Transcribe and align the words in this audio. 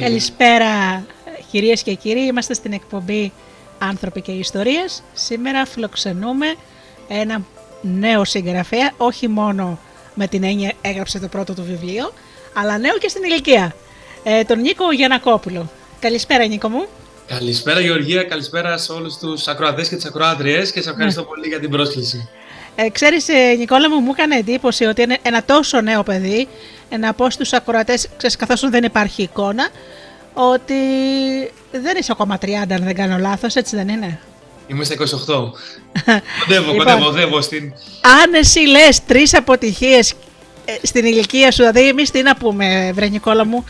Καλησπέρα 0.00 1.04
κυρίες 1.50 1.82
και 1.82 1.94
κύριοι, 1.94 2.20
είμαστε 2.20 2.54
στην 2.54 2.72
εκπομπή 2.72 3.32
Άνθρωποι 3.78 4.20
και 4.20 4.32
Ιστορίες. 4.32 5.02
Σήμερα 5.12 5.66
φιλοξενούμε 5.66 6.54
ένα 7.08 7.44
νέο 7.80 8.24
συγγραφέα, 8.24 8.92
όχι 8.96 9.28
μόνο 9.28 9.78
με 10.14 10.26
την 10.26 10.44
έννοια 10.44 10.72
έγραψε 10.80 11.18
το 11.18 11.28
πρώτο 11.28 11.54
του 11.54 11.62
βιβλίο, 11.62 12.12
αλλά 12.54 12.78
νέο 12.78 12.98
και 12.98 13.08
στην 13.08 13.22
ηλικία, 13.22 13.74
ε, 14.22 14.44
τον 14.44 14.60
Νίκο 14.60 14.92
Γιανακόπουλο. 14.92 15.70
Καλησπέρα 16.00 16.46
Νίκο 16.46 16.68
μου. 16.68 16.86
Καλησπέρα 17.26 17.80
Γεωργία, 17.80 18.22
καλησπέρα 18.22 18.78
σε 18.78 18.92
όλους 18.92 19.16
τους 19.16 19.48
ακροατές 19.48 19.88
και 19.88 19.96
τις 19.96 20.04
ακροάτριες 20.04 20.72
και 20.72 20.82
σε 20.82 20.90
ευχαριστώ 20.90 21.20
ναι. 21.20 21.26
πολύ 21.26 21.48
για 21.48 21.60
την 21.60 21.70
πρόσκληση. 21.70 22.28
Ε, 22.76 22.88
ξέρεις 22.90 23.28
ε, 23.28 23.54
Νικόλα 23.58 23.90
μου, 23.90 24.00
μου 24.00 24.10
έκανε 24.12 24.36
εντύπωση 24.36 24.84
ότι 24.84 25.02
είναι 25.02 25.18
ένα 25.22 25.44
τόσο 25.44 25.80
νέο 25.80 26.02
παιδί, 26.02 26.48
να 26.98 27.12
πω 27.12 27.30
στους 27.30 27.52
ακροατές, 27.52 28.08
ξέρεις, 28.16 28.36
καθώς 28.36 28.70
δεν 28.70 28.84
υπάρχει 28.84 29.22
εικόνα, 29.22 29.68
ότι 30.34 30.74
δεν 31.70 31.96
είσαι 31.98 32.12
ακόμα 32.12 32.38
30 32.42 32.48
αν 32.54 32.84
δεν 32.84 32.94
κάνω 32.94 33.18
λάθος, 33.18 33.54
έτσι 33.54 33.76
δεν 33.76 33.88
είναι; 33.88 34.20
Είμαι 34.66 34.84
στα 34.84 34.94
28. 34.94 35.00
κοντεύω, 36.40 36.72
λοιπόν, 36.72 36.76
κοντεύω, 36.76 37.04
κοντεύω 37.04 37.40
στην... 37.40 37.72
Αν 38.22 38.34
εσύ 38.34 38.60
λες 38.60 39.04
τρεις 39.04 39.34
αποτυχίες 39.34 40.14
ε, 40.64 40.72
στην 40.82 41.04
ηλικία 41.04 41.50
σου, 41.50 41.56
δηλαδή 41.56 41.88
εμείς 41.88 42.10
τι 42.10 42.22
να 42.22 42.36
πούμε 42.36 42.92
βρε 42.94 43.06
Νικόλα 43.06 43.46
μου, 43.46 43.64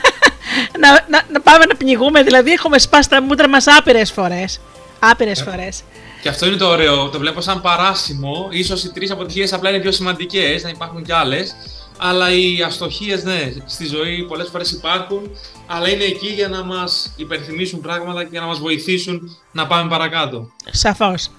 να, 0.80 0.90
να, 1.08 1.22
να, 1.32 1.40
πάμε 1.40 1.64
να 1.64 1.76
πνιγούμε, 1.76 2.22
δηλαδή 2.22 2.50
έχουμε 2.52 2.78
σπάσει 2.78 3.08
τα 3.08 3.22
μούτρα 3.22 3.48
μας 3.48 3.66
άπειρες 3.66 4.12
φορές. 4.12 4.60
Άπειρες 4.98 5.40
ε, 5.40 5.44
φορές. 5.44 5.82
Και 6.22 6.28
αυτό 6.28 6.46
είναι 6.46 6.56
το 6.56 6.66
ωραίο, 6.66 7.08
το 7.08 7.18
βλέπω 7.18 7.40
σαν 7.40 7.60
παράσημο, 7.60 8.48
ίσως 8.50 8.84
οι 8.84 8.92
τρεις 8.92 9.10
αποτυχίες 9.10 9.52
απλά 9.52 9.70
είναι 9.70 9.78
πιο 9.78 9.92
σημαντικές, 9.92 10.62
να 10.62 10.68
υπάρχουν 10.68 11.04
κι 11.04 11.12
άλλες, 11.12 11.56
αλλά 11.98 12.32
οι 12.32 12.62
αστοχίες, 12.62 13.24
ναι, 13.24 13.52
στη 13.66 13.86
ζωή 13.86 14.24
πολλές 14.28 14.48
φορές 14.48 14.70
υπάρχουν, 14.70 15.30
αλλά 15.66 15.88
είναι 15.88 16.04
εκεί 16.04 16.26
για 16.26 16.48
να 16.48 16.64
μας 16.64 17.12
υπερθυμίσουν 17.16 17.80
πράγματα 17.80 18.22
και 18.22 18.28
για 18.30 18.40
να 18.40 18.46
μας 18.46 18.58
βοηθήσουν 18.58 19.36
να 19.52 19.66
πάμε 19.66 19.88
παρακάτω. 19.88 20.52
Σαφώς. 20.70 21.30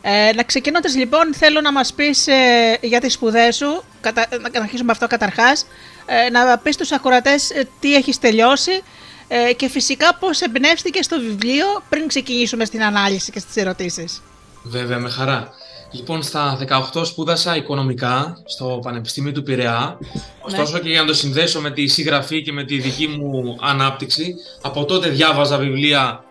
Ε, 0.00 0.32
να 0.34 0.42
ξεκινώντας 0.42 0.96
λοιπόν 0.96 1.34
θέλω 1.34 1.60
να 1.60 1.72
μας 1.72 1.92
πεις 1.92 2.26
ε, 2.26 2.78
για 2.80 3.00
τις 3.00 3.12
σπουδές 3.12 3.56
σου, 3.56 3.82
κατα, 4.00 4.28
να 4.52 4.60
αρχίσουμε 4.60 4.92
αυτό 4.92 5.06
καταρχάς, 5.06 5.66
ε, 6.06 6.30
να 6.30 6.58
πεις 6.58 6.74
στους 6.74 6.92
ακροατές 6.92 7.50
ε, 7.50 7.68
τι 7.80 7.94
έχεις 7.94 8.18
τελειώσει. 8.18 8.82
Ε, 9.30 9.52
και 9.52 9.68
φυσικά 9.68 10.14
πώς 10.14 10.40
εμπνεύστηκες 10.40 11.04
στο 11.04 11.20
βιβλίο 11.20 11.66
πριν 11.88 12.08
ξεκινήσουμε 12.08 12.64
στην 12.64 12.82
ανάλυση 12.82 13.30
και 13.30 13.38
στις 13.38 13.56
ερωτήσεις. 13.56 14.22
Βέβαια, 14.62 14.98
με 14.98 15.08
χαρά. 15.10 15.48
Λοιπόν, 15.90 16.22
στα 16.22 16.58
18 16.92 17.04
σπούδασα 17.04 17.56
οικονομικά 17.56 18.42
στο 18.44 18.78
Πανεπιστήμιο 18.82 19.32
του 19.32 19.42
Πειραιά. 19.42 19.98
Ωστόσο 20.40 20.72
ναι. 20.72 20.78
και 20.78 20.88
για 20.88 21.00
να 21.00 21.06
το 21.06 21.14
συνδέσω 21.14 21.60
με 21.60 21.70
τη 21.70 21.86
συγγραφή 21.86 22.42
και 22.42 22.52
με 22.52 22.64
τη 22.64 22.78
δική 22.78 23.06
μου 23.06 23.56
ανάπτυξη, 23.60 24.34
από 24.62 24.84
τότε 24.84 25.08
διάβαζα 25.08 25.58
βιβλία 25.58 26.24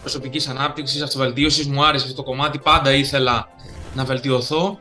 προσωπικής 0.00 0.48
ανάπτυξης, 0.48 1.02
αυτοβελτίωσης, 1.02 1.66
μου 1.66 1.84
άρεσε 1.84 2.04
αυτό 2.04 2.16
το 2.16 2.22
κομμάτι, 2.22 2.58
πάντα 2.58 2.92
ήθελα 2.92 3.48
να 3.94 4.04
βελτιωθώ. 4.04 4.78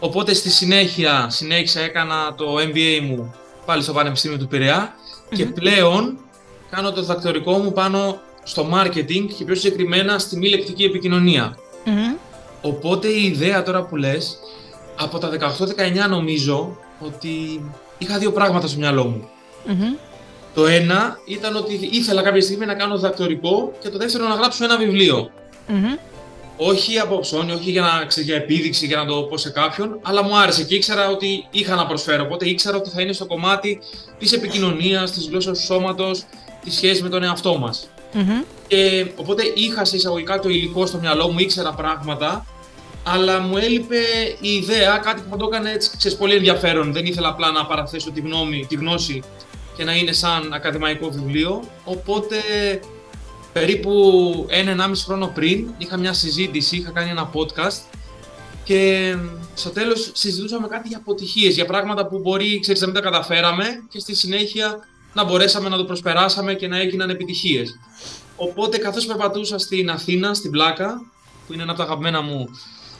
Οπότε 0.00 0.34
στη 0.34 0.50
συνέχεια 0.50 1.26
συνέχισα, 1.30 1.80
έκανα 1.80 2.34
το 2.34 2.54
MBA 2.58 3.00
μου 3.02 3.34
πάλι 3.66 3.82
στο 3.82 3.92
Πανεπιστήμιο 3.92 4.38
του 4.38 4.46
πειραια 4.46 4.94
και 5.34 5.46
πλέον 5.46 6.18
κάνω 6.70 6.92
το 6.92 7.00
διδακτορικό 7.00 7.52
μου 7.52 7.72
πάνω 7.72 8.20
στο 8.42 8.68
marketing 8.72 9.26
και 9.36 9.44
πιο 9.44 9.54
συγκεκριμένα 9.54 10.18
στη 10.18 10.36
μη 10.36 10.48
λεκτική 10.48 10.84
Οπότε 12.62 13.08
η 13.08 13.22
ιδέα 13.24 13.62
τώρα 13.62 13.82
που 13.82 13.96
λες, 13.96 14.38
από 14.96 15.18
τα 15.18 15.30
18-19 16.06 16.08
νομίζω 16.08 16.76
ότι 17.00 17.64
είχα 17.98 18.18
δύο 18.18 18.32
πράγματα 18.32 18.66
στο 18.66 18.78
μυαλό 18.78 19.04
μου. 19.04 19.28
Το 20.54 20.66
ένα 20.66 21.18
ήταν 21.24 21.56
ότι 21.56 21.88
ήθελα 21.92 22.22
κάποια 22.22 22.40
στιγμή 22.42 22.66
να 22.66 22.74
κάνω 22.74 22.94
διδακτορικό 22.94 23.72
και 23.80 23.88
το 23.88 23.98
δεύτερο 23.98 24.28
να 24.28 24.34
γράψω 24.34 24.64
ένα 24.64 24.76
Όχι 26.56 26.98
από 26.98 27.18
ψώνη, 27.18 27.52
όχι 27.52 27.70
για, 27.70 27.82
να, 27.82 28.22
για 28.22 28.36
επίδειξη, 28.36 28.86
για 28.86 28.96
να 28.96 29.04
το 29.06 29.22
πω 29.22 29.36
σε 29.36 29.50
κάποιον, 29.50 29.98
αλλά 30.02 30.22
μου 30.22 30.36
άρεσε 30.36 30.64
και 30.64 30.74
ήξερα 30.74 31.08
ότι 31.08 31.46
είχα 31.50 31.74
να 31.74 31.86
προσφέρω. 31.86 32.24
Οπότε 32.24 32.48
ήξερα 32.48 32.76
ότι 32.76 32.90
θα 32.90 33.02
είναι 33.02 33.12
στο 33.12 33.26
κομμάτι 33.26 33.80
της 34.18 34.32
επικοινωνίας, 34.32 35.10
της 35.10 35.28
γλώσσας 35.28 35.58
του 35.58 35.64
σώματος, 35.64 36.24
της 36.64 36.74
σχέσης 36.74 37.02
με 37.02 37.08
τον 37.08 37.22
εαυτό 37.22 37.58
μας. 37.58 37.88
Mm-hmm. 38.14 38.44
Και 38.66 39.06
οπότε 39.16 39.42
είχα 39.54 39.84
σε 39.84 39.96
εισαγωγικά 39.96 40.38
το 40.38 40.48
υλικό 40.48 40.86
στο 40.86 40.98
μυαλό 40.98 41.28
μου, 41.28 41.38
ήξερα 41.38 41.72
πράγματα, 41.72 42.46
αλλά 43.04 43.40
μου 43.40 43.56
έλειπε 43.56 43.96
η 44.40 44.48
ιδέα, 44.48 44.96
κάτι 44.96 45.20
που 45.20 45.28
θα 45.30 45.36
το 45.36 45.48
έκανε 45.52 45.70
έτσι, 45.70 45.90
ξέρεις, 45.96 46.18
πολύ 46.18 46.34
ενδιαφέρον. 46.34 46.92
Δεν 46.92 47.06
ήθελα 47.06 47.28
απλά 47.28 47.50
να 47.50 47.66
παραθέσω 47.66 48.10
τη, 48.10 48.20
γνώμη, 48.20 48.66
τη 48.68 48.74
γνώση 48.74 49.22
και 49.76 49.84
να 49.84 49.94
είναι 49.94 50.12
σαν 50.12 50.52
ακαδημαϊκό 50.52 51.10
βιβλίο. 51.10 51.62
Οπότε 51.84 52.36
περίπου 53.52 54.46
ένα-ενάμιση 54.48 55.04
χρόνο 55.04 55.30
πριν 55.34 55.68
είχα 55.78 55.96
μια 55.96 56.12
συζήτηση, 56.12 56.76
είχα 56.76 56.90
κάνει 56.90 57.10
ένα 57.10 57.30
podcast 57.32 57.98
και 58.64 59.14
στο 59.54 59.70
τέλος 59.70 60.10
συζητούσαμε 60.14 60.68
κάτι 60.68 60.88
για 60.88 60.96
αποτυχίες, 60.96 61.54
για 61.54 61.66
πράγματα 61.66 62.06
που 62.06 62.18
μπορεί 62.18 62.60
ξέρεις, 62.60 62.80
να 62.80 62.86
μην 62.86 62.94
τα 62.96 63.00
καταφέραμε 63.00 63.64
και 63.88 63.98
στη 63.98 64.14
συνέχεια 64.14 64.88
να 65.12 65.24
μπορέσαμε 65.24 65.68
να 65.68 65.76
το 65.76 65.84
προσπεράσαμε 65.84 66.54
και 66.54 66.68
να 66.68 66.78
έγιναν 66.78 67.10
επιτυχίες. 67.10 67.78
Οπότε 68.36 68.78
καθώς 68.78 69.06
περπατούσα 69.06 69.58
στην 69.58 69.90
Αθήνα, 69.90 70.34
στην 70.34 70.50
Πλάκα, 70.50 71.02
που 71.46 71.52
είναι 71.52 71.62
ένα 71.62 71.72
από 71.72 71.80
τα 71.80 71.86
αγαπημένα 71.86 72.20
μου 72.20 72.48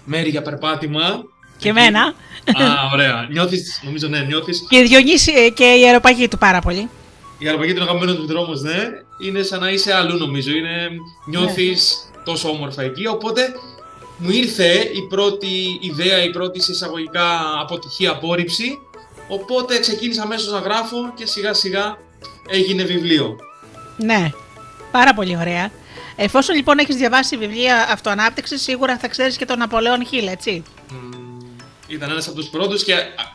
μέρη 0.05 0.29
για 0.29 0.43
περπάτημα. 0.43 1.25
Και 1.59 1.69
εμένα. 1.69 2.01
Α, 2.01 2.91
ωραία. 2.93 3.27
Νιώθεις, 3.31 3.81
νομίζω 3.85 4.09
ναι, 4.09 4.21
νιώθεις. 4.21 4.67
Και 4.69 4.83
Διονύσης 4.83 5.35
ε, 5.35 5.49
και 5.49 5.65
η 5.65 5.85
αεροπαγή 5.85 6.29
του 6.29 6.39
πάρα 6.39 6.61
πολύ. 6.61 6.89
Η 7.39 7.47
αεροπαγή 7.47 7.73
του 7.73 7.83
αγαπημένου 7.83 8.17
του 8.17 8.27
δρόμου, 8.27 8.61
ναι. 8.61 8.89
Είναι 9.25 9.43
σαν 9.43 9.61
να 9.61 9.71
είσαι 9.71 9.95
αλλού 9.95 10.19
νομίζω. 10.19 10.51
Είναι, 10.51 10.89
νιώθεις 11.27 12.11
ναι. 12.17 12.23
τόσο 12.25 12.49
όμορφα 12.49 12.83
εκεί. 12.83 13.07
Οπότε 13.07 13.55
μου 14.19 14.31
ήρθε 14.31 14.73
η 14.75 15.07
πρώτη 15.09 15.79
ιδέα, 15.81 16.23
η 16.25 16.31
πρώτη 16.31 16.59
εισαγωγικά 16.71 17.41
αποτυχία, 17.61 18.11
απόρριψη. 18.11 18.79
Οπότε 19.31 19.79
ξεκίνησα 19.79 20.23
αμέσως 20.23 20.53
να 20.53 20.59
γράφω 20.59 21.13
και 21.15 21.27
σιγά 21.27 21.53
σιγά 21.53 21.99
έγινε 22.49 22.83
βιβλίο. 22.83 23.37
Ναι, 23.97 24.31
πάρα 24.91 25.15
πολύ 25.15 25.37
ωραία. 25.37 25.71
Εφόσον 26.17 26.57
λοιπόν 26.57 26.79
έχεις 26.79 26.97
διαβάσει 26.97 27.37
βιβλία 27.37 27.87
αυτοανάπτυξης, 27.91 28.63
σίγουρα 28.63 28.99
θα 28.99 29.09
ξέρεις 29.09 29.37
και 29.37 29.45
τον 29.45 29.59
Ναπολέον 29.59 30.07
Χίλ, 30.07 30.27
έτσι. 30.27 30.63
Mm, 30.91 30.95
ήταν 31.87 32.11
ένας 32.11 32.27
από 32.27 32.37
τους 32.37 32.49
πρώτους 32.49 32.85
και, 32.85 32.95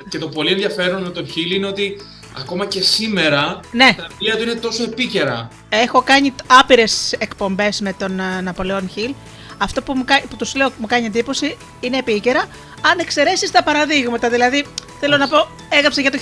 και 0.09 0.17
το 0.17 0.27
πολύ 0.27 0.51
ενδιαφέρον 0.51 1.01
με 1.01 1.09
τον 1.09 1.27
Χίλ 1.27 1.51
είναι 1.51 1.67
ότι 1.67 1.97
ακόμα 2.37 2.65
και 2.65 2.81
σήμερα 2.81 3.59
ναι. 3.71 3.93
τα 3.97 4.07
βιβλία 4.09 4.35
του 4.35 4.41
είναι 4.41 4.55
τόσο 4.55 4.83
επίκαιρα. 4.83 5.49
Έχω 5.69 6.01
κάνει 6.01 6.33
άπειρες 6.47 7.13
εκπομπές 7.17 7.81
με 7.81 7.93
τον 7.93 8.19
uh, 8.19 8.43
Ναπολέον 8.43 8.89
Χίλ. 8.89 9.13
Αυτό 9.57 9.81
που, 9.81 9.93
μου, 9.93 10.03
που 10.29 10.35
τους 10.35 10.55
λέω 10.55 10.71
μου 10.77 10.87
κάνει 10.87 11.05
εντύπωση 11.05 11.57
είναι 11.79 11.97
επίκαιρα, 11.97 12.45
αν 12.81 12.99
εξαιρέσεις 12.99 13.51
τα 13.51 13.63
παραδείγματα. 13.63 14.29
Δηλαδή, 14.29 14.65
θέλω 14.99 15.17
να 15.17 15.27
πω, 15.27 15.47
έγραψε 15.69 16.01
για 16.01 16.11
το 16.11 16.17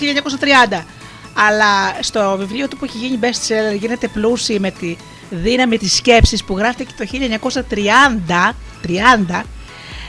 1930. 0.72 0.84
Αλλά 1.34 1.98
στο 2.00 2.36
βιβλίο 2.40 2.68
του 2.68 2.78
που 2.78 2.86
έχει 2.86 2.98
γίνει 2.98 3.20
best 3.22 3.48
seller 3.48 3.78
γίνεται 3.80 4.08
πλούσιοι 4.08 4.60
με 4.60 4.72
τη 4.72 4.98
δύναμη 5.30 5.78
της 5.78 5.96
σκέψης 5.96 6.44
που 6.44 6.58
γράφτηκε 6.58 6.94
το 6.98 7.06
1930, 7.70 8.54
30, 9.40 9.44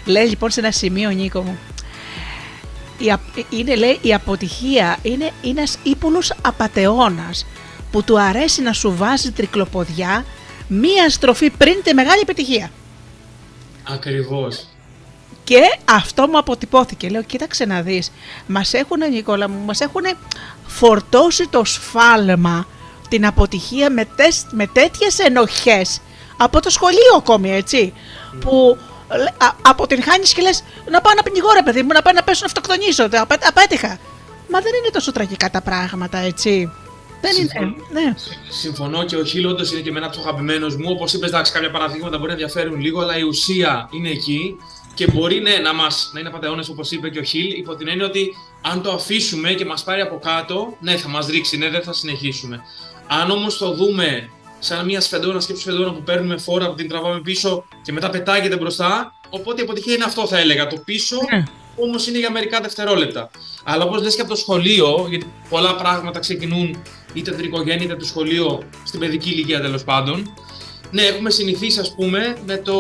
λέει 0.05 0.27
λοιπόν 0.27 0.51
σε 0.51 0.61
ένα 0.61 0.71
σημείο 0.71 1.11
Νίκο 1.11 1.41
μου, 1.41 1.59
η, 2.99 3.15
είναι 3.51 3.75
λέει 3.75 3.99
η 4.03 4.15
αποτυχία 4.15 4.99
είναι 5.03 5.31
ένας 5.45 5.79
ύπουλος 5.83 6.33
απατεώνας 6.43 7.47
που 7.91 8.05
του 8.05 8.21
αρέσει 8.21 8.63
να 8.63 8.73
σου 8.73 8.97
βάζει 8.97 9.31
τρικλοποδιά 9.31 10.25
μία 10.69 11.11
στροφή 11.11 11.51
πριν 11.51 11.83
τη 11.83 11.95
μεγάλη 11.95 12.21
επιτυχία. 12.21 12.71
Ακριβώς. 13.89 14.67
Και 15.45 15.61
αυτό 15.85 16.29
μου 16.29 16.39
αποτυπώθηκε. 16.39 17.09
Λέω, 17.09 17.23
κοίταξε 17.23 17.65
να 17.65 17.83
δεις, 17.83 18.13
μας 18.47 18.73
έχουν, 18.73 18.99
Νικόλα 19.11 19.49
μου, 19.49 19.65
μας 19.65 19.81
έχουν 19.81 20.03
φορτώσει 20.67 21.49
το 21.49 21.65
σφάλμα 21.65 22.67
την 23.09 23.27
αποτυχία 23.27 23.91
με, 23.91 24.05
τες, 24.05 24.47
με 24.51 24.67
τέτοιες 24.67 25.19
ενοχές. 25.19 26.01
Από 26.37 26.61
το 26.61 26.71
σχολείο 26.71 27.15
ακόμη 27.17 27.53
έτσι 27.53 27.93
που 28.41 28.79
α, 29.39 29.51
από 29.63 29.87
την 29.87 30.03
χάνεις 30.03 30.33
και 30.33 30.43
λες 30.43 30.65
να 30.91 31.01
πάω 31.01 31.15
να 31.15 31.23
πνιγώ 31.23 31.53
ρε 31.53 31.63
παιδί 31.63 31.83
μου 31.83 31.93
να 31.93 32.03
πάω 32.03 32.13
να 32.13 32.23
πέσω 32.23 32.41
να 32.41 32.47
αυτοκτονήσω 32.47 33.05
απέ, 33.05 33.37
απέτυχα 33.47 33.99
μα 34.49 34.61
δεν 34.61 34.73
είναι 34.79 34.91
τόσο 34.93 35.13
τραγικά 35.13 35.51
τα 35.51 35.61
πράγματα 35.61 36.19
έτσι 36.19 36.71
δεν 37.25 37.33
Συμφωνώ, 37.33 37.67
είναι, 37.67 38.01
ναι. 38.01 38.15
Συμφωνώ 38.49 39.05
και 39.05 39.17
ο 39.17 39.25
Χίλ 39.25 39.47
όντως 39.47 39.73
είναι 39.73 39.81
και 39.81 39.91
με 39.93 39.99
ένα 39.99 40.07
από 40.07 40.17
του 40.17 40.23
αγαπημένου 40.23 40.67
μου. 40.67 40.89
Όπως 40.89 41.13
είπες, 41.13 41.29
εντάξει, 41.29 41.53
κάποια 41.53 41.71
παραδείγματα 41.71 42.17
μπορεί 42.17 42.27
να 42.27 42.33
ενδιαφέρουν 42.33 42.81
λίγο, 42.81 43.01
αλλά 43.01 43.19
η 43.19 43.23
ουσία 43.23 43.89
είναι 43.93 44.09
εκεί 44.09 44.57
και 44.95 45.07
μπορεί 45.13 45.41
ναι, 45.41 45.57
να, 45.57 45.75
μας, 45.75 46.11
να 46.13 46.21
είναι 46.21 46.31
πατεώνες 46.31 46.69
όπως 46.69 46.91
είπε 46.91 47.09
και 47.09 47.19
ο 47.19 47.23
Χίλ, 47.23 47.59
υπό 47.59 47.75
την 47.75 47.89
έννοια 47.89 48.07
ότι 48.07 48.35
αν 48.63 48.83
το 48.83 48.91
αφήσουμε 48.93 49.53
και 49.53 49.65
μας 49.65 49.85
πάρει 49.85 50.01
από 50.01 50.19
κάτω, 50.19 50.77
ναι, 50.81 50.97
θα 50.97 51.09
μας 51.09 51.27
ρίξει, 51.27 51.57
ναι, 51.57 51.71
δεν 51.71 51.83
θα 51.83 51.93
συνεχίσουμε. 51.93 52.61
Αν 53.07 53.31
όμως 53.31 53.59
το 53.59 53.75
δούμε 53.75 54.31
σαν 54.59 54.85
μια 54.85 55.01
σφεντόνα, 55.01 55.41
σκέψη 55.41 55.63
σφεντόνα 55.63 55.93
που 55.93 56.03
παίρνουμε 56.03 56.37
φόρα, 56.37 56.69
που 56.69 56.75
την 56.75 56.89
τραβάμε 56.89 57.21
πίσω 57.21 57.65
και 57.83 57.93
μετά 57.93 58.11
πετάγεται 58.11 58.57
μπροστά, 58.57 59.15
οπότε 59.31 59.61
η 59.61 59.65
αποτυχία 59.65 59.95
είναι 59.95 60.05
αυτό 60.05 60.27
θα 60.27 60.39
έλεγα. 60.39 60.67
Το 60.67 60.77
πίσω 60.85 61.17
ναι. 61.31 61.43
όμως 61.77 62.07
είναι 62.07 62.19
για 62.19 62.31
μερικά 62.31 62.61
δευτερόλεπτα. 62.61 63.31
Αλλά 63.65 63.85
όπως 63.85 64.03
λες 64.03 64.15
και 64.15 64.21
από 64.21 64.31
το 64.31 64.37
σχολείο, 64.37 65.07
γιατί 65.09 65.33
πολλά 65.49 65.77
πράγματα 65.77 66.19
ξεκινούν 66.19 66.83
είτε 67.15 67.31
από 67.31 67.39
την 67.39 67.49
οικογένεια 67.49 67.85
είτε 67.85 67.93
από 67.93 68.03
το 68.03 68.09
σχολείο, 68.09 68.63
στην 68.85 69.01
παιδική 69.01 69.31
ηλικία 69.31 69.61
τέλος 69.61 69.85
πάντων. 69.85 70.35
Ναι, 70.91 71.03
έχουμε 71.03 71.31
συνηθίσει, 71.31 71.81
ας 71.81 71.95
πούμε, 71.95 72.37
με 72.47 72.57
το, 72.57 72.79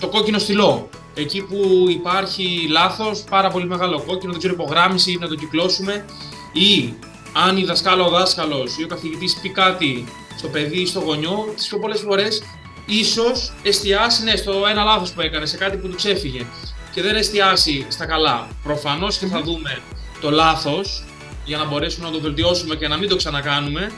το 0.00 0.08
κόκκινο 0.08 0.38
στυλό. 0.38 0.88
Εκεί 1.14 1.42
που 1.42 1.86
υπάρχει 1.88 2.66
λάθος, 2.68 3.24
πάρα 3.30 3.48
πολύ 3.48 3.66
μεγάλο 3.66 4.02
κόκκινο, 4.06 4.30
δεν 4.30 4.40
ξέρω 4.40 4.54
υπογράμμιση, 4.54 5.18
να 5.20 5.28
το 5.28 5.34
κυκλώσουμε. 5.34 6.04
Ή 6.52 6.94
αν 7.32 7.56
η 7.56 7.64
δασκάλα, 7.64 8.04
ο 8.04 8.10
δάσκαλος 8.10 8.78
ή 8.78 8.84
ο 8.84 8.86
καθηγητής 8.86 9.38
πει 9.42 9.48
κάτι 9.48 10.04
στο 10.38 10.48
παιδί 10.48 10.80
ή 10.80 10.86
στο 10.86 11.00
γονιό, 11.00 11.52
τις 11.56 11.68
πιο 11.68 11.78
πολλές 11.78 12.00
φορές 12.00 12.42
ίσως 12.86 13.52
εστιάσει 13.62 14.22
ναι, 14.22 14.36
στο 14.36 14.66
ένα 14.70 14.84
λάθος 14.84 15.12
που 15.12 15.20
έκανε, 15.20 15.46
σε 15.46 15.56
κάτι 15.56 15.76
που 15.76 15.88
του 15.88 15.96
ξέφυγε 15.96 16.46
και 16.94 17.02
δεν 17.02 17.16
εστιάσει 17.16 17.86
στα 17.88 18.06
καλά. 18.06 18.48
Προφανώς 18.62 19.18
και 19.18 19.26
θα 19.26 19.42
δούμε 19.42 19.78
το 20.20 20.30
λάθος 20.30 21.04
για 21.48 21.56
να 21.56 21.64
μπορέσουμε 21.66 22.06
να 22.06 22.12
το 22.12 22.20
βελτιώσουμε 22.20 22.74
και 22.74 22.88
να 22.88 22.96
μην 22.96 23.08
το 23.08 23.16
ξανακάνουμε. 23.16 23.92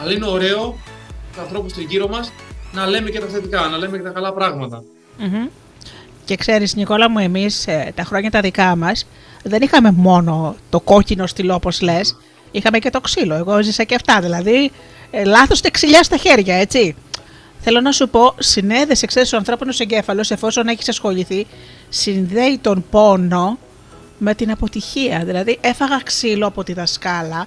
Αλλά 0.00 0.12
είναι 0.12 0.26
ωραίο 0.26 0.78
τους 1.32 1.42
ανθρώπους 1.42 1.72
του 1.72 1.80
γύρω 1.80 2.08
μας 2.08 2.32
να 2.72 2.86
λέμε 2.86 3.10
και 3.10 3.20
τα 3.20 3.26
θετικά, 3.26 3.60
να 3.60 3.76
λέμε 3.76 3.96
και 3.96 4.02
τα 4.02 4.10
καλά 4.10 4.32
Και 6.24 6.36
ξέρεις 6.36 6.74
Νικόλα 6.74 7.10
μου, 7.10 7.18
εμείς 7.18 7.66
ε, 7.66 7.92
τα 7.94 8.04
χρόνια 8.04 8.30
τα 8.30 8.40
δικά 8.40 8.76
μας 8.76 9.06
δεν 9.42 9.62
είχαμε 9.62 9.90
μόνο 9.90 10.56
το 10.70 10.80
κόκκινο 10.80 11.26
στυλό 11.26 11.54
όπως 11.54 11.80
λες, 11.80 12.16
είχαμε 12.50 12.78
και 12.78 12.90
το 12.90 13.00
ξύλο. 13.00 13.34
Εγώ 13.34 13.62
ζήσα 13.62 13.84
και 13.84 13.94
αυτά, 13.94 14.20
δηλαδή 14.20 14.70
ε, 15.10 15.24
λάθος 15.24 15.60
τεξιλιά 15.60 16.02
στα 16.02 16.16
χέρια, 16.16 16.54
έτσι. 16.54 16.96
Θέλω 17.60 17.80
να 17.80 17.92
σου 17.92 18.08
πω, 18.08 18.34
συνέδεσαι, 18.38 19.06
ξέρεις, 19.06 19.32
ο 19.32 19.36
ανθρώπινος 19.36 19.80
εγκέφαλος, 19.80 20.30
εφόσον 20.30 20.68
έχεις 20.68 20.88
ασχοληθεί, 20.88 21.46
συνδέει 21.88 22.58
τον 22.62 22.84
πόνο 22.90 23.58
με 24.24 24.34
την 24.34 24.50
αποτυχία. 24.50 25.22
Δηλαδή, 25.24 25.58
έφαγα 25.60 26.00
ξύλο 26.04 26.46
από 26.46 26.64
τη 26.64 26.72
δασκάλα, 26.72 27.46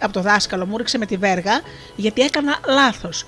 από 0.00 0.12
το 0.12 0.20
δάσκαλο, 0.20 0.66
μου 0.66 0.76
'ριξε 0.76 0.98
με 0.98 1.06
τη 1.06 1.16
βέργα, 1.16 1.60
γιατί 1.96 2.22
έκανα 2.22 2.58
λάθος. 2.68 3.24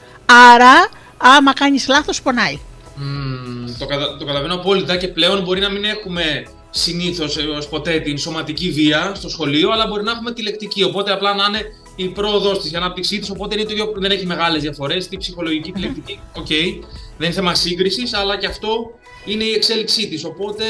Άρα, 0.53 0.89
άμα 1.17 1.53
κάνεις 1.53 1.89
λάθος, 1.89 2.23
πονάει. 2.23 2.59
Mm, 2.97 3.75
το, 3.79 3.87
κατα... 3.87 4.17
το 4.17 4.25
καταλαβαίνω 4.25 4.55
απόλυτα 4.55 4.97
και 4.97 5.09
πλέον 5.09 5.43
μπορεί 5.43 5.61
να 5.61 5.71
μην 5.71 5.85
έχουμε 5.85 6.47
συνήθως 6.71 7.37
ως 7.37 7.69
ποτέ 7.69 7.99
την 8.01 8.19
σωματική 8.19 8.71
βία 8.71 9.13
στο 9.15 9.29
σχολείο, 9.29 9.71
αλλά 9.71 9.87
μπορεί 9.87 10.03
να 10.03 10.11
έχουμε 10.11 10.33
τη 10.33 10.43
λεκτική. 10.43 10.83
Οπότε 10.83 11.13
απλά 11.13 11.35
να 11.35 11.45
είναι 11.49 11.63
η 11.97 12.09
πρόοδος 12.09 12.61
της, 12.61 12.73
η 12.73 12.77
ανάπτυξή 12.77 13.19
της. 13.19 13.31
Οπότε 13.31 13.55
είναι 13.55 13.65
το 13.65 13.73
ίδιο, 13.73 13.93
δεν 13.97 14.11
έχει 14.11 14.27
μεγάλες 14.27 14.63
διαφορές. 14.63 15.09
Τη 15.09 15.17
ψυχολογική, 15.17 15.73
τη 15.73 15.81
λεκτική, 15.81 16.21
okay, 16.41 16.79
δεν 17.19 17.27
είναι 17.27 17.31
θέμα 17.31 17.55
σύγκρισης, 17.55 18.15
αλλά 18.15 18.39
και 18.39 18.47
αυτό 18.47 18.91
είναι 19.25 19.45
η 19.45 19.53
εξέλιξή 19.53 20.09
της. 20.09 20.25
Οπότε, 20.25 20.65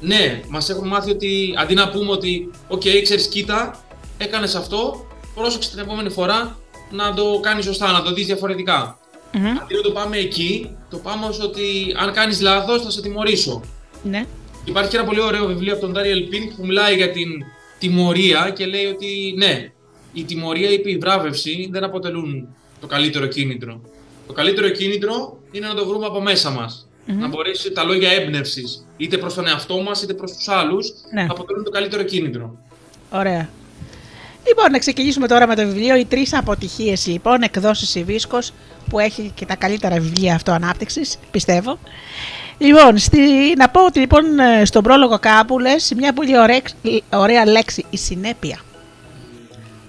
ναι, 0.00 0.40
μας 0.48 0.68
έχουν 0.68 0.88
μάθει 0.88 1.10
ότι 1.10 1.54
αντί 1.58 1.74
να 1.74 1.88
πούμε 1.88 2.10
ότι, 2.10 2.50
okay, 2.68 3.00
ξέρεις, 3.02 3.26
κοίτα, 3.26 3.84
έκανες 4.18 4.54
αυτό, 4.54 5.06
πρόσεξε 5.34 5.70
την 5.70 5.78
επόμενη 5.78 6.10
φορά 6.10 6.58
να 6.90 7.14
το 7.14 7.40
κάνεις 7.42 7.64
σωστά, 7.64 7.92
να 7.92 8.02
το 8.02 8.12
δεις 8.12 8.26
διαφορετικά. 8.26 8.98
Mm-hmm. 9.32 9.60
Αντί 9.62 9.74
να 9.74 9.80
το 9.80 9.90
πάμε 9.90 10.16
εκεί, 10.16 10.70
το 10.90 10.96
πάμε 10.96 11.26
ως 11.26 11.40
ότι 11.40 11.94
αν 11.96 12.12
κάνεις 12.12 12.40
λάθος 12.40 12.82
θα 12.82 12.90
σε 12.90 13.00
τιμωρήσω. 13.00 13.60
Ναι. 14.02 14.26
Υπάρχει 14.64 14.96
ένα 14.96 15.04
πολύ 15.04 15.20
ωραίο 15.20 15.46
βιβλίο 15.46 15.72
από 15.72 15.80
τον 15.80 15.92
Ντάνιελ 15.92 16.22
Πινκ 16.22 16.52
που 16.52 16.66
μιλάει 16.66 16.96
για 16.96 17.10
την 17.10 17.28
τιμωρία 17.78 18.52
και 18.54 18.66
λέει 18.66 18.84
ότι 18.84 19.34
ναι, 19.36 19.72
η 20.12 20.24
τιμωρία 20.24 20.70
ή 20.70 20.80
η 20.84 20.98
βράβευση 20.98 21.68
δεν 21.72 21.84
αποτελούν 21.84 22.48
το 22.80 22.86
καλύτερο 22.86 23.26
κίνητρο. 23.26 23.80
Το 24.26 24.32
καλύτερο 24.32 24.68
κίνητρο 24.68 25.38
είναι 25.50 25.66
να 25.66 25.74
το 25.74 25.86
βρούμε 25.86 26.06
από 26.06 26.20
μέσα 26.20 26.50
μα. 27.06 27.14
Να 27.14 27.28
μπορέσει 27.28 27.72
τα 27.72 27.84
λόγια 27.84 28.10
έμπνευσης, 28.10 28.86
είτε 28.96 29.18
προς 29.18 29.34
τον 29.34 29.46
εαυτό 29.46 29.82
μας 29.82 30.02
είτε 30.02 30.14
προς 30.14 30.32
τους 30.32 30.48
άλλους, 30.48 30.92
ναι. 31.12 31.22
να 31.22 31.30
αποτελούν 31.30 31.64
το 31.64 31.70
καλύτερο 31.70 32.02
κίνητρο. 32.02 32.56
Ωραία. 33.10 33.48
Λοιπόν, 34.46 34.70
να 34.70 34.78
ξεκινήσουμε 34.78 35.26
τώρα 35.26 35.46
με 35.46 35.54
το 35.54 35.66
βιβλίο. 35.66 35.96
Οι 35.96 36.04
τρεις 36.04 36.34
αποτυχίες, 36.34 37.06
λοιπόν, 37.06 37.42
εκδόσεις 37.42 37.94
η 37.94 38.04
Βίσκο, 38.04 38.38
που 38.90 38.98
έχει 38.98 39.32
και 39.34 39.46
τα 39.46 39.56
καλύτερα 39.56 40.00
βιβλία 40.00 40.34
αυτοανάπτυξης, 40.34 41.18
πιστεύω. 41.30 41.78
Λοιπόν, 42.58 42.98
στη, 42.98 43.18
να 43.56 43.68
πω 43.68 43.84
ότι 43.84 43.98
λοιπόν 43.98 44.38
ε, 44.38 44.64
στον 44.64 44.82
πρόλογο 44.82 45.18
κάπου 45.18 45.58
λες 45.58 45.92
μια 45.96 46.12
πολύ 46.12 46.38
ωραία, 46.38 46.60
ωραία 47.12 47.46
λέξη, 47.46 47.84
η 47.90 47.96
συνέπεια. 47.96 48.60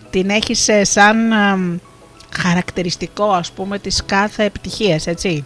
Την 0.10 0.30
έχεις 0.30 0.68
ε, 0.68 0.84
σαν 0.84 1.34
χαρακτηριστικό 2.38 3.32
ας 3.32 3.52
πούμε 3.52 3.80
της 3.80 4.04
κάθε 4.06 4.44
επιτυχίας, 4.44 5.08
έτσι. 5.08 5.46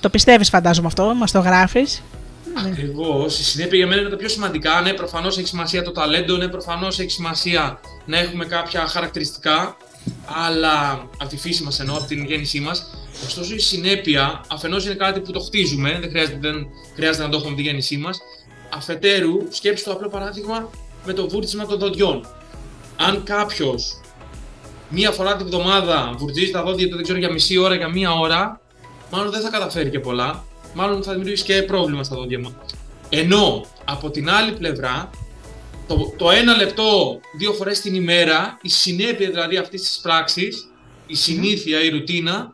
Το 0.00 0.10
πιστεύεις 0.10 0.48
φαντάζομαι 0.48 0.86
αυτό, 0.86 1.14
μας 1.14 1.32
το 1.32 1.40
γράφεις. 1.40 2.02
Ακριβώς. 2.66 3.38
Η 3.38 3.44
συνέπεια 3.44 3.76
για 3.76 3.86
μένα 3.86 4.00
είναι 4.00 4.10
τα 4.10 4.16
πιο 4.16 4.28
σημαντικά. 4.28 4.80
Ναι, 4.80 4.92
προφανώς 4.92 5.38
έχει 5.38 5.46
σημασία 5.46 5.82
το 5.82 5.92
ταλέντο, 5.92 6.36
ναι, 6.36 6.48
προφανώς 6.48 6.98
έχει 6.98 7.10
σημασία 7.10 7.80
να 8.04 8.18
έχουμε 8.18 8.44
κάποια 8.44 8.86
χαρακτηριστικά, 8.86 9.76
αλλά 10.46 11.08
από 11.18 11.28
τη 11.28 11.36
φύση 11.36 11.62
μας 11.62 11.80
εννοώ, 11.80 11.96
από 11.96 12.06
την 12.06 12.24
γέννησή 12.24 12.60
μας. 12.60 12.90
Ωστόσο, 13.26 13.54
η 13.54 13.58
συνέπεια 13.58 14.40
αφενός 14.48 14.84
είναι 14.84 14.94
κάτι 14.94 15.20
που 15.20 15.32
το 15.32 15.40
χτίζουμε, 15.40 15.98
δεν 16.00 16.10
χρειάζεται, 16.10 16.38
δεν 16.40 16.66
χρειάζεται 16.94 17.24
να 17.24 17.30
το 17.30 17.36
έχουμε 17.36 17.52
από 17.52 17.60
τη 17.60 17.66
γέννησή 17.66 17.96
μας. 17.96 18.18
Αφετέρου, 18.74 19.36
σκέψτε 19.50 19.90
το 19.90 19.96
απλό 19.96 20.08
παράδειγμα 20.08 20.70
με 21.04 21.12
το 21.12 21.28
βούρτισμα 21.28 21.66
των 21.66 21.78
δοντιών. 21.78 22.26
Αν 22.96 23.22
κάποιος 23.22 24.00
μία 24.88 25.10
φορά 25.10 25.36
την 25.36 25.46
εβδομάδα 25.46 26.14
βουρτίζει 26.18 26.50
τα 26.50 26.62
δόντια 26.62 26.88
του, 26.88 26.94
δεν 26.94 27.02
ξέρω 27.02 27.18
για 27.18 27.32
μισή 27.32 27.56
ώρα, 27.56 27.74
για 27.74 27.88
μία 27.88 28.12
ώρα, 28.12 28.60
μάλλον 29.10 29.30
δεν 29.30 29.40
θα 29.40 29.50
καταφέρει 29.50 29.90
και 29.90 30.00
πολλά. 30.00 30.44
Μάλλον 30.74 31.02
θα 31.02 31.12
δημιουργήσει 31.12 31.44
και 31.44 31.62
πρόβλημα 31.62 32.02
στα 32.02 32.16
δόντια 32.16 32.38
μου. 32.38 32.56
Ενώ 33.08 33.66
από 33.84 34.10
την 34.10 34.30
άλλη 34.30 34.52
πλευρά, 34.52 35.10
το, 35.86 36.14
το 36.16 36.30
ένα 36.30 36.56
λεπτό 36.56 37.20
δύο 37.38 37.52
φορές 37.52 37.80
την 37.80 37.94
ημέρα, 37.94 38.58
η 38.62 38.68
συνέπεια 38.68 39.28
δηλαδή 39.30 39.56
αυτής 39.56 39.82
της 39.82 39.98
πράξης, 40.02 40.68
η 41.06 41.14
συνήθεια, 41.14 41.84
η 41.84 41.88
ρουτίνα, 41.88 42.52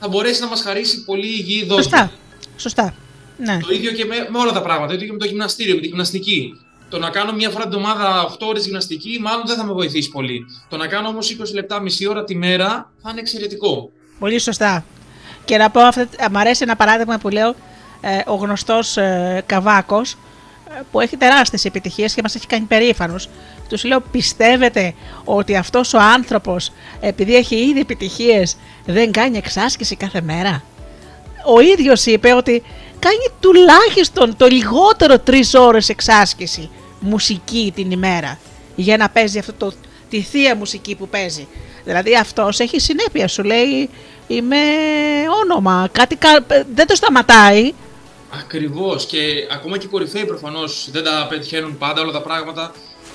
θα 0.00 0.08
μπορέσει 0.08 0.40
να 0.40 0.46
μας 0.46 0.62
χαρίσει 0.62 1.04
πολύ 1.04 1.26
υγιή 1.26 1.64
δόντια. 1.64 1.82
Σωστά. 1.82 2.12
Σωστά. 2.56 2.94
Ναι. 3.38 3.58
Το 3.58 3.74
ίδιο 3.74 3.92
και 3.92 4.04
με, 4.04 4.28
με 4.30 4.38
όλα 4.38 4.52
τα 4.52 4.62
πράγματα. 4.62 4.86
Το 4.86 4.94
ίδιο 4.94 5.06
και 5.06 5.12
με 5.12 5.18
το 5.18 5.26
γυμναστήριο, 5.26 5.74
με 5.74 5.80
τη 5.80 5.86
γυμναστική. 5.86 6.52
Το 6.88 6.98
να 6.98 7.10
κάνω 7.10 7.32
μια 7.32 7.50
φορά 7.50 7.68
την 7.68 7.78
εβδομάδα 7.78 8.30
8 8.32 8.36
ώρες 8.40 8.64
γυμναστική, 8.64 9.18
μάλλον 9.20 9.46
δεν 9.46 9.56
θα 9.56 9.64
με 9.64 9.72
βοηθήσει 9.72 10.10
πολύ. 10.10 10.44
Το 10.68 10.76
να 10.76 10.86
κάνω 10.86 11.08
όμως 11.08 11.36
20 11.40 11.54
λεπτά, 11.54 11.80
μισή 11.80 12.06
ώρα 12.06 12.24
τη 12.24 12.34
μέρα, 12.36 12.92
θα 13.02 13.10
είναι 13.10 13.20
εξαιρετικό. 13.20 13.90
Πολύ 14.18 14.38
σωστά. 14.38 14.84
Και 15.44 15.56
να 15.56 15.70
πω, 15.70 15.80
αυτά, 15.80 16.08
μου 16.30 16.38
αρέσει 16.38 16.62
ένα 16.62 16.76
παράδειγμα 16.76 17.18
που 17.18 17.28
λέω, 17.28 17.54
ε, 18.00 18.18
ο 18.26 18.34
γνωστός 18.34 18.96
ε, 18.96 19.42
Καβάκος, 19.46 20.12
ε, 20.12 20.80
που 20.90 21.00
έχει 21.00 21.16
τεράστιες 21.16 21.64
επιτυχίες 21.64 22.14
και 22.14 22.22
μας 22.22 22.34
έχει 22.34 22.46
κάνει 22.46 22.64
περήφανους. 22.64 23.28
Τους 23.68 23.84
λέω, 23.84 24.00
πιστεύετε 24.00 24.94
ότι 25.24 25.56
αυτός 25.56 25.94
ο 25.94 25.98
άνθρωπος, 25.98 26.72
επειδή 27.00 27.36
έχει 27.36 27.56
ήδη 27.56 27.80
επιτυχίες, 27.80 28.56
δεν 28.84 29.12
κάνει 29.12 29.36
εξάσκηση 29.36 29.96
κάθε 29.96 30.20
μέρα; 30.20 30.62
Ο 31.46 31.60
ίδιος 31.60 32.06
είπε 32.06 32.32
ότι 32.34 32.62
κάνει 32.98 33.28
τουλάχιστον 33.40 34.36
το 34.36 34.46
λιγότερο 34.46 35.18
τρεις 35.18 35.54
ώρες 35.54 35.88
εξάσκηση 35.88 36.70
μουσική 37.00 37.72
την 37.74 37.90
ημέρα 37.90 38.38
για 38.76 38.96
να 38.96 39.08
παίζει 39.08 39.38
αυτό 39.38 39.52
το, 39.52 39.72
τη 40.10 40.20
θεία 40.20 40.56
μουσική 40.56 40.94
που 40.94 41.08
παίζει. 41.08 41.48
Δηλαδή 41.84 42.16
αυτός 42.16 42.60
έχει 42.60 42.80
συνέπεια, 42.80 43.28
σου 43.28 43.42
λέει 43.42 43.90
είμαι 44.26 44.56
όνομα, 45.42 45.88
κάτι 45.92 46.18
δεν 46.74 46.86
το 46.86 46.94
σταματάει. 46.94 47.72
Ακριβώς 48.40 49.06
και 49.06 49.18
ακόμα 49.52 49.78
και 49.78 49.86
οι 49.86 49.88
κορυφαίοι 49.88 50.24
προφανώς 50.24 50.88
δεν 50.92 51.04
τα 51.04 51.26
πετυχαίνουν 51.28 51.78
πάντα 51.78 52.00
όλα 52.02 52.12
τα 52.12 52.22
πράγματα. 52.22 52.72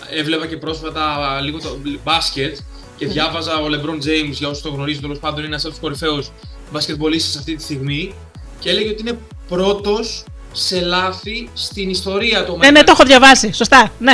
Έβλεπα 0.09 0.47
και 0.47 0.57
πρόσφατα 0.57 1.39
λίγο 1.41 1.59
το 1.59 1.77
μπάσκετ 2.03 2.57
και 2.97 3.05
διάβαζα 3.05 3.57
ο 3.57 3.65
LeBron 3.65 4.05
James, 4.05 4.31
για 4.31 4.47
όσους 4.47 4.63
το 4.63 4.69
γνωρίζουν 4.69 5.01
τέλος 5.01 5.19
πάντων, 5.19 5.37
είναι 5.37 5.47
ένας 5.47 5.63
από 5.63 5.71
τους 5.71 5.81
κορυφαίους 5.81 6.31
μπασκετμπολίστες 6.71 7.35
αυτή 7.35 7.55
τη 7.55 7.63
στιγμή 7.63 8.13
και 8.59 8.69
έλεγε 8.69 8.89
ότι 8.89 9.01
είναι 9.01 9.17
πρώτος 9.47 10.23
σε 10.51 10.81
λάθη 10.81 11.49
στην 11.53 11.89
ιστορία 11.89 12.45
του. 12.45 12.57
Ναι, 12.57 12.71
ναι, 12.71 12.83
το 12.83 12.91
έχω 12.91 13.03
διαβάσει. 13.03 13.51
Σωστά. 13.53 13.91
Ναι. 13.99 14.13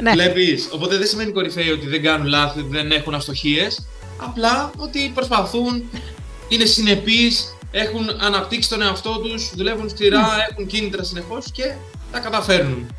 ναι. 0.00 0.10
Βλέπεις. 0.12 0.68
Οπότε 0.70 0.96
δεν 0.96 1.06
σημαίνει 1.06 1.32
κορυφαίοι 1.32 1.70
ότι 1.70 1.86
δεν 1.86 2.02
κάνουν 2.02 2.26
λάθη, 2.26 2.66
δεν 2.70 2.90
έχουν 2.90 3.14
αστοχίες. 3.14 3.86
Απλά 4.16 4.70
ότι 4.76 5.10
προσπαθούν, 5.14 5.90
είναι 6.54 6.64
συνεπείς, 6.64 7.56
έχουν 7.70 8.10
αναπτύξει 8.20 8.68
τον 8.68 8.82
εαυτό 8.82 9.18
τους, 9.18 9.52
δουλεύουν 9.54 9.88
σκληρά, 9.88 10.26
έχουν 10.50 10.66
κίνητρα 10.66 11.02
συνεχώς 11.02 11.50
και 11.52 11.74
τα 12.12 12.18
καταφέρνουν. 12.18 12.94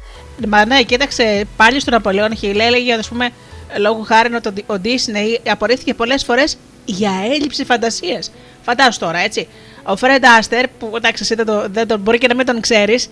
Μα 0.48 0.66
ναι, 0.66 0.84
κοίταξε 0.84 1.48
πάλι 1.58 1.80
στον 1.80 1.94
Ναπολέον 1.94 2.36
Χιλ 2.36 2.60
έλεγε 2.60 2.94
ας 2.94 3.08
πούμε 3.08 3.30
λόγω 3.78 4.04
χάρη 4.04 4.36
ότι 4.36 4.64
ο 4.66 4.80
Ντίσνεϊ 4.80 5.42
απορρίφθηκε 5.48 5.94
πολλές 5.94 6.24
φορές 6.24 6.58
για 6.86 7.12
έλλειψη 7.34 7.66
φαντασίας. 7.66 8.32
Φαντάσου 8.64 9.00
τώρα, 9.00 9.18
έτσι. 9.18 9.48
Ο 9.84 9.96
Φρέντ 9.96 10.26
Άστερ, 10.38 10.68
που 10.68 10.92
εντάξει, 10.96 11.24
εσύ 11.24 11.36
δεν, 11.36 11.46
το, 11.46 11.66
δεν 11.70 11.88
το, 11.88 11.98
μπορεί 11.98 12.18
και 12.18 12.28
να 12.28 12.36
μην 12.36 12.46
τον 12.46 12.62
ξέρεις, 12.62 13.10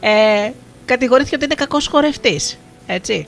ε, 0.00 0.50
κατηγορήθηκε 0.84 1.34
ότι 1.34 1.44
είναι 1.44 1.54
κακός 1.54 1.86
χορευτής. 1.86 2.58
Έτσι. 2.86 3.26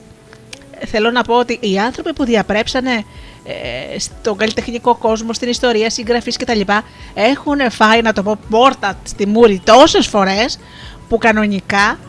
Θέλω 0.85 1.11
να 1.11 1.23
πω 1.23 1.39
ότι 1.39 1.57
οι 1.61 1.79
άνθρωποι 1.79 2.13
που 2.13 2.25
διαπρέψανε 2.25 3.05
ε, 3.45 3.99
στον 3.99 4.37
καλλιτεχνικό 4.37 4.95
κόσμο, 4.95 5.33
στην 5.33 5.49
ιστορία, 5.49 5.89
συγγραφή 5.89 6.31
κτλ. 6.31 6.61
έχουν 7.13 7.71
φάει, 7.71 8.01
να 8.01 8.13
το 8.13 8.23
πω, 8.23 8.37
πόρτα 8.49 8.99
στη 9.03 9.27
μούρη 9.27 9.61
τόσες 9.65 10.07
φορές 10.07 10.59
που 11.09 11.17
κανονικά 11.17 11.99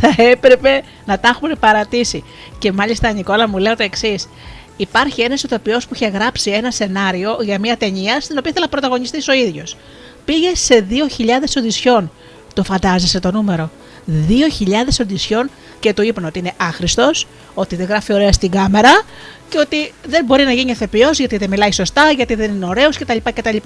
θα 0.00 0.22
έπρεπε 0.22 0.82
να 1.04 1.18
τα 1.18 1.28
έχουν 1.28 1.56
παρατήσει. 1.60 2.24
Και 2.58 2.72
μάλιστα, 2.72 3.12
Νικόλα 3.12 3.48
μου 3.48 3.58
λέει 3.58 3.74
το 3.74 3.82
εξής. 3.82 4.28
Υπάρχει 4.76 5.22
ένας 5.22 5.42
ηθοποιός 5.42 5.86
που 5.86 5.94
είχε 5.94 6.06
γράψει 6.06 6.50
ένα 6.50 6.70
σενάριο 6.70 7.36
για 7.40 7.58
μια 7.58 7.76
ταινία 7.76 8.20
στην 8.20 8.38
οποία 8.38 8.50
ήθελα 8.50 8.64
να 8.64 8.70
πρωταγωνιστείς 8.70 9.28
ο 9.28 9.32
ίδιος. 9.32 9.76
Πήγε 10.24 10.54
σε 10.54 10.86
2.000 10.90 10.94
οντισιόν. 11.56 12.10
Το 12.54 12.62
φαντάζεσαι 12.62 13.20
το 13.20 13.30
νούμερο; 13.30 13.70
2.000 14.28 15.00
οντισιόν 15.00 15.50
και 15.80 15.92
του 15.94 16.02
είπαν 16.02 16.24
ότι 16.24 16.38
είναι 16.38 16.52
άχρηστος, 16.56 17.26
ότι 17.54 17.76
δεν 17.76 17.86
γράφει 17.86 18.12
ωραία 18.12 18.32
στην 18.32 18.50
κάμερα 18.50 19.02
και 19.48 19.58
ότι 19.58 19.92
δεν 20.06 20.24
μπορεί 20.24 20.44
να 20.44 20.52
γίνει 20.52 20.70
ηθοποιός 20.70 21.18
γιατί 21.18 21.36
δεν 21.36 21.48
μιλάει 21.50 21.72
σωστά, 21.72 22.10
γιατί 22.10 22.34
δεν 22.34 22.50
είναι 22.54 22.66
ωραίος 22.66 22.98
κτλ. 22.98 23.16
κτλ. 23.34 23.56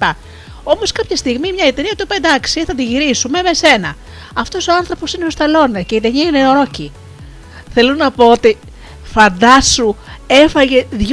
Όμως 0.63 0.91
κάποια 0.91 1.15
στιγμή 1.15 1.51
μια 1.53 1.65
εταιρεία 1.65 1.95
του 1.95 2.03
είπε 2.03 2.15
εντάξει, 2.15 2.63
θα 2.65 2.75
τη 2.75 2.83
γυρίσουμε 2.85 3.41
με 3.41 3.53
σένα. 3.53 3.95
Αυτός 4.33 4.67
ο 4.67 4.73
άνθρωπος 4.73 5.13
είναι 5.13 5.25
ο 5.25 5.29
Σταλόνε 5.29 5.83
και 5.83 5.95
η 5.95 5.99
ταινία 6.01 6.23
είναι 6.23 6.49
ο 6.49 6.53
Ρόκι. 6.53 6.91
Θέλω 7.73 7.93
να 7.93 8.11
πω 8.11 8.25
ότι 8.31 8.57
φαντάσου 9.03 9.95
έφαγε 10.27 10.85
2.000 10.97 11.03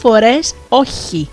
φορές 0.00 0.54
όχι. 0.68 1.28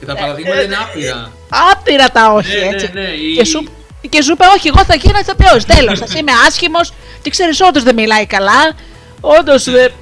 Και 0.00 0.06
τα 0.06 0.14
παραδείγματα 0.14 0.62
είναι 0.62 0.76
άπειρα. 0.76 1.32
Άπειρα 1.72 2.08
τα 2.08 2.32
όχι, 2.32 2.54
Ναι, 2.58 2.60
ναι, 2.64 2.66
έτσι. 2.74 2.90
ναι, 2.92 3.00
η- 3.00 3.34
Και, 3.36 3.44
σου, 3.44 3.64
και 4.08 4.22
σου 4.22 4.32
είπε, 4.32 4.44
Όχι, 4.56 4.68
εγώ 4.68 4.84
θα 4.84 4.94
γίνω 4.94 5.18
ηθοποιός. 5.18 5.64
Τέλος. 5.64 5.98
Θα 5.98 6.18
είμαι 6.18 6.32
άσχημος. 6.46 6.92
Τι 7.22 7.30
ξέρεις, 7.30 7.60
όντως 7.60 7.82
δεν 7.82 7.94
μιλάει 7.94 8.26
καλά. 8.26 8.74
Όντως. 9.20 9.66
Ε, 9.66 9.92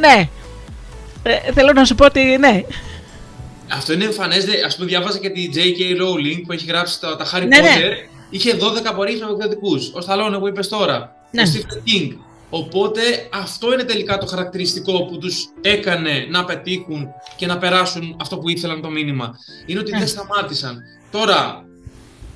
ναι. 0.00 0.28
Ε, 1.22 1.52
θέλω 1.52 1.72
να 1.72 1.84
σου 1.84 1.94
πω 1.94 2.04
ότι 2.04 2.20
ναι. 2.38 2.62
Αυτό 3.72 3.92
είναι 3.92 4.04
εμφανές. 4.04 4.44
Α 4.44 4.74
πούμε, 4.74 4.86
διάβαζα 4.86 5.18
και 5.18 5.30
τη 5.30 5.48
J.K. 5.54 6.02
Rowling 6.02 6.42
που 6.46 6.52
έχει 6.52 6.64
γράψει 6.66 7.00
τα, 7.00 7.16
τα 7.16 7.26
Harry 7.26 7.46
Ναι, 7.46 7.58
ναι. 7.60 7.68
Potter. 7.76 8.16
Είχε 8.30 8.56
12 8.60 8.60
απορρίψει 8.84 9.22
από 9.22 9.32
εκδοτικού. 9.32 9.78
Ο 9.92 10.00
Σταλόνε 10.00 10.38
που 10.38 10.48
είπες 10.48 10.68
τώρα. 10.68 11.12
Ναι. 11.30 11.42
Ο 11.42 11.44
Stephen 11.54 11.88
King. 11.88 12.16
Οπότε 12.50 13.00
αυτό 13.32 13.72
είναι 13.72 13.82
τελικά 13.82 14.18
το 14.18 14.26
χαρακτηριστικό 14.26 15.04
που 15.04 15.18
τους 15.18 15.44
έκανε 15.60 16.26
να 16.30 16.44
πετύχουν 16.44 17.06
και 17.36 17.46
να 17.46 17.58
περάσουν 17.58 18.16
αυτό 18.20 18.38
που 18.38 18.48
ήθελαν 18.48 18.82
το 18.82 18.90
μήνυμα. 18.90 19.34
Είναι 19.66 19.80
ότι 19.80 19.90
Ναι. 19.90 19.98
δεν 19.98 20.08
σταμάτησαν. 20.08 20.82
Τώρα, 21.10 21.64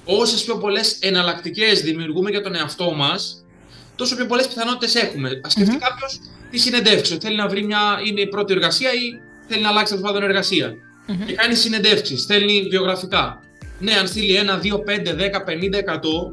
όσες 0.04 0.44
πιο 0.44 0.58
πολλές 0.58 0.96
εναλλακτικές 1.00 1.80
δημιουργούμε 1.80 2.30
για 2.30 2.42
τον 2.42 2.54
εαυτό 2.54 2.92
μας, 2.94 3.44
τόσο 3.96 4.16
πιο 4.16 4.26
πολλές 4.26 4.48
πιθανότητες 4.48 4.94
έχουμε. 4.94 5.40
Ας 5.44 5.52
σκεφτεί 5.52 5.72
Μμμ. 5.72 5.78
κάποιος 5.78 6.20
τι 6.50 6.58
συνεντεύξεις, 6.58 7.14
ότι 7.14 7.26
θέλει 7.26 7.36
να 7.36 7.48
βρει 7.48 7.64
μια, 7.64 8.00
είναι 8.06 8.20
η 8.20 8.28
πρώτη 8.28 8.52
εργασία 8.52 8.92
ή 8.92 9.20
θέλει 9.48 9.62
να 9.62 9.68
αλλάξει 9.68 9.92
τέλο 9.92 10.06
πάντων 10.06 10.22
εργασία. 10.22 10.72
Μμμ. 11.06 11.24
Και 11.26 11.32
κάνει 11.32 11.54
συνεντεύξεις, 11.54 12.20
στέλνει 12.20 12.66
βιογραφικά. 12.70 13.40
Ναι, 13.78 13.92
αν 13.92 14.06
στείλει 14.06 14.34
ένα, 14.34 14.58
δύο, 14.58 14.78
πέντε, 14.78 15.14
δέκα, 15.14 15.44
πενήντα, 15.44 15.78
εκατό, 15.78 16.32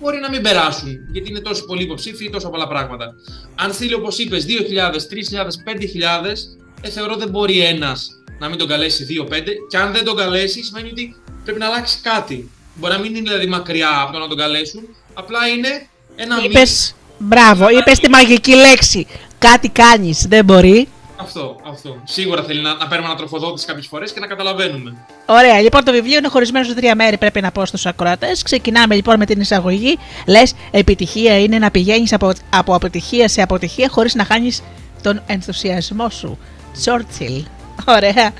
μπορεί 0.00 0.18
να 0.18 0.30
μην 0.30 0.42
περάσουν. 0.42 0.98
Γιατί 1.12 1.30
είναι 1.30 1.40
τόσο 1.40 1.64
πολλοί 1.64 1.82
υποψήφοι 1.82 2.24
ή 2.24 2.30
τόσο 2.30 2.50
πολλά 2.50 2.68
πράγματα. 2.68 3.14
Αν 3.54 3.72
στείλει, 3.72 3.94
όπως 3.94 4.18
είπες, 4.18 4.44
2.000, 4.44 5.06
3.000, 5.08 5.58
5.000, 5.64 6.56
ε, 6.80 6.88
θεωρώ 6.88 7.16
δεν 7.16 7.28
μπορεί 7.28 7.60
ένας 7.60 8.08
να 8.38 8.48
μην 8.48 8.58
τον 8.58 8.68
καλέσει 8.68 9.04
2-5. 9.04 9.52
Και 9.68 9.76
αν 9.76 9.92
δεν 9.92 10.04
τον 10.04 10.16
καλέσει, 10.16 10.62
σημαίνει 10.62 10.88
ότι 10.88 11.16
πρέπει 11.44 11.58
να 11.58 11.66
αλλάξει 11.66 11.98
κάτι. 12.02 12.50
Μπορεί 12.78 12.92
να 12.92 12.98
μην 12.98 13.10
είναι 13.14 13.30
δηλαδή 13.30 13.46
μακριά 13.46 14.00
από 14.02 14.12
το 14.12 14.18
να 14.18 14.28
τον 14.28 14.36
καλέσουν, 14.38 14.82
απλά 15.14 15.46
είναι 15.46 15.86
ένα 16.16 16.36
Είπες. 16.44 16.94
μήνυμα. 17.18 17.44
Μπράβο, 17.56 17.78
είπες 17.78 17.98
τη 17.98 18.08
μαγική 18.10 18.54
λέξη. 18.54 19.06
Κάτι 19.38 19.68
κάνεις, 19.68 20.26
δεν 20.28 20.44
μπορεί. 20.44 20.88
Αυτό, 21.20 21.56
αυτό. 21.70 21.96
Σίγουρα 22.04 22.42
θέλει 22.42 22.60
να, 22.60 22.74
να 22.74 22.86
παίρνουμε 22.86 23.08
ανατροφοδότηση 23.10 23.66
κάποιες 23.66 23.86
φορές 23.86 24.12
και 24.12 24.20
να 24.20 24.26
καταλαβαίνουμε. 24.26 24.96
Ωραία, 25.26 25.60
λοιπόν 25.60 25.84
το 25.84 25.92
βιβλίο 25.92 26.18
είναι 26.18 26.28
χωρισμένο 26.28 26.64
σε 26.64 26.74
τρία 26.74 26.94
μέρη, 26.94 27.18
πρέπει 27.18 27.40
να 27.40 27.50
πω 27.50 27.64
στους 27.64 27.86
ακροατές. 27.86 28.42
Ξεκινάμε 28.42 28.94
λοιπόν 28.94 29.16
με 29.18 29.24
την 29.26 29.40
εισαγωγή. 29.40 29.98
Λες, 30.26 30.54
επιτυχία 30.70 31.38
είναι 31.38 31.58
να 31.58 31.70
πηγαίνεις 31.70 32.12
από, 32.12 32.32
από 32.50 32.74
αποτυχία 32.74 33.28
σε 33.28 33.42
αποτυχία 33.42 33.88
χωρίς 33.88 34.14
να 34.14 34.24
χάνεις 34.24 34.62
τον 35.02 35.22
ενθουσιασμό 35.26 36.10
σου. 36.10 36.38
Τσόρτσιλ. 36.72 37.44
Ωραία. 37.86 38.30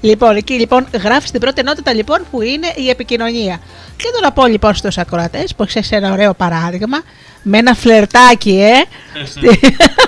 Λοιπόν, 0.00 0.36
εκεί 0.36 0.52
λοιπόν 0.54 0.86
γράφεις 1.02 1.30
την 1.30 1.40
πρώτη 1.40 1.60
ενότητα 1.60 1.92
λοιπόν 1.94 2.18
που 2.30 2.42
είναι 2.42 2.72
η 2.76 2.88
επικοινωνία. 2.88 3.60
Και 3.96 4.04
εδώ 4.12 4.20
να 4.20 4.32
πω 4.32 4.46
λοιπόν 4.46 4.74
στους 4.74 4.98
ακροατές 4.98 5.54
που 5.54 5.66
ξέρεις 5.66 5.90
ένα 5.92 6.12
ωραίο 6.12 6.34
παράδειγμα 6.34 6.98
με 7.42 7.58
ένα 7.58 7.74
φλερτάκι, 7.74 8.60
ε, 8.62 8.72
στη- 9.26 9.60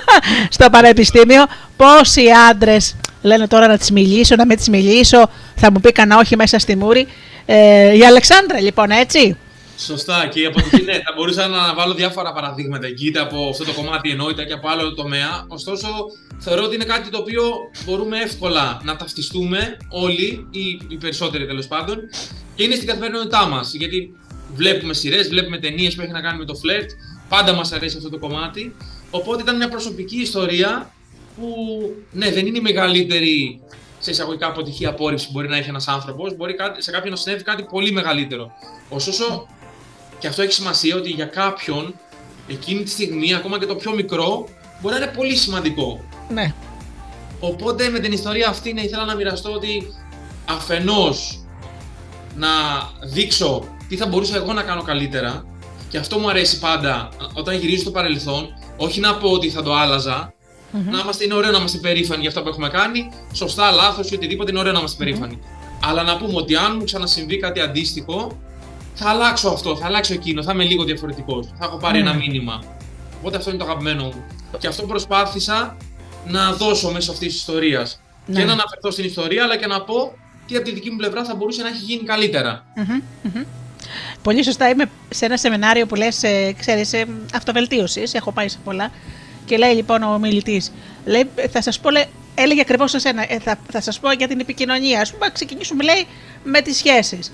στο 0.55 0.69
πανεπιστήμιο. 0.69 1.45
Πόσοι 1.77 2.23
άντρες 2.49 2.95
λένε 3.21 3.47
τώρα 3.47 3.67
να 3.67 3.77
τη 3.77 3.93
μιλήσω, 3.93 4.35
να 4.35 4.45
με 4.45 4.55
τη 4.55 4.69
μιλήσω, 4.69 5.29
θα 5.55 5.71
μου 5.71 5.79
πει 5.79 5.91
κανένα 5.91 6.19
όχι 6.19 6.35
μέσα 6.35 6.59
στη 6.59 6.75
μούρη. 6.75 7.07
Ε, 7.45 7.97
η 7.97 8.05
Αλεξάνδρα 8.05 8.59
λοιπόν, 8.59 8.89
έτσι. 8.91 9.37
Σωστά. 9.85 10.27
Και 10.27 10.41
η 10.41 10.45
αποτυχία, 10.45 10.83
ναι, 10.83 10.93
θα 10.93 11.13
μπορούσα 11.15 11.47
να 11.47 11.73
βάλω 11.73 11.93
διάφορα 11.93 12.33
παραδείγματα 12.33 12.87
εκεί, 12.87 13.05
είτε 13.07 13.19
από 13.19 13.49
αυτό 13.49 13.63
το 13.63 13.73
κομμάτι 13.73 14.09
ενότητα 14.09 14.43
και 14.45 14.53
από 14.53 14.69
άλλο 14.69 14.93
τομέα. 14.93 15.45
Ωστόσο, 15.47 15.87
θεωρώ 16.39 16.63
ότι 16.63 16.75
είναι 16.75 16.83
κάτι 16.83 17.09
το 17.09 17.17
οποίο 17.17 17.43
μπορούμε 17.85 18.19
εύκολα 18.19 18.81
να 18.83 18.95
ταυτιστούμε 18.95 19.77
όλοι, 19.89 20.47
ή 20.51 20.79
οι 20.87 20.95
περισσότεροι 20.97 21.45
τέλος 21.45 21.67
πάντων, 21.67 21.97
και 22.55 22.63
είναι 22.63 22.75
στην 22.75 22.87
καθημερινότητά 22.87 23.45
μας. 23.47 23.73
Γιατί 23.73 24.15
βλέπουμε 24.55 24.93
σειρές, 24.93 25.27
βλέπουμε 25.27 25.57
ταινίες 25.57 25.95
που 25.95 26.01
έχει 26.01 26.11
να 26.11 26.21
κάνει 26.21 26.37
με 26.37 26.45
το 26.45 26.55
φλερτ, 26.55 26.89
πάντα 27.29 27.53
μας 27.53 27.71
αρέσει 27.71 27.97
αυτό 27.97 28.09
το 28.09 28.19
κομμάτι. 28.19 28.75
Οπότε 29.11 29.41
ήταν 29.41 29.55
μια 29.55 29.69
προσωπική 29.69 30.17
ιστορία 30.21 30.93
που 31.39 31.55
ναι, 32.11 32.31
δεν 32.31 32.45
είναι 32.45 32.57
η 32.57 32.61
μεγαλύτερη 32.61 33.61
σε 33.99 34.11
εισαγωγικά 34.11 34.47
αποτυχία 34.47 34.89
απόρριψη 34.89 35.25
που 35.25 35.31
μπορεί 35.31 35.47
να 35.47 35.57
έχει 35.57 35.69
ένας 35.69 35.87
άνθρωπος. 35.87 36.35
Μπορεί 36.35 36.53
κάτι- 36.53 36.81
σε 36.81 36.91
κάποιον 36.91 37.11
να 37.11 37.15
συνέβη 37.17 37.43
κάτι 37.43 37.63
πολύ 37.63 37.91
μεγαλύτερο. 37.91 38.51
Ωστόσο, 38.89 39.47
και 40.21 40.27
αυτό 40.27 40.41
έχει 40.41 40.51
σημασία 40.51 40.95
ότι 40.95 41.09
για 41.09 41.25
κάποιον 41.25 41.95
εκείνη 42.47 42.83
τη 42.83 42.89
στιγμή, 42.89 43.33
ακόμα 43.33 43.59
και 43.59 43.65
το 43.65 43.75
πιο 43.75 43.91
μικρό, 43.93 44.47
μπορεί 44.81 44.95
να 44.95 45.01
είναι 45.01 45.11
πολύ 45.15 45.35
σημαντικό. 45.35 46.03
Ναι. 46.29 46.53
Οπότε 47.39 47.89
με 47.89 47.99
την 47.99 48.11
ιστορία 48.11 48.49
αυτή 48.49 48.73
ναι, 48.73 48.81
ήθελα 48.81 49.05
να 49.05 49.15
μοιραστώ 49.15 49.51
ότι 49.51 49.93
αφενός 50.45 51.39
να 52.35 52.47
δείξω 53.03 53.63
τι 53.89 53.97
θα 53.97 54.07
μπορούσα 54.07 54.35
εγώ 54.35 54.53
να 54.53 54.63
κάνω 54.63 54.81
καλύτερα 54.81 55.45
και 55.89 55.97
αυτό 55.97 56.17
μου 56.17 56.29
αρέσει 56.29 56.59
πάντα 56.59 57.09
όταν 57.33 57.55
γυρίζω 57.55 57.81
στο 57.81 57.91
παρελθόν, 57.91 58.47
όχι 58.77 58.99
να 58.99 59.15
πω 59.15 59.29
ότι 59.29 59.49
θα 59.49 59.63
το 59.63 59.73
άλλαζα, 59.73 60.33
να 60.71 60.99
είμαστε, 60.99 61.23
είναι 61.23 61.33
ωραίο 61.33 61.51
να 61.51 61.57
είμαστε 61.57 61.77
περήφανοι 61.77 62.19
για 62.19 62.29
αυτά 62.29 62.41
που 62.41 62.47
έχουμε 62.47 62.69
κάνει, 62.69 63.09
σωστά, 63.33 63.71
λάθος 63.71 64.11
ή 64.11 64.15
οτιδήποτε 64.15 64.51
είναι 64.51 64.59
ωραίο 64.59 64.71
να 64.71 64.79
είμαστε 64.79 65.03
περήφανοι. 65.03 65.39
Αλλά 65.83 66.03
να 66.03 66.17
πούμε 66.17 66.33
ότι 66.35 66.55
αν 66.55 66.75
μου 66.77 66.83
ξανασυμβεί 66.83 67.37
κάτι 67.37 67.59
αντίστοιχο, 67.59 68.37
θα 68.93 69.09
αλλάξω 69.09 69.49
αυτό, 69.49 69.75
θα 69.75 69.85
αλλάξω 69.85 70.13
εκείνο, 70.13 70.43
θα 70.43 70.51
είμαι 70.53 70.63
λίγο 70.63 70.83
διαφορετικός, 70.83 71.47
θα 71.59 71.65
έχω 71.65 71.77
πάρει 71.77 71.99
Μμμ. 71.99 72.07
ένα 72.07 72.15
μήνυμα. 72.15 72.63
Οπότε 73.19 73.37
αυτό 73.37 73.49
είναι 73.49 73.59
το 73.59 73.65
αγαπημένο 73.65 74.03
μου. 74.03 74.23
Και 74.57 74.67
αυτό 74.67 74.83
προσπάθησα 74.83 75.77
να 76.25 76.51
δώσω 76.51 76.91
μέσω 76.91 77.11
αυτής 77.11 77.27
της 77.27 77.37
ιστορίας. 77.37 78.01
Ναι. 78.25 78.39
Και 78.39 78.45
να 78.45 78.51
αναφερθώ 78.51 78.91
στην 78.91 79.05
ιστορία, 79.05 79.43
αλλά 79.43 79.57
και 79.57 79.67
να 79.67 79.81
πω 79.81 80.13
τι 80.47 80.55
από 80.55 80.65
τη 80.65 80.71
δική 80.71 80.89
μου 80.89 80.97
πλευρά 80.97 81.23
θα 81.25 81.35
μπορούσε 81.35 81.61
να 81.61 81.67
έχει 81.67 81.83
γίνει 81.83 82.03
καλύτερα. 82.03 82.65
Μμμ, 82.75 83.01
μμμ. 83.21 83.43
Πολύ 84.21 84.43
σωστά. 84.43 84.69
Είμαι 84.69 84.89
σε 85.09 85.25
ένα 85.25 85.37
σεμινάριο 85.37 85.85
που 85.85 85.95
λες, 85.95 86.23
ε, 86.23 86.53
ξέρεις, 86.59 86.93
ε, 86.93 87.05
αυτοβελτίωσης. 87.33 88.13
Έχω 88.13 88.31
πάει 88.31 88.47
σε 88.47 88.57
πολλά. 88.63 88.91
Και 89.45 89.57
λέει 89.57 89.73
λοιπόν 89.73 90.03
ο 90.03 90.19
μιλητή, 90.19 90.63
λέει, 91.05 91.29
θα 91.51 91.61
σας 91.61 91.79
πω, 91.79 91.89
λέει, 91.89 92.05
έλεγε 92.35 92.61
ακριβώς 92.61 92.93
εσένα, 92.93 93.33
ε, 93.33 93.39
θα, 93.39 93.59
θα 93.71 93.81
σας 93.81 93.99
πω 93.99 94.11
για 94.11 94.27
την 94.27 94.39
επικοινωνία. 94.39 95.01
Ας 95.01 95.11
πούμε, 95.11 95.25
να 95.25 95.31
ξεκινήσουμε, 95.31 95.83
λέει, 95.83 96.07
με 96.43 96.61
τις 96.61 96.77
σχέσεις. 96.77 97.31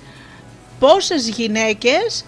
Πόσες 0.79 1.27
γυναίκες 1.29 2.25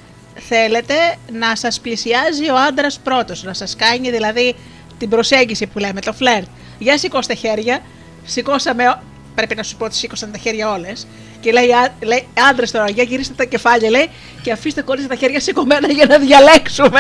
θέλετε 0.48 0.94
να 1.32 1.56
σας 1.56 1.80
πλησιάζει 1.80 2.50
ο 2.50 2.56
άντρας 2.68 3.00
πρώτος, 3.04 3.44
να 3.44 3.54
σας 3.54 3.76
κάνει 3.76 4.12
δηλαδή 4.12 4.56
την 4.98 5.10
προσέγγιση 5.10 5.68
που 5.68 5.80
λέμε, 5.80 6.02
το 6.02 6.14
φλερτ. 6.14 6.48
Για 6.80 6.98
σηκώστε 6.98 7.34
χέρια, 7.34 7.82
σηκώσαμε, 8.26 9.02
πρέπει 9.36 9.56
να 9.56 9.64
σου 9.64 9.76
πω 9.78 9.86
ότι 9.86 9.96
σήκωσαν 9.96 10.32
τα 10.32 10.38
χέρια 10.38 10.72
όλες 10.72 11.08
και 11.40 11.52
λέει, 11.52 11.72
«Α- 11.74 11.94
λέει 12.06 12.28
άντρες 12.50 12.72
τώρα, 12.72 12.90
για 12.90 13.04
γυρίστε 13.04 13.34
τα 13.34 13.44
κεφάλια, 13.46 13.90
λέει, 13.90 14.10
και 14.44 14.52
αφήστε 14.52 14.84
χωρίς 14.86 15.08
τα 15.08 15.16
χέρια 15.16 15.40
σηκωμένα 15.40 15.92
για 15.92 16.06
να 16.06 16.18
διαλέξουμε. 16.20 17.00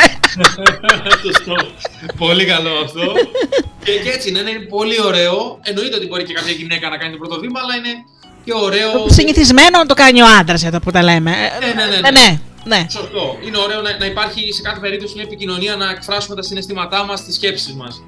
Σωστό. 1.23 1.55
πολύ 2.17 2.45
καλό 2.45 2.69
αυτό. 2.83 3.13
και, 3.85 3.91
και 3.99 4.09
έτσι 4.09 4.29
είναι, 4.29 4.39
είναι 4.39 4.59
πολύ 4.59 5.01
ωραίο. 5.01 5.59
Εννοείται 5.63 5.95
ότι 5.95 6.07
μπορεί 6.07 6.23
και 6.23 6.33
κάποια 6.33 6.51
γυναίκα 6.53 6.89
να 6.89 6.97
κάνει 6.97 7.11
το 7.11 7.17
πρώτο 7.17 7.39
βήμα, 7.39 7.59
αλλά 7.63 7.75
είναι 7.75 7.93
και 8.49 8.63
ωραίο. 8.65 9.09
Συνηθισμένο 9.09 9.77
να 9.77 9.85
το 9.85 9.93
κάνει 9.93 10.21
ο 10.21 10.25
άντρας 10.39 10.63
εδώ 10.63 10.79
που 10.79 10.91
τα 10.91 11.03
λέμε. 11.03 11.31
Ναι, 11.31 11.67
ναι, 11.67 11.85
ναι, 11.85 11.95
Ε, 12.07 12.11
ναι. 12.11 12.19
ναι, 12.21 12.39
ναι. 12.77 12.85
Σωστό. 12.89 13.37
Είναι 13.47 13.57
ωραίο 13.57 13.81
να, 13.81 13.97
να 13.99 14.05
υπάρχει 14.05 14.53
σε 14.53 14.61
κάθε 14.61 14.79
περίπτωση 14.79 15.13
μια 15.15 15.23
επικοινωνία 15.23 15.75
να 15.75 15.89
εκφράσουμε 15.89 16.35
τα 16.35 16.41
συναισθήματά 16.41 17.05
μας, 17.05 17.23
τις 17.23 17.35
σκέψεις 17.35 17.73
μας. 17.73 18.01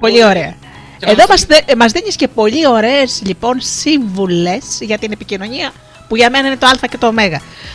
Πολύ 0.00 0.24
ωραία. 0.24 0.54
Και 0.98 1.06
να 1.06 1.10
Εδώ 1.12 1.24
μας- 1.28 1.46
μας, 1.46 1.62
δε- 1.66 1.74
μας 1.76 1.92
δίνεις 1.92 2.16
και 2.16 2.28
πολύ 2.28 2.66
ωραίες 2.66 3.20
λοιπόν 3.24 3.56
σύμβουλες 3.60 4.64
για 4.80 4.98
την 4.98 5.12
επικοινωνία 5.12 5.72
που 6.08 6.16
για 6.16 6.30
μένα 6.30 6.46
είναι 6.46 6.56
το 6.56 6.66
α 6.66 6.70
και 6.90 6.98
το 6.98 7.06
ω. 7.06 7.12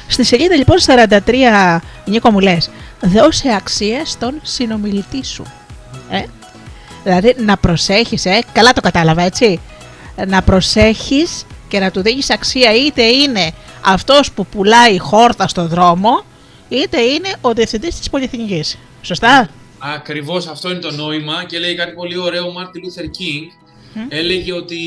Στη 0.07 0.23
σελίδα 0.23 0.55
λοιπόν 0.55 0.77
43 0.85 1.81
Νίκο 2.05 2.31
μου 2.31 2.39
λες 2.39 2.69
δώσε 3.01 3.53
αξία 3.55 4.05
στον 4.05 4.39
συνομιλητή 4.43 5.25
σου. 5.25 5.43
Ε; 6.09 6.23
Δηλαδή 7.03 7.35
να 7.37 7.57
προσέχεις, 7.57 8.25
ε; 8.25 8.39
καλά 8.53 8.73
το 8.73 8.81
κατάλαβα 8.81 9.21
έτσι, 9.23 9.59
να 10.27 10.41
προσέχεις 10.41 11.45
και 11.71 11.79
να 11.79 11.91
του 11.91 12.01
δίνεις 12.01 12.29
αξία 12.29 12.73
είτε 12.73 13.03
είναι 13.03 13.51
αυτός 13.85 14.31
που 14.31 14.45
πουλάει 14.45 14.97
χόρτα 14.97 15.47
στο 15.47 15.67
δρόμο 15.67 16.23
είτε 16.69 17.01
είναι 17.01 17.29
ο 17.41 17.53
διευθυντής 17.53 17.95
της 17.95 18.09
πολυεθνικής. 18.09 18.77
Σωστά; 19.01 19.49
Ακριβώς 19.79 20.47
αυτό 20.47 20.69
είναι 20.69 20.79
το 20.79 20.91
νόημα 20.91 21.43
και 21.43 21.59
λέει 21.59 21.75
κάτι 21.75 21.93
πολύ 21.93 22.17
ωραίο 22.17 22.47
ο 22.47 22.51
Μάρτιν 22.51 22.83
Λούθερ 22.83 23.09
Κίνγκ. 23.09 23.47
Μμ. 23.93 24.01
Έλεγε 24.09 24.53
ότι 24.53 24.77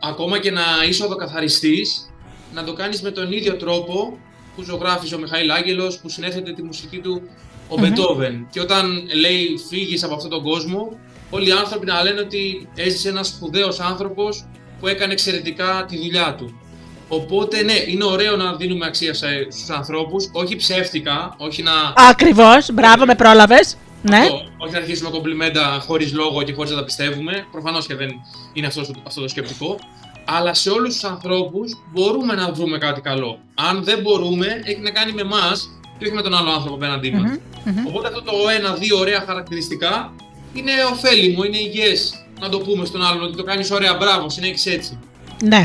ακόμα 0.00 0.38
και 0.38 0.50
να 0.50 0.62
είσαι 0.88 1.04
οδοκαθαριστής, 1.04 2.10
να 2.54 2.64
το 2.64 2.72
κάνεις 2.72 3.02
με 3.02 3.10
τον 3.10 3.32
ίδιο 3.32 3.54
τρόπο 3.56 4.18
που 4.56 4.62
ζωγράφησε 4.62 5.14
ο 5.14 5.18
Μιχαήλ 5.18 5.50
Άγγελος, 5.50 5.98
που 5.98 6.08
συνέθετε 6.08 6.52
τη 6.52 6.62
μουσική 6.62 6.98
του 6.98 7.22
ο 7.68 7.78
Μπετόβεν. 7.78 8.46
Και 8.50 8.60
όταν 8.60 9.08
λέει 9.20 9.48
φύγεις 9.68 10.04
από 10.04 10.14
αυτόν 10.14 10.30
τον 10.30 10.42
κόσμο, 10.42 10.98
όλοι 11.30 11.48
οι 11.48 11.52
άνθρωποι 11.52 11.86
να 11.86 12.02
λένε 12.02 12.20
ότι 12.20 12.68
έζησε 12.74 13.08
ένας 13.08 13.28
σπουδαίος 13.28 13.80
άνθρωπος 13.80 14.44
που 14.82 14.88
έκανε 14.88 15.12
εξαιρετικά 15.12 15.84
τη 15.88 15.96
δουλειά 15.96 16.34
του. 16.38 16.60
Οπότε 17.08 17.62
ναι, 17.62 17.72
είναι 17.86 18.04
ωραίο 18.04 18.36
να 18.36 18.54
δίνουμε 18.54 18.86
αξία 18.86 19.14
στους 19.14 19.70
ανθρώπους, 19.70 20.30
όχι 20.32 20.56
ψεύτικα, 20.56 21.34
όχι 21.38 21.62
να... 21.62 21.72
Ακριβώς, 21.96 22.72
μπράβο, 22.72 23.04
με 23.04 23.14
πρόλαβες. 23.14 23.76
Ναι. 24.02 24.18
Αυτό, 24.18 24.34
όχι 24.58 24.72
να 24.72 24.78
αρχίσουμε 24.78 25.10
κομπλιμέντα 25.10 25.82
χωρίς 25.86 26.12
λόγο 26.12 26.42
και 26.42 26.52
χωρίς 26.52 26.70
να 26.70 26.76
τα 26.76 26.84
πιστεύουμε. 26.84 27.46
Προφανώς 27.50 27.86
και 27.86 27.94
δεν 27.94 28.10
είναι 28.52 28.66
αυτός, 28.66 28.90
αυτό 29.06 29.20
το 29.20 29.28
σκεπτικό. 29.28 29.78
Αλλά 30.24 30.54
σε 30.54 30.70
όλους 30.70 30.92
τους 30.94 31.04
ανθρώπους 31.04 31.82
μπορούμε 31.92 32.34
να 32.34 32.52
βρούμε 32.52 32.78
κάτι 32.78 33.00
καλό. 33.00 33.38
Αν 33.54 33.84
δεν 33.84 34.00
μπορούμε, 34.00 34.46
έχει 34.64 34.80
να 34.80 34.90
κάνει 34.90 35.12
με 35.12 35.20
εμάς 35.20 35.68
και 35.98 36.04
όχι 36.04 36.14
με 36.14 36.22
τον 36.22 36.34
άλλο 36.34 36.50
άνθρωπο 36.50 36.74
απέναντί 36.74 37.10
μας. 37.10 37.30
Mm-hmm, 37.36 37.86
Οπότε 37.86 38.06
αυτό 38.08 38.22
το 38.22 38.32
ένα-δύο 38.58 38.98
ωραία 38.98 39.24
χαρακτηριστικά 39.26 40.12
είναι 40.54 40.72
ωφέλιμο, 40.92 41.44
είναι 41.44 41.58
υγιές 41.58 42.21
να 42.42 42.48
το 42.48 42.58
πούμε 42.58 42.84
στον 42.84 43.04
άλλον 43.04 43.22
ότι 43.22 43.36
το 43.36 43.42
κάνεις 43.42 43.70
ωραία. 43.70 43.94
Μπράβο, 43.94 44.30
συνέχισε 44.30 44.70
έτσι. 44.70 44.98
Ναι. 45.44 45.64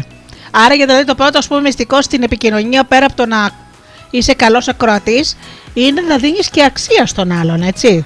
Άρα 0.52 0.74
για 0.74 0.86
δηλαδή 0.86 1.06
το 1.06 1.16
πρώτο 1.16 1.38
ας 1.38 1.48
πούμε 1.48 1.62
μυστικό 1.62 2.02
στην 2.02 2.24
επικοινωνία 2.24 2.84
πέρα 2.84 3.06
από 3.06 3.16
το 3.16 3.26
να 3.26 3.50
είσαι 4.10 4.34
καλός 4.34 4.68
ακροατής 4.68 5.38
είναι 5.74 6.02
να 6.02 6.18
δίνεις 6.18 6.50
και 6.50 6.64
αξία 6.64 7.06
στον 7.06 7.32
άλλον, 7.32 7.62
έτσι. 7.62 8.06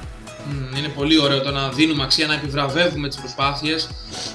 Είναι 0.77 0.87
πολύ 0.87 1.19
ωραίο 1.19 1.41
το 1.41 1.51
να 1.51 1.69
δίνουμε 1.69 2.03
αξία, 2.03 2.27
να 2.27 2.33
επιβραβεύουμε 2.33 3.07
τις 3.07 3.17
προσπάθειες 3.17 3.89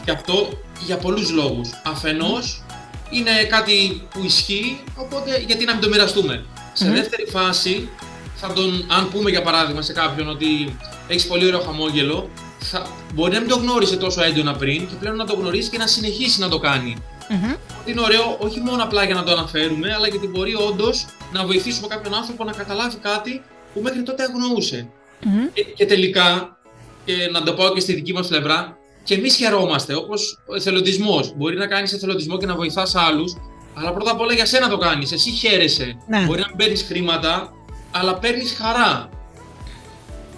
και 0.04 0.10
αυτό 0.10 0.48
για 0.86 0.96
πολλούς 0.96 1.30
λόγους. 1.30 1.68
Αφενός 1.84 2.62
είναι 3.10 3.30
κάτι 3.48 4.02
που 4.10 4.24
ισχύει, 4.24 4.80
οπότε 4.96 5.44
γιατί 5.46 5.64
να 5.64 5.72
μην 5.72 5.82
το 5.82 5.88
μοιραστούμε. 5.88 6.44
Σε 6.72 6.90
δεύτερη 6.90 7.26
φάση, 7.30 7.88
θα 8.34 8.52
τον, 8.52 8.86
αν 8.88 9.08
πούμε 9.10 9.30
για 9.30 9.42
παράδειγμα 9.42 9.82
σε 9.82 9.92
κάποιον 9.92 10.28
ότι 10.28 10.76
έχεις 11.08 11.26
πολύ 11.26 11.46
ωραίο 11.46 11.60
χαμόγελο, 11.60 12.30
θα, 12.70 12.86
μπορεί 13.14 13.32
να 13.32 13.40
μην 13.40 13.48
το 13.48 13.56
γνώρισε 13.56 13.96
τόσο 13.96 14.22
έντονα 14.22 14.54
πριν 14.54 14.88
και 14.88 14.94
πλέον 15.00 15.16
να 15.16 15.26
το 15.26 15.34
γνωρίσει 15.34 15.70
και 15.70 15.78
να 15.78 15.86
συνεχίσει 15.86 16.40
να 16.40 16.48
το 16.48 16.58
κάνει. 16.58 16.96
Mm-hmm. 17.28 17.56
Είναι 17.84 18.00
ωραίο 18.00 18.36
όχι 18.40 18.60
μόνο 18.60 18.82
απλά 18.82 19.04
για 19.04 19.14
να 19.14 19.22
το 19.22 19.32
αναφέρουμε, 19.32 19.92
αλλά 19.94 20.08
γιατί 20.08 20.26
μπορεί 20.26 20.54
όντως 20.54 21.06
να 21.32 21.46
βοηθήσουμε 21.46 21.86
κάποιον 21.86 22.14
άνθρωπο 22.14 22.44
να 22.44 22.52
καταλάβει 22.52 22.96
κάτι 22.96 23.42
που 23.74 23.80
μέχρι 23.80 24.02
τότε 24.02 24.22
αγνοούσε. 24.22 24.88
Mm-hmm. 25.22 25.50
Και, 25.52 25.62
και, 25.62 25.86
τελικά, 25.86 26.58
και 27.04 27.28
να 27.32 27.42
το 27.42 27.52
πω 27.52 27.68
και 27.74 27.80
στη 27.80 27.92
δική 27.92 28.12
μας 28.12 28.26
πλευρά, 28.26 28.76
και 29.04 29.14
εμείς 29.14 29.36
χαιρόμαστε. 29.36 29.94
Όπως 29.94 30.42
ο 30.46 30.54
εθελοντισμός. 30.54 31.32
Μπορεί 31.36 31.56
να 31.56 31.66
κάνεις 31.66 31.92
εθελοντισμό 31.92 32.36
και 32.38 32.46
να 32.46 32.54
βοηθάς 32.54 32.94
άλλους, 32.94 33.36
αλλά 33.74 33.92
πρώτα 33.92 34.10
απ' 34.10 34.20
όλα 34.20 34.32
για 34.32 34.46
σένα 34.46 34.68
το 34.68 34.78
κάνεις. 34.78 35.12
Εσύ 35.12 35.30
χαίρεσαι. 35.30 35.96
Ναι. 36.08 36.24
Μπορεί 36.24 36.40
να 36.40 36.56
παίρνεις 36.56 36.82
χρήματα, 36.82 37.52
αλλά 37.90 38.14
παίρνεις 38.14 38.56
χαρά. 38.58 39.08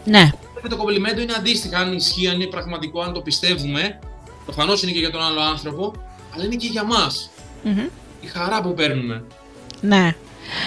Ναι. 0.04 0.30
Το 0.68 0.76
κομπλιμέντο 0.76 1.20
είναι 1.20 1.32
αντίστοιχα, 1.36 1.78
αν 1.78 1.92
ισχύει, 1.92 2.28
αν 2.28 2.34
είναι 2.34 2.50
πραγματικό, 2.50 3.00
αν 3.02 3.12
το 3.12 3.20
πιστεύουμε. 3.20 3.98
Προφανώς 4.44 4.82
είναι 4.82 4.92
και 4.92 4.98
για 4.98 5.10
τον 5.10 5.22
άλλο 5.22 5.40
άνθρωπο, 5.40 5.92
αλλά 6.34 6.44
είναι 6.44 6.54
και 6.54 6.66
για 6.66 6.84
μας. 6.84 7.30
Mm-hmm. 7.64 7.88
Η 8.20 8.26
χαρά 8.26 8.62
που 8.62 8.74
παίρνουμε. 8.74 9.24
Ναι. 9.80 10.14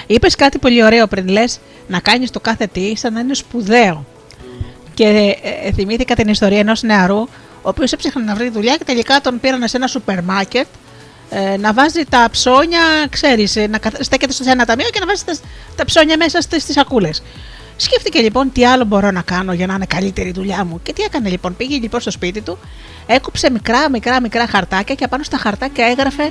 Είπες 0.08 0.36
κάτι 0.36 0.58
πολύ 0.58 0.84
ωραίο 0.84 1.08
πριν 1.08 1.28
λες 1.28 1.60
να 1.88 2.00
κάνεις 2.00 2.32
το 2.32 2.40
κάθε 2.40 2.68
τι 2.68 2.96
σαν 2.96 3.14
να 3.14 3.20
είναι 3.20 3.34
σπουδαίο. 3.34 4.06
Και 4.94 5.06
ε, 5.06 5.68
ε, 5.68 5.72
θυμήθηκα 5.72 6.16
την 6.16 6.28
ιστορία 6.28 6.60
ενός 6.60 6.82
νεαρού, 6.82 7.20
ο 7.62 7.70
οποίος 7.70 7.92
έψαχνε 7.92 8.24
να 8.24 8.36
βρει 8.36 8.50
δουλειά 8.50 8.78
και 8.78 8.84
τελικά 8.84 9.22
τον 9.22 9.40
πήραν 9.40 9.68
σε 9.68 9.78
ένα 9.78 9.88
σούπερ 9.88 10.24
μάρκετ 10.24 10.68
ε, 11.34 11.58
να 11.58 11.74
βάζει 11.74 12.04
τα 12.10 12.28
ψώνια, 12.32 12.82
ξέρεις, 13.10 13.56
ε, 13.56 13.68
να 13.68 13.80
στέκεται 14.00 14.34
σε 14.34 14.52
ένα 14.52 14.66
ταμείο 14.66 14.90
και 14.90 15.00
να 15.00 15.06
βάζει 15.06 15.24
τα, 15.26 15.36
τα 15.76 15.86
ψώνια 15.86 16.18
μέσα 16.18 16.42
στις 16.42 16.66
σακούλες. 16.70 17.24
Σκέφτηκε 17.76 18.20
λοιπόν 18.20 18.52
τι 18.52 18.66
άλλο 18.66 18.86
μπορώ 18.86 19.12
να 19.12 19.22
κάνω 19.22 19.54
για 19.54 19.68
να 19.68 19.74
είναι 19.74 19.86
καλύτερη 19.86 20.30
η 20.30 20.32
δουλειά 20.32 20.66
μου. 20.66 20.80
Και 20.84 20.94
τι 20.94 21.04
έκανε 21.04 21.30
λοιπόν, 21.30 21.56
πήγε 21.56 21.78
λοιπόν 21.78 22.02
στο 22.02 22.12
σπίτι 22.12 22.42
του, 22.42 22.58
έκοψε 23.06 23.52
μικρά 23.52 23.90
μικρά 23.90 24.22
μικρά 24.22 24.48
χαρτάκια 24.48 24.96
και 24.96 25.04
απάνω 25.04 25.24
στα 25.24 25.38
χαρτάκια 25.38 25.86
έγραφε 25.86 26.24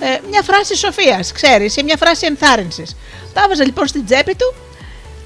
ε, 0.00 0.18
μια 0.30 0.42
φράση 0.42 0.76
σοφίας, 0.76 1.32
ξέρεις, 1.32 1.76
ή 1.76 1.82
μια 1.82 1.96
φράση 1.96 2.26
ενθάρρυνσης. 2.26 2.96
Τα 3.32 3.42
έβαζε 3.44 3.64
λοιπόν 3.64 3.86
στην 3.86 4.04
τσέπη 4.04 4.34
του 4.34 4.54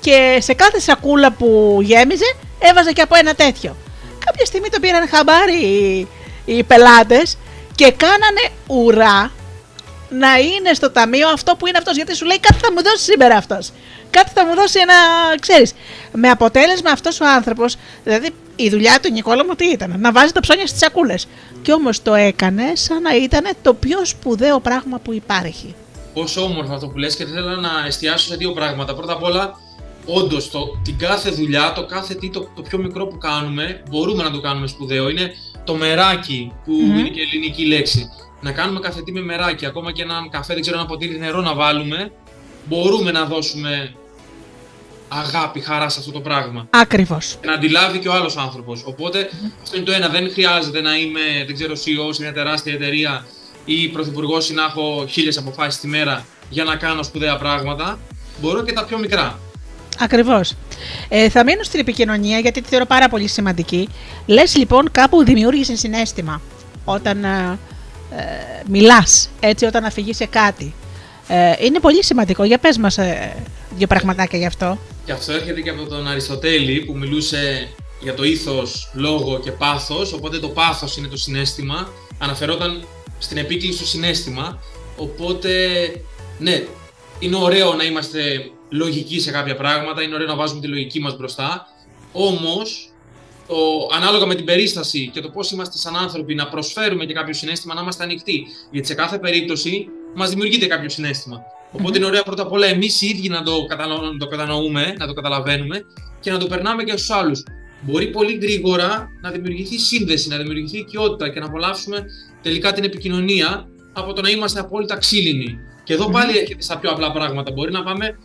και 0.00 0.38
σε 0.40 0.54
κάθε 0.54 0.80
σακούλα 0.80 1.32
που 1.32 1.78
γέμιζε 1.82 2.34
έβαζε 2.58 2.92
και 2.92 3.02
από 3.02 3.14
ένα 3.16 3.34
τέτοιο. 3.34 3.76
Κάποια 4.24 4.44
στιγμή 4.44 4.68
το 4.68 4.80
πήραν 4.80 5.08
χαμπάρι 5.08 5.64
οι, 5.64 6.08
οι 6.44 6.62
πελάτες 6.62 7.38
και 7.74 7.92
κάνανε 7.92 8.48
ουρά 8.66 9.30
να 10.10 10.38
είναι 10.38 10.74
στο 10.74 10.90
ταμείο 10.90 11.28
αυτό 11.28 11.56
που 11.56 11.66
είναι 11.66 11.78
αυτός. 11.78 11.96
Γιατί 11.96 12.16
σου 12.16 12.24
λέει 12.24 12.40
κάτι 12.40 12.58
θα 12.58 12.72
μου 12.72 12.82
δώσεις 12.82 13.02
σήμερα 13.02 13.36
αυτός. 13.36 13.72
Κάτι 14.10 14.30
θα 14.34 14.46
μου 14.46 14.54
δώσει 14.54 14.78
ένα. 14.78 14.94
ξέρεις. 15.40 15.72
Με 16.12 16.28
αποτέλεσμα 16.28 16.90
αυτός 16.90 17.20
ο 17.20 17.24
άνθρωπος, 17.26 17.76
δηλαδή 18.04 18.30
η 18.56 18.68
δουλειά 18.68 18.98
του 19.02 19.12
Νικόλα 19.12 19.44
μου 19.44 19.54
τι 19.54 19.66
ήταν, 19.66 19.94
να 19.98 20.12
βάζει 20.12 20.32
τα 20.32 20.40
ψώνια 20.40 20.66
στις 20.66 20.78
σακούλε. 20.78 21.14
Και 21.62 21.72
όμως 21.72 22.02
το 22.02 22.14
έκανε 22.14 22.72
σαν 22.74 23.02
να 23.02 23.16
ήταν 23.16 23.48
το 23.62 23.74
πιο 23.74 24.04
σπουδαίο 24.04 24.60
πράγμα 24.60 24.98
που 24.98 25.12
υπάρχει. 25.12 25.74
Πόσο 26.14 26.42
όμορφο 26.42 26.74
αυτό 26.74 26.86
που 26.88 26.98
λες 26.98 27.16
και 27.16 27.24
θέλω 27.24 27.56
να 27.56 27.70
εστιάσω 27.86 28.26
σε 28.26 28.36
δύο 28.36 28.52
πράγματα. 28.52 28.94
Πρώτα 28.94 29.12
απ' 29.12 29.22
όλα, 29.22 29.58
όντως 30.06 30.50
την 30.84 30.98
κάθε 30.98 31.30
δουλειά, 31.30 31.72
το 31.72 31.86
κάθε 31.86 32.14
τι, 32.14 32.30
το, 32.30 32.48
το 32.56 32.62
πιο 32.62 32.78
μικρό 32.78 33.06
που 33.06 33.18
κάνουμε, 33.18 33.82
μπορούμε 33.90 34.22
να 34.22 34.30
το 34.30 34.40
κάνουμε 34.40 34.66
σπουδαίο. 34.66 35.08
Είναι 35.08 35.30
το 35.64 35.74
μεράκι 35.74 36.52
που 36.64 36.72
mm 36.72 36.98
είναι 36.98 37.08
και 37.08 37.20
ελληνική 37.20 37.66
λέξη. 37.66 38.10
Να 38.40 38.52
κάνουμε 38.52 38.80
κάθε 38.80 39.02
τι 39.02 39.12
με 39.12 39.20
μεράκι. 39.20 39.66
Ακόμα 39.66 39.92
και 39.92 40.02
έναν 40.02 40.30
καφέ, 40.30 40.52
δεν 40.52 40.62
ξέρω, 40.62 40.78
ένα 40.78 40.86
ποτήρι 40.86 41.18
νερό 41.18 41.40
να 41.40 41.54
βάλουμε, 41.54 42.12
μπορούμε 42.64 43.10
να 43.10 43.24
δώσουμε 43.24 43.94
αγάπη, 45.08 45.60
χαρά 45.60 45.88
σε 45.88 45.98
αυτό 45.98 46.12
το 46.12 46.20
πράγμα. 46.20 46.66
Ακριβώς. 46.70 47.38
Να 47.44 47.52
αντιλάβει 47.52 47.98
και 47.98 48.08
ο 48.08 48.12
άλλος 48.12 48.36
άνθρωπος. 48.36 48.82
Οπότε 48.86 49.30
αυτό 49.62 49.76
είναι 49.76 49.84
το 49.84 49.92
ένα. 49.92 50.08
Δεν 50.08 50.30
χρειάζεται 50.32 50.80
να 50.80 50.96
είμαι, 50.96 51.20
δεν 51.46 51.54
ξέρω, 51.54 51.72
CEO 51.72 52.14
σε 52.14 52.22
μια 52.22 52.32
τεράστια 52.32 52.72
εταιρεία 52.72 53.26
ή 53.64 53.88
πρωθυπουργός 53.88 54.50
ή 54.50 54.54
να 54.54 54.64
έχω 54.64 55.06
χίλιες 55.08 55.38
αποφάσεις 55.38 55.80
τη 55.80 55.86
μέρα 55.86 56.26
για 56.48 56.64
να 56.64 56.76
κάνω 56.76 57.02
σπουδαία 57.02 57.36
πράγματα. 57.36 57.98
Μπορώ 58.40 58.62
και 58.62 58.72
τα 58.72 58.84
πιο 58.84 58.98
μικρά. 58.98 59.38
Ακριβώς. 59.98 60.54
Ε, 61.08 61.28
θα 61.28 61.44
μείνω 61.44 61.62
στην 61.62 61.80
επικοινωνία 61.80 62.38
γιατί 62.38 62.60
τη 62.60 62.68
θεωρώ 62.68 62.86
πάρα 62.86 63.08
πολύ 63.08 63.28
σημαντική. 63.28 63.88
Λες 64.26 64.56
λοιπόν 64.56 64.90
κάπου 64.90 65.24
δημιούργησε 65.24 65.76
συνέστημα 65.76 66.40
όταν 66.84 67.24
ε, 67.24 67.58
ε, 68.16 68.62
μιλάς, 68.66 69.30
έτσι, 69.40 69.64
όταν 69.64 69.84
αφηγείς 69.84 70.18
κάτι. 70.30 70.74
Ε, 71.28 71.52
είναι 71.64 71.80
πολύ 71.80 72.04
σημαντικό. 72.04 72.44
Για 72.44 72.58
πες 72.58 72.78
μας 72.78 72.98
ε, 72.98 73.36
δύο 73.76 73.86
πραγματάκια 73.86 74.38
γι' 74.38 74.46
αυτό. 74.46 74.78
Και 75.04 75.12
αυτό 75.12 75.32
έρχεται 75.32 75.60
και 75.60 75.70
από 75.70 75.86
τον 75.86 76.08
Αριστοτέλη 76.08 76.80
που 76.80 76.96
μιλούσε 76.96 77.68
για 78.00 78.14
το 78.14 78.24
ήθος, 78.24 78.90
λόγο 78.94 79.38
και 79.38 79.50
πάθος. 79.50 80.12
Οπότε 80.12 80.38
το 80.38 80.48
πάθος 80.48 80.96
είναι 80.96 81.08
το 81.08 81.16
συνέστημα. 81.16 81.88
Αναφερόταν 82.18 82.84
στην 83.18 83.36
επίκληση 83.36 83.78
του 83.78 83.86
συνέστημα. 83.86 84.62
Οπότε, 84.96 85.50
ναι, 86.38 86.64
είναι 87.18 87.36
ωραίο 87.36 87.74
να 87.74 87.84
είμαστε 87.84 88.50
λογικοί 88.68 89.20
σε 89.20 89.30
κάποια 89.30 89.56
πράγματα, 89.56 90.02
είναι 90.02 90.14
ωραίο 90.14 90.26
να 90.26 90.34
βάζουμε 90.34 90.60
τη 90.60 90.66
λογική 90.66 91.00
μας 91.00 91.16
μπροστά. 91.16 91.66
Όμως, 92.12 92.89
το, 93.50 93.88
ανάλογα 93.96 94.26
με 94.26 94.34
την 94.34 94.44
περίσταση 94.44 95.10
και 95.12 95.20
το 95.20 95.28
πώς 95.28 95.50
είμαστε 95.50 95.78
σαν 95.78 95.96
άνθρωποι 95.96 96.34
να 96.34 96.48
προσφέρουμε 96.48 97.04
και 97.04 97.12
κάποιο 97.12 97.34
συνέστημα, 97.34 97.74
να 97.74 97.80
είμαστε 97.80 98.04
ανοιχτοί. 98.04 98.46
Γιατί 98.70 98.86
σε 98.86 98.94
κάθε 98.94 99.18
περίπτωση 99.18 99.86
μας 100.14 100.30
δημιουργείται 100.30 100.66
κάποιο 100.66 100.88
συνέστημα. 100.88 101.40
Οπότε 101.72 101.98
είναι 101.98 102.06
ωραία 102.06 102.22
πρώτα 102.22 102.42
απ' 102.42 102.52
όλα 102.52 102.66
εμείς 102.66 103.02
οι 103.02 103.06
ίδιοι 103.06 103.28
να 103.28 103.42
το, 103.42 103.66
να 103.76 104.16
το 104.18 104.26
κατανοούμε, 104.26 104.94
να 104.98 105.06
το 105.06 105.12
καταλαβαίνουμε 105.12 105.84
και 106.20 106.30
να 106.30 106.38
το 106.38 106.46
περνάμε 106.46 106.84
και 106.84 106.96
στους 106.96 107.10
άλλους. 107.10 107.42
Μπορεί 107.80 108.06
πολύ 108.06 108.38
γρήγορα 108.42 109.08
να 109.22 109.30
δημιουργηθεί 109.30 109.78
σύνδεση, 109.78 110.28
να 110.28 110.36
δημιουργηθεί 110.36 110.78
οικειότητα 110.78 111.28
και 111.28 111.40
να 111.40 111.46
απολαύσουμε 111.46 112.04
τελικά 112.42 112.72
την 112.72 112.84
επικοινωνία 112.84 113.68
από 113.92 114.12
το 114.12 114.20
να 114.20 114.30
είμαστε 114.30 114.60
απόλυτα 114.60 114.96
ξύλινοι. 114.96 115.58
Και 115.84 115.92
εδώ 115.92 116.10
πάλι 116.10 116.38
έρχεται 116.38 116.62
στα 116.62 116.78
πιο 116.78 116.90
απλά 116.90 117.12
πράγματα. 117.12 117.52
Μπορεί 117.52 117.72
να 117.72 117.82
πάμε 117.82 118.18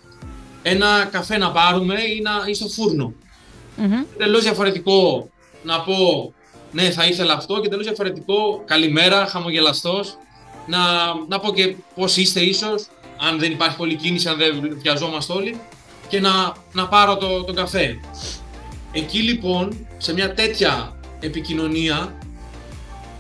ένα 0.63 1.07
καφέ 1.11 1.38
να 1.38 1.51
πάρουμε 1.51 1.93
ή, 1.93 2.21
να, 2.21 2.31
ή 2.49 2.53
στο 2.53 2.67
φούρνο. 2.67 3.13
Mm-hmm. 3.77 4.05
Τελώ 4.17 4.39
διαφορετικό 4.39 5.29
να 5.63 5.81
πω 5.81 6.33
ναι, 6.71 6.89
θα 6.89 7.05
ήθελα 7.05 7.33
αυτό 7.33 7.61
και 7.61 7.69
τελώ 7.69 7.83
διαφορετικό 7.83 8.63
καλημέρα, 8.65 9.25
χαμογελαστός 9.25 10.17
να, 10.67 10.79
να 11.27 11.39
πω 11.39 11.53
και 11.53 11.75
πώς 11.95 12.17
είστε 12.17 12.39
ίσως, 12.39 12.85
αν 13.17 13.39
δεν 13.39 13.51
υπάρχει 13.51 13.77
πολλή 13.77 13.95
κίνηση, 13.95 14.29
αν 14.29 14.38
δεν 14.38 14.77
βιαζόμαστε 14.81 15.33
όλοι, 15.33 15.59
και 16.07 16.19
να, 16.19 16.53
να 16.73 16.88
πάρω 16.88 17.17
το, 17.17 17.43
τον 17.43 17.55
καφέ. 17.55 17.99
Εκεί 18.91 19.19
λοιπόν, 19.19 19.88
σε 19.97 20.13
μια 20.13 20.33
τέτοια 20.33 20.95
επικοινωνία, 21.19 22.13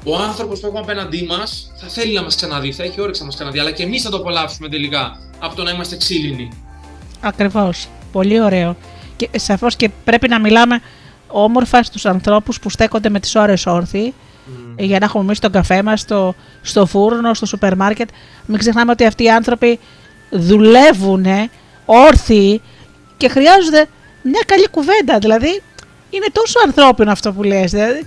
ο 0.03 0.15
άνθρωπος 0.15 0.59
που 0.59 0.65
έχουμε 0.65 0.81
απέναντί 0.81 1.25
μας 1.25 1.71
θα 1.75 1.87
θέλει 1.87 2.13
να 2.13 2.23
μας 2.23 2.35
ξαναδεί, 2.35 2.71
θα 2.71 2.83
έχει 2.83 3.01
όρεξη 3.01 3.19
να 3.19 3.25
μας 3.25 3.35
ξαναδεί, 3.35 3.59
αλλά 3.59 3.71
και 3.71 3.83
εμείς 3.83 4.01
θα 4.01 4.09
το 4.09 4.17
απολαύσουμε 4.17 4.69
τελικά 4.69 5.19
από 5.39 5.55
το 5.55 5.63
να 5.63 5.71
είμαστε 5.71 5.97
ξύλινοι. 5.97 6.49
Ακριβώς. 7.19 7.87
Πολύ 8.11 8.41
ωραίο. 8.41 8.75
Και 9.15 9.29
σαφώς 9.35 9.75
και 9.75 9.89
πρέπει 10.03 10.27
να 10.27 10.39
μιλάμε 10.39 10.81
όμορφα 11.27 11.83
στους 11.83 12.05
ανθρώπους 12.05 12.59
που 12.59 12.69
στέκονται 12.69 13.09
με 13.09 13.19
τις 13.19 13.35
ώρες 13.35 13.65
όρθιοι 13.65 14.13
για 14.77 14.99
να 14.99 15.05
έχουμε 15.05 15.23
εμείς 15.23 15.39
τον 15.39 15.51
καφέ 15.51 15.83
μας 15.83 15.99
στο, 15.99 16.35
στο 16.61 16.85
φούρνο, 16.85 17.33
στο 17.33 17.45
σούπερ 17.45 17.75
μάρκετ. 17.75 18.09
Μην 18.45 18.59
ξεχνάμε 18.59 18.91
ότι 18.91 19.05
αυτοί 19.05 19.23
οι 19.23 19.29
άνθρωποι 19.29 19.79
δουλεύουν 20.29 21.25
όρθιοι 21.85 22.61
και 23.17 23.27
χρειάζονται 23.29 23.87
μια 24.21 24.41
καλή 24.45 24.69
κουβέντα. 24.69 25.19
Δηλαδή, 25.19 25.61
είναι 26.09 26.25
τόσο 26.31 26.59
ανθρώπινο 26.65 27.11
αυτό 27.11 27.33
που 27.33 27.43
λες. 27.43 27.71
Δηλαδή, 27.71 28.05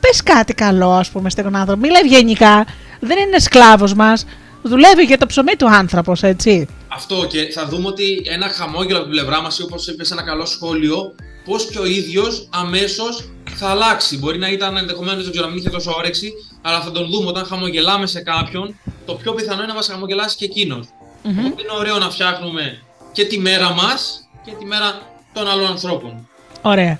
πες 0.00 0.22
κάτι 0.22 0.54
καλό, 0.54 0.90
ας 0.90 1.10
πούμε, 1.10 1.30
στον 1.30 1.56
άνθρωπο. 1.56 1.80
Μίλα 1.80 1.98
ευγενικά. 2.04 2.64
Δεν 3.00 3.18
είναι 3.18 3.38
σκλάβος 3.38 3.94
μας. 3.94 4.26
Δουλεύει 4.62 5.02
για 5.02 5.18
το 5.18 5.26
ψωμί 5.26 5.56
του 5.58 5.68
άνθρωπος, 5.68 6.22
έτσι. 6.22 6.66
Αυτό 6.88 7.26
και 7.26 7.50
θα 7.52 7.66
δούμε 7.66 7.88
ότι 7.88 8.22
ένα 8.24 8.48
χαμόγελο 8.48 8.96
από 8.98 9.06
την 9.06 9.12
πλευρά 9.12 9.42
μας, 9.42 9.60
όπως 9.60 9.86
είπες 9.86 10.10
ένα 10.10 10.22
καλό 10.22 10.46
σχόλιο, 10.46 11.14
πώς 11.44 11.66
και 11.70 11.78
ο 11.78 11.86
ίδιος 11.86 12.48
αμέσως 12.52 13.30
θα 13.54 13.68
αλλάξει. 13.68 14.18
Μπορεί 14.18 14.38
να 14.38 14.48
ήταν 14.48 14.76
ενδεχομένως, 14.76 15.22
δεν 15.22 15.32
ξέρω, 15.32 15.46
να 15.46 15.52
μην 15.52 15.60
είχε 15.60 15.70
τόσο 15.70 15.94
όρεξη, 15.98 16.32
αλλά 16.62 16.80
θα 16.80 16.90
τον 16.90 17.10
δούμε 17.10 17.28
όταν 17.28 17.44
χαμογελάμε 17.44 18.06
σε 18.06 18.20
κάποιον, 18.20 18.74
το 19.06 19.14
πιο 19.14 19.32
πιθανό 19.32 19.58
είναι 19.58 19.66
να 19.66 19.74
μας 19.74 19.86
χαμογελάσει 19.86 20.36
και 20.36 20.44
εκείνος. 20.44 20.86
Mm-hmm. 21.24 21.28
είναι 21.60 21.72
ωραίο 21.78 21.98
να 21.98 22.10
φτιάχνουμε 22.10 22.82
και 23.12 23.24
τη 23.24 23.38
μέρα 23.38 23.72
μας 23.72 24.28
και 24.44 24.52
τη 24.58 24.64
μέρα 24.64 25.02
των 25.32 25.48
άλλων 25.48 25.66
ανθρώπων. 25.66 26.28
Ωραία. 26.62 26.98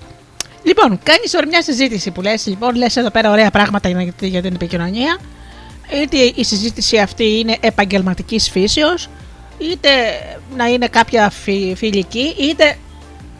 Λοιπόν, 0.63 0.99
κάνεις 1.03 1.35
μια 1.49 1.61
συζήτηση 1.61 2.11
που 2.11 2.21
λες. 2.21 2.45
Λοιπόν, 2.45 2.75
λες 2.75 2.95
εδώ 2.95 3.09
πέρα 3.09 3.31
ωραία 3.31 3.51
πράγματα 3.51 3.89
για 4.19 4.41
την 4.41 4.53
επικοινωνία. 4.53 5.19
Είτε 6.01 6.17
η 6.17 6.43
συζήτηση 6.43 6.97
αυτή 6.97 7.39
είναι 7.39 7.57
επαγγελματικής 7.59 8.49
φύσεως, 8.49 9.09
είτε 9.57 9.89
να 10.55 10.65
είναι 10.65 10.87
κάποια 10.87 11.31
φιλική, 11.75 12.35
είτε 12.39 12.77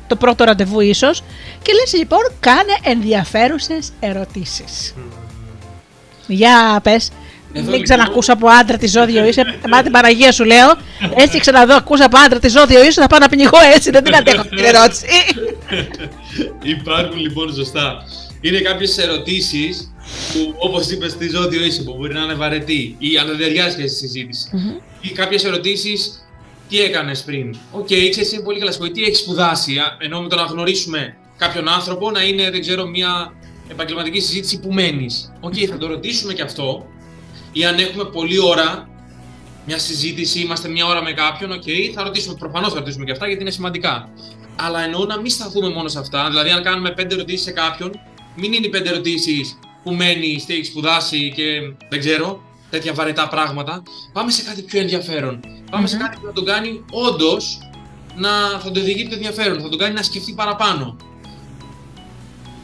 το 0.07 0.15
πρώτο 0.15 0.43
ραντεβού 0.43 0.79
ίσως. 0.79 1.23
Και 1.61 1.73
λες 1.73 1.93
λοιπόν, 1.93 2.19
κάνε 2.39 2.73
ενδιαφέρουσες 2.83 3.91
ερωτήσεις. 3.99 4.93
Mm. 4.97 5.01
Για 6.27 6.79
πες. 6.83 7.11
Μην 7.53 7.63
λοιπόν- 7.63 7.83
ξανακούσω 7.83 8.33
από 8.33 8.47
άντρα 8.47 8.77
τη 8.77 8.87
ζώδιο 8.87 9.25
είσαι. 9.25 9.59
Μα 9.69 9.81
την 9.83 9.91
Παναγία 9.91 10.31
σου 10.31 10.43
λέω. 10.43 10.69
Έτσι 11.15 11.39
ξαναδώ, 11.39 11.75
ακούσα 11.75 12.05
από 12.05 12.17
άντρα 12.17 12.39
τη 12.39 12.47
ζώδιο 12.47 12.83
είσαι. 12.83 13.01
Θα 13.01 13.07
πάω 13.07 13.19
να 13.19 13.29
πνιγώ 13.29 13.59
έτσι. 13.75 13.91
Δεν 13.91 14.03
την 14.03 14.15
αντέχω 14.15 14.43
την 14.43 14.65
ερώτηση. 14.65 15.05
Υπάρχουν 16.77 17.17
λοιπόν 17.19 17.53
σωστά. 17.53 17.97
Είναι 18.41 18.59
κάποιες 18.59 18.97
ερωτήσεις 18.97 19.92
που, 20.33 20.55
όπως 20.57 20.89
είπες, 20.89 21.11
τι 21.11 21.29
ζώδιο 21.29 21.65
είσαι, 21.65 21.83
που 21.83 21.95
μπορεί 21.97 22.13
να 22.13 22.21
είναι 22.21 22.33
βαρετή 22.33 22.95
ή 22.99 23.17
αν 23.17 23.27
δεν 23.27 23.37
ταιριάζει 23.37 23.87
στη 23.87 23.87
συζήτηση. 23.87 24.49
Mm-hmm. 24.53 24.81
Ή 25.01 25.09
κάποιες 25.09 25.43
ερωτήσεις, 25.43 26.27
τι 26.69 26.79
έκανες 26.79 27.23
πριν. 27.23 27.55
Okay, 27.71 28.07
ξέρει, 28.09 28.29
είναι 28.33 28.43
πολύ 28.43 28.59
καλά 28.59 28.91
τι 28.91 29.03
έχεις 29.03 29.19
σπουδάσει. 29.19 29.77
Ενώ 29.99 30.21
με 30.21 30.27
το 30.27 30.35
να 30.35 30.43
γνωρίσουμε 30.43 31.15
κάποιον 31.37 31.67
άνθρωπο 31.67 32.11
να 32.11 32.23
είναι, 32.23 32.49
δεν 32.49 32.61
ξέρω, 32.61 32.87
μια 32.87 33.33
επαγγελματική 33.67 34.19
συζήτηση 34.19 34.59
που 34.59 34.73
μένεις. 34.73 35.33
Okay, 35.39 35.65
θα 35.65 35.77
το 35.77 35.87
ρωτήσουμε 35.87 36.33
και 36.33 36.41
αυτό. 36.41 36.87
Ή 37.51 37.65
αν 37.65 37.79
έχουμε 37.79 38.05
πολλή 38.05 38.39
ώρα 38.39 38.89
μια 39.65 39.77
συζήτηση, 39.77 40.39
είμαστε 40.39 40.67
μια 40.69 40.85
ώρα 40.85 41.03
με 41.03 41.13
κάποιον, 41.13 41.51
okay, 41.51 41.91
θα 41.93 42.03
ρωτήσουμε. 42.03 42.35
Προφανώς 42.39 42.73
θα 42.73 42.79
ρωτήσουμε 42.79 43.05
και 43.05 43.11
αυτά 43.11 43.27
γιατί 43.27 43.41
είναι 43.41 43.51
σημαντικά. 43.51 44.09
Αλλά 44.55 44.83
εννοώ 44.83 45.05
να 45.05 45.19
μην 45.19 45.31
σταθούμε 45.31 45.69
μόνο 45.69 45.87
σε 45.87 45.99
αυτά. 45.99 46.27
Δηλαδή, 46.29 46.49
αν 46.49 46.63
κάνουμε 46.63 46.91
πέντε 46.91 47.15
ερωτήσεις 47.15 47.43
σε 47.43 47.51
κάποιον, 47.51 47.91
μην 48.35 48.53
είναι 48.53 48.65
οι 48.65 48.69
πέντε 48.69 48.89
ερωτήσεις 48.89 49.59
που 49.83 49.93
μένει, 49.93 50.43
τι 50.47 50.53
έχει 50.53 50.63
σπουδάσει 50.63 51.33
και 51.35 51.43
δεν 51.89 51.99
ξέρω, 51.99 52.43
τέτοια 52.69 52.93
βαρετά 52.93 53.27
πράγματα. 53.27 53.83
Πάμε 54.13 54.31
σε 54.31 54.43
κάτι 54.43 54.61
πιο 54.61 54.79
ενδιαφέρον. 54.79 55.39
Πάμε 55.71 55.87
σε 55.87 55.97
κάτι 55.97 56.17
που 56.19 56.25
θα 56.25 56.33
τον 56.33 56.45
κάνει 56.45 56.85
όντως 56.91 57.57
να 58.15 58.59
θα 58.59 58.71
το 58.71 58.79
οδηγεί 58.79 59.07
το 59.07 59.15
ενδιαφέρον, 59.15 59.61
θα 59.61 59.69
τον 59.69 59.79
κάνει 59.79 59.93
να 59.93 60.03
σκεφτεί 60.03 60.33
παραπάνω. 60.33 60.97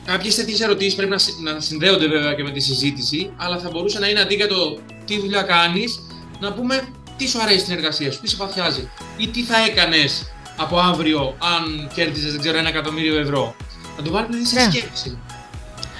Κάποιες 0.06 0.36
τέτοιες 0.36 0.62
ερωτήσεις 0.62 0.96
πρέπει 0.96 1.12
να, 1.12 1.52
να 1.52 1.60
συνδέονται 1.60 2.08
βέβαια 2.08 2.34
και 2.34 2.44
με 2.44 2.52
τη 2.52 2.60
συζήτηση, 2.60 3.32
αλλά 3.38 3.60
θα 3.60 3.70
μπορούσε 3.70 4.00
να 4.00 4.08
είναι 4.08 4.20
αντί 4.20 4.36
για 4.36 4.48
το 4.48 4.80
τι 5.06 5.20
δουλειά 5.20 5.42
κάνεις, 5.42 6.00
να 6.40 6.54
πούμε 6.54 6.88
τι 7.18 7.28
σου 7.28 7.42
αρέσει 7.42 7.60
στην 7.60 7.74
εργασία 7.74 8.12
σου, 8.12 8.22
τι 8.22 8.30
σε 8.30 8.36
παθιάζει 8.36 8.90
ή 9.18 9.28
τι 9.28 9.44
θα 9.44 9.66
έκανες 9.66 10.32
από 10.58 10.80
αύριο 10.80 11.36
αν 11.40 11.90
κέρδιζες, 11.94 12.32
δεν 12.32 12.40
ξέρω, 12.40 12.58
ένα 12.58 12.70
εκατομμύριο 12.70 13.20
ευρώ. 13.20 13.56
Να 13.98 14.04
το 14.04 14.12
βάλουμε 14.12 14.46
σε 14.46 14.56
yeah. 14.60 14.72
σκέψη. 14.72 15.18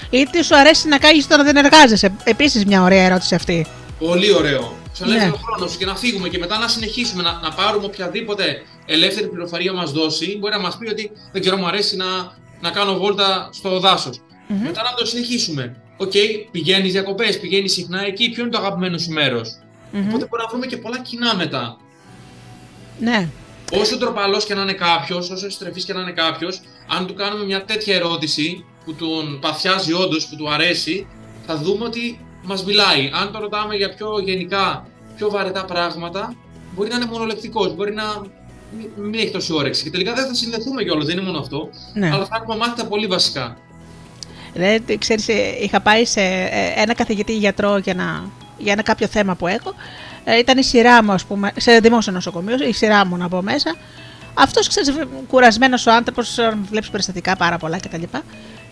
Ή 0.10 0.28
τι 0.32 0.44
σου 0.44 0.56
αρέσει 0.56 0.88
να 0.88 0.98
κάνεις 0.98 1.28
τώρα 1.28 1.44
δεν 1.44 1.56
εργάζεσαι. 1.56 2.12
Επίσης 2.24 2.66
μια 2.66 2.84
ωραία 2.84 3.04
ερώτηση 3.04 3.36
αυτή. 3.36 3.66
Πολύ 4.00 4.34
ωραίο. 4.34 4.78
Σου 4.94 5.06
ναι. 5.06 5.32
ο 5.34 5.38
χρόνο 5.38 5.72
και 5.78 5.86
να 5.86 5.96
φύγουμε 5.96 6.30
και 6.30 6.38
μετά 6.38 6.58
να 6.58 6.68
συνεχίσουμε 6.68 7.24
να, 7.24 7.40
να 7.44 7.52
πάρουμε 7.52 7.86
οποιαδήποτε 7.86 8.62
ελεύθερη 8.86 9.28
πληροφορία 9.28 9.74
μας 9.74 9.92
δώσει. 9.92 10.38
Μπορεί 10.38 10.54
να 10.54 10.60
μας 10.60 10.78
πει 10.78 10.90
ότι 10.90 11.12
δεν 11.32 11.42
ξέρω, 11.42 11.58
μου 11.58 11.68
αρέσει 11.68 11.96
να, 11.96 12.06
να 12.62 12.70
κάνω 12.70 12.98
βόλτα 12.98 13.50
στο 13.52 13.80
δάσος. 13.80 14.18
Mm-hmm. 14.18 14.54
Μετά 14.64 14.84
να 14.84 14.94
το 14.94 15.06
συνεχίσουμε. 15.06 15.76
OK, 15.98 16.12
okay, 16.12 16.48
πηγαίνεις 16.52 16.92
διακοπές, 16.92 17.40
πηγαίνεις 17.40 17.74
συχνά 17.74 18.06
εκεί. 18.06 18.30
Ποιο 18.30 18.44
είναι 18.44 18.52
το 18.52 18.58
αγαπημένο 18.58 18.98
σου 18.98 19.12
μέρος. 19.12 19.50
Mm-hmm. 19.50 19.98
Οπότε 20.08 20.26
μπορούμε 20.26 20.44
να 20.44 20.48
βρούμε 20.50 20.66
και 20.66 20.78
πολλά 20.78 21.00
κοινά 21.00 21.36
μετά. 21.36 21.78
Ναι. 23.00 23.30
Όσο 23.72 23.98
τροπαλό 23.98 24.38
και 24.48 24.54
να 24.54 24.62
είναι 24.62 24.74
κάποιος, 24.74 25.30
όσο 25.30 25.46
εστρεφή 25.46 25.84
και 25.84 25.94
να 25.94 26.02
είναι 26.02 26.12
κάποιος, 26.12 26.62
αν 26.88 27.08
του 27.08 27.14
κάνουμε 27.14 27.46
μια 27.46 27.66
τέτοια 27.66 27.96
ερώτηση 27.96 28.66
που 28.90 28.96
τον 28.96 29.40
παθιάζει 29.40 29.94
όντως, 29.94 30.28
που 30.28 30.36
του 30.36 30.52
αρέσει, 30.52 31.08
θα 31.46 31.58
δούμε 31.58 31.86
ότι 31.86 32.20
μας 32.44 32.66
μιλάει. 32.66 33.10
Αν 33.14 33.32
το 33.32 33.40
ρωτάμε 33.40 33.76
για 33.76 33.94
πιο 33.94 34.20
γενικά, 34.20 34.88
πιο 35.16 35.30
βαρετά 35.30 35.66
πράγματα, 35.66 36.36
μπορεί 36.76 36.90
να 36.90 36.96
είναι 36.96 37.06
μονολεκτικός, 37.06 37.76
μπορεί 37.76 37.94
να 37.94 38.04
μην 38.96 39.14
έχει 39.14 39.32
τόση 39.32 39.54
όρεξη. 39.54 39.84
Και 39.84 39.90
τελικά 39.90 40.14
δεν 40.14 40.28
θα 40.28 40.34
συνδεθούμε 40.34 40.84
κιόλας, 40.84 41.06
δεν 41.06 41.18
είναι 41.18 41.26
μόνο 41.26 41.40
αυτό. 41.40 41.70
Ναι. 41.94 42.10
Αλλά 42.10 42.26
θα 42.26 42.36
έχουμε 42.42 42.56
μάθει 42.56 42.76
τα 42.82 42.86
πολύ 42.86 43.08
βασικά. 43.08 43.58
Δεν 44.54 44.98
ξέρεις, 44.98 45.28
ε, 45.28 45.58
είχα 45.62 45.80
πάει 45.80 46.06
σε 46.06 46.22
ε, 46.22 46.74
ένα 46.76 46.94
καθηγητή 46.94 47.38
γιατρό 47.38 47.78
για, 47.78 47.94
να, 47.94 48.30
για 48.58 48.72
ένα 48.72 48.82
κάποιο 48.82 49.08
θέμα 49.08 49.36
που 49.36 49.48
έχω. 49.48 49.74
Ε, 50.24 50.38
ήταν 50.38 50.58
η 50.58 50.64
σειρά 50.64 51.04
μου, 51.04 51.12
ας 51.12 51.26
πούμε, 51.26 51.52
σε 51.58 51.80
δημόσιο 51.80 52.12
νοσοκομείο, 52.12 52.56
η 52.68 52.74
σειρά 52.74 53.06
μου 53.06 53.18
να 53.18 53.30
πω 53.30 53.42
μέσα. 53.42 53.76
Αυτός 54.42 54.68
ξέρεις, 54.68 54.94
κουρασμένος 55.28 55.86
ο 55.86 55.92
άνθρωπος, 55.92 56.38
βλέπεις 56.70 56.90
περιστατικά 56.90 57.36
πάρα 57.36 57.58
πολλά 57.58 57.80
κτλ. 57.80 58.04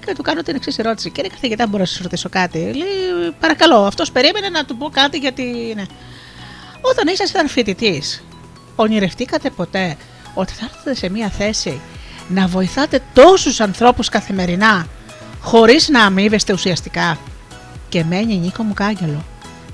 Και 0.06 0.14
του 0.16 0.22
κάνω 0.22 0.42
την 0.42 0.56
εξής 0.56 0.78
ερώτηση. 0.80 1.10
Κύριε 1.10 1.30
καθηγητά, 1.30 1.68
μπορώ 1.68 1.80
να 1.80 1.86
σας 1.86 2.00
ρωτήσω 2.00 2.30
κάτι; 2.30 2.60
Λέει, 2.60 3.32
παρακαλώ, 3.40 3.86
αυτός 3.86 4.12
περίμενε 4.12 4.50
να 4.50 4.66
του 4.66 4.78
πω 4.78 4.90
κάτι 4.90 5.18
γιατί. 5.18 5.74
Ναι. 5.76 5.84
Όταν 6.82 7.08
ήσασταν 7.08 7.48
φοιτητής, 7.48 8.24
ονειρευτήκατε 8.76 9.50
ποτέ 9.50 9.98
ότι 10.34 10.54
θα 10.54 10.66
έρθετε 10.72 10.96
σε 10.96 11.10
μια 11.10 11.30
θέση 11.30 11.82
να 12.28 12.48
βοηθάτε 12.48 13.02
τόσους 13.14 13.60
ανθρώπους 13.60 14.10
καθημερινά 14.10 14.88
χωρίς 15.42 15.90
να 15.90 16.04
αμείβεστε 16.04 16.54
ουσιαστικά; 16.54 17.18
Και 17.90 18.04
μένει 18.04 18.36
Νίκο 18.36 18.64
μου 18.64 18.74
κάγκελο. 18.74 19.24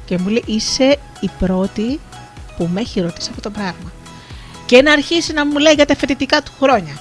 Και 0.05 0.17
μου 0.17 0.27
λέει, 0.27 0.43
είσαι 0.45 0.97
η 1.19 1.29
πρώτη 1.39 1.99
που 2.57 2.69
με 2.73 2.81
έχει 2.81 3.01
ρωτήσει 3.01 3.29
αυτό 3.29 3.41
το 3.41 3.49
πράγμα. 3.49 3.91
Και 4.73 4.81
να 4.81 4.91
αρχίσει 4.91 5.33
να 5.33 5.45
μου 5.45 5.57
λέει 5.57 5.73
για 5.73 5.85
τα 5.85 5.95
φοιτητικά 5.95 6.41
του 6.41 6.51
χρόνια. 6.59 6.97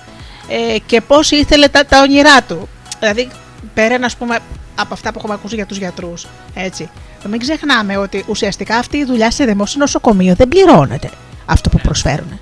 Ε, 0.48 0.78
και 0.87 1.00
πώς 1.00 1.30
ήθελε 1.30 1.68
τα, 1.68 1.85
τα 1.85 2.00
όνειρά 2.00 2.42
του. 2.42 2.68
Δηλαδή, 2.98 3.30
πέραν 3.74 4.04
ας 4.04 4.16
πούμε 4.16 4.38
από 4.74 4.94
αυτά 4.94 5.12
που 5.12 5.18
έχουμε 5.18 5.35
ακούσει 5.35 5.54
για 5.54 5.66
τους 5.66 5.78
γιατρούς. 5.78 6.26
Έτσι. 6.54 6.90
Μην 7.28 7.40
ξεχνάμε 7.40 7.96
ότι 7.96 8.24
ουσιαστικά 8.28 8.76
αυτή 8.76 8.96
η 8.96 9.04
δουλειά 9.04 9.30
σε 9.30 9.44
δημόσιο 9.44 9.80
νοσοκομείο 9.80 10.35
δεν 10.35 10.48
πληρώνεται 10.48 11.11
αυτό 11.46 11.68
που 11.68 11.78
προσφέρουν. 11.78 12.40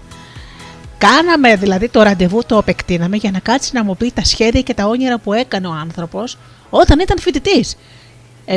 Κάναμε 0.98 1.56
δηλαδή 1.56 1.88
το 1.88 2.02
ραντεβού, 2.02 2.42
το 2.46 2.58
επεκτείναμε 2.58 3.16
για 3.16 3.30
να 3.30 3.38
κάτσει 3.38 3.70
να 3.74 3.84
μου 3.84 3.96
πει 3.96 4.12
τα 4.12 4.24
σχέδια 4.24 4.60
και 4.60 4.74
τα 4.74 4.86
όνειρα 4.86 5.18
που 5.18 5.32
έκανε 5.32 5.66
ο 5.66 5.72
άνθρωπος 5.72 6.38
όταν 6.70 6.98
ήταν 6.98 7.18
φοιτητής. 7.18 7.76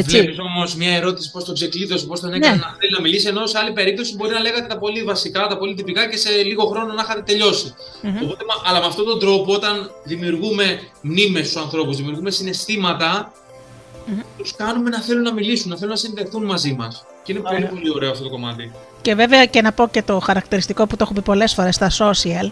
Βλέπεις 0.02 0.40
όμως 0.40 0.76
μια 0.76 0.96
ερώτηση 0.96 1.32
πώς 1.32 1.44
το 1.44 1.54
ξεκλείδωσε, 1.54 2.06
πώς 2.06 2.20
τον 2.20 2.34
έκανε 2.34 2.56
ναι. 2.56 2.62
να 2.62 2.76
θέλει 2.80 2.92
να 2.92 3.02
μιλήσει, 3.02 3.28
ενώ 3.28 3.46
σε 3.46 3.58
άλλη 3.58 3.72
περίπτωση 3.72 4.16
μπορεί 4.16 4.34
να 4.34 4.40
λέγατε 4.40 4.68
τα 4.68 4.78
πολύ 4.78 5.04
βασικά, 5.04 5.48
τα 5.48 5.58
πολύ 5.58 5.74
τυπικά 5.74 6.10
και 6.10 6.18
σε 6.18 6.30
λίγο 6.30 6.66
χρόνο 6.66 6.94
να 6.94 7.02
είχατε 7.04 7.22
τελειώσει. 7.22 7.74
Mm-hmm. 7.76 8.24
Οπότε, 8.24 8.44
αλλά 8.66 8.80
με 8.80 8.86
αυτόν 8.86 9.06
τον 9.06 9.20
τρόπο, 9.20 9.54
όταν 9.54 9.92
δημιουργούμε 10.04 10.80
μνήμες 11.02 11.48
στους 11.48 11.62
ανθρώπους, 11.62 11.98
δημιουργούμε 11.98 12.32
συναισθήματα, 12.32 13.32
mm-hmm. 13.32 14.24
τους 14.38 14.56
κάνουμε 14.56 14.90
να 14.90 15.02
θέλουν 15.02 15.24
να 15.24 15.34
μιλήσουν, 15.34 15.70
να 15.70 15.76
θέλουν 15.76 15.92
να 15.92 15.98
συνδεθούν 15.98 16.44
μαζί 16.44 16.74
μας. 16.78 17.06
Και 17.24 17.32
είναι 17.32 17.42
πολύ, 17.42 17.66
πολύ 17.66 17.92
ωραίο 17.96 18.12
αυτό 18.12 18.24
το 18.24 18.30
κομμάτι. 18.30 18.72
Και 19.02 19.16
βέβαια 19.16 19.46
και 19.46 19.62
να 19.62 19.72
πω 19.72 19.88
και 19.88 20.02
το 20.02 20.20
χαρακτηριστικό 20.20 20.88
που 20.88 20.96
το 20.96 21.04
έχω 21.04 21.14
πει 21.14 21.22
πολλές 21.22 21.54
φορές 21.54 21.76
στα 21.76 21.92
social. 21.98 22.50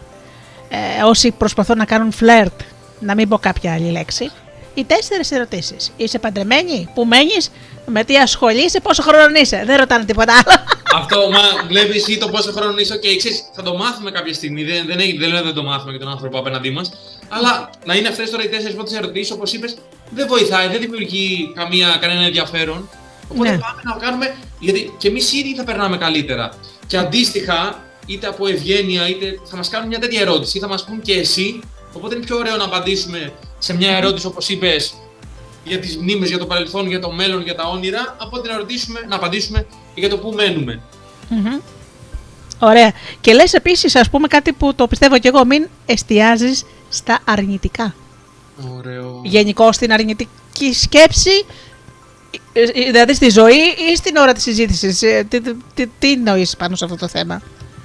Ε, 0.69 1.03
όσοι 1.05 1.31
προσπαθούν 1.31 1.77
να 1.77 1.85
κάνουν 1.85 2.11
φλερτ, 2.11 2.61
να 2.99 3.15
μην 3.15 3.29
πω 3.29 3.37
κάποια 3.37 3.73
άλλη 3.73 3.91
λέξη, 3.91 4.31
οι 4.73 4.83
τέσσερις 4.83 5.31
ερωτήσεις. 5.31 5.91
Είσαι 5.97 6.19
παντρεμένη, 6.19 6.89
που 6.93 7.05
μένεις, 7.05 7.51
με 7.85 8.03
τι 8.03 8.17
ασχολείσαι, 8.17 8.79
πόσο 8.79 9.01
χρονών 9.01 9.39
είσαι; 9.41 9.63
Δεν 9.65 9.77
ρωτάνε 9.77 10.05
τίποτα 10.05 10.33
άλλο. 10.33 10.63
Αυτό, 10.95 11.29
μα 11.31 11.65
βλέπεις 11.67 12.07
ή 12.07 12.17
το 12.17 12.29
πόσο 12.29 12.51
χρονών 12.51 12.77
είσαι. 12.77 12.93
OK, 12.93 13.01
okay, 13.01 13.17
θα 13.55 13.61
το 13.61 13.77
μάθουμε 13.77 14.11
κάποια 14.11 14.33
στιγμή. 14.33 14.63
Δεν, 14.63 14.85
δεν, 14.85 14.97
δεν, 14.97 15.31
δεν, 15.31 15.43
δεν 15.43 15.53
το 15.53 15.63
μάθουμε 15.63 15.91
για 15.91 15.99
τον 15.99 16.09
άνθρωπο 16.09 16.37
απέναντί 16.37 16.71
μας. 16.71 16.91
Αλλά 17.29 17.69
να 17.85 17.95
είναι 17.95 18.07
αυτές 18.07 18.29
τώρα 18.29 18.43
οι 18.43 18.47
τέσσερις 18.47 18.75
πρώτες 18.75 18.93
ερωτήσεις, 18.93 19.31
όπως 19.31 19.53
είπες, 19.53 19.75
δεν 20.09 20.27
βοηθάει, 20.27 20.67
δεν 20.67 20.79
δημιουργεί 20.79 21.51
καμία, 21.55 21.97
κανένα 22.01 22.25
ενδιαφέρον. 22.25 22.89
Οπότε 23.27 23.49
ναι. 23.49 23.57
πάμε 23.57 23.81
να 23.83 24.05
κάνουμε. 24.05 24.35
Γιατί 24.59 24.93
και 24.97 25.07
εμείς 25.07 25.33
ήδη 25.33 25.55
θα 25.55 25.63
περνάμε 25.63 25.97
καλύτερα. 25.97 26.53
Και 26.87 26.97
αντίστοιχα, 26.97 27.79
είτε 28.05 28.27
από 28.27 28.47
ευγένεια, 28.47 29.09
είτε 29.09 29.39
θα 29.43 29.55
μας 29.55 29.69
κάνουν 29.69 29.87
μια 29.87 29.99
τέτοια 29.99 30.21
ερώτηση, 30.21 30.57
ή 30.57 30.61
θα 30.61 30.67
μας 30.67 30.83
πούν 30.83 31.01
και 31.01 31.13
εσύ. 31.13 31.59
Οπότε 31.93 32.15
είναι 32.15 32.25
πιο 32.25 32.37
ωραίο 32.37 32.55
να 32.55 32.63
απαντήσουμε 32.63 33.33
σε 33.61 33.75
μια 33.75 33.97
ερώτηση 33.97 34.25
όπως 34.25 34.49
είπες 34.49 34.93
για 35.63 35.79
τις 35.79 35.97
μνήμε, 35.97 36.25
για 36.25 36.37
το 36.37 36.45
παρελθόν, 36.45 36.87
για 36.87 36.99
το 36.99 37.11
μέλλον, 37.11 37.41
για 37.41 37.55
τα 37.55 37.63
όνειρα, 37.63 38.15
από 38.19 38.37
ότι 38.37 38.49
να 38.49 38.57
ρωτήσουμε, 38.57 38.99
να 39.07 39.15
απαντήσουμε 39.15 39.65
για 39.95 40.09
το 40.09 40.17
πού 40.17 40.31
μένουμε. 40.31 40.81
Μμμ. 41.29 41.59
Ωραία. 42.59 42.91
Και 43.21 43.33
λες 43.33 43.53
επίσης, 43.53 43.95
ας 43.95 44.09
πούμε, 44.09 44.27
κάτι 44.27 44.53
που 44.53 44.75
το 44.75 44.87
πιστεύω 44.87 45.19
κι 45.19 45.27
εγώ, 45.27 45.45
μην 45.45 45.67
εστιάζεις 45.85 46.65
στα 46.89 47.19
αρνητικά. 47.25 47.95
Ωραίο. 48.77 49.21
Γενικώ 49.23 49.71
στην 49.71 49.93
αρνητική 49.93 50.73
σκέψη, 50.73 51.45
ε, 52.53 52.61
ε, 52.61 52.71
δηλαδή 52.71 53.13
στη 53.13 53.29
ζωή 53.29 53.59
ή 53.91 53.95
στην 53.95 54.15
ώρα 54.15 54.33
της 54.33 54.43
συζήτησης. 54.43 55.01
Ε, 55.01 55.25
Τι, 55.29 55.41
τι, 55.41 55.51
τι, 55.73 55.87
τι 55.99 56.11
εννοείς 56.11 56.55
πάνω 56.57 56.75
σε 56.75 56.83
αυτό 56.83 56.97
το 56.97 57.07
θέμα; 57.07 57.41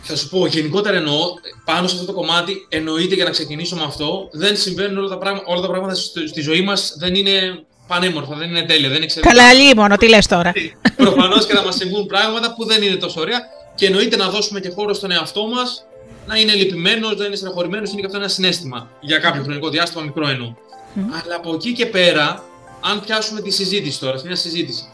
Θα 0.08 0.16
σου 0.16 0.28
πω, 0.28 0.46
γενικότερα 0.46 0.96
εννοώ, 0.96 1.20
πάνω 1.64 1.88
σε 1.88 1.94
αυτό 1.94 2.06
το 2.06 2.12
κομμάτι, 2.12 2.66
εννοείται 2.68 3.14
για 3.14 3.24
να 3.24 3.30
ξεκινήσω 3.30 3.76
με 3.76 3.84
αυτό, 3.84 4.28
δεν 4.32 4.56
συμβαίνουν 4.56 4.98
όλα 4.98 5.08
τα 5.08 5.18
πράγματα, 5.18 5.44
όλα 5.48 5.60
τα 5.60 5.68
πράγματα 5.68 5.94
στη, 5.94 6.28
στη 6.28 6.40
ζωή 6.40 6.60
μας, 6.60 6.94
δεν 6.98 7.14
είναι 7.14 7.64
πανέμορφα, 7.86 8.34
δεν 8.34 8.48
είναι 8.48 8.62
τέλεια, 8.62 8.88
δεν 8.88 8.96
είναι 8.96 9.04
εξαιρετικά. 9.04 9.34
Καλά, 9.34 9.52
λίμωνο, 9.52 9.96
τι 9.96 10.08
λες 10.08 10.26
τώρα. 10.26 10.52
Προφανώς 10.96 11.46
και 11.46 11.54
θα 11.54 11.64
μας 11.64 11.74
συμβούν 11.74 12.06
πράγματα 12.06 12.54
που 12.54 12.64
δεν 12.64 12.82
είναι 12.82 12.96
τόσο 12.96 13.20
ωραία 13.20 13.40
και 13.74 13.86
εννοείται 13.86 14.16
να 14.16 14.28
δώσουμε 14.28 14.60
και 14.60 14.70
χώρο 14.70 14.94
στον 14.94 15.10
εαυτό 15.10 15.46
μας 15.46 15.86
να 16.26 16.36
είναι 16.36 16.54
λυπημένος, 16.54 17.16
να 17.16 17.24
είναι 17.24 17.36
στεναχωρημένος, 17.36 17.90
είναι 17.90 18.00
και 18.00 18.06
αυτό 18.06 18.18
ένα 18.18 18.28
συνέστημα. 18.28 18.90
Για 19.00 19.18
κάποιο 19.18 19.42
χρονικό 19.42 19.68
διάστημα, 19.68 20.02
μικρό 20.02 20.28
εννοώ. 20.28 20.54
Αλλά 20.94 21.34
από 21.36 21.54
εκεί 21.54 21.72
και 21.72 21.86
πέρα, 21.86 22.44
αν 22.80 23.00
πιάσουμε 23.00 23.40
τη 23.40 23.50
συζήτηση 23.50 24.00
τώρα, 24.00 24.18
σε 24.18 24.26
μια 24.26 24.36
συζήτηση, 24.36 24.84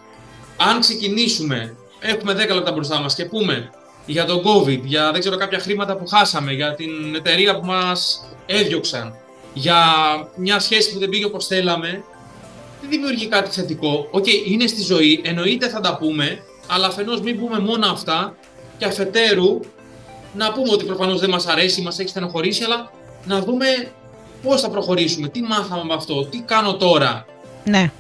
αν 0.57 0.81
ξεκινήσουμε, 0.81 1.77
έχουμε 2.01 2.33
10 2.33 2.55
λεπτά 2.55 2.73
μπροστά 2.73 3.01
μας 3.01 3.15
και 3.15 3.25
πούμε 3.25 3.71
για 4.07 4.25
τον 4.25 4.43
COVID, 4.45 4.81
για 4.85 5.11
δεν 5.13 5.21
ξέρω 5.21 5.37
κάποια 5.37 5.59
χρήματα 5.59 5.97
που 5.97 6.07
χάσαμε, 6.07 6.53
για 6.53 6.75
την 6.75 7.15
εταιρεία 7.17 7.59
που 7.59 7.67
μας 7.67 8.25
έδιωξαν, 8.47 9.15
για 9.55 9.77
μια 10.37 10.59
σχέση 10.59 10.93
που 10.93 10.99
δεν 10.99 11.09
πήγε 11.09 11.25
όπως 11.25 11.47
θέλαμε, 11.47 12.05
δεν 12.81 12.91
δημιουργεί 12.91 13.27
κάτι 13.27 13.51
θετικό. 13.51 14.09
Οκ, 14.11 14.27
είναι 14.47 14.67
στη 14.67 14.83
ζωή, 14.83 15.21
εννοείται 15.25 15.69
θα 15.69 15.81
τα 15.81 15.97
πούμε, 15.97 16.39
αλλά 16.67 16.87
αφενός 16.87 17.21
μην 17.21 17.39
πούμε 17.39 17.59
μόνο 17.59 17.87
αυτά 17.87 18.37
και 18.79 18.85
αφετέρου 18.85 19.61
να 20.35 20.53
πούμε 20.53 20.73
ότι 20.73 20.85
προφανώς 20.85 21.21
δεν 21.21 21.31
μας 21.31 21.47
αρέσει, 21.47 21.83
μας 21.83 21.99
έχει 21.99 22.09
στενοχωρήσει, 22.09 22.65
αλλά 22.65 22.91
να 23.25 23.41
δούμε 23.41 23.67
πώς 24.43 24.61
θα 24.61 24.71
προχωρήσουμε, 24.71 25.29
τι 25.29 25.43
μάθαμε 25.43 25.85
με 25.85 25.95
αυτό, 25.95 26.25
τι 26.25 26.41
κάνω 26.41 26.77
τώρα. 26.77 27.27
Ναι. 27.65 27.91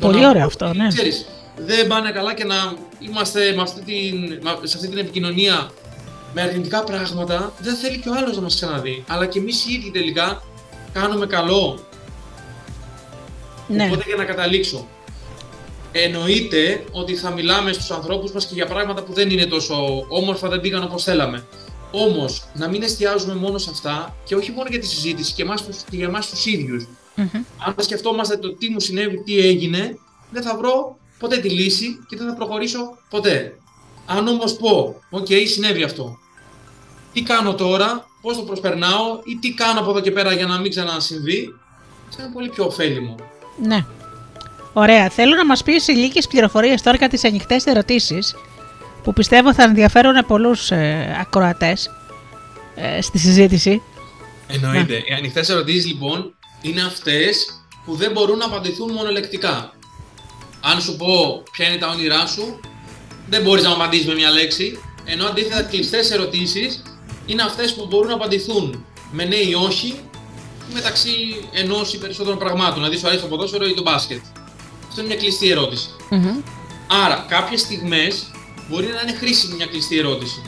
Το 0.00 0.06
Πολύ 0.06 0.20
να 0.20 0.28
ωραίο 0.28 0.40
πω 0.40 0.46
αυτό, 0.46 0.66
ότι, 0.66 0.78
ναι. 0.78 0.88
Ξέρεις, 0.88 1.26
δεν 1.56 1.86
πάνε 1.86 2.10
καλά 2.10 2.34
και 2.34 2.44
να 2.44 2.74
είμαστε 2.98 3.52
με 3.56 3.62
αυτή 3.62 3.80
την, 3.80 4.18
με- 4.42 4.66
σε 4.66 4.76
αυτή 4.76 4.88
την 4.88 4.98
επικοινωνία 4.98 5.70
με 6.34 6.42
αρνητικά 6.42 6.84
πράγματα, 6.84 7.52
δεν 7.60 7.74
θέλει 7.74 7.98
και 7.98 8.08
ο 8.08 8.14
άλλος 8.16 8.36
να 8.36 8.42
μας 8.42 8.54
ξαναδεί. 8.54 9.04
Αλλά 9.08 9.26
και 9.26 9.38
εμείς 9.38 9.64
οι 9.66 9.72
ίδιοι 9.72 9.90
τελικά 9.90 10.42
κάνουμε 10.92 11.26
καλό. 11.26 11.78
Ναι. 13.68 13.84
Οπότε 13.84 14.02
για 14.06 14.16
να 14.16 14.24
καταλήξω. 14.24 14.86
Εννοείται 15.92 16.84
ότι 16.90 17.14
θα 17.14 17.30
μιλάμε 17.30 17.72
στους 17.72 17.90
ανθρώπους 17.90 18.32
μας 18.32 18.46
και 18.46 18.54
για 18.54 18.66
πράγματα 18.66 19.02
που 19.02 19.12
δεν 19.12 19.30
είναι 19.30 19.46
τόσο 19.46 20.04
όμορφα, 20.08 20.48
δεν 20.48 20.60
πήγαν 20.60 20.82
όπως 20.82 21.02
θέλαμε. 21.02 21.46
Όμως, 21.90 22.44
να 22.54 22.68
μην 22.68 22.82
εστιάζουμε 22.82 23.34
μόνο 23.34 23.58
σε 23.58 23.70
αυτά 23.72 24.16
και 24.24 24.34
όχι 24.34 24.50
μόνο 24.50 24.68
για 24.70 24.78
τη 24.78 24.86
συζήτηση 24.86 25.32
και, 25.34 25.42
εμάς, 25.42 25.64
τους- 25.66 25.82
και 25.90 25.96
για 25.96 26.06
εμάς 26.06 26.30
τους 26.30 26.46
ίδιους. 26.46 26.86
Μμμ. 27.14 27.28
Αν 27.66 27.74
σκεφτόμαστε 27.78 28.36
το 28.36 28.54
τι 28.54 28.68
μου 28.68 28.80
συνέβη, 28.80 29.22
τι 29.22 29.38
έγινε, 29.38 29.98
δεν 30.30 30.42
θα 30.42 30.56
βρω 30.56 30.98
ποτέ 31.18 31.36
τη 31.36 31.48
λύση 31.48 32.04
και 32.08 32.16
δεν 32.16 32.28
θα 32.28 32.34
προχωρήσω 32.34 32.98
ποτέ. 33.10 33.58
Αν 34.06 34.28
όμως 34.28 34.56
πω, 34.56 35.00
οκ, 35.10 35.26
συνέβη 35.46 35.82
αυτό. 35.82 36.18
Τι 37.12 37.22
κάνω 37.22 37.54
τώρα, 37.54 38.06
πώς 38.22 38.36
το 38.36 38.42
προσπερνάω 38.42 39.20
ή 39.24 39.36
τι 39.40 39.54
κάνω 39.54 39.80
από 39.80 39.90
εδώ 39.90 40.00
και 40.00 40.10
πέρα 40.10 40.32
για 40.32 40.46
να 40.46 40.58
μην 40.58 40.70
ξανασυμβεί, 40.70 41.54
θα 42.10 42.22
είναι 42.22 42.32
πολύ 42.32 42.48
πιο 42.48 42.64
ωφέλιμο. 42.64 43.14
Ναι. 43.62 43.84
Ωραία. 44.72 45.08
Θέλω 45.10 45.34
να 45.34 45.46
μας 45.46 45.62
πεις 45.62 45.88
λίγες 45.88 46.26
πληροφορίες 46.26 46.82
τώρα 46.82 46.96
για 46.96 47.08
τις 47.08 47.24
ανοιχτές 47.24 47.66
ερωτήσεις 47.66 48.34
που 49.02 49.12
πιστεύω 49.12 49.54
θα 49.54 49.62
ενδιαφέρουν 49.62 50.26
πολλούς 50.26 50.70
ε, 50.70 51.16
ακροατές 51.20 51.90
ε, 52.74 53.00
στη 53.00 53.18
συζήτηση. 53.18 53.82
Εννοείται. 54.46 54.94
Οι 54.94 55.12
ανοιχτές 55.16 55.48
ερωτήσεις 55.48 55.86
λοιπόν 55.86 56.34
είναι 56.62 56.82
αυτές 56.82 57.46
που 57.84 57.94
δεν 57.94 58.12
μπορούν 58.12 58.38
να 58.38 58.44
απαντηθούν 58.44 58.92
μονολεκτικά. 58.92 59.72
Αν 60.72 60.80
σου 60.80 60.96
πω 60.96 61.42
ποια 61.52 61.68
είναι 61.68 61.76
τα 61.76 61.88
όνειρά 61.88 62.26
σου, 62.26 62.60
δεν 63.28 63.42
μπορείς 63.42 63.62
να 63.62 63.68
μου 63.68 63.74
απαντήσεις 63.74 64.06
με 64.06 64.14
μια 64.14 64.30
λέξη. 64.30 64.78
Ενώ 65.04 65.26
αντίθετα 65.26 65.62
κλειστέ 65.62 65.98
ερωτήσεις 66.12 66.82
είναι 67.26 67.42
αυτές 67.42 67.74
που 67.74 67.86
μπορούν 67.86 68.08
να 68.08 68.14
απαντηθούν 68.14 68.84
με 69.12 69.24
ναι 69.24 69.36
ή 69.36 69.54
όχι 69.54 70.00
μεταξύ 70.72 71.10
ενός 71.52 71.94
ή 71.94 71.98
περισσότερων 71.98 72.38
πραγμάτων. 72.38 72.74
Δηλαδή, 72.74 72.96
σου 72.96 73.06
αρέσει 73.06 73.22
το 73.22 73.28
ποδόσφαιρο 73.28 73.66
ή 73.66 73.74
το 73.74 73.82
μπάσκετ. 73.82 74.20
Αυτό 74.88 75.00
είναι 75.00 75.08
μια 75.08 75.16
κλειστή 75.16 75.50
ερώτηση. 75.50 75.88
Μμμ. 76.10 76.40
Άρα, 77.04 77.26
κάποιες 77.28 77.60
στιγμές 77.60 78.30
μπορεί 78.68 78.86
να 78.86 79.00
είναι 79.00 79.18
χρήσιμη 79.18 79.54
μια 79.54 79.66
κλειστή 79.66 79.98
ερώτηση. 79.98 80.42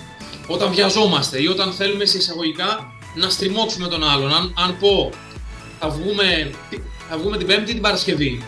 Όταν 0.47 0.73
βιαζόμαστε 0.73 1.43
ή 1.43 1.47
όταν 1.47 1.73
θέλουμε 1.73 2.05
σε 2.05 2.19
εισαγωγικά 2.19 2.93
να 3.15 3.29
στριμώξουμε 3.29 3.89
τον 3.89 4.05
άλλον. 4.05 4.35
Αν, 4.35 4.55
αν 4.57 4.77
πω, 4.79 5.11
θα 5.79 5.89
βγούμε, 5.89 6.51
θα 7.09 7.19
βγούμε 7.19 7.37
την 7.37 7.47
Πέμπτη 7.47 7.71
ή 7.71 7.73
την 7.73 7.83
Παρασκευή. 7.83 8.43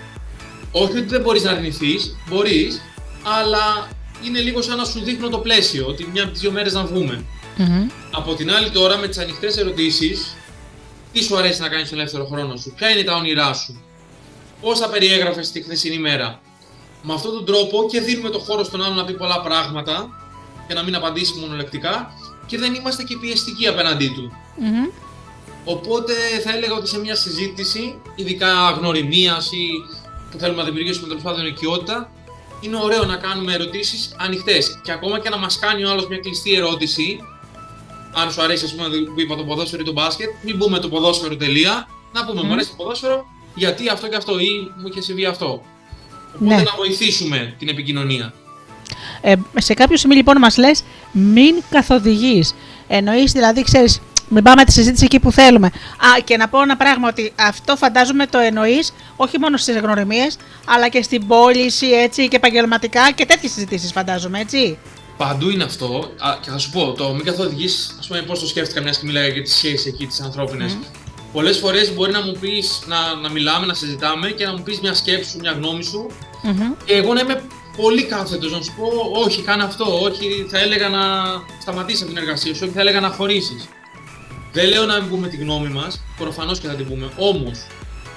Όχι 0.73 0.99
ότι 0.99 1.07
δεν 1.07 1.21
μπορείς 1.21 1.43
να 1.43 1.51
αρνηθείς, 1.51 2.17
μπορείς, 2.29 2.81
αλλά 3.23 3.89
είναι 4.25 4.41
λίγο 4.41 4.63
σαν 4.63 4.77
να 4.77 4.85
σου 4.85 5.01
δείχνω 5.01 5.29
το 5.29 5.39
πλαίσιο, 5.39 5.87
ότι 5.87 6.09
μια 6.13 6.23
από 6.23 6.33
τις 6.33 6.41
δύο 6.41 6.51
μέρες 6.51 6.73
να 6.73 6.85
βγούμε. 6.85 7.25
Μμμ. 7.57 7.87
Από 8.11 8.35
την 8.35 8.53
άλλη 8.53 8.71
τώρα 8.71 8.97
με 8.97 9.09
τις 9.09 9.19
ανοιχτές 9.19 9.57
ερωτήσεις, 9.57 10.37
τι 11.13 11.23
σου 11.23 11.37
αρέσει 11.37 11.61
να 11.61 11.69
κάνεις 11.69 11.87
στον 11.87 11.99
ελεύθερο 11.99 12.25
χρόνο 12.25 12.57
σου, 12.57 12.73
ποια 12.77 12.91
είναι 12.91 13.03
τα 13.03 13.17
όνειρά 13.17 13.53
σου, 13.53 13.83
πώς 14.61 14.79
θα 14.79 14.89
περιέγραφες 14.89 15.51
τη 15.51 15.63
χθεσινή 15.63 15.99
μέρα. 15.99 16.41
Με 17.03 17.15
αυτόν 17.15 17.33
τον 17.33 17.45
τρόπο 17.45 17.87
και 17.91 18.01
δίνουμε 18.01 18.29
το 18.29 18.39
χώρο 18.39 18.65
στον 18.65 18.83
άλλον 18.83 18.97
να 18.97 19.05
πει 19.05 19.13
πολλά 19.13 19.41
πράγματα 19.41 20.09
και 20.69 20.75
να 20.75 20.83
μην 20.83 20.95
απαντήσει 20.95 21.39
μονολεκτικά 21.39 22.13
και 22.47 22.59
δεν 22.59 22.75
είμαστε 22.75 23.03
και 23.03 23.17
πιεστικοί 23.17 23.67
απέναντί 23.67 24.09
του. 24.09 24.33
Μμμ. 24.57 24.87
Οπότε 25.65 26.13
θα 26.45 26.57
έλεγα 26.57 26.75
ότι 26.75 26.89
σε 26.89 26.99
μια 26.99 27.15
συζήτηση, 27.15 27.95
ειδικά 28.15 28.71
γνωριμίας 28.71 29.53
ή 29.53 29.69
που 30.31 30.39
θέλουμε 30.39 30.59
να 30.63 30.69
δημιουργήσουμε 30.69 31.09
τέλος 31.09 31.23
πάντων 31.23 31.47
οικειότητα, 31.47 32.11
είναι 32.61 32.77
ωραίο 32.83 33.05
να 33.05 33.17
κάνουμε 33.17 33.53
ερωτήσεις 33.55 34.15
ανοιχτές. 34.19 34.81
Και 34.83 34.93
ακόμα 34.93 35.19
και 35.21 35.29
να 35.29 35.37
μας 35.39 35.59
κάνει 35.59 35.85
ο 35.85 35.91
άλλος 35.91 36.09
μια 36.09 36.19
κλειστή 36.19 36.55
ερώτηση, 36.55 37.19
αν 38.15 38.33
σου 38.33 38.43
αρέσει, 38.43 38.65
ας 38.65 38.75
πούμε, 38.75 38.89
που 39.15 39.21
είπα 39.21 39.37
το 39.37 39.45
ποδόσφαιρο 39.45 39.83
ή 39.83 39.85
το 39.85 39.93
μπάσκετ, 39.93 40.29
μην 40.45 40.59
πούμε 40.59 40.79
το 40.79 40.89
ποδόσφαιρο 40.89 41.37
τελεία, 41.37 41.89
να 42.13 42.25
πούμε 42.25 42.41
Μμμ. 42.41 42.47
μου 42.47 42.53
αρέσει 42.53 42.69
το 42.69 42.75
ποδόσφαιρο, 42.77 43.25
γιατί 43.55 43.89
αυτό 43.89 44.09
και 44.09 44.17
αυτό, 44.17 44.39
ή 44.39 44.73
μου 44.77 44.89
είχε 44.89 45.01
συμβεί 45.01 45.25
αυτό. 45.25 45.63
Οπότε 46.35 46.55
Ναι. 46.55 46.63
να 46.63 46.75
βοηθήσουμε 46.77 47.55
την 47.59 47.69
επικοινωνία. 47.69 48.33
Ε, 49.21 49.35
σε 49.57 49.75
κάποιο 49.75 49.97
σημείο 49.97 50.17
λοιπόν 50.17 50.37
μας 50.39 50.57
λες 50.57 50.83
μην 51.13 51.55
καθοδηγείς. 51.71 52.55
Εννοείς 52.89 53.33
δηλαδή 53.33 53.63
ξέρεις 53.63 54.01
μην 54.33 54.43
πάμε 54.43 54.65
τη 54.65 54.73
συζήτηση 54.73 55.05
εκεί 55.05 55.21
που 55.21 55.33
θέλουμε. 55.33 55.67
Α, 55.67 56.21
και 56.25 56.37
να 56.37 56.49
πω 56.49 56.63
ένα 56.63 56.77
πράγμα 56.77 57.09
ότι 57.09 57.33
αυτό 57.37 57.77
φαντάζομαι 57.77 58.27
το 58.27 58.39
εννοείς 58.39 58.93
όχι 59.17 59.39
μόνο 59.39 59.57
στις 59.57 59.77
γνωριμίες 59.77 60.37
αλλά 60.65 60.89
και 60.89 61.03
στην 61.03 61.27
πώληση 61.27 61.87
έτσι 61.87 62.29
και 62.29 62.37
επαγγελματικά 62.37 63.11
και 63.11 63.27
τέτοιες 63.27 63.53
συζητήσεις 63.53 63.93
φαντάζομαι 63.93 64.41
έτσι. 64.41 64.79
Παντού 65.17 65.51
είναι 65.51 65.65
αυτό. 65.65 66.11
Α, 66.19 66.37
και 66.41 66.51
θα 66.51 66.59
σου 66.59 66.71
πω, 66.71 66.93
το 66.93 67.13
μην 67.13 67.25
καθοδηγείς, 67.25 67.97
ας 67.99 68.07
πούμε, 68.07 68.23
πώς 68.23 68.41
το 68.41 68.47
σκέφτηκα 68.47 68.81
μιας 68.81 68.99
και 68.99 69.07
μιλάγα 69.07 69.27
για 69.27 69.43
τις 69.43 69.55
σχέσεις 69.55 69.87
εκεί, 69.87 70.07
τις 70.07 70.21
ανθρώπινες. 70.21 70.75
Μμμ. 70.75 70.83
Πολλές 71.33 71.59
φορές 71.59 71.95
μπορεί 71.95 72.13
να 72.13 72.23
μου 72.23 72.33
πεις 72.41 72.83
να, 72.87 73.15
να 73.15 73.31
μιλάμε, 73.31 73.67
να 73.67 73.75
συζητάμε 73.75 74.31
και 74.31 74.47
να 74.47 74.53
μου 74.53 74.63
πεις 74.63 74.81
μια 74.81 74.95
σκέψη 74.95 75.31
σου, 75.31 75.39
μια 75.41 75.53
γνώμη 75.53 75.85
σου. 75.85 76.07
Μμμ. 76.43 76.73
Και 76.85 76.95
εγώ 76.95 77.13
να 77.13 77.21
είμαι 77.21 77.43
πολύ 77.77 78.03
κάθετος 78.05 78.53
να 78.53 78.63
σου 78.63 78.73
πω, 78.77 79.21
Όχι, 79.25 79.43
κάνε 79.43 79.63
αυτό. 79.63 80.01
Όχι, 80.03 80.47
θα 80.51 80.59
έλεγα 80.59 80.89
να 80.89 81.01
σταματήσεις 81.61 82.03
από 82.03 82.13
την 82.13 82.23
εργασία 82.23 82.55
σου. 82.55 82.61
Όχι, 82.65 82.73
θα 82.73 82.81
έλεγα 82.81 83.01
να 83.01 83.09
χωρίσεις. 83.09 83.69
Δεν 84.53 84.69
λέω 84.69 84.85
να 84.85 85.01
μην 85.01 85.11
πούμε 85.11 85.29
τη 85.29 85.37
γνώμη 85.37 85.69
μας, 85.69 86.01
προφανώς 86.17 86.61
και 86.61 86.67
θα 86.67 86.75
την 86.75 86.87
πούμε. 86.89 87.11
Όμως, 87.17 87.67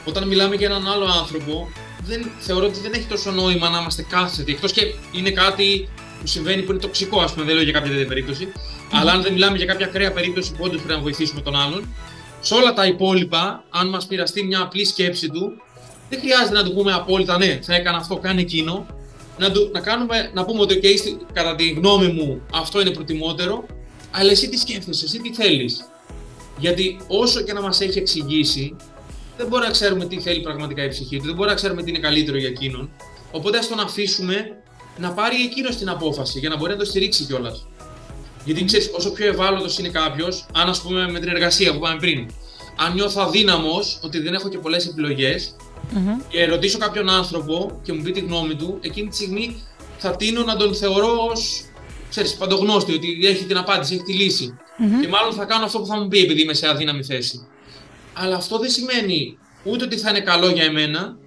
όταν 0.05 0.27
μιλάμε 0.27 0.55
για 0.55 0.67
έναν 0.67 0.87
άλλο 0.87 1.05
άνθρωπο, 1.05 1.69
δεν, 2.05 2.31
θεωρώ 2.39 2.65
ότι 2.65 2.79
δεν 2.79 2.93
έχει 2.93 3.05
τόσο 3.05 3.31
νόημα 3.31 3.69
να 3.69 3.79
είμαστε 3.79 4.05
κάθετοι. 4.09 4.51
Εκτός 4.51 4.71
και 4.71 4.81
είναι 5.11 5.29
κάτι 5.31 5.89
που 6.19 6.27
συμβαίνει 6.27 6.61
που 6.61 6.71
είναι 6.71 6.81
τοξικό, 6.81 7.21
ας 7.21 7.33
πούμε, 7.33 7.45
δεν 7.45 7.55
λέω 7.55 7.63
για 7.63 7.73
κάποια 7.73 7.91
τέτοια 7.91 8.07
περίπτωση. 8.07 8.51
Αλλά 8.91 9.11
αν 9.11 9.21
δεν 9.21 9.33
μιλάμε 9.33 9.57
για 9.57 9.65
κάποια 9.65 9.85
ακραία 9.85 10.11
περίπτωση 10.11 10.51
που 10.51 10.57
όντως 10.59 10.81
πρέπει 10.81 10.93
να 10.93 10.99
βοηθήσουμε 10.99 11.41
τον 11.41 11.55
άλλον, 11.55 11.93
σε 12.39 12.53
όλα 12.53 12.73
τα 12.73 12.85
υπόλοιπα, 12.85 13.63
αν 13.69 13.89
μας 13.89 14.05
πειραστεί 14.05 14.43
μια 14.43 14.61
απλή 14.61 14.85
σκέψη 14.85 15.29
του, 15.29 15.51
δεν 16.09 16.19
χρειάζεται 16.19 16.53
να 16.53 16.63
του 16.63 16.73
πούμε 16.73 16.93
απόλυτα 16.93 17.37
ναι, 17.37 17.59
θα 17.63 17.75
έκανα 17.75 17.97
αυτό, 17.97 18.17
κάνε 18.17 18.41
εκείνο. 18.41 18.85
Να, 19.37 19.51
του, 19.51 19.69
να, 19.73 19.79
κάνουμε, 19.79 20.31
να 20.33 20.45
πούμε 20.45 20.61
ότι 20.61 20.79
okay, 20.83 20.97
στη- 20.97 21.17
κατά 21.33 21.55
τη 21.55 21.69
γνώμη 21.69 22.07
μου 22.07 22.41
αυτό 22.53 22.81
είναι 22.81 22.89
προτιμότερο, 22.89 23.65
αλλά 24.11 24.31
εσύ 24.31 24.49
τι 24.49 24.57
σκέφτεσαι, 24.57 25.05
εσύ 25.05 25.19
τι 25.19 25.33
θέλεις. 25.33 25.85
Γιατί 26.63 26.97
όσο 27.07 27.41
και 27.41 27.53
να 27.53 27.61
μας 27.61 27.81
έχει 27.81 27.97
εξηγήσει, 27.97 28.75
δεν 29.37 29.47
μπορούμε 29.47 29.67
να 29.67 29.73
ξέρουμε 29.73 30.05
τι 30.05 30.19
θέλει 30.19 30.41
πραγματικά 30.41 30.83
η 30.83 30.89
ψυχή 30.89 31.17
του, 31.17 31.23
δεν 31.23 31.33
μπορούμε 31.35 31.47
να 31.47 31.53
ξέρουμε 31.53 31.83
τι 31.83 31.89
είναι 31.89 31.99
καλύτερο 31.99 32.37
για 32.37 32.47
εκείνον. 32.47 32.89
Οπότε 33.31 33.57
ας 33.57 33.67
τον 33.67 33.79
αφήσουμε 33.79 34.35
να 34.97 35.11
πάρει 35.11 35.35
εκείνος 35.43 35.75
την 35.75 35.89
απόφαση 35.89 36.39
για 36.39 36.49
να 36.49 36.57
μπορεί 36.57 36.71
να 36.71 36.77
το 36.77 36.85
στηρίξει 36.85 37.23
κιόλας. 37.23 37.67
Γιατί 38.45 38.65
ξέρεις, 38.65 38.89
όσο 38.93 39.11
πιο 39.11 39.27
ευάλωτος 39.27 39.77
είναι 39.79 39.89
κάποιος, 39.89 40.45
αν 40.53 40.69
ας 40.69 40.81
πούμε 40.81 41.11
με 41.11 41.19
την 41.19 41.29
εργασία 41.29 41.71
που 41.71 41.77
είπαμε 41.77 41.99
πριν, 41.99 42.29
αν 42.77 42.93
νιώθω 42.93 43.21
αδύναμος 43.21 43.99
ότι 44.03 44.19
δεν 44.19 44.33
έχω 44.33 44.49
και 44.49 44.57
πολλές 44.57 44.87
επιλογές, 44.87 45.55
και 46.29 46.45
ρωτήσω 46.45 46.77
κάποιον 46.77 47.09
άνθρωπο 47.09 47.79
και 47.83 47.93
μου 47.93 48.01
πει 48.01 48.11
τη 48.11 48.19
γνώμη 48.19 48.55
του, 48.55 48.77
εκείνη 48.81 49.07
τη 49.07 49.15
στιγμή 49.15 49.61
θα 49.97 50.15
τίνω 50.15 50.43
να 50.43 50.55
τον 50.55 50.75
θεωρώ 50.75 51.27
ως 51.31 51.63
ξέρεις, 52.13 52.35
παντογνώστη, 52.35 52.93
ότι 52.93 53.19
έχει 53.23 53.45
την 53.45 53.57
απάντηση, 53.57 53.93
έχει 53.93 54.03
τη 54.03 54.13
λυση 54.13 54.57
Και 55.01 55.07
μάλλον 55.07 55.33
θα 55.33 55.45
κάνω 55.45 55.65
αυτό 55.65 55.79
που 55.79 55.85
θα 55.85 55.97
μου 55.99 56.07
πει 56.07 56.19
επειδή 56.19 56.41
είμαι 56.41 56.53
σε 56.53 56.67
αδύναμη 56.67 57.03
θέση. 57.03 57.47
Αλλά 58.13 58.35
αυτό 58.35 58.57
δεν 58.57 58.69
σημαίνει 58.69 59.37
ούτε 59.63 59.83
ότι 59.83 59.97
θα 59.97 60.09
είναι 60.09 60.19
καλό 60.19 60.49
για 60.49 60.63
εμένα, 60.63 61.17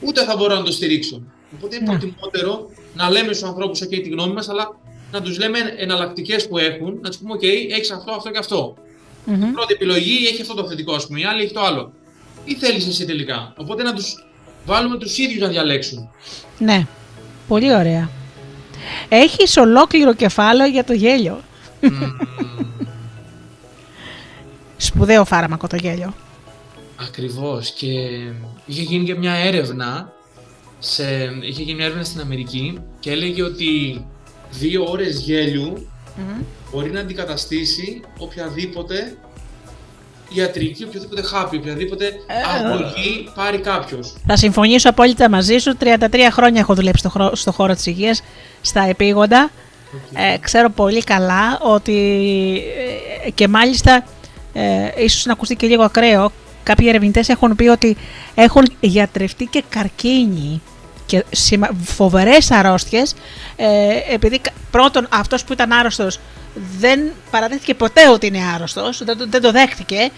ούτε 0.00 0.24
θα 0.24 0.36
μπορώ 0.36 0.54
να 0.54 0.62
το 0.62 0.72
στηρίξω. 0.72 1.22
Οπότε 1.56 1.76
είναι 1.76 1.92
ναι. 1.92 1.98
προτιμότερο 1.98 2.70
να 2.94 3.10
λέμε 3.10 3.32
στους 3.32 3.48
ανθρώπους 3.48 3.82
OK 3.82 3.88
τη 3.88 4.08
γνώμη 4.08 4.32
μας, 4.32 4.48
αλλά 4.48 4.78
να 5.12 5.22
τους 5.22 5.38
λέμε 5.38 5.58
εναλλακτικές 5.76 6.48
που 6.48 6.58
έχουν, 6.58 6.98
να 7.02 7.08
τους 7.08 7.18
πούμε: 7.18 7.34
OK, 7.34 7.44
έχεις 7.70 7.90
αυτό, 7.90 8.12
αυτό 8.12 8.30
και 8.30 8.38
αυτό. 8.38 8.76
Mm-hmm. 9.26 9.48
Η 9.48 9.52
πρώτη 9.52 9.72
επιλογή 9.72 10.26
έχει 10.26 10.40
αυτό 10.40 10.54
το 10.54 10.68
θετικό, 10.68 10.94
ας 10.94 11.06
πούμε, 11.06 11.20
η 11.20 11.24
άλλη 11.24 11.42
έχει 11.42 11.52
το 11.52 11.60
άλλο. 11.60 11.92
Τι 12.44 12.54
θέλεις 12.54 12.86
εσύ 12.86 13.04
τελικά. 13.04 13.52
Οπότε 13.56 13.82
να 13.82 13.94
τους 13.94 14.26
βάλουμε 14.66 14.98
τους 14.98 15.18
ίδιους 15.18 15.40
να 15.40 15.48
διαλέξουν. 15.48 16.10
Ναι. 16.58 16.86
Πολύ 17.48 17.74
ωραία. 17.74 18.10
Έχεις 19.08 19.56
ολόκληρο 19.56 20.14
κεφάλαιο 20.14 20.68
για 20.70 20.84
το 20.84 20.92
γέλιο. 20.92 21.40
Σπουδαίο 24.76 25.24
φάρμακο 25.24 25.66
το 25.66 25.76
γέλιο. 25.76 26.14
Ακριβώς 26.96 27.70
και 27.70 27.86
είχε 28.64 28.82
γίνει 28.82 29.04
και 29.04 29.14
μια 29.14 29.34
έρευνα 29.34 30.12
σε, 30.78 31.04
είχε 31.42 31.62
γίνει 31.62 31.74
μια 31.74 31.84
έρευνα 31.84 32.04
στην 32.04 32.20
Αμερική 32.20 32.78
και 33.00 33.10
έλεγε 33.10 33.42
ότι 33.42 34.04
δύο 34.50 34.84
ώρες 34.84 35.24
μπορεί 36.72 36.90
να 36.90 37.00
αντικαταστήσει 37.00 38.00
οποιαδήποτε 38.18 39.16
ιατρική, 40.34 40.84
οποιοδήποτε 40.84 41.22
χάπι, 41.22 41.56
οποιαδήποτε 41.56 42.04
ε, 42.06 42.34
αγωγή 42.58 43.28
πάρει 43.34 43.58
κάποιος. 43.58 44.14
Θα 44.26 44.36
συμφωνήσω 44.36 44.88
απόλυτα 44.88 45.30
μαζί 45.30 45.58
σου. 45.58 45.76
33 45.80 45.96
χρόνια 46.30 46.60
έχω 46.60 46.74
δουλέψει 46.74 47.08
στο, 47.08 47.30
στο 47.34 47.52
χώρο 47.52 47.74
της 47.74 47.86
υγείας, 47.86 48.22
στα 48.60 48.82
επίγοντα. 48.82 49.50
Ε, 50.14 50.36
ξέρω 50.40 50.70
πολύ 50.70 51.02
καλά 51.04 51.58
ότι 51.62 51.92
ε, 53.26 53.30
και 53.30 53.48
μάλιστα 53.48 54.04
ε, 54.52 55.02
ίσως 55.04 55.24
να 55.24 55.32
ακουστεί 55.32 55.56
και 55.56 55.66
λίγο 55.66 55.82
ακραίο 55.82 56.32
κάποιοι 56.62 56.86
ερευνητές 56.88 57.28
έχουν 57.28 57.56
πει 57.56 57.68
ότι 57.68 57.96
έχουν 58.34 58.72
γιατρευτεί 58.80 59.44
και 59.44 59.64
καρκίνοι 59.68 60.62
και 61.06 61.24
φοβερές 61.84 62.50
αρρώστιες 62.50 63.14
ε, 63.56 63.66
επειδή 64.14 64.40
πρώτον 64.70 65.06
αυτός 65.10 65.44
που 65.44 65.52
ήταν 65.52 65.72
άρρωστος 65.72 66.20
δεν 66.78 67.12
παραδέχτηκε 67.30 67.74
ποτέ 67.74 68.08
ότι 68.08 68.26
είναι 68.26 68.44
άρρωστος, 68.54 69.04
δεν, 69.04 69.18
δεν 69.30 69.42
το 69.42 69.50
δέχτηκε 69.50 70.10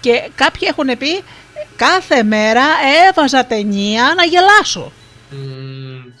και 0.00 0.30
κάποιοι 0.34 0.68
έχουν 0.70 0.98
πει 0.98 1.22
κάθε 1.76 2.22
μέρα 2.22 2.64
έβαζα 3.08 3.46
ταινία 3.46 4.14
να 4.16 4.24
γελάσω. 4.24 4.92
Mm, 5.32 6.12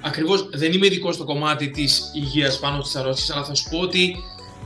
ακριβώς 0.00 0.48
δεν 0.52 0.72
είμαι 0.72 0.86
ειδικός 0.86 1.14
στο 1.14 1.24
κομμάτι 1.24 1.70
της 1.70 2.10
υγείας 2.14 2.58
πάνω 2.58 2.82
στις 2.82 2.96
αρρώστιες 2.96 3.30
αλλά 3.30 3.44
θα 3.44 3.54
σου 3.54 3.68
πω 3.70 3.78
ότι 3.78 4.16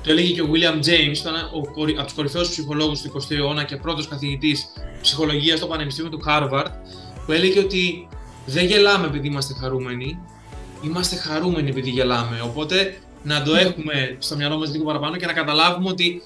το 0.03 0.11
έλεγε 0.11 0.33
και 0.33 0.43
ο 0.43 0.49
William 0.53 0.87
James, 0.87 1.17
ήταν 1.17 1.35
ο, 1.35 1.83
από 1.97 2.05
τους 2.05 2.13
κορυφαίους 2.13 2.49
ψυχολόγους 2.49 3.01
του 3.01 3.13
20ου 3.13 3.37
αιώνα 3.37 3.65
και 3.65 3.77
πρώτος 3.77 4.09
καθηγητής 4.09 4.67
ψυχολογίας 5.03 5.59
στο 5.59 5.67
Πανεπιστήμιο 5.67 6.11
του 6.11 6.23
Harvard, 6.27 6.71
που 7.27 7.33
έλεγε 7.33 7.59
ότι 7.59 8.09
δεν 8.47 8.67
γελάμε 8.67 9.07
επειδή 9.07 9.27
είμαστε 9.27 9.55
χαρούμενοι, 9.61 10.19
είμαστε 10.83 11.17
χαρούμενοι 11.17 11.71
επειδή 11.71 11.91
γελάμε. 11.91 12.41
Οπότε 12.41 12.97
να 13.25 13.43
το 13.43 13.55
έχουμε 13.55 14.17
στο 14.19 14.37
μυαλό 14.37 14.59
μας 14.59 14.71
λίγο 14.71 14.85
παραπάνω 14.85 15.17
και 15.17 15.27
να 15.27 15.33
καταλάβουμε 15.33 15.89
ότι 15.89 16.23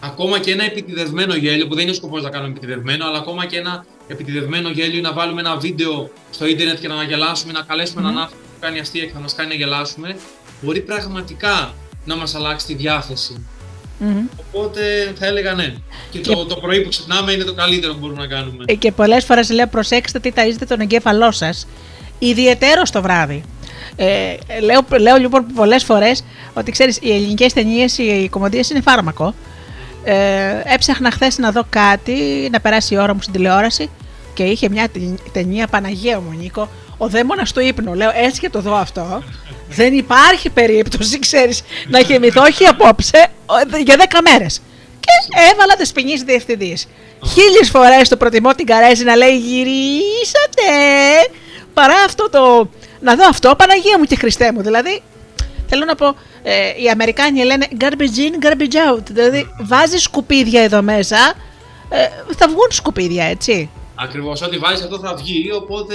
ακόμα 0.00 0.38
και 0.38 0.52
ένα 0.52 0.64
επιτιδευμένο 0.64 1.34
γέλιο, 1.34 1.66
που 1.66 1.74
δεν 1.74 1.82
είναι 1.82 1.90
ο 1.90 1.94
σκοπός 1.94 2.22
να 2.22 2.30
κάνουμε 2.30 2.50
επιτιδευμένο, 2.50 3.06
αλλά 3.06 3.18
ακόμα 3.18 3.46
και 3.46 3.58
ένα 3.58 3.84
επιτιδευμένο 4.08 4.68
γέλιο 4.68 5.00
να 5.00 5.12
βάλουμε 5.12 5.40
ένα 5.40 5.56
βίντεο 5.56 6.10
στο 6.30 6.46
ίντερνετ 6.46 6.80
και 6.80 6.88
να 6.88 7.02
γελάσουμε, 7.02 7.52
να 7.52 7.62
καλέσουμε 7.62 8.00
έναν 8.00 8.18
άνθρωπο 8.18 8.42
που 8.42 8.60
κάνει 8.60 8.78
αστεία 8.78 9.04
και 9.04 9.12
θα 9.12 9.20
μας 9.20 9.34
κάνει 9.34 9.48
να 9.48 9.54
γελάσουμε, 9.54 10.16
μπορεί 10.60 10.80
πραγματικά 10.80 11.74
να 12.04 12.16
μας 12.16 12.34
αλλάξει 12.34 12.66
τη 12.66 12.74
διαθεση 12.74 13.44
Οπότε 14.52 15.12
θα 15.18 15.26
έλεγα 15.26 15.54
ναι. 15.54 15.74
Και, 16.10 16.20
το, 16.20 16.46
το 16.46 16.56
πρωί 16.56 16.80
που 16.80 16.88
ξυπνάμε 16.88 17.32
είναι 17.32 17.44
το 17.44 17.54
καλύτερο 17.54 17.92
που 17.92 17.98
μπορούμε 17.98 18.20
να 18.20 18.26
κάνουμε. 18.26 18.64
Ε, 18.66 18.74
και 18.74 18.92
πολλές 18.92 19.24
φορές 19.24 19.50
λέω 19.50 19.66
προσέξτε 19.66 20.18
τι 20.18 20.32
ταΐζετε 20.34 20.66
τον 20.68 20.80
εγκέφαλό 20.80 21.30
σας, 21.30 21.66
ιδιαίτερο 22.18 22.82
το 22.92 23.02
βράδυ. 23.02 23.42
Ε, 23.96 24.34
λέω, 24.60 24.80
λέω 25.00 25.16
λοιπόν 25.16 25.46
πολλές 25.54 25.84
φορές 25.84 26.24
ότι 26.54 26.70
ξέρεις 26.70 26.98
οι 27.02 27.12
ελληνικές 27.12 27.52
ταινίες, 27.52 27.98
οι 27.98 28.28
κομμωδίες 28.30 28.70
είναι 28.70 28.80
φάρμακο. 28.80 29.34
Ε, 30.04 30.62
έψαχνα 30.64 31.10
χθες 31.10 31.38
να 31.38 31.50
δω 31.50 31.64
κάτι, 31.70 32.48
να 32.52 32.60
περάσει 32.60 32.94
η 32.94 32.98
ώρα 32.98 33.14
μου 33.14 33.20
στην 33.20 33.32
τηλεόραση 33.32 33.90
και 34.34 34.42
είχε 34.42 34.68
μια 34.68 34.88
ταινία 35.32 35.66
Παναγία 35.66 36.20
μου 36.20 36.36
Νίκο, 36.38 36.68
ο 36.96 37.08
δαίμονας 37.08 37.52
του 37.52 37.60
ύπνου. 37.60 37.94
Λέω 37.94 38.10
έτσι 38.14 38.40
και 38.40 38.50
το 38.50 38.60
δω 38.60 38.74
αυτό. 38.74 39.22
Δεν 39.68 39.94
υπάρχει 39.94 40.50
περίπτωση, 40.50 41.18
ξέρεις, 41.18 41.62
να 41.88 42.00
γεμηθώ 42.00 42.42
όχι 42.42 42.64
απόψε 42.64 43.26
για 43.84 43.96
10 43.96 44.20
μέρες. 44.30 44.60
Και 45.00 45.40
έβαλα 45.52 45.76
τις 45.76 45.92
ποινή 45.92 46.14
διευθυντής. 46.24 46.88
Χίλιες 47.26 47.70
φορές 47.70 48.08
το 48.08 48.16
προτιμώ 48.16 48.54
την 48.54 48.66
Καρέζη 48.66 49.04
να 49.04 49.16
λέει 49.16 49.38
γυρίσατε. 49.38 50.68
Παρά 51.74 51.94
αυτό 52.06 52.30
το. 52.30 52.70
Να 53.00 53.14
δω 53.16 53.26
αυτό, 53.28 53.54
Παναγία 53.56 53.98
μου 53.98 54.04
και 54.04 54.16
Χριστέ 54.16 54.52
μου. 54.52 54.62
Δηλαδή, 54.62 55.02
θέλω 55.66 55.84
να 55.84 55.94
πω, 55.94 56.14
ε, 56.42 56.82
οι 56.82 56.88
Αμερικάνοι 56.88 57.44
λένε 57.44 57.68
garbage 57.80 58.18
in, 58.18 58.46
garbage 58.46 58.96
out. 58.96 59.02
Δηλαδή, 59.10 59.46
βάζεις 59.60 60.02
σκουπίδια 60.02 60.62
εδώ 60.62 60.82
μέσα, 60.82 61.16
ε, 61.88 62.34
θα 62.36 62.48
βγουν 62.48 62.68
σκουπίδια, 62.70 63.24
έτσι. 63.24 63.70
Ακριβώς. 63.94 64.42
Ό,τι 64.42 64.58
βάζεις 64.58 64.84
αυτό 64.84 64.98
θα 64.98 65.14
βγει. 65.14 65.52
Οπότε, 65.52 65.94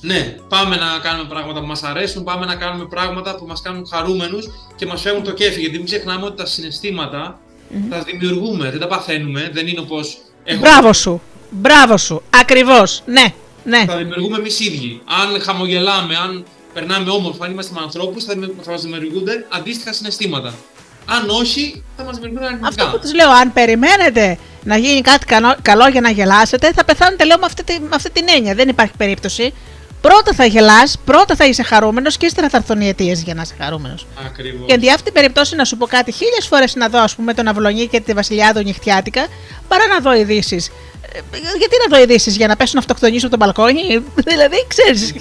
ναι, 0.00 0.36
πάμε 0.48 0.76
να 0.76 0.98
κάνουμε 1.02 1.28
πράγματα 1.28 1.60
που 1.60 1.66
μας 1.66 1.82
αρέσουν, 1.82 2.24
πάμε 2.24 2.46
να 2.46 2.54
κάνουμε 2.54 2.84
πράγματα 2.84 3.34
που 3.34 3.46
μας 3.46 3.62
κάνουν 3.62 3.86
χαρούμενους 3.90 4.48
και 4.76 4.86
μας 4.86 5.00
φέρουν 5.00 5.22
το 5.22 5.32
κέφι. 5.32 5.60
Γιατί 5.60 5.76
μην 5.76 5.86
ξεχνάμε 5.86 6.24
ότι 6.24 6.36
τα 6.36 6.46
συναισθηματα 6.46 7.40
τα 7.90 8.02
δημιουργούμε, 8.02 8.70
δεν 8.70 8.80
τα 8.80 8.86
παθαίνουμε. 8.86 9.50
Δεν 9.52 9.66
είναι 9.66 9.80
όπως. 9.80 10.18
Μπράβο 10.60 10.92
σου. 10.92 11.20
Μπράβο 11.50 11.96
σου. 11.96 12.22
Ακριβώς. 12.40 13.02
Ναι. 13.06 13.34
Ναι. 13.64 13.84
Τα 13.86 13.96
δημιουργούμε 13.96 14.36
εμείς 14.36 14.60
ίδιοι. 14.60 15.00
Αν 15.22 15.40
χαμογελάμε, 15.40 16.16
αν 16.16 16.44
περνάμε 16.74 17.10
όμορφα, 17.10 17.44
αν 17.44 17.50
είμαστε 17.50 17.72
με 17.74 17.80
ανθρώπους, 17.82 18.24
θα, 18.24 18.34
θα 18.62 18.70
μας 18.70 18.82
δημιουργούνται 18.82 19.46
αντίστοιχα 19.48 19.92
συναισθήματα. 19.92 20.54
Αν 21.06 21.28
όχι, 21.28 21.82
θα 21.96 22.04
μας 22.04 22.16
δημιουργούν 22.16 22.42
αρνητικά. 22.42 22.68
Αυτό 22.68 22.86
που 22.86 22.98
τους 22.98 23.14
λέω, 23.14 23.30
αν 23.30 23.52
περιμένετε 23.52 24.38
να 24.64 24.76
γίνει 24.76 25.00
κάτι 25.00 25.26
καλό 25.62 25.88
για 25.88 26.00
να 26.00 26.10
γελάσετε, 26.10 26.72
θα 26.72 26.84
πεθάνετε 26.84 27.24
λέω 27.24 27.38
με 27.38 27.46
αυτή, 27.46 27.64
τη, 27.64 27.80
με 27.80 27.88
αυτή 27.92 28.10
την 28.10 28.24
έννοια. 28.36 28.54
Δεν 28.54 28.68
υπάρχει 28.68 28.92
περίπτωση. 28.96 29.52
Πρώτα 30.00 30.32
θα 30.32 30.44
γελάς, 30.44 30.98
πρώτα 31.04 31.36
θα 31.36 31.46
είσαι 31.46 31.62
χαρούμενος 31.62 32.16
και 32.16 32.26
ύστερα 32.26 32.48
θα 32.48 32.56
έρθουν 32.56 32.80
οι 32.80 32.88
αιτίες 32.88 33.22
για 33.22 33.34
να 33.34 33.42
είσαι 33.42 33.54
χαρούμενος. 33.58 34.06
Ακριβώς. 34.26 34.66
Και 34.66 34.72
αντί 34.72 34.88
αυτή 34.88 35.02
την 35.02 35.12
περίπτωση 35.12 35.56
να 35.56 35.64
σου 35.64 35.76
πω 35.76 35.86
κάτι 35.86 36.12
χίλιες 36.12 36.46
φορές 36.46 36.74
να 36.74 36.88
δω, 36.88 36.98
ας 36.98 37.14
πούμε, 37.14 37.34
τον 37.34 37.48
Αυλονί 37.48 37.86
και 37.86 38.00
τη 38.00 38.12
Βασιλιάδο 38.12 38.60
νυχτιάτικα, 38.60 39.26
παρά 39.68 39.86
να 39.86 40.00
δω 40.00 40.14
ειδήσεις. 40.14 40.70
Ε, 41.12 41.20
γιατί 41.58 41.76
να 41.88 41.96
δω 41.96 42.02
ειδήσεις 42.02 42.36
για 42.36 42.46
να 42.46 42.56
πέσουν 42.56 42.74
να 42.74 42.80
αυτοκτονήσω 42.80 43.26
από 43.26 43.36
τον 43.36 43.46
μπαλκόνι, 43.46 44.04
δηλαδή 44.30 44.66
ξέρεις. 44.68 45.14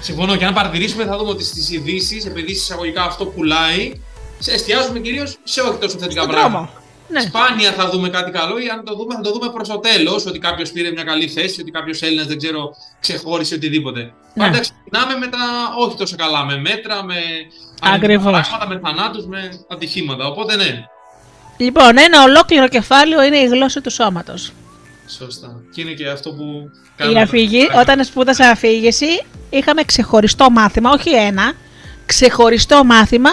Συμφωνώ 0.00 0.36
και 0.36 0.44
αν 0.44 0.54
παρατηρήσουμε 0.54 1.04
θα 1.04 1.16
δούμε 1.16 1.30
ότι 1.30 1.44
στις 1.44 1.70
ειδήσεις, 1.70 2.26
επειδή 2.26 2.52
εισαγωγικά 2.52 3.02
αυτό 3.02 3.26
πουλάει, 3.26 4.00
εστιάζουμε 4.46 4.98
κυρίως 4.98 5.38
σε 5.44 5.60
όχι 5.60 5.78
τόσο 5.78 5.98
θετικά 5.98 6.26
πράγματα. 6.26 6.82
Ναι. 7.08 7.20
Σπάνια 7.20 7.72
θα 7.72 7.88
δούμε 7.88 8.08
κάτι 8.08 8.30
καλό 8.30 8.58
ή 8.58 8.68
αν 8.68 8.84
το 8.84 8.94
δούμε, 8.94 9.14
θα 9.14 9.20
το 9.20 9.32
δούμε 9.32 9.50
προς 9.50 9.68
το 9.68 9.78
τέλος. 9.78 10.26
Ότι 10.26 10.38
κάποιος 10.38 10.70
πήρε 10.70 10.90
μια 10.90 11.02
καλή 11.02 11.28
θέση, 11.28 11.60
ότι 11.60 11.70
κάποιος 11.70 12.02
Έλληνας 12.02 12.26
δεν 12.26 12.38
ξέρω 12.38 12.76
ξεχώρισε 13.00 13.54
οτιδήποτε. 13.54 14.00
Ναι. 14.00 14.12
Πάντα 14.44 14.60
ξεκινάμε 14.60 15.14
με 15.18 15.26
τα 15.26 15.38
όχι 15.78 15.96
τόσο 15.96 16.16
καλά. 16.16 16.44
Με 16.44 16.58
μέτρα, 16.58 17.04
με 17.04 17.14
πράγματα, 17.80 18.66
με 18.68 18.80
θανάτους, 18.82 19.26
με 19.26 19.64
ατυχήματα. 19.68 20.26
Οπότε 20.26 20.56
ναι. 20.56 20.84
Λοιπόν, 21.56 21.98
ένα 21.98 22.22
ολόκληρο 22.22 22.68
κεφάλαιο 22.68 23.22
είναι 23.22 23.36
η 23.36 23.46
γλώσσα 23.46 23.80
του 23.80 23.90
σώματος. 23.90 24.52
Σωστά. 25.06 25.60
Και 25.74 25.80
είναι 25.80 25.92
και 25.92 26.08
αυτό 26.08 26.30
που 26.30 26.70
κάνουμε. 26.96 27.18
Η 27.18 27.22
αφήγη, 27.22 27.68
όταν 27.80 28.04
σπούδασα 28.04 28.48
αφήγηση, 28.48 29.22
είχαμε 29.50 29.82
ξεχωριστό 29.82 30.50
μάθημα, 30.50 30.90
όχι 30.90 31.10
ένα, 31.10 31.52
ξεχωριστό 32.06 32.84
μάθημα 32.84 33.30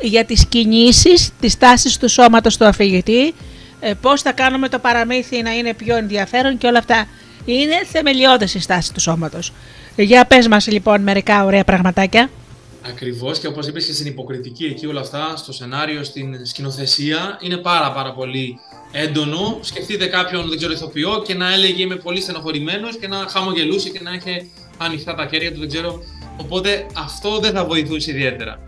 για 0.00 0.24
τις 0.24 0.46
κινήσεις, 0.46 1.30
τις 1.40 1.58
τάσεις 1.58 1.96
του 1.96 2.08
σώματος 2.08 2.56
του 2.56 2.64
αφηγητή, 2.64 3.34
ε, 3.80 3.94
πώς 3.94 4.22
θα 4.22 4.32
κάνουμε 4.32 4.68
το 4.68 4.78
παραμύθι 4.78 5.42
να 5.42 5.50
είναι 5.50 5.74
πιο 5.74 5.96
ενδιαφέρον 5.96 6.58
και 6.58 6.66
όλα 6.66 6.78
αυτά. 6.78 7.06
Είναι 7.44 7.84
θεμελιώδες 7.92 8.54
η 8.54 8.60
στάση 8.60 8.92
του 8.94 9.00
σώματος. 9.00 9.52
Για 9.96 10.24
πες 10.24 10.48
μας 10.48 10.66
λοιπόν 10.66 11.02
μερικά 11.02 11.44
ωραία 11.44 11.64
πραγματάκια. 11.64 12.30
Ακριβώς 12.82 13.38
και 13.38 13.46
όπως 13.46 13.66
είπες 13.66 13.86
και 13.86 13.92
στην 13.92 14.06
υποκριτική 14.06 14.64
εκεί 14.64 14.86
όλα 14.86 15.00
αυτά, 15.00 15.36
στο 15.36 15.52
σενάριο, 15.52 16.04
στην 16.04 16.46
σκηνοθεσία, 16.46 17.38
είναι 17.40 17.56
πάρα 17.56 17.92
πάρα 17.92 18.12
πολύ 18.12 18.58
έντονο. 18.92 19.58
Σκεφτείτε 19.60 20.06
κάποιον, 20.06 20.48
δεν 20.48 20.56
ξέρω, 20.56 20.72
ηθοποιό 20.72 21.22
και 21.26 21.34
να 21.34 21.52
έλεγε 21.52 21.82
είμαι 21.82 21.96
πολύ 21.96 22.20
στενοχωρημένος 22.20 22.98
και 22.98 23.08
να 23.08 23.16
χαμογελούσε 23.16 23.88
και 23.88 24.00
να 24.02 24.12
είχε 24.12 24.46
ανοιχτά 24.78 25.14
τα 25.14 25.28
χέρια 25.30 25.52
του, 25.52 25.58
δεν 25.58 25.68
ξέρω. 25.68 26.00
Οπότε 26.36 26.86
αυτό 26.96 27.38
δεν 27.38 27.52
θα 27.52 27.64
βοηθούσε 27.64 28.10
ιδιαίτερα. 28.10 28.58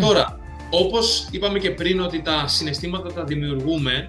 Τώρα, 0.00 0.38
όπως 0.70 1.28
είπαμε 1.30 1.58
και 1.58 1.70
πριν 1.70 2.00
ότι 2.00 2.22
τα 2.22 2.44
συναισθήματα 2.46 3.12
τα 3.12 3.24
δημιουργούμε, 3.24 4.06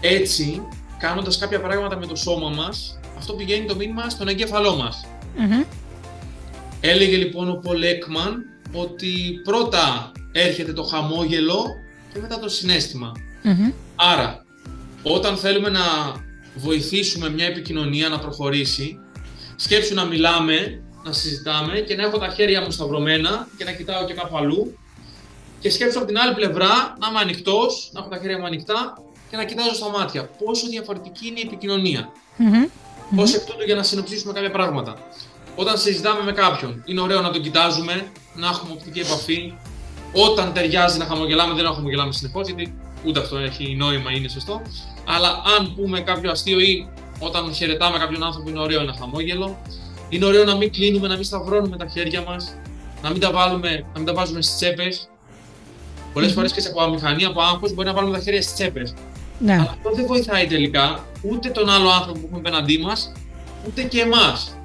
έτσι, 0.00 0.62
κάνοντας 0.98 1.38
κάποια 1.38 1.60
πράγματα 1.60 1.96
με 1.96 2.06
το 2.06 2.16
σώμα 2.16 2.48
μας, 2.48 2.98
αυτό 3.18 3.32
πηγαίνει 3.32 3.66
το 3.66 3.76
μήνυμα 3.76 4.08
στον 4.08 4.28
εγκέφαλό 4.28 4.76
μας. 4.76 5.06
Μμμ. 5.36 5.62
Έλεγε 6.80 7.16
λοιπόν 7.16 7.50
ο 7.50 7.54
Πολ 7.54 7.82
Έκμαν 7.82 8.51
ότι 8.72 9.40
πρώτα 9.44 10.12
έρχεται 10.32 10.72
το 10.72 10.82
χαμόγελο 10.82 11.64
και 12.12 12.20
μετά 12.20 12.38
το 12.38 12.48
συνέστημα. 12.48 13.12
Μμμ. 13.42 13.72
Άρα, 13.96 14.44
όταν 15.02 15.36
θέλουμε 15.36 15.68
να 15.68 15.80
βοηθήσουμε 16.54 17.30
μια 17.30 17.46
επικοινωνία 17.46 18.08
να 18.08 18.18
προχωρήσει, 18.18 18.98
σκέψου 19.56 19.94
να 19.94 20.04
μιλάμε, 20.04 20.82
να 21.04 21.12
συζητάμε 21.12 21.78
και 21.78 21.94
να 21.94 22.02
έχω 22.02 22.18
τα 22.18 22.28
χέρια 22.28 22.60
μου 22.60 22.70
σταυρωμένα 22.70 23.48
και 23.56 23.64
να 23.64 23.72
κοιτάω 23.72 24.04
και 24.04 24.14
κάπου 24.14 24.36
αλλού. 24.36 24.78
Και 25.60 25.70
σκέψου 25.70 25.98
από 25.98 26.06
την 26.06 26.18
άλλη 26.18 26.34
πλευρά 26.34 26.96
να 27.00 27.08
είμαι 27.08 27.18
ανοιχτός, 27.18 27.90
να 27.92 28.00
έχω 28.00 28.08
τα 28.08 28.18
χέρια 28.18 28.38
μου 28.38 28.46
ανοιχτά 28.46 29.02
και 29.30 29.36
να 29.36 29.44
κοιτάζω 29.44 29.74
στα 29.74 29.88
μάτια. 29.90 30.24
Πόσο 30.44 30.66
διαφορετική 30.68 31.26
είναι 31.26 31.40
η 31.40 31.42
επικοινωνία. 31.46 32.12
Μμμ. 32.36 32.68
Ω 33.18 33.22
εκ 33.22 33.44
τούτου 33.44 33.64
για 33.64 33.74
να 33.74 33.82
συνοψίσουμε 33.82 34.32
κάποια 34.32 34.50
πράγματα. 34.50 34.96
Όταν 35.56 35.78
συζητάμε 35.78 36.22
με 36.22 36.32
κάποιον, 36.32 36.82
είναι 36.86 37.00
ωραίο 37.00 37.20
να 37.20 37.30
τον 37.30 37.42
κοιτάζουμε, 37.42 38.10
να 38.34 38.46
έχουμε 38.46 38.72
οπτική 38.72 39.00
επαφή. 39.00 39.54
Όταν 40.12 40.52
ταιριάζει 40.52 40.98
να 40.98 41.04
χαμογελάμε, 41.04 41.54
δεν 41.54 41.64
να 41.64 41.72
χαμογελάμε 41.72 42.12
συνεχώς, 42.12 42.46
γιατί 42.46 42.74
ούτε 43.06 43.20
αυτό 43.20 43.36
έχει 43.36 43.74
νόημα, 43.74 44.10
είναι 44.10 44.28
σωστό. 44.28 44.62
Αλλά 45.06 45.42
αν 45.58 45.74
πούμε 45.74 46.00
κάποιο 46.00 46.30
αστείο 46.30 46.60
ή 46.60 46.88
όταν 47.18 47.54
χαιρετάμε 47.54 47.98
κάποιον 47.98 48.22
άνθρωπο, 48.22 48.48
είναι 48.48 48.60
ωραίο 48.60 48.80
ένα 48.80 48.94
χαμόγελο. 48.98 49.58
Είναι 50.08 50.24
ωραίο 50.24 50.44
να 50.44 50.56
μην 50.56 50.72
κλείνουμε, 50.72 51.08
να 51.08 51.14
μην 51.14 51.24
σταυρώνουμε 51.24 51.76
τα 51.76 51.86
χέρια 51.86 52.22
μας, 52.22 52.56
να 53.02 53.10
μην 53.10 53.20
τα, 53.20 53.30
βάλουμε, 53.30 53.70
να 53.70 53.98
μην 53.98 54.04
τα 54.04 54.14
βάζουμε 54.14 54.42
στις 54.42 54.56
τσέπες. 54.56 55.08
Πολλές 56.12 56.32
φορές 56.32 56.52
και 56.52 56.60
σε 56.60 56.68
από 56.68 56.82
αμηχανία, 56.82 57.28
από 57.28 57.40
άγχος, 57.40 57.74
μπορεί 57.74 57.88
να 57.88 57.94
βάλουμε 57.94 58.16
τα 58.16 58.22
χέρια 58.22 58.42
στις 58.42 58.54
τσέπες. 58.54 58.94
Ναι. 59.38 59.52
Αλλά 59.52 59.70
αυτό 59.70 59.90
δεν 59.94 60.06
βοηθάει 60.06 60.46
τελικά 60.46 61.04
ούτε 61.22 61.48
τον 61.48 61.70
άλλο 61.70 61.88
άνθρωπο 61.88 62.18
που 62.18 62.24
έχουμε 62.24 62.38
απέναντί 62.38 62.78
μας, 62.78 63.12
ούτε 63.66 63.82
και 63.82 64.00
εμάς. 64.00 64.56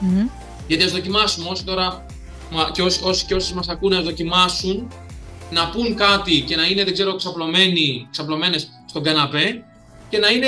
Μμμ. 0.00 0.26
Γιατί 0.68 0.84
ας 0.84 0.92
δοκιμάσουμε 0.92 1.48
όσοι 1.50 1.64
τώρα 1.64 2.06
μα- 2.50 2.70
και 2.72 2.82
όσοι, 2.82 3.00
όσοι 3.02 3.24
και 3.26 3.34
όσοι 3.34 3.54
μας 3.54 3.68
ακούνε 3.68 3.96
να 3.96 4.02
δοκιμάσουν 4.02 4.92
να 5.50 5.68
πούν 5.68 5.94
κάτι 5.94 6.40
και 6.40 6.56
να 6.56 6.66
είναι, 6.66 6.84
δεν 6.84 6.92
ξέρω, 6.92 7.16
ξαπλωμένοι, 7.16 8.06
ξαπλωμένες 8.10 8.68
στον 8.88 9.02
καναπέ 9.02 9.64
και 10.08 10.18
να 10.18 10.28
είναι 10.28 10.46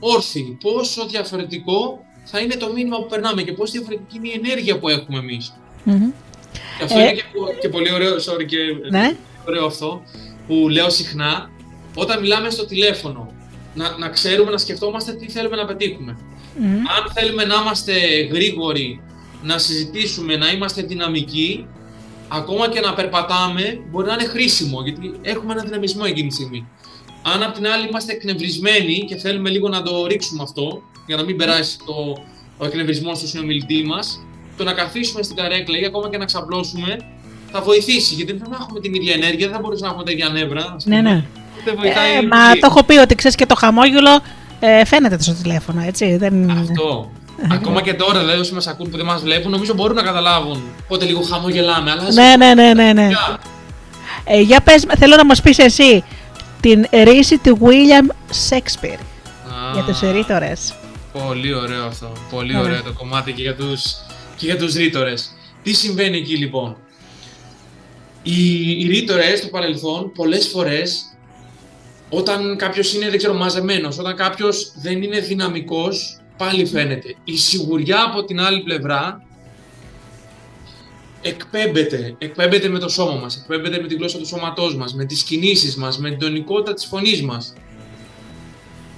όρθιοι. 0.00 0.58
Πόσο 0.60 1.06
διαφορετικό 1.06 1.98
θα 2.24 2.38
είναι 2.40 2.54
το 2.56 2.72
μήνυμα 2.72 2.96
που 2.98 3.06
περνάμε 3.06 3.42
και 3.42 3.52
πόσο 3.52 3.72
διαφορετική 3.72 4.16
είναι 4.16 4.28
η 4.28 4.40
ενέργεια 4.44 4.78
που 4.78 4.88
έχουμε 4.88 5.18
εμείς. 5.18 5.52
Μμμ. 5.84 6.10
Και 6.78 6.84
αυτό 6.84 6.98
Ε. 6.98 7.02
είναι 7.02 7.12
και, 7.12 7.22
και 7.60 7.68
πολύ 7.68 7.92
ωραίο, 7.92 8.14
sorry, 8.16 8.46
και 8.46 8.56
Ναι. 8.90 9.16
ωραίο 9.48 9.66
αυτό 9.66 10.02
που 10.46 10.68
λέω 10.68 10.90
συχνά, 10.90 11.50
όταν 11.94 12.20
μιλάμε 12.20 12.50
στο 12.50 12.66
τηλέφωνο, 12.66 13.32
να, 13.74 13.96
να 13.98 14.08
ξέρουμε, 14.08 14.50
να 14.50 14.58
σκεφτόμαστε 14.58 15.12
τι 15.12 15.28
θέλουμε 15.30 15.56
να 15.56 15.64
πετύχουμε. 15.64 16.18
Μμμ. 16.58 16.76
Αν 16.76 17.12
θέλουμε 17.14 17.44
να 17.44 17.54
είμαστε 17.54 17.92
γρήγοροι, 18.32 19.00
να 19.42 19.58
συζητήσουμε, 19.58 20.36
να 20.36 20.50
είμαστε 20.50 20.82
δυναμικοί, 20.82 21.66
ακόμα 22.28 22.68
και 22.68 22.80
να 22.80 22.94
περπατάμε 22.94 23.80
μπορεί 23.90 24.06
να 24.06 24.12
είναι 24.12 24.24
χρήσιμο, 24.24 24.82
γιατί 24.82 25.12
έχουμε 25.22 25.52
ένα 25.52 25.62
δυναμισμό 25.62 26.02
εκείνη 26.06 26.28
τη 26.28 26.34
στιγμή. 26.34 26.66
Αν 27.34 27.42
απ' 27.42 27.54
την 27.54 27.66
άλλη 27.66 27.86
είμαστε 27.88 28.12
εκνευρισμένοι 28.12 29.04
και 29.08 29.16
θέλουμε 29.16 29.50
λίγο 29.50 29.68
να 29.68 29.82
το 29.82 30.06
ρίξουμε 30.06 30.42
αυτό, 30.42 30.82
για 31.06 31.16
να 31.16 31.22
μην 31.22 31.36
περάσει 31.36 31.78
το, 31.86 31.94
ο 32.58 32.64
εκνευρισμό 32.64 33.14
στο 33.14 33.26
συνομιλητή 33.26 33.82
μας, 33.84 34.20
το 34.56 34.64
να 34.64 34.72
καθίσουμε 34.72 35.22
στην 35.22 35.36
καρέκλα 35.36 35.78
ή 35.78 35.84
ακόμα 35.84 36.10
και 36.10 36.18
να 36.18 36.24
ξαπλώσουμε, 36.24 36.96
θα 37.52 37.60
βοηθήσει. 37.60 38.14
Γιατί 38.14 38.32
δεν 38.32 38.48
θα 38.50 38.58
έχουμε 38.60 38.80
την 38.80 38.94
ίδια 38.94 39.14
ενέργεια, 39.14 39.46
δεν 39.46 39.54
θα 39.56 39.60
μπορούμε 39.60 39.80
να 39.80 39.86
έχουμε 39.88 40.04
τα 40.04 40.10
ίδια 40.10 40.28
νεύρα. 40.28 40.72
ας 40.76 40.84
Ναι, 40.84 40.96
πούμε. 40.96 41.10
ναι. 41.10 41.24
Δεν 41.64 41.74
βοηθάει. 41.76 42.14
Ε, 42.16 42.22
μα 42.22 42.52
το 42.52 42.66
έχω 42.70 42.84
πει 42.84 42.96
ότι 42.98 43.14
ξέρεις 43.14 43.36
και 43.36 43.46
το 43.46 43.54
χαμόγελο 43.54 44.20
ε, 44.60 44.84
φαίνεται 44.84 45.22
στο 45.22 45.32
τηλέφωνο, 45.32 45.82
έτσι. 45.86 46.16
Δεν... 46.16 46.50
Αυτό. 46.50 47.10
Ακόμα 47.52 47.82
και 47.82 47.94
τώρα, 47.94 48.18
δηλαδή, 48.18 48.40
όσοι 48.40 48.54
μας 48.54 48.66
ακούν 48.66 48.90
που 48.90 48.96
δεν 48.96 49.06
μας 49.06 49.22
βλέπουν, 49.22 49.50
νομίζω 49.50 49.74
μπορούν 49.74 49.96
να 49.96 50.02
καταλάβουν 50.02 50.62
πότε 50.88 51.04
λίγο 51.04 51.20
χαμογελάμε. 51.22 51.90
Αλλά 51.90 52.12
Ναι, 52.12 52.36
ναι, 52.36 52.54
ναι, 52.54 52.72
ναι. 52.74 52.92
ναι. 52.92 53.08
Ε, 54.24 54.40
για 54.40 54.60
πες, 54.60 54.86
θέλω 54.98 55.16
να 55.16 55.24
μας 55.24 55.40
πεις 55.42 55.58
εσύ 55.58 56.04
την 56.60 56.86
ρίση 57.04 57.38
του 57.38 57.58
William 57.62 58.10
Shakespeare 58.48 58.98
Α, 58.98 59.72
για 59.72 59.82
τους 59.86 60.00
ρήτορες. 60.00 60.74
Πολύ 61.26 61.54
ωραίο 61.54 61.84
αυτό. 61.86 62.12
Πολύ 62.30 62.56
Ωραία. 62.56 62.70
ωραίο 62.70 62.82
το 62.82 62.92
κομμάτι 62.92 63.32
και 63.32 63.42
για 63.42 63.54
τους, 63.54 63.82
και 64.36 64.46
για 64.46 64.56
τους 64.58 64.74
ρήτορες. 64.74 65.30
Τι 65.62 65.72
συμβαίνει 65.72 66.16
εκεί 66.16 66.36
λοιπόν; 66.36 66.76
Οι, 68.22 68.70
οι 68.70 68.86
ρήτορες 68.86 69.40
του 69.40 69.50
παρελθόν 69.50 70.12
πολλές 70.12 70.48
φορές 70.48 71.17
όταν 72.08 72.56
κάποιος 72.56 72.94
είναι 72.94 73.08
δεν 73.08 73.18
ξέρω 73.18 73.34
μαζεμένος, 73.34 73.98
όταν 73.98 74.16
κάποιος 74.16 74.72
δεν 74.76 75.02
είναι 75.02 75.20
δυναμικός 75.20 76.20
πάλι 76.36 76.66
φαίνεται. 76.66 77.14
Η 77.24 77.36
σιγουριά 77.36 78.02
από 78.02 78.24
την 78.24 78.40
άλλη 78.40 78.62
πλευρά 78.62 79.22
εκπέμπεται, 81.22 82.14
εκπέμπεται 82.18 82.68
με 82.68 82.78
το 82.78 82.88
σώμα 82.88 83.14
μας, 83.14 83.36
εκπέμπεται 83.36 83.80
με 83.80 83.86
τη 83.86 83.94
γλώσσα 83.94 84.18
του 84.18 84.26
σώματός 84.26 84.76
μας, 84.76 84.94
με 84.94 85.04
τις 85.04 85.22
κινήσεις 85.22 85.76
μας, 85.76 85.98
με 85.98 86.08
την 86.08 86.18
τονικότητα 86.18 86.74
της 86.74 86.84
φωνής 86.84 87.22
μας. 87.22 87.52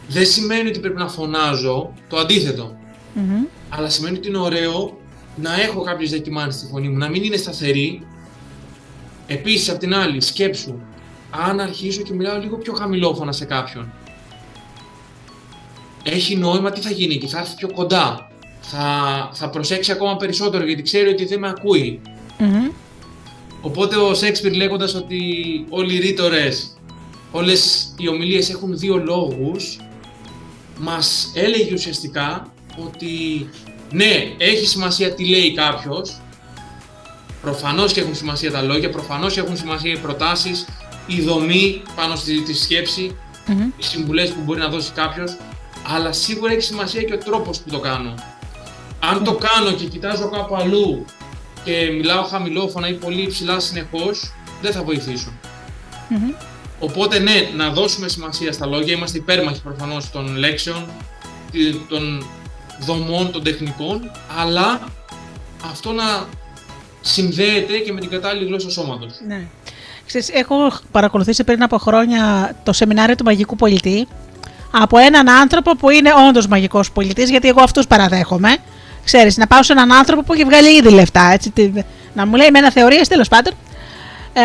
Δεν 0.08 0.26
σημαίνει 0.26 0.68
ότι 0.68 0.78
πρέπει 0.78 0.98
να 0.98 1.08
φωνάζω, 1.08 1.92
το 2.08 2.16
αντίθετο. 2.16 2.76
Μμμ. 3.14 3.44
Αλλά 3.68 3.88
σημαίνει 3.88 4.16
ότι 4.16 4.28
είναι 4.28 4.38
ωραίο 4.38 4.98
να 5.36 5.61
έχω 5.61 5.82
κάποιε 5.82 6.06
διακυμάνσει 6.06 6.58
στη 6.58 6.68
φωνή 6.68 6.88
μου, 6.88 6.96
να 6.96 7.08
μην 7.08 7.22
είναι 7.22 7.36
σταθερή. 7.36 8.06
Επίσης, 9.26 9.68
απ' 9.68 9.78
την 9.78 9.94
άλλη, 9.94 10.20
σκέψου, 10.20 10.80
αν 11.30 11.60
αρχίσω 11.60 12.02
και 12.02 12.12
μιλάω 12.12 12.38
λίγο 12.38 12.56
πιο 12.56 12.72
χαμηλόφωνα 12.72 13.32
σε 13.32 13.44
κάποιον, 13.44 13.92
έχει 16.02 16.36
νόημα 16.36 16.70
τι 16.70 16.80
θα 16.80 16.90
γίνει 16.90 17.14
εκεί, 17.14 17.26
θα 17.26 17.38
έρθει 17.38 17.54
πιο 17.54 17.72
κοντά. 17.72 18.30
Θα, 18.60 19.30
θα 19.32 19.50
προσέξει 19.50 19.92
ακόμα 19.92 20.16
περισσότερο 20.16 20.64
γιατί 20.64 20.82
ξέρει 20.82 21.08
ότι 21.08 21.24
δεν 21.24 21.38
με 21.38 21.48
ακούει. 21.48 22.00
Μμμ. 22.38 22.70
Οπότε 23.60 23.96
ο 23.96 24.14
Σέξπιρ 24.14 24.54
λέγοντας 24.54 24.94
ότι 24.94 25.20
όλοι 25.68 25.94
οι 25.94 25.98
ρήτορες, 25.98 26.76
όλες 27.30 27.92
οι 27.98 28.08
ομιλίες 28.08 28.50
έχουν 28.50 28.78
δύο 28.78 28.96
λόγους, 28.96 29.78
μας 30.78 31.32
έλεγε 31.34 31.72
ουσιαστικά 31.72 32.52
ότι 32.84 33.48
ναι, 33.90 34.34
έχει 34.38 34.66
σημασία 34.66 35.14
τι 35.14 35.28
λέει 35.28 35.54
κάποιος, 35.54 36.20
προφανώς 37.42 37.92
και 37.92 38.00
έχουν 38.00 38.14
σημασία 38.14 38.50
τα 38.50 38.62
λόγια, 38.62 38.90
προφανώς 38.90 39.34
και 39.34 39.40
έχουν 39.40 39.56
σημασία 39.56 39.92
οι 39.92 39.98
προτάσεις, 39.98 40.66
η 41.07 41.20
δομή 41.20 41.82
πάνω 41.96 42.16
στη 42.16 42.42
τη 42.42 42.55
σκέψη, 42.55 43.16
Μμμ. 43.46 43.61
οι 43.76 43.82
συμβουλές 43.82 44.30
που 44.30 44.40
μπορεί 44.44 44.61
να 44.61 44.68
δώσει 44.68 44.90
κάποιος, 44.92 45.36
αλλά 45.94 46.12
σίγουρα 46.12 46.53
έχει 46.53 46.61
σημασία 46.61 47.03
και 47.03 47.12
ο 47.14 47.18
τρόπος 47.18 47.59
που 47.61 47.70
το 47.70 47.78
κάνω. 47.80 48.14
Αν 49.01 49.24
το 49.24 49.34
κάνω 49.34 49.70
και 49.72 49.84
κοιτάζω 49.84 50.28
κάπου 50.30 50.57
αλλού 50.57 51.05
και 51.64 51.90
μιλάω 51.92 52.22
χαμηλόφωνα 52.22 52.88
ή 52.88 52.92
πολύ 52.94 53.26
ψηλά 53.26 53.61
συνεχώς, 53.61 54.32
δεν 54.62 54.72
θα 54.72 54.82
βοηθήσω. 54.82 55.32
Μμμ. 56.09 56.30
Οπότε 56.82 57.18
ναι, 57.18 57.48
να 57.57 57.70
δώσουμε 57.70 58.09
σημασία 58.09 58.53
στα 58.53 58.66
λόγια, 58.66 58.94
είμαστε 58.94 59.18
υπέρμαχοι 59.18 59.61
προφανώς 59.62 60.11
των 60.11 60.36
λέξεων, 60.36 60.86
τη- 61.51 61.74
των 61.88 62.26
δομών, 62.80 63.30
των 63.32 63.42
τεχνικών, 63.42 64.11
αλλά 64.38 64.80
αυτό 65.70 65.92
να 65.92 66.26
συνδέεται 67.01 67.78
και 67.78 67.92
με 67.92 68.01
την 68.01 68.11
κατάλληλη 68.11 68.46
γλώσσα 68.46 68.70
σώματος. 68.70 69.12
Ναι. 69.26 69.46
Ξέρεις, 70.11 70.28
έχω 70.28 70.72
παρακολουθήσει 70.92 71.44
πριν 71.44 71.62
από 71.62 71.78
χρόνια 71.78 72.52
το 72.62 72.72
σεμινάριο 72.72 73.14
του 73.14 73.24
μαγικού 73.24 73.56
πολιτή 73.56 74.06
από 74.70 74.98
έναν 74.98 75.28
άνθρωπο 75.28 75.76
που 75.76 75.90
είναι 75.90 76.11
όντως 76.28 76.46
μαγικός 76.46 76.90
πολιτής, 76.90 77.30
γιατί 77.30 77.48
εγώ 77.48 77.62
αυτούς 77.62 77.86
παραδέχομαι. 77.86 78.56
Ξέρεις, 79.04 79.36
να 79.36 79.46
πάω 79.46 79.62
σε 79.62 79.72
έναν 79.72 79.92
άνθρωπο 79.92 80.22
που 80.22 80.32
έχει 80.32 80.44
βγάλει 80.44 80.76
ήδη 80.76 80.90
λεφτά, 80.90 81.30
έτσι, 81.32 81.50
τι- 81.50 81.70
να 82.12 82.26
μου 82.26 82.34
λέει 82.34 82.48
με 82.52 82.58
ένα 82.58 82.70
θεωρίες, 82.70 83.08
τέλος 83.08 83.28
πάντων. 83.28 83.52
Ε, 84.32 84.40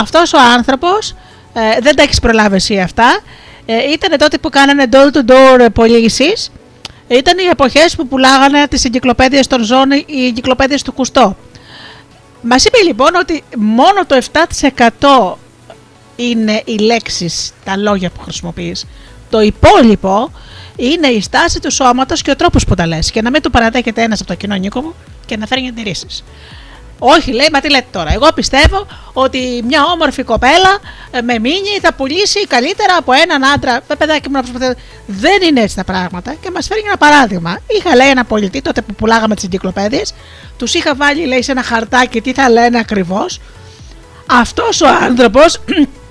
αυτός 0.00 0.32
ο 0.32 0.38
άνθρωπος, 0.56 1.14
ε, 1.52 1.80
δεν 1.80 1.96
τα 1.96 2.02
έχεις 2.02 2.20
προλάβει 2.20 2.54
εσύ 2.56 2.78
αυτά, 2.80 3.18
ε, 3.66 3.76
ήταν 3.92 4.18
τότε 4.18 4.38
που 4.38 4.48
κάνανε 4.50 4.84
door-to-door 4.92 5.66
πωλήσεις. 5.72 6.50
Ήταν 7.08 7.38
οι 7.38 7.44
εποχές 7.50 7.96
που 7.96 8.06
πουλάγανε 8.08 8.66
τις 8.68 8.84
εγκυκλοπαίδειες 8.84 9.46
των 9.46 9.62
ζώων, 9.64 9.90
οι 10.06 10.26
εγκυκλοπαίδειες 10.26 10.82
του 10.82 10.92
Κουστό. 10.92 11.36
Μας 12.48 12.64
είπε 12.64 12.78
λοιπόν 12.86 13.14
ότι 13.14 13.42
μόνο 13.56 14.06
το 14.06 14.18
7% 14.98 15.34
είναι 16.16 16.62
οι 16.64 16.78
λέξεις, 16.78 17.52
τα 17.64 17.76
λόγια 17.76 18.10
που 18.10 18.20
χρησιμοποιείς. 18.20 18.86
Το 19.30 19.40
υπόλοιπο 19.40 20.32
είναι 20.76 21.06
η 21.06 21.20
στάση 21.20 21.60
του 21.60 21.70
σώματος 21.70 22.22
και 22.22 22.30
ο 22.30 22.36
τρόπος 22.36 22.64
που 22.64 22.74
τα 22.74 22.86
λες 22.86 23.10
και 23.10 23.22
να 23.22 23.30
μην 23.30 23.42
του 23.42 23.50
παραδέχεται 23.50 24.02
ένας 24.02 24.20
από 24.20 24.28
το 24.28 24.34
κοινό 24.34 24.54
νίκο 24.54 24.80
μου 24.80 24.94
και 25.26 25.36
να 25.36 25.46
φέρνει 25.46 25.68
αντιρρήσεις. 25.68 26.24
Όχι, 26.98 27.32
λέει, 27.32 27.48
μα 27.52 27.60
τι 27.60 27.70
λέτε 27.70 27.86
τώρα. 27.90 28.12
Εγώ 28.12 28.28
πιστεύω 28.34 28.86
ότι 29.12 29.62
μια 29.66 29.84
όμορφη 29.84 30.22
κοπέλα 30.22 30.78
ε, 31.10 31.20
με 31.20 31.38
μήνυ 31.38 31.78
θα 31.82 31.94
πουλήσει 31.94 32.46
καλύτερα 32.46 32.96
από 32.98 33.12
έναν 33.12 33.44
άντρα. 33.44 33.76
Ε, 33.76 33.94
παιδάκι 33.98 34.28
μου 34.28 34.34
να 34.34 34.42
προσπαθείτε. 34.42 34.80
Δεν 35.06 35.42
είναι 35.42 35.60
έτσι 35.60 35.76
τα 35.76 35.84
πράγματα. 35.84 36.34
Και 36.42 36.50
μας 36.50 36.66
φέρνει 36.66 36.82
ένα 36.86 36.96
παράδειγμα. 36.96 37.58
Είχα, 37.66 37.96
λέει, 37.96 38.08
ένα 38.08 38.24
πολιτή 38.24 38.62
τότε 38.62 38.82
που 38.82 38.94
πουλάγαμε 38.94 39.34
τις 39.34 39.44
εγκυκλοπαίδειες. 39.44 40.14
Τους 40.56 40.74
είχα 40.74 40.94
βάλει, 40.94 41.26
λέει, 41.26 41.42
σε 41.42 41.50
ένα 41.50 41.62
χαρτάκι 41.62 42.20
τι 42.20 42.32
θα 42.32 42.50
λένε 42.50 42.78
ακριβώς. 42.78 43.40
Αυτός 44.26 44.80
ο 44.80 44.88
άνθρωπος 44.88 45.60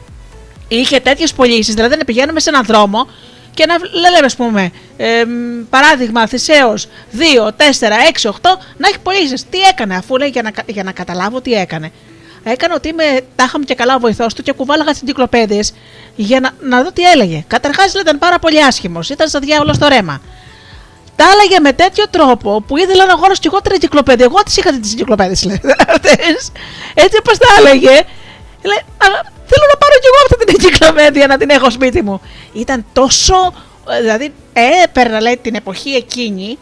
είχε 0.67 0.99
τέτοιες 0.99 1.33
πωλήσεις. 1.33 1.73
Δηλαδή, 1.73 1.95
να 1.95 2.03
πηγαίνουμε 2.03 2.39
σε 2.39 2.49
έναν 2.49 2.63
δρόμο 2.65 3.07
και 3.55 3.65
να 3.65 3.75
λέμε, 4.09 4.25
ας 4.25 4.35
πούμε, 4.35 4.71
ε, 4.97 5.23
παράδειγμα, 5.69 6.27
Θησαίος 6.27 6.87
2, 7.11 7.51
4, 7.57 7.97
6, 7.97 8.29
8, 8.29 8.57
να 8.77 8.87
έχει 8.87 8.99
πωλήσει. 8.99 9.45
Τι 9.49 9.59
έκανε, 9.71 9.95
αφού 9.95 10.17
λέει 10.17 10.29
για 10.29 10.41
να, 10.41 10.51
για 10.65 10.83
να 10.83 10.91
καταλάβω 10.91 11.41
τι 11.41 11.53
έκανε. 11.53 11.91
Έκανε 12.43 12.73
ότι 12.73 12.87
είμαι 12.87 13.21
τάχα 13.35 13.59
μου 13.59 13.63
και 13.63 13.75
καλά 13.75 13.95
ο 13.95 13.99
βοηθός 13.99 14.33
του 14.33 14.41
και 14.43 14.51
κουβάλαγα 14.51 14.91
τις 14.91 15.01
εγκυκλοπαίδειε 15.01 15.61
για 16.15 16.39
να, 16.39 16.49
να 16.61 16.83
δω 16.83 16.91
τι 16.91 17.03
έλεγε. 17.03 17.43
Καταρχάς 17.47 17.93
ήταν 17.93 18.17
πάρα 18.19 18.39
πολύ 18.39 18.63
άσχημος, 18.63 19.09
ήταν 19.09 19.27
σαν 19.27 19.41
διάολο 19.41 19.73
στο 19.73 19.87
ρέμα. 19.87 20.21
Τα 21.15 21.25
έλεγε 21.33 21.59
με 21.59 21.73
τέτοιο 21.73 22.03
τρόπο 22.09 22.61
που 22.67 22.77
ήθελα 22.77 23.05
να 23.05 23.13
αγοράσω 23.13 23.39
κι 23.41 23.47
εγώ 23.47 23.61
την 23.61 23.71
εγκυκλοπαίδεια. 23.71 24.25
Εγώ 24.25 24.43
τις 24.43 24.57
είχα 24.57 24.79
τις 24.79 24.93
εγκυκλοπαίδειε, 24.93 25.35
λέει. 25.45 25.61
Έτσι 27.03 27.17
όπως 27.19 27.37
τα 27.37 27.47
έλεγε, 27.57 28.01
λέει, 28.61 28.81
θέλω 29.45 29.65
να 29.71 29.77
πάρω 29.77 29.93
κι 30.01 30.07
εγώ 30.11 30.19
αυτή 30.25 30.45
την 30.45 30.55
εγκυκλοπαίδεια 30.59 31.27
να 31.27 31.37
την 31.37 31.49
έχω 31.49 31.69
σπίτι 31.69 32.01
μου. 32.01 32.21
Ήταν 32.53 32.85
τόσο. 32.93 33.53
Δηλαδή, 34.01 34.33
έπαιρνα 34.83 35.21
λέει 35.21 35.39
την 35.41 35.55
εποχή 35.55 35.89
εκείνη, 35.89 36.57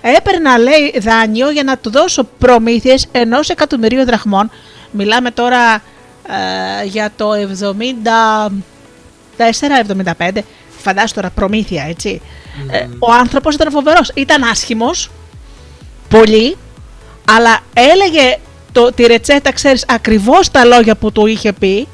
έπαιρνα 0.00 0.58
λέει 0.58 0.94
δάνειο 1.00 1.50
για 1.50 1.62
να 1.62 1.78
του 1.78 1.90
δώσω 1.90 2.28
προμήθειες 2.38 3.06
ενός 3.12 3.48
εκατομμυρίου 3.48 4.04
δραχμών. 4.04 4.50
Μιλάμε 4.90 5.30
τώρα 5.30 5.74
ε, 5.74 6.84
για 6.84 7.12
το 7.16 7.30
74-75. 10.18 10.38
Φαντάζομαι 10.78 11.12
τώρα 11.14 11.30
προμήθεια, 11.30 11.84
έτσι. 11.88 12.20
Ε, 12.70 12.86
ο 12.98 13.12
άνθρωπος 13.12 13.54
ήταν 13.54 13.70
φοβερός. 13.70 14.10
Ήταν 14.14 14.42
άσχημος, 14.42 15.10
πολύ, 16.08 16.56
αλλά 17.24 17.60
έλεγε 17.74 18.38
το, 18.72 18.92
τη 18.92 19.06
ρετσέτα, 19.06 19.52
ξέρεις, 19.52 19.84
ακριβώς 19.88 20.50
τα 20.50 20.64
λόγια 20.64 20.96
που 20.96 21.12
του 21.12 21.26
είχε 21.26 21.52
πει 21.52 21.88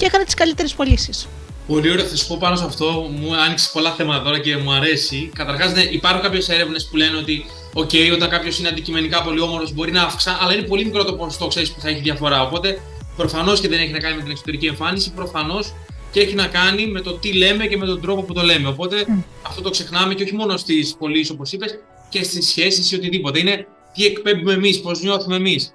και 0.00 0.06
έκανε 0.06 0.24
τις 0.24 0.34
καλύτερες 0.34 0.74
πωλήσεις. 0.74 1.28
Πολύ 1.66 1.90
ωραία, 1.90 2.04
θα 2.04 2.16
σου 2.16 2.26
πω 2.26 2.36
πάνω 2.40 2.56
σε 2.56 2.64
αυτό. 2.64 3.10
Μου 3.20 3.36
άνοιξε 3.36 3.70
πολλά 3.72 3.92
θέματα 3.92 4.22
τώρα 4.22 4.38
και 4.38 4.56
μου 4.56 4.72
αρέσει. 4.72 5.30
Καταρχάς, 5.34 5.72
ναι, 5.72 5.82
υπάρχουν 5.82 6.22
κάποιες 6.22 6.48
έρευνες 6.48 6.88
που 6.90 6.96
λένε 6.96 7.16
ότι, 7.16 7.44
OK, 7.74 8.12
όταν 8.12 8.28
κάποιος 8.28 8.58
είναι 8.58 8.68
αντικειμενικά 8.68 9.22
πολύ 9.22 9.40
όμορφο 9.40 9.72
μπορεί 9.74 9.92
να 9.92 10.02
αύξα, 10.02 10.38
αλλά 10.40 10.54
είναι 10.54 10.62
πολύ 10.62 10.84
μικρό 10.84 11.04
το 11.04 11.12
ποσοστό, 11.12 11.46
ξέρεις 11.46 11.72
που 11.72 11.80
θα 11.80 11.88
έχει 11.88 12.00
διαφορά. 12.00 12.42
Οπότε, 12.42 12.80
προφανώς 13.16 13.60
και 13.60 13.68
δεν 13.68 13.78
έχει 13.80 13.92
να 13.92 13.98
κάνει 13.98 14.16
με 14.16 14.22
την 14.22 14.30
εξωτερική 14.30 14.66
εμφάνιση, 14.66 15.12
προφανώς 15.12 15.72
και 16.12 16.20
έχει 16.20 16.34
να 16.34 16.46
κάνει 16.46 16.86
με 16.86 17.00
το 17.00 17.12
τι 17.12 17.32
λέμε 17.32 17.66
και 17.66 17.76
με 17.76 17.86
τον 17.86 18.00
τρόπο 18.00 18.22
που 18.22 18.32
το 18.32 18.42
λέμε. 18.42 18.68
Οπότε, 18.68 19.06
αυτό 19.42 19.62
το 19.62 19.70
ξεχνάμε 19.70 20.14
και 20.14 20.22
όχι 20.22 20.34
μόνο 20.34 20.56
στις 20.56 20.94
πωλήσεις, 20.98 21.30
όπως 21.30 21.52
είπες, 21.52 21.78
και 22.08 22.22
στις 22.22 22.48
σχέσεις 22.48 22.92
ή 22.92 22.94
οτιδήποτε. 22.94 23.38
Είναι 23.38 23.66
τι 23.94 24.04
εκπέμπουμε 24.04 24.52
εμείς, 24.52 24.80
πώς 24.80 25.00
νιώθουμε 25.00 25.36
εμείς. 25.36 25.72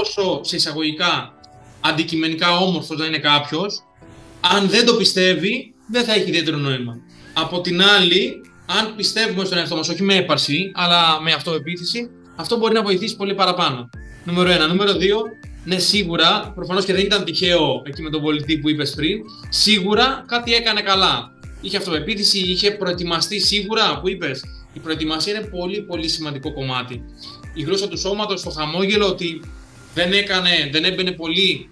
Όσο 0.00 0.40
σε 0.42 0.56
εισαγωγικά 0.56 1.34
αντικειμενικά 1.82 2.56
όμορφος 2.56 2.98
να 2.98 3.06
είναι 3.06 3.18
κάποιος, 3.18 3.82
αν 4.40 4.68
δεν 4.68 4.86
το 4.86 4.94
πιστεύει, 4.94 5.74
δεν 5.86 6.04
θα 6.04 6.14
έχει 6.14 6.28
ιδιαίτερο 6.28 6.56
νόημα. 6.56 6.96
Από 7.34 7.60
την 7.60 7.82
άλλη, 7.82 8.40
αν 8.66 8.94
πιστεύουμε 8.96 9.44
στον 9.44 9.58
εαυτό 9.58 9.76
μας, 9.76 9.88
όχι 9.88 10.02
με 10.02 10.14
έπαρση, 10.14 10.70
αλλά 10.74 11.20
με 11.20 11.32
αυτοεπίθεση, 11.32 12.10
αυτό 12.36 12.56
μπορεί 12.56 12.74
να 12.74 12.82
βοηθήσει 12.82 13.16
πολύ 13.16 13.34
παραπάνω. 13.34 13.88
Νούμερο 14.24 14.50
1. 14.64 14.68
Νούμερο 14.68 14.92
2. 14.92 14.96
Ναι, 15.64 15.78
σίγουρα, 15.78 16.52
προφανώς 16.54 16.84
και 16.84 16.92
δεν 16.92 17.04
ήταν 17.04 17.24
τυχαίο 17.24 17.82
εκεί 17.86 18.02
με 18.02 18.10
τον 18.10 18.22
πολιτή 18.22 18.58
που 18.58 18.68
είπες 18.70 18.94
πριν, 18.94 19.18
σίγουρα 19.48 20.24
κάτι 20.26 20.54
έκανε 20.54 20.80
καλά. 20.80 21.30
Είχε 21.60 21.76
αυτοεπίθεση, 21.76 22.38
είχε 22.38 22.70
προετοιμαστεί 22.70 23.40
σίγουρα 23.40 24.00
που 24.00 24.08
είπες. 24.08 24.44
Η 24.72 24.78
προετοιμασία 24.78 25.32
είναι 25.32 25.46
πολύ 25.46 25.82
πολύ 25.82 26.08
σημαντικό 26.08 26.52
κομμάτι. 26.52 27.04
Η 27.54 27.62
γλώσσα 27.62 27.88
του 27.88 27.98
σώματος, 27.98 28.42
το 28.42 28.50
χαμόγελο, 28.50 29.06
ότι 29.06 29.40
δεν, 29.94 30.12
έκανε, 30.12 30.68
δεν 30.72 30.84
έμπαινε 30.84 31.10
πολύ 31.10 31.70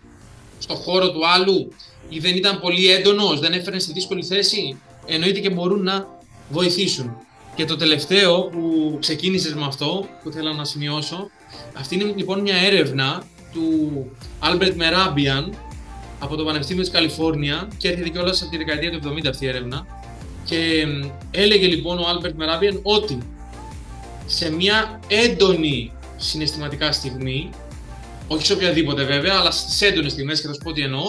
στο 0.59 0.75
χώρο 0.75 1.11
του 1.11 1.29
άλλου, 1.29 1.73
ή 2.09 2.19
δεν 2.19 2.37
ήταν 2.37 2.61
πολύ 2.61 2.91
έντονος, 2.91 3.41
δεν 3.41 3.53
έφερε 3.53 3.79
σε 3.79 3.93
δύσκολη 3.93 4.25
θέση, 4.25 4.77
εννοείται 5.07 5.41
και 5.41 5.51
μπορούν 5.51 5.83
να 5.83 6.07
βοηθήσουν. 6.51 7.17
Και 7.55 7.65
το 7.65 7.77
τελευταίο 7.77 8.43
που 8.43 8.97
ξεκίνησες 9.01 9.55
με 9.55 9.65
αυτό, 9.65 10.09
που 10.23 10.31
θέλω 10.31 10.53
να 10.53 10.65
σημειώσω, 10.65 11.31
αυτή 11.73 11.95
είναι 11.95 12.13
λοιπόν 12.17 12.41
μια 12.41 12.57
έρευνα 12.57 13.23
του 13.53 14.11
Albert 14.43 14.75
Merabian 14.77 15.51
από 16.19 16.37
το 16.37 16.45
Πανεπιστήμιο 16.45 16.83
της 16.83 16.93
Καλιφόρνια 16.93 17.69
και 17.77 17.89
έρχεται 17.89 18.09
κιόλας 18.09 18.43
από 18.43 18.51
τη 18.51 18.57
δεκαετία 18.57 18.91
του 18.91 19.01
70 19.25 19.27
αυτή 19.29 19.45
η 19.45 19.49
έρευνα 19.49 19.87
και 20.45 20.87
έλεγε 21.31 21.67
λοιπόν 21.67 21.99
ο 21.99 22.03
Albert 22.03 22.43
Merabian 22.43 22.81
ότι 22.83 23.19
σε 24.27 24.53
μια 24.53 25.01
έντονη 25.09 25.93
συναισθηματικά 26.17 26.93
στιγμή, 26.93 27.51
όχι 28.33 28.47
σε 28.47 28.53
οποιαδήποτε 28.53 29.05
βέβαια, 29.05 29.37
αλλά 29.39 29.51
στι 29.51 29.87
έντονες 29.87 30.13
στιγμές, 30.13 30.41
και 30.41 30.47
θα 30.47 30.53
σου 30.53 30.61
πω 30.65 30.73
τι 30.73 30.83
εννοώ, 30.83 31.03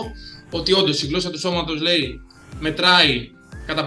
ότι 0.51 0.73
όντως 0.73 1.03
η 1.03 1.07
γλώσσα 1.07 1.29
του 1.29 1.39
σώματος 1.39 1.81
λέει 1.81 2.21
μετράει 2.59 3.29
κατά 3.65 3.85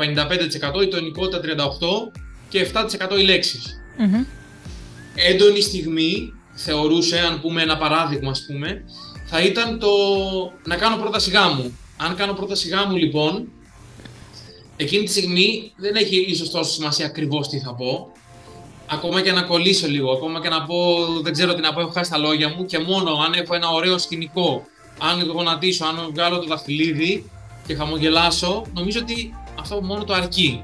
55%, 0.78 0.82
η 0.82 0.88
τονικότητα 0.88 1.40
38% 1.40 2.12
και 2.48 2.66
7% 2.72 3.18
οι 3.18 3.22
λέξεις. 3.22 3.80
Mm-hmm. 3.98 4.26
Έντονη 5.14 5.60
στιγμή 5.60 6.32
θεωρούσε, 6.54 7.18
αν 7.18 7.40
πούμε 7.40 7.62
ένα 7.62 7.76
παράδειγμα, 7.76 8.30
ας 8.30 8.44
πούμε, 8.46 8.84
θα 9.26 9.40
ήταν 9.40 9.78
το 9.78 9.88
να 10.64 10.76
κάνω 10.76 10.96
πρόταση 10.96 11.30
γάμου. 11.30 11.78
Αν 11.96 12.16
κάνω 12.16 12.32
πρόταση 12.32 12.68
γάμου, 12.68 12.96
λοιπόν, 12.96 13.48
εκείνη 14.76 15.04
τη 15.04 15.10
στιγμή 15.10 15.72
δεν 15.76 15.94
έχει 15.94 16.16
ίσως 16.16 16.50
τόσο 16.50 16.72
σημασία 16.72 17.06
ακριβώς 17.06 17.48
τι 17.48 17.58
θα 17.58 17.74
πω. 17.74 18.12
Ακόμα 18.86 19.20
και 19.20 19.32
να 19.32 19.42
κολλήσω 19.42 19.86
λίγο, 19.86 20.12
ακόμα 20.12 20.40
και 20.40 20.48
να 20.48 20.64
πω 20.64 21.06
δεν 21.22 21.32
ξέρω 21.32 21.54
τι 21.54 21.60
να 21.60 21.72
πω, 21.72 21.80
έχω 21.80 21.90
χάσει 21.90 22.10
τα 22.10 22.18
λόγια 22.18 22.48
μου 22.48 22.64
και 22.64 22.78
μόνο 22.78 23.10
αν 23.10 23.32
έχω 23.32 23.54
ένα 23.54 23.68
ωραίο 23.68 23.98
σκηνικό 23.98 24.66
αν 24.98 25.30
γονατίσω, 25.30 25.84
αν 25.84 26.10
βγάλω 26.12 26.38
το 26.38 26.46
δαχτυλίδι 26.46 27.30
και 27.66 27.74
χαμογελάσω, 27.74 28.62
νομίζω 28.74 28.98
ότι 29.02 29.34
αυτό 29.60 29.82
μόνο 29.82 30.04
το 30.04 30.12
αρκεί. 30.14 30.62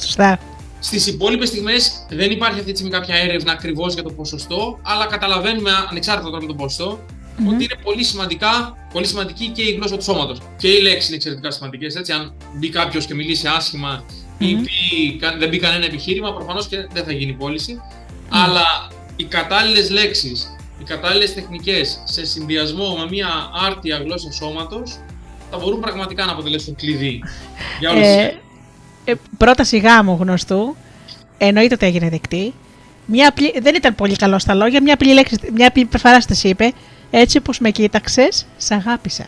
Σωστά. 0.00 0.38
Στις 0.80 1.06
υπόλοιπες 1.06 1.48
στιγμές 1.48 2.06
δεν 2.10 2.30
υπάρχει 2.30 2.58
αυτή 2.58 2.70
τη 2.70 2.78
στιγμή 2.78 2.92
κάποια 2.92 3.14
έρευνα 3.14 3.52
ακριβώς 3.52 3.94
για 3.94 4.02
το 4.02 4.12
ποσοστό, 4.12 4.78
αλλά 4.82 5.06
καταλαβαίνουμε 5.06 5.70
ανεξάρτητα 5.90 6.30
τώρα 6.30 6.42
με 6.42 6.48
το 6.48 6.54
ποσοστό 6.54 6.98
mm-hmm. 6.98 7.46
ότι 7.46 7.64
είναι 7.64 7.76
πολύ, 7.82 8.04
σημαντικά, 8.04 8.76
πολύ 8.92 9.06
σημαντική 9.06 9.48
και 9.48 9.62
η 9.62 9.72
γλώσσα 9.72 9.96
του 9.96 10.02
σώματος. 10.02 10.38
Και 10.56 10.68
οι 10.68 10.80
λέξεις 10.80 11.06
είναι 11.06 11.16
εξαιρετικά 11.16 11.50
σημαντικές. 11.50 11.96
Αν 11.96 12.32
μπει 12.54 12.68
κάποιος 12.68 13.06
και 13.06 13.14
μιλήσει 13.14 13.46
άσχημα 13.46 14.02
mm-hmm. 14.02 14.27
Ή 14.38 14.54
πει, 14.54 15.20
δεν 15.38 15.48
μπει 15.48 15.58
κανένα 15.58 15.84
επιχείρημα, 15.84 16.34
προφανώς 16.34 16.66
και 16.68 16.88
δεν 16.92 17.04
θα 17.04 17.12
γίνει 17.12 17.32
πώληση. 17.32 17.80
Mm-hmm. 17.80 18.26
Αλλά 18.28 18.90
οι 19.16 19.24
κατάλληλες 19.24 19.90
λέξεις 19.90 20.52
οι 20.80 20.84
κατάλληλες 20.84 21.34
τεχνικές 21.34 22.00
σε 22.04 22.26
συνδυασμό 22.26 22.96
με 22.96 23.06
μια 23.10 23.28
άρτια 23.66 23.96
γλώσσα 23.96 24.32
σώματος 24.32 24.98
θα 25.50 25.58
μπορούν 25.58 25.80
πραγματικά 25.80 26.24
να 26.24 26.32
αποτελέσουν 26.32 26.74
κλειδί 26.74 27.22
για 27.80 27.90
όλε 27.90 28.22
ε, 28.22 28.38
ε, 29.04 29.14
πρόταση 29.38 29.78
γάμου 29.78 30.18
γνωστού. 30.20 30.76
Εννοείται 31.38 31.74
ότι 31.74 31.86
έγινε 31.86 32.08
δεκτή. 32.08 32.54
Μια 33.06 33.28
απλή, 33.28 33.54
δεν 33.60 33.74
ήταν 33.74 33.94
πολύ 33.94 34.16
καλό 34.16 34.38
στα 34.38 34.54
λόγια. 34.54 34.82
Μια 34.82 34.94
απλή, 34.94 35.12
λέξη, 35.12 35.38
μια 35.54 35.66
απλή 35.68 35.88
είπε 36.42 36.72
Έτσι 37.10 37.38
όπως 37.38 37.58
με 37.58 37.70
κοίταξες, 37.70 38.46
σ' 38.56 38.70
αγάπησα. 38.70 39.26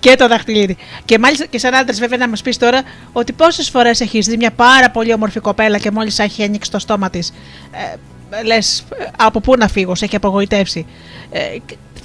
Και 0.00 0.14
το 0.16 0.28
δαχτυλίδι. 0.28 0.76
Και 1.04 1.18
μάλιστα 1.18 1.46
και 1.46 1.58
σαν 1.58 1.74
άντρας, 1.74 1.98
βέβαια, 1.98 2.18
να 2.18 2.28
μας 2.28 2.42
πεις 2.42 2.56
τώρα 2.56 2.82
ότι 3.12 3.32
πόσες 3.32 3.70
φορές 3.70 4.00
έχεις 4.00 4.26
δει 4.26 4.36
μια 4.36 4.50
πάρα 4.50 4.90
πολύ 4.90 5.12
όμορφη 5.12 5.40
κοπέλα 5.40 5.78
και 5.78 5.90
μόλις 5.90 6.18
έχει 6.18 6.42
ανοίξει 6.42 6.70
το 6.70 6.78
στόμα 6.78 7.10
της. 7.10 7.32
Ε, 7.70 8.42
λες 8.42 8.84
από 9.16 9.40
πού 9.40 9.56
να 9.56 9.68
φύγω, 9.68 9.94
σε 9.94 10.04
έχει 10.04 10.16
απογοητεύσει. 10.16 10.86
Ε, 11.30 11.40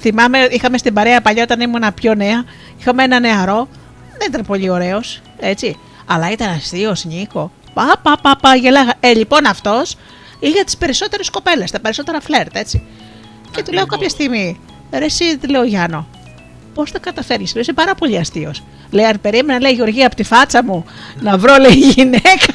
θυμάμαι, 0.00 0.38
είχαμε 0.50 0.78
στην 0.78 0.94
παρέα 0.94 1.20
παλιά 1.20 1.42
όταν 1.42 1.60
ήμουν 1.60 1.94
πιο 1.94 2.14
νέα, 2.14 2.44
είχαμε 2.80 3.02
ένα 3.02 3.20
νεαρό, 3.20 3.68
δεν 4.18 4.28
ήταν 4.28 4.44
πολύ 4.46 4.70
ωραίος, 4.70 5.20
έτσι. 5.38 5.78
Αλλά 6.06 6.30
ήταν 6.30 6.48
αστείος, 6.48 7.04
Νίκο. 7.04 7.52
Πα, 7.74 8.00
πα, 8.02 8.18
πα, 8.22 8.36
πα, 8.40 8.54
γελάγα. 8.54 8.94
Ε, 9.00 9.14
λοιπόν, 9.14 9.46
αυτός 9.46 9.96
είχε 10.40 10.64
τις 10.64 10.76
περισσότερες 10.76 11.30
κοπέλες, 11.30 11.70
τα 11.70 11.80
περισσότερα 11.80 12.20
φλερτ, 12.20 12.56
έτσι. 12.56 12.82
Και 13.50 13.62
του 13.62 13.72
λέω 13.72 13.86
κάποια 13.86 14.08
στιγμή, 14.08 14.60
ρε, 14.92 15.04
εσύ, 15.04 15.38
του 15.38 15.50
λέω 15.50 15.64
Γιάννο, 15.64 16.06
πώς 16.74 16.90
θα 16.90 16.98
καταφέρεις, 16.98 17.54
είσαι 17.54 17.72
πάρα 17.72 17.94
πολύ 17.94 18.18
αστείος. 18.18 18.62
Λέει, 18.90 19.04
αν 19.04 19.20
περίμενα, 19.20 19.60
λέει 19.60 19.72
Γεωργία 19.72 20.06
από 20.06 20.16
τη 20.16 20.22
φάτσα 20.22 20.64
μου 20.64 20.84
να 21.20 21.38
βρω, 21.38 21.56
λέει 21.56 21.78
γυναίκα. 21.94 22.54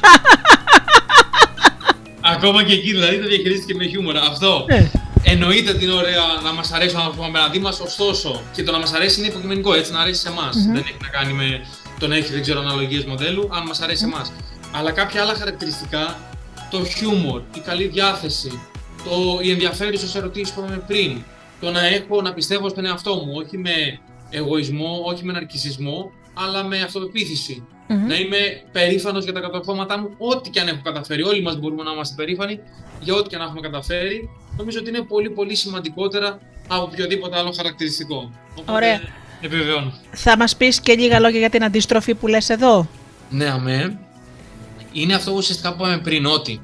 Ακόμα 2.22 2.64
και 2.64 2.74
εκεί 2.74 2.92
δηλαδή 2.92 3.20
το 3.20 3.28
διαχειρίστηκε 3.28 3.74
με 3.76 3.86
χιούμορ. 3.86 4.18
Αυτό 4.18 4.66
ναι. 4.70 4.92
εννοείται 5.24 5.72
ότι 5.72 5.84
είναι 5.84 5.94
ωραία 5.94 6.24
να 6.44 6.54
μας 6.54 6.72
αρέσει 6.72 6.96
ο 6.96 7.00
άνθρωπος 7.00 7.26
απέναντί 7.28 7.60
μα, 7.60 7.70
ωστόσο 7.70 8.42
και 8.54 8.64
το 8.64 8.72
να 8.72 8.80
μας 8.80 8.94
αρέσει 8.94 9.20
είναι 9.20 9.28
υποκειμενικό, 9.28 9.74
έτσι 9.74 9.92
να 9.92 10.00
αρέσει 10.00 10.22
σε 10.22 10.28
εμάς. 10.28 10.56
Mm-hmm. 10.56 10.74
Δεν 10.74 10.84
έχει 10.88 10.98
να 11.02 11.08
κάνει 11.08 11.34
με 11.34 11.66
το 12.00 12.08
να 12.08 12.16
έχει 12.16 12.32
δεν 12.32 12.42
ξέρω 12.42 12.60
αναλογίες 12.60 13.06
μοντέλου, 13.06 13.50
αν 13.52 13.64
μας 13.68 13.82
αρέσει 13.82 14.06
mm-hmm. 14.08 14.16
εμάς. 14.16 14.32
Αλλά 14.72 14.92
κάποια 14.92 15.22
άλλα 15.22 15.34
χαρακτηριστικά, 15.34 16.20
το 16.70 16.86
χιούμορ, 16.86 17.42
η 17.56 17.60
καλή 17.60 17.88
διάθεση, 17.88 18.62
το, 19.04 19.40
οι 19.42 19.52
ενδιαφέρουσες 19.52 20.16
ερωτήσεις 20.16 20.54
που 20.54 20.60
είπαμε 20.60 20.84
πριν, 20.88 21.24
το 21.60 21.72
να 21.72 21.86
έχω 21.86 22.22
να 22.22 22.34
πιστεύω 22.34 22.70
στον 22.70 22.86
εαυτό 22.86 23.16
μου, 23.16 23.34
όχι 23.36 23.58
με 23.58 24.00
εγωισμό, 24.30 25.02
όχι 25.06 25.26
με 25.26 25.34
ναρκισισμό, 25.34 26.12
αλλά 26.34 26.64
με 26.64 26.82
αυτοπεποίθηση. 26.82 27.64
Mm-hmm. 27.90 28.08
Να 28.08 28.16
είμαι 28.16 28.38
περήφανος 28.72 29.24
για 29.24 29.34
τα 29.34 29.40
κατορθώματά 29.40 30.00
μου, 30.00 30.10
ό,τι 30.18 30.50
και 30.50 30.60
αν 30.60 30.68
έχω 30.68 30.82
καταφέρει. 30.84 31.24
Όλοι 31.24 31.42
μας 31.42 31.58
μπορούμε 31.60 31.84
να 31.84 31.92
είμαστε 31.92 32.16
περήφανοι 32.16 32.60
για 33.00 33.14
ό,τι 33.14 33.30
και 33.30 33.36
αν 33.36 33.42
έχουμε 33.42 33.60
καταφέρει. 33.60 34.30
Νομίζω 34.58 34.80
ότι 34.80 34.90
είναι 34.90 35.02
πολύ 35.02 35.30
πολύ 35.30 35.56
σημαντικότερα 35.56 36.40
από 36.68 36.84
οποιοδήποτε 36.84 37.38
άλλο 37.38 37.52
χαρακτηριστικό. 37.52 38.32
Ωραία. 38.66 39.02
Επιβεβαιώνω. 39.42 39.94
Θα 40.12 40.38
μας 40.38 40.56
πεις 40.56 40.80
και 40.80 40.94
λίγα 40.94 41.20
λόγια 41.20 41.40
για 41.40 41.50
την 41.50 41.64
αντίστροφη 41.64 42.16
που 42.16 42.28
λες 42.28 42.50
εδώ; 42.50 42.88
Ναι, 43.30 43.46
αμέ. 43.50 44.00
Είναι 44.92 45.14
αυτό 45.14 45.32
ουσιαστικά 45.32 45.70
που 45.70 45.84
είπαμε 45.84 45.98
πριν, 45.98 46.26
ότι 46.26 46.62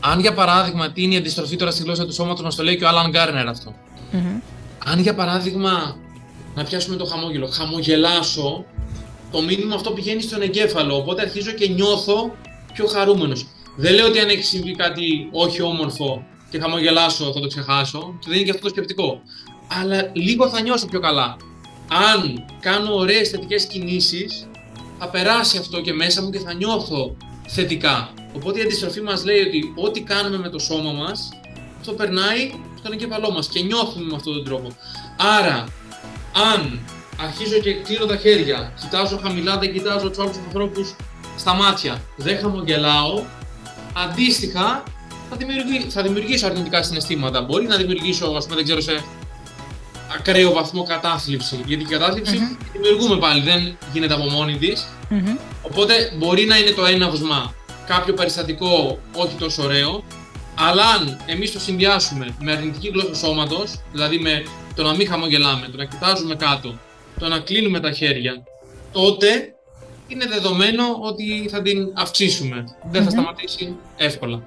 αν 0.00 0.20
για 0.20 0.34
παράδειγμα, 0.34 0.90
τι 0.92 1.02
είναι 1.02 1.14
η 1.14 1.16
αντιστροφή 1.16 1.56
τώρα 1.56 1.70
στη 1.70 1.82
γλώσσα 1.82 2.06
του 2.06 2.12
σώματος, 2.12 2.42
μας 2.42 2.54
το 2.54 2.62
λέει 2.62 2.76
και 2.76 2.84
ο 2.84 2.88
Άλαν 2.88 3.10
Γκάρνερ 3.10 3.48
αυτό. 3.48 3.74
Μμμ. 4.12 4.38
Αν 4.84 5.00
για 5.00 5.14
παράδειγμα, 5.14 5.96
να 6.56 6.64
πιάσουμε 6.64 6.96
το 6.96 7.04
χαμόγελο, 7.04 7.46
χαμογελάσω, 7.46 8.64
το 9.32 9.42
μήνυμα 9.42 9.74
αυτό 9.74 9.90
πηγαίνει 9.90 10.22
στον 10.22 10.42
εγκέφαλο, 10.42 10.96
οπότε 10.96 11.22
αρχίζω 11.22 11.50
και 11.50 11.68
νιώθω 11.68 12.36
πιο 12.72 12.86
χαρούμενος. 12.86 13.46
Δεν 13.76 13.94
λέω 13.94 14.06
ότι 14.06 14.18
αν 14.18 14.28
έχει 14.28 14.42
συμβεί 14.42 14.74
κάτι 14.74 15.28
όχι 15.32 15.62
όμορφο 15.62 16.24
και 16.50 16.58
χαμογελάσω 16.58 17.32
θα 17.32 17.40
το 17.40 17.46
ξεχάσω, 17.46 18.16
και 18.20 18.26
δεν 18.28 18.36
είναι 18.36 18.44
και 18.44 18.50
αυτό 18.50 18.62
το 18.62 18.68
σκεπτικό. 18.68 19.20
Αλλά 19.80 20.10
λίγο 20.12 20.48
θα 20.48 20.60
νιώσω 20.60 20.86
πιο 20.86 21.00
καλά. 21.00 21.36
Αν 22.12 22.44
κάνω 22.60 22.94
ωραίες 22.94 23.28
θετικές 23.28 23.66
κινήσεις, 23.66 24.48
θα 24.98 25.08
περάσει 25.08 25.58
αυτό 25.58 25.80
και 25.80 25.92
μέσα 25.92 26.22
μου 26.22 26.30
και 26.30 26.38
θα 26.38 26.54
νιώθω 26.54 27.16
θετικά. 27.46 28.10
Οπότε 28.36 28.58
η 28.58 28.62
αντιστροφή 28.62 29.00
μας 29.00 29.24
λέει 29.24 29.40
ότι 29.40 29.72
ό,τι 29.76 30.00
κάνουμε 30.00 30.38
με 30.38 30.48
το 30.48 30.58
σώμα 30.58 30.92
μας, 30.92 31.28
αυτό 31.80 31.92
περνάει 31.92 32.50
στον 32.78 32.92
εγκέφαλό 32.92 33.30
μας 33.30 33.48
και 33.48 33.60
νιώθουμε 33.60 34.04
με 34.04 34.14
αυτόν 34.14 34.34
τον 34.34 34.44
τρόπο. 34.44 34.68
Άρα, 35.38 35.68
αν 36.52 36.80
αρχίζω 37.20 37.58
και 37.58 37.74
κλείνω 37.74 38.06
τα 38.06 38.16
χέρια, 38.16 38.72
κοιτάζω 38.80 39.20
χαμηλά, 39.22 39.58
δεν 39.58 39.72
κοιτάζω 39.72 40.08
τους 40.08 40.18
άλλους 40.18 40.36
ανθρώπους 40.46 40.96
στα 41.36 41.54
μάτια, 41.54 42.02
δεν 42.16 42.38
χαμογελάω, 42.38 43.22
αντίστοιχα 43.92 44.82
θα, 45.30 45.36
δημιουργεί, 45.36 45.86
θα 45.88 46.02
δημιουργήσω 46.02 46.46
αρνητικά 46.46 46.82
συναισθήματα. 46.82 47.42
Μπορεί 47.42 47.66
να 47.66 47.76
δημιουργήσω, 47.76 48.26
ας 48.26 48.44
πούμε, 48.44 48.56
δεν 48.56 48.64
ξέρω, 48.64 48.80
σε 48.80 49.04
ακραίο 50.18 50.52
βαθμό 50.52 50.82
κατάθλιψη. 50.82 51.62
Γιατί 51.66 51.82
η 51.82 51.86
κατάθλιψη 51.86 52.36
Μμμ. 52.36 52.48
τη 52.48 52.78
δημιουργούμε 52.78 53.16
πάλι, 53.18 53.40
δεν 53.40 53.76
γίνεται 53.92 54.14
από 54.14 54.24
μόνη 54.24 54.56
της. 54.58 54.86
Μμμ. 55.08 55.36
Οπότε 55.62 56.12
μπορεί 56.16 56.44
να 56.44 56.58
είναι 56.58 56.70
το 56.70 56.84
έναυσμα 56.84 57.54
κάποιο 57.86 58.14
περιστατικό 58.14 58.98
όχι 59.14 59.34
τόσο 59.38 59.62
ωραίο, 59.62 60.04
αλλά 60.54 60.84
αν 60.84 61.20
εμείς 61.26 61.52
το 61.52 61.60
συνδυάσουμε 61.60 62.34
με 62.40 62.52
αρνητική 62.52 62.88
γλώσσα 62.88 63.14
σώματος, 63.14 63.80
δηλαδή 63.92 64.18
με 64.18 64.42
το 64.76 64.82
να 64.82 64.94
μην 64.94 65.08
χαμογελάμε, 65.08 65.66
το 65.66 65.76
να 65.76 65.84
κοιτάζουμε 65.84 66.34
κάτω, 66.34 66.78
το 67.18 67.28
να 67.28 67.38
κλείνουμε 67.38 67.80
τα 67.80 67.92
χέρια, 67.92 68.42
τότε 68.92 69.26
είναι 70.08 70.26
δεδομένο 70.26 70.82
ότι 71.00 71.48
θα 71.50 71.62
την 71.62 71.78
αυξήσουμε. 71.94 72.64
Δεν 72.90 73.02
θα 73.02 73.08
Μμμ. 73.10 73.10
σταματήσει 73.10 73.76
εύκολα. 73.96 74.42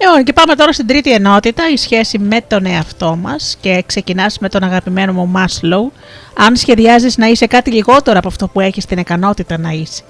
Λοιπόν, 0.00 0.24
και 0.24 0.32
πάμε 0.32 0.54
τώρα 0.54 0.72
στην 0.72 0.86
τρίτη 0.86 1.12
ενότητα, 1.12 1.70
η 1.70 1.76
σχέση 1.76 2.18
με 2.18 2.40
τον 2.48 2.66
εαυτό 2.66 3.16
μας 3.16 3.56
και 3.60 3.82
ξεκινάς 3.86 4.38
με 4.38 4.48
τον 4.48 4.62
αγαπημένο 4.62 5.12
μου 5.12 5.32
Maslow. 5.36 5.90
Αν 6.36 6.56
σχεδιάζεις 6.56 7.16
να 7.16 7.26
είσαι 7.26 7.46
κάτι 7.46 7.70
λιγότερο 7.70 8.18
από 8.18 8.28
αυτό 8.28 8.48
που 8.48 8.60
έχεις 8.60 8.84
την 8.84 8.98
ικανότητα 8.98 9.58
να 9.58 9.70
είσαι, 9.70 10.02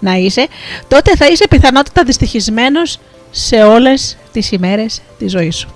να 0.00 0.14
είσαι 0.14 0.46
τότε 0.88 1.16
θα 1.16 1.26
είσαι 1.26 1.48
πιθανότητα 1.48 2.02
δυστυχισμένος 2.04 2.98
σε 3.30 3.62
όλες 3.62 4.16
τις 4.32 4.52
ημέρες 4.52 5.00
της 5.18 5.30
ζωής 5.30 5.56
σου. 5.56 5.68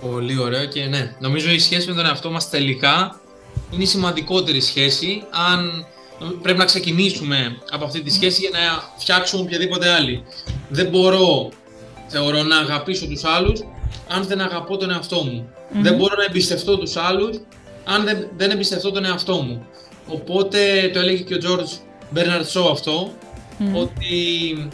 Πολύ 0.00 0.38
ωραίο 0.38 0.64
και 0.64 0.84
ναι. 0.84 1.16
Νομίζω 1.18 1.50
η 1.50 1.58
σχέση 1.58 1.88
με 1.88 1.94
τον 1.94 2.06
εαυτό 2.06 2.30
μας 2.30 2.50
τελικά 2.50 3.20
είναι 3.70 3.82
η 3.82 3.86
σημαντικότερη 3.86 4.60
σχέση. 4.60 5.22
Αν 5.50 5.86
πρέπει 6.42 6.58
να 6.58 6.64
ξεκινήσουμε 6.64 7.56
από 7.70 7.84
αυτή 7.84 8.02
τη 8.02 8.10
σχέση 8.10 8.40
για 8.40 8.50
να 8.52 8.82
φτιάξουμε 8.98 9.42
οποιαδήποτε 9.42 9.88
άλλη. 9.88 10.22
Δεν 10.68 10.86
μπορώ, 10.86 11.48
θεωρώ, 12.08 12.42
να 12.42 12.56
αγαπήσω 12.56 13.06
τους 13.06 13.24
άλλους 13.24 13.60
αν 14.08 14.24
δεν 14.24 14.40
αγαπώ 14.40 14.76
τον 14.76 14.90
εαυτό 14.90 15.22
μου. 15.22 15.48
Μμμ. 15.72 15.82
Δεν 15.82 15.94
μπορώ 15.94 16.14
να 16.16 16.24
εμπιστευτώ 16.24 16.78
τους 16.78 16.96
άλλους 16.96 17.36
αν 17.84 18.04
δεν, 18.04 18.28
δεν 18.36 18.50
εμπιστευτώ 18.50 18.90
τον 18.90 19.04
εαυτό 19.04 19.36
μου. 19.36 19.66
Οπότε 20.06 20.90
το 20.92 20.98
έλεγε 20.98 21.22
και 21.22 21.34
ο 21.34 21.38
George 21.42 21.78
Bernard 22.16 22.60
Shaw 22.60 22.70
αυτό, 22.70 23.12
Μμμ. 23.58 23.76
ότι 23.76 24.68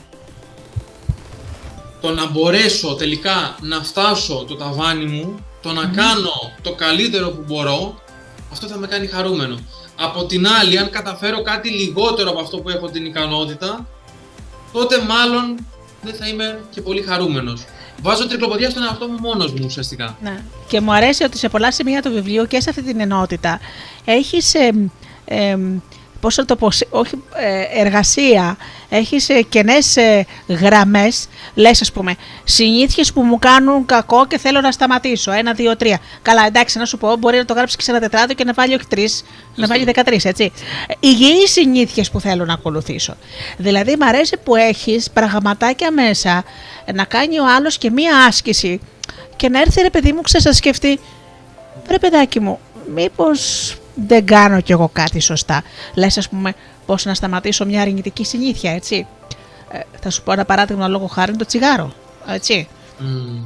το 2.02 2.10
να 2.10 2.26
μπορέσω 2.26 2.94
τελικά 2.94 3.56
να 3.60 3.82
φτάσω 3.82 4.44
το 4.48 4.54
ταβάνι 4.54 5.04
μου, 5.04 5.38
το 5.62 5.72
να 5.72 5.84
κάνω 5.84 6.52
το 6.62 6.72
καλύτερο 6.72 7.28
που 7.30 7.44
μπορώ, 7.46 8.02
αυτό 8.52 8.66
θα 8.66 8.76
με 8.76 8.86
κάνει 8.86 9.06
χαρούμενο. 9.06 9.58
Από 9.96 10.24
την 10.24 10.46
άλλη, 10.46 10.78
αν 10.78 10.90
καταφέρω 10.90 11.42
κάτι 11.42 11.68
λιγότερο 11.68 12.30
από 12.30 12.40
αυτό 12.40 12.58
που 12.58 12.68
έχω 12.68 12.88
την 12.88 13.04
ικανότητα, 13.04 13.86
τότε 14.72 15.00
μάλλον 15.02 15.66
δεν 16.02 16.14
θα 16.14 16.28
είμαι 16.28 16.60
και 16.70 16.80
πολύ 16.80 17.02
χαρούμενος. 17.02 17.64
Βάζω 18.02 18.26
τρικλοποδιά 18.28 18.70
στον 18.70 18.82
εαυτό 18.82 19.06
μου 19.06 19.18
μόνος 19.20 19.52
μου 19.52 19.62
ουσιαστικά. 19.64 20.16
Ναι. 20.22 20.42
Και 20.68 20.80
μου 20.80 20.92
αρέσει 20.92 21.24
ότι 21.24 21.38
σε 21.38 21.48
πολλά 21.48 21.72
σημεία 21.72 22.02
του 22.02 22.12
βιβλίου 22.12 22.46
και 22.46 22.60
σε 22.60 22.70
αυτή 22.70 22.82
την 22.82 23.00
ενότητα 23.00 23.60
έχεις 24.04 24.54
εμ, 24.54 24.86
εμ, 25.24 25.80
πώς 26.22 26.34
θα 26.34 26.44
το 26.44 26.56
πω, 26.56 26.70
σε- 26.70 26.86
όχι 26.90 27.22
ε, 27.34 27.80
εργασία, 27.80 28.56
έχεις 28.88 29.28
ε, 29.28 29.42
κενές 29.42 29.96
ε, 29.96 30.26
γραμμές, 30.48 31.28
λες 31.54 31.80
ας 31.80 31.92
πούμε, 31.92 32.14
συνήθειες 32.44 33.12
που 33.12 33.22
μου 33.22 33.38
κάνουν 33.38 33.86
κακό 33.86 34.26
και 34.26 34.38
θέλω 34.38 34.60
να 34.60 34.70
σταματήσω, 34.72 35.32
ένα, 35.32 35.52
δύο, 35.52 35.76
τρία. 35.76 35.98
Καλά, 36.22 36.46
εντάξει, 36.46 36.78
να 36.78 36.84
σου 36.84 36.98
πω, 36.98 37.16
μπορεί 37.16 37.36
να 37.36 37.44
το 37.44 37.54
γράψεις 37.54 37.76
και 37.76 37.82
σε 37.82 37.90
ένα 37.90 38.00
τετράδιο 38.00 38.34
και 38.34 38.44
να 38.44 38.52
βάλει 38.52 38.74
όχι 38.74 38.86
τρεις, 38.88 39.24
να 39.54 39.66
βάλει 39.66 39.84
13, 39.94 40.24
έτσι. 40.24 40.52
Ε, 40.86 40.92
Υγιείς 41.00 41.50
συνήθειες 41.52 42.10
που 42.10 42.20
θέλω 42.20 42.44
να 42.44 42.52
ακολουθήσω. 42.52 43.16
Δηλαδή, 43.56 43.96
μ' 43.96 44.02
αρέσει 44.02 44.36
που 44.44 44.56
έχεις 44.56 45.10
πραγματάκια 45.10 45.90
μέσα 45.90 46.44
ε, 46.84 46.92
να 46.92 47.04
κάνει 47.04 47.38
ο 47.38 47.44
άλλος 47.56 47.78
και 47.78 47.90
μία 47.90 48.16
άσκηση 48.28 48.80
και 49.36 49.48
να 49.48 49.60
έρθει 49.60 49.80
ρε 49.82 49.90
παιδί 49.90 50.12
μου, 50.12 50.20
ξέρεις 50.20 50.46
να 50.46 50.52
σκεφτεί, 50.52 51.00
ρε 51.88 51.98
παιδάκι 51.98 52.40
μου, 52.40 52.58
μήπως 52.94 53.74
δεν 53.94 54.26
κάνω 54.26 54.60
κι 54.60 54.72
εγώ 54.72 54.90
κάτι 54.92 55.20
σωστά. 55.20 55.62
Λες 55.94 56.18
ας 56.18 56.28
πούμε 56.28 56.54
πώς 56.86 57.04
να 57.04 57.14
σταματήσω 57.14 57.64
μια 57.66 57.80
αρνητική 57.82 58.24
συνήθεια, 58.24 58.72
έτσι. 58.72 59.06
Ε, 59.70 59.78
θα 60.00 60.10
σου 60.10 60.22
πω 60.22 60.32
ένα 60.32 60.44
παράδειγμα 60.44 60.88
λόγω 60.88 61.06
χάρη 61.06 61.36
το 61.36 61.44
τσιγάρο, 61.46 61.92
έτσι. 62.28 62.68
Μμμ. 62.98 63.44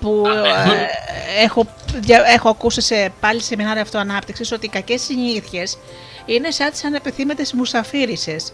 Που 0.00 0.22
ε, 0.26 1.42
έχω, 1.44 1.66
δια- 2.00 2.24
έχω 2.26 2.48
ακούσει 2.48 2.80
σε 2.80 3.12
πάλι 3.20 3.40
σεμινάρια 3.42 3.82
αυτοανάπτυξης 3.82 4.52
ότι 4.52 4.66
οι 4.66 4.68
κακές 4.68 5.02
συνήθειες 5.02 5.78
είναι 6.26 6.50
σαν 6.50 6.70
τις 6.70 6.84
ανεπιθύμητες 6.84 7.52
μουσαφίρισες. 7.52 8.52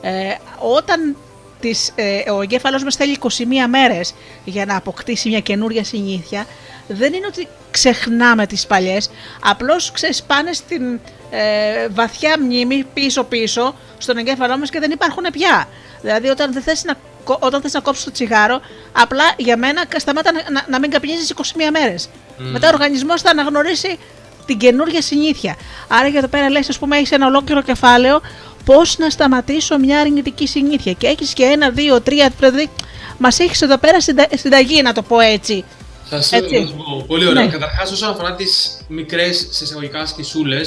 Ε, 0.00 0.34
όταν 0.58 1.16
τις, 1.60 1.92
ε, 1.94 2.30
ο 2.30 2.40
εγκέφαλος 2.42 2.84
μας 2.84 2.96
θέλει 2.96 3.12
21 3.12 3.68
μέρες 3.68 4.14
για 4.44 4.64
να 4.66 4.76
αποκτήσει 4.76 5.28
μια 5.28 5.40
καινούρια 5.40 5.84
συνήθεια, 5.84 6.46
δεν 6.88 7.12
είναι 7.12 7.26
ότι 7.26 7.48
ξεχνάμε 7.70 8.46
τις 8.46 8.66
παλιές, 8.66 9.10
απλώς 9.44 9.90
ξεσπάνε 9.92 10.52
στην 10.52 11.00
ε, 11.30 11.88
βαθιά 11.88 12.36
μνήμη 12.40 12.84
πίσω-πίσω 12.94 13.74
στον 13.98 14.16
εγκέφαλό 14.16 14.58
μας 14.58 14.70
και 14.70 14.78
δεν 14.80 14.90
υπάρχουν 14.90 15.24
πια. 15.32 15.68
Δηλαδή 16.00 16.28
όταν 16.28 16.52
δεν 16.52 16.62
θες 16.62 16.84
να, 16.84 16.94
κο- 17.24 17.38
όταν 17.40 17.60
θες 17.60 17.72
να 17.72 17.80
κόψεις 17.80 18.04
το 18.04 18.10
τσιγάρο, 18.12 18.60
απλά 18.92 19.24
για 19.36 19.56
μένα 19.56 19.84
σταμάτα 19.96 20.32
να, 20.32 20.50
να, 20.50 20.64
να 20.68 20.78
μην 20.78 20.90
καπνίζεις 20.90 21.32
21 21.36 21.42
μέρες. 21.72 22.08
Μμ. 22.38 22.50
Μετά 22.50 22.66
ο 22.68 22.70
οργανισμός 22.74 23.22
θα 23.22 23.30
αναγνωρίσει 23.30 23.98
την 24.46 24.58
καινούργια 24.58 25.02
συνήθεια. 25.02 25.56
Άρα 25.88 26.08
για 26.08 26.18
εδώ 26.18 26.28
πέρα 26.28 26.50
λες, 26.50 26.68
ας 26.68 26.78
πούμε, 26.78 26.96
έχεις 26.96 27.10
ένα 27.12 27.26
ολόκληρο 27.26 27.62
κεφάλαιο 27.62 28.20
πώς 28.64 28.98
να 28.98 29.10
σταματήσω 29.10 29.78
μια 29.78 30.00
αρνητική 30.00 30.46
συνήθεια. 30.46 30.92
Και 30.92 31.06
έχεις 31.06 31.32
και 31.32 31.44
ένα, 31.44 31.70
δύο, 31.70 32.00
τρία, 32.00 32.30
δηλαδή 32.38 32.70
μας 33.18 33.38
έχεις 33.38 33.62
εδώ 33.62 33.76
πέρα 33.78 34.00
συντα- 34.00 34.28
συνταγή, 34.36 34.82
να 34.82 34.92
το 34.92 35.02
πω 35.02 35.20
έτσι. 35.20 35.64
Θα 36.04 36.22
σου 36.22 36.34
Έτσι. 36.34 36.60
θα 36.60 36.66
σου 36.66 36.74
πω. 36.76 37.04
Πολύ 37.06 37.26
ωραία. 37.26 37.44
Ναι. 37.44 37.50
Καταρχάς, 37.50 37.92
όσον 37.92 38.10
αφορά 38.10 38.34
τις 38.34 38.80
μικρές 38.88 39.60
εισαγωγικά 39.60 40.06
σκησούλε, 40.06 40.60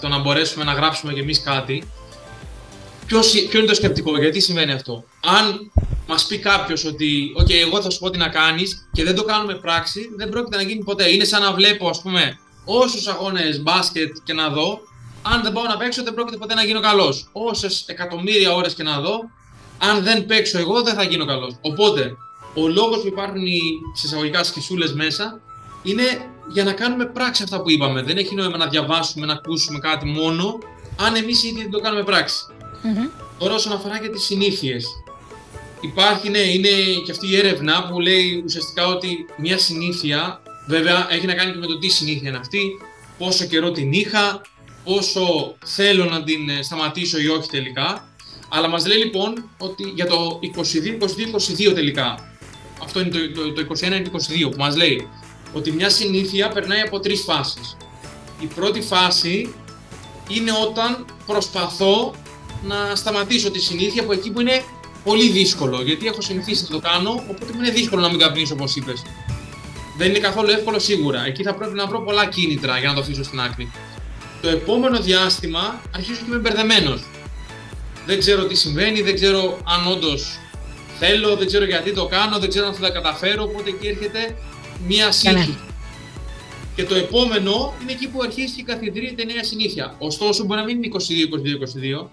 το 0.00 0.08
να 0.08 0.18
μπορέσουμε 0.18 0.64
να 0.64 0.72
γράψουμε 0.72 1.12
κι 1.12 1.20
εμείς 1.20 1.42
κάτι, 1.42 1.88
ποιος, 3.06 3.30
ποιο 3.48 3.58
είναι 3.58 3.68
το 3.68 3.74
σκεπτικό, 3.74 4.18
γιατί 4.18 4.40
συμβαίνει 4.40 4.72
αυτό; 4.72 5.04
Αν 5.24 5.72
μας 6.06 6.26
πει 6.26 6.38
κάποιος 6.38 6.84
ότι, 6.84 7.32
OK, 7.40 7.50
εγώ 7.50 7.82
θα 7.82 7.90
σου 7.90 7.98
πω 7.98 8.10
τι 8.10 8.18
να 8.18 8.28
κάνεις 8.28 8.88
και 8.92 9.04
δεν 9.04 9.14
το 9.14 9.24
κάνουμε 9.24 9.54
πράξη, 9.54 10.10
δεν 10.16 10.28
πρόκειται 10.28 10.56
να 10.56 10.62
γίνει 10.62 10.84
ποτέ. 10.84 11.10
Είναι 11.10 11.24
σαν 11.24 11.42
να 11.42 11.52
βλέπω, 11.52 11.88
ας 11.88 12.00
πούμε, 12.02 12.38
όσους 12.64 13.06
αγώνες 13.06 13.62
μπάσκετ 13.62 14.16
και 14.24 14.32
να 14.32 14.48
δω, 14.48 14.80
αν 15.22 15.42
δεν 15.42 15.52
πάω 15.52 15.64
να 15.64 15.76
παίξω, 15.76 16.02
δεν 16.02 16.14
πρόκειται 16.14 16.36
ποτέ 16.36 16.54
να 16.54 16.64
γίνω 16.64 16.80
καλός. 16.80 17.28
Όσες 17.32 17.84
εκατομμύρια 17.86 18.54
ώρες 18.54 18.74
και 18.74 18.82
να 18.82 19.00
δω, 19.00 19.20
αν 19.78 20.02
δεν 20.02 20.26
παίξω 20.26 20.58
εγώ, 20.58 20.82
δεν 20.82 20.94
θα 20.94 21.02
γίνω 21.02 21.24
καλός. 21.24 21.56
Οπότε, 21.60 22.16
ο 22.56 22.68
λόγος 22.68 23.00
που 23.00 23.06
υπάρχουν 23.06 23.46
οι 23.46 23.60
σε 23.94 24.06
εισαγωγικά 24.06 24.44
σκησούλε 24.44 24.94
μέσα 24.94 25.40
είναι 25.82 26.02
για 26.52 26.64
να 26.64 26.72
κάνουμε 26.72 27.06
πράξη 27.06 27.42
αυτά 27.42 27.62
που 27.62 27.70
είπαμε. 27.70 28.02
Δεν 28.02 28.16
έχει 28.16 28.34
νόημα 28.34 28.56
να 28.56 28.66
διαβάσουμε, 28.66 29.26
να 29.26 29.32
ακούσουμε 29.32 29.78
κάτι 29.78 30.06
μόνο, 30.06 30.58
αν 30.96 31.14
εμείς 31.14 31.44
ήδη 31.44 31.60
δεν 31.60 31.70
το 31.70 31.80
κάνουμε 31.80 32.02
πράξη. 32.04 32.46
Τώρα, 33.38 33.54
όσον 33.54 33.72
αφορά 33.72 33.98
και 33.98 34.08
τις 34.08 34.22
συνήθειες. 34.22 34.86
Υπάρχει, 35.80 36.28
ναι, 36.28 36.38
είναι 36.38 36.68
και 37.04 37.10
αυτή 37.10 37.28
η 37.28 37.36
έρευνα 37.36 37.88
που 37.88 38.00
λέει 38.00 38.42
ουσιαστικά 38.44 38.86
ότι 38.86 39.26
μια 39.36 39.58
συνήθεια, 39.58 40.40
βέβαια 40.68 41.06
έχει 41.10 41.26
να 41.26 41.34
κάνει 41.34 41.52
και 41.52 41.58
με 41.58 41.66
το 41.66 41.78
τι 41.78 41.88
συνήθεια 41.88 42.28
είναι 42.28 42.38
αυτή, 42.38 42.60
πόσο 43.18 43.44
καιρό 43.44 43.70
την 43.70 43.92
είχα, 43.92 44.40
πόσο 44.84 45.54
θέλω 45.64 46.04
να 46.04 46.22
την 46.22 46.48
ε, 46.48 46.62
σταματήσω 46.62 47.18
ή 47.18 47.28
όχι 47.28 47.48
τελικά. 47.48 48.08
Αλλά 48.48 48.68
μας 48.68 48.86
λέει 48.86 48.98
λοιπόν 48.98 49.50
ότι 49.58 49.92
για 49.94 50.06
το 50.06 50.38
22-22-22 51.68 51.74
τελικά, 51.74 52.35
αυτό 52.82 53.00
είναι 53.00 53.08
το, 53.08 53.18
το, 53.32 53.52
το 53.52 53.66
21 53.78 53.82
είναι 53.82 54.02
το 54.02 54.10
22 54.46 54.50
που 54.50 54.58
μας 54.58 54.76
λέει 54.76 55.08
ότι 55.52 55.72
μια 55.72 55.90
συνήθεια 55.90 56.48
περνάει 56.48 56.80
από 56.80 57.00
τρεις 57.00 57.22
φάσεις. 57.22 57.76
Η 58.40 58.46
πρώτη 58.46 58.80
φάση 58.80 59.54
είναι 60.28 60.50
όταν 60.68 61.04
προσπαθώ 61.26 62.14
να 62.66 62.94
σταματήσω 62.94 63.50
τη 63.50 63.60
συνήθεια 63.60 64.02
από 64.02 64.12
εκεί 64.12 64.30
που 64.30 64.40
είναι 64.40 64.62
πολύ 65.04 65.28
δύσκολο. 65.28 65.82
Γιατί 65.82 66.06
έχω 66.06 66.20
συνηθίσει 66.20 66.62
να 66.62 66.68
το 66.68 66.78
κάνω, 66.78 67.10
οπότε 67.10 67.52
μου 67.52 67.60
είναι 67.60 67.70
δύσκολο 67.70 68.02
να 68.02 68.08
μην 68.08 68.18
καπνίσω 68.18 68.54
όπως 68.54 68.76
είπες. 68.76 69.02
Δεν 69.96 70.08
είναι 70.08 70.18
καθόλου 70.18 70.50
εύκολο 70.50 70.78
σίγουρα. 70.78 71.24
Εκεί 71.26 71.42
θα 71.42 71.54
πρέπει 71.54 71.74
να 71.74 71.86
βρω 71.86 72.00
πολλά 72.00 72.26
κίνητρα 72.26 72.78
για 72.78 72.88
να 72.88 72.94
το 72.94 73.00
αφήσω 73.00 73.24
στην 73.24 73.40
άκρη. 73.40 73.70
Το 74.42 74.48
επόμενο 74.48 75.00
διάστημα 75.00 75.80
αρχίζω 75.94 76.18
και 76.18 76.24
είμαι 76.28 76.38
μπερδεμένος. 76.38 77.04
Δεν 78.06 78.18
ξέρω 78.18 78.44
τι 78.44 78.54
συμβαίνει, 78.54 79.02
δεν 79.02 79.14
ξέρω 79.14 79.58
αν 79.64 79.92
όντως 79.92 80.38
θέλω, 80.98 81.36
δεν 81.36 81.46
ξέρω 81.46 81.64
γιατί 81.64 81.92
το 81.92 82.06
κάνω, 82.06 82.38
δεν 82.38 82.48
ξέρω 82.48 82.66
αν 82.66 82.74
θα 82.74 82.80
τα 82.80 82.90
καταφέρω. 82.90 83.42
Οπότε 83.42 83.70
εκεί 83.70 83.86
έρχεται 83.86 84.36
μία 84.86 85.12
σύγχυση. 85.12 85.58
Και 86.74 86.84
το 86.84 86.94
επόμενο 86.94 87.74
είναι 87.82 87.92
εκεί 87.92 88.08
που 88.08 88.22
αρχίζει 88.22 88.52
και 88.54 88.62
καθιδρύεται 88.62 89.24
νέα 89.24 89.44
συνήθεια. 89.44 89.94
Ωστόσο, 89.98 90.44
μπορεί 90.44 90.60
να 90.60 90.66
μην 90.66 90.82
είναι 90.82 90.96
22-22-22. 92.02 92.06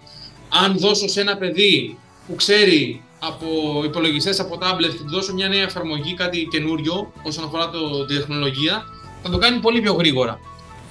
Αν 0.49 0.77
δώσω 0.77 1.07
σε 1.07 1.21
ένα 1.21 1.37
παιδί 1.37 1.97
που 2.27 2.35
ξέρει 2.35 3.01
από 3.19 3.47
υπολογιστές, 3.83 4.39
από 4.39 4.57
tablet 4.61 4.91
και 4.91 5.03
του 5.03 5.09
δώσω 5.09 5.33
μια 5.33 5.47
νέα 5.47 5.61
εφαρμογή, 5.61 6.13
κάτι 6.13 6.47
καινούριο 6.51 7.13
όσον 7.23 7.43
αφορά 7.43 7.69
το, 7.69 8.05
τη 8.05 8.15
τεχνολογία, 8.15 8.83
θα 9.23 9.29
το 9.29 9.37
κάνει 9.37 9.59
πολύ 9.59 9.81
πιο 9.81 9.93
γρήγορα. 9.93 10.39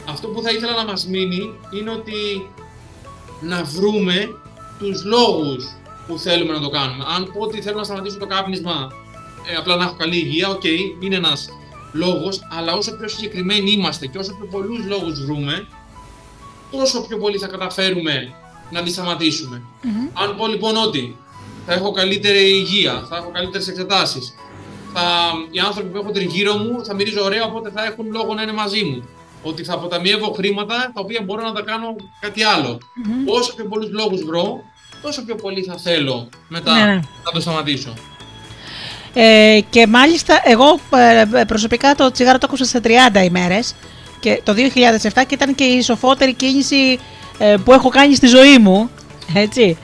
Αυτό 0.08 0.28
που 0.28 0.42
θα 0.42 0.50
ήθελα 0.50 0.74
να 0.74 0.84
μας 0.84 1.06
μείνει 1.06 1.50
είναι 1.70 1.90
ότι 1.90 2.48
να 3.40 3.64
βρούμε 3.64 4.28
τους 4.78 5.04
λόγους 5.04 5.64
που 6.06 6.18
θέλουμε 6.18 6.52
να 6.52 6.60
το 6.60 6.68
κάνουμε. 6.68 7.04
Αν 7.16 7.30
πω 7.32 7.40
ότι 7.40 7.62
θέλω 7.62 7.76
να 7.76 7.84
σταματήσω 7.84 8.18
το 8.18 8.26
κάπνισμα, 8.26 8.92
ε, 9.50 9.56
απλά 9.56 9.76
να 9.76 9.84
έχω 9.84 9.94
καλή 9.94 10.16
υγεία, 10.16 10.48
OK, 10.48 10.60
okay, 10.60 10.78
είναι 11.00 11.16
ένας 11.16 11.48
λόγος, 11.92 12.40
αλλά 12.50 12.72
όσο 12.72 12.96
πιο 12.96 13.08
συγκεκριμένοι 13.08 13.70
είμαστε 13.70 14.06
και 14.06 14.18
όσο 14.18 14.34
πιο 14.34 14.46
πολλούς 14.46 14.84
λόγους 14.86 15.24
βρούμε, 15.24 15.66
τόσο 16.70 17.06
πιο 17.06 17.18
πολύ 17.18 17.38
θα 17.38 17.46
καταφέρουμε 17.46 18.34
να 18.70 18.78
αντισταματήσουμε. 18.78 19.62
Αν 20.12 20.36
πω 20.36 20.46
λοιπόν 20.46 20.76
ότι 20.76 21.16
θα 21.66 21.72
έχω 21.72 21.90
καλύτερη 21.90 22.50
υγεία, 22.50 23.06
θα 23.08 23.16
έχω 23.16 23.30
καλύτερες 23.30 23.68
εξετάσεις, 23.68 24.34
θα, 24.92 25.02
οι 25.50 25.58
άνθρωποι 25.58 25.88
που 25.88 25.96
έχω 25.96 26.10
τριγύρω 26.10 26.56
μου 26.56 26.84
θα 26.84 26.94
μυρίζω 26.94 27.24
ωραία, 27.24 27.44
οπότε 27.44 27.70
θα 27.70 27.84
έχουν 27.84 28.06
λόγο 28.10 28.34
να 28.34 28.42
είναι 28.42 28.52
μαζί 28.52 28.84
μου. 28.84 29.08
Ότι 29.42 29.64
θα 29.64 29.74
αποταμιεύω 29.74 30.32
χρήματα 30.32 30.74
τα 30.94 31.00
οποία 31.00 31.22
μπορώ 31.22 31.42
να 31.42 31.52
τα 31.52 31.62
κάνω 31.62 31.96
κάτι 32.20 32.42
άλλο. 32.42 32.78
Όσο 33.26 33.54
πιο 33.54 33.64
πολλούς 33.64 33.90
λόγους 33.90 34.24
βρω, 34.24 34.64
τόσο 35.02 35.24
πιο 35.24 35.34
πολύ 35.34 35.62
θα 35.62 35.78
θέλω 35.78 36.28
μετά 36.48 36.74
ναι, 36.74 36.84
ναι. 36.84 37.00
να 37.24 37.32
το 37.32 37.40
σταματήσω. 37.40 37.94
Ε, 39.14 39.60
και 39.70 39.86
μάλιστα 39.86 40.40
εγώ 40.44 40.80
ε, 41.38 41.44
προσωπικά 41.44 41.94
το 41.94 42.10
τσιγάρο 42.10 42.38
το 42.38 42.46
έκουσα 42.48 42.64
σε 42.64 42.80
30 42.84 43.24
ημέρες 43.24 43.74
και 44.20 44.40
το 44.44 44.54
2007 44.56 44.58
και 45.26 45.34
ήταν 45.34 45.54
και 45.54 45.64
η 45.64 45.82
σοφότερη 45.82 46.32
κίνηση 46.32 46.98
ε, 47.38 47.54
που 47.64 47.72
έχω 47.72 47.88
κάνει 47.88 48.14
στη 48.14 48.26
ζωή 48.26 48.58
μου. 48.58 48.90
Έτσι. 49.34 49.78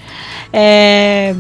Ε, 0.51 1.35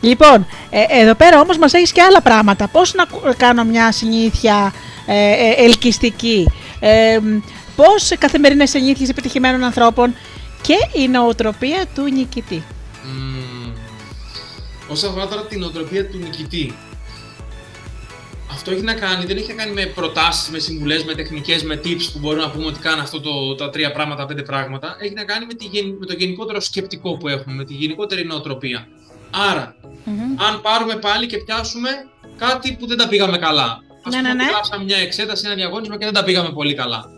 λοιπόν, 0.00 0.46
εδώ 0.88 1.14
πέρα 1.14 1.40
όμως 1.40 1.58
μας 1.58 1.72
έχεις 1.72 1.92
και 1.92 2.02
άλλα 2.02 2.22
πράγματα. 2.22 2.68
Πώς 2.68 2.94
να 2.94 3.04
κάνω 3.36 3.64
μια 3.64 3.92
συνήθεια 3.92 4.72
ελκυστική; 5.56 6.52
πώς 7.76 8.12
καθημερινές 8.18 8.70
συνήθειες 8.70 9.08
επιτυχημένων 9.08 9.64
ανθρώπων; 9.64 10.14
Και 10.62 11.00
η 11.00 11.08
νοοτροπία 11.08 11.84
του 11.94 12.02
νικητή. 12.02 12.62
Mm. 13.04 13.72
Όσον 14.88 15.10
αφορά 15.10 15.28
τώρα 15.28 15.46
την 15.46 15.60
νοοτροπία 15.60 16.08
του 16.08 16.18
νικητή, 16.18 16.74
αυτό 18.50 18.70
έχει 18.70 18.82
να 18.82 18.94
κάνει, 18.94 19.24
δεν 19.24 19.36
έχει 19.36 19.52
να 19.52 19.62
κάνει 19.62 19.72
με 19.72 19.86
προτάσεις, 19.86 20.48
με 20.48 20.58
συμβουλές, 20.58 21.04
με 21.04 21.14
τεχνικές, 21.14 21.62
με 21.62 21.80
tips 21.84 22.08
που 22.12 22.18
μπορούμε 22.18 22.42
να 22.42 22.50
πούμε 22.50 22.66
ότι 22.66 22.78
κάνει 22.78 23.00
αυτό 23.00 23.20
το, 23.20 23.54
τα 23.54 23.70
τρία 23.70 23.92
πράγματα, 23.92 24.26
πέντε 24.26 24.42
πράγματα. 24.42 24.96
Έχει 25.00 25.14
να 25.14 25.24
κάνει 25.24 25.46
με, 25.46 25.54
τη, 25.54 25.82
με 25.98 26.06
το 26.06 26.12
γενικότερο 26.12 26.60
σκεπτικό 26.60 27.16
που 27.16 27.28
έχουμε, 27.28 27.54
με 27.54 27.64
τη 27.64 27.74
γενικότερη 27.74 28.24
νοοτροπία. 28.24 28.88
Άρα, 29.50 29.76
αν 30.48 30.60
πάρουμε 30.60 30.96
πάλι 30.96 31.26
και 31.26 31.36
πιάσουμε 31.36 31.90
κάτι 32.36 32.76
που 32.78 32.86
δεν 32.86 32.96
τα 32.96 33.08
πήγαμε 33.08 33.38
καλά. 33.38 33.64
Α 33.64 34.10
ναι, 34.10 34.16
πούμε, 34.16 34.20
ναι, 34.20 34.34
ναι. 34.34 34.84
μια 34.84 34.96
εξέταση, 34.96 35.42
ένα 35.46 35.54
διαγώνισμα 35.54 35.98
και 35.98 36.04
δεν 36.04 36.14
τα 36.14 36.24
πήγαμε 36.24 36.52
πολύ 36.52 36.74
καλά. 36.74 37.10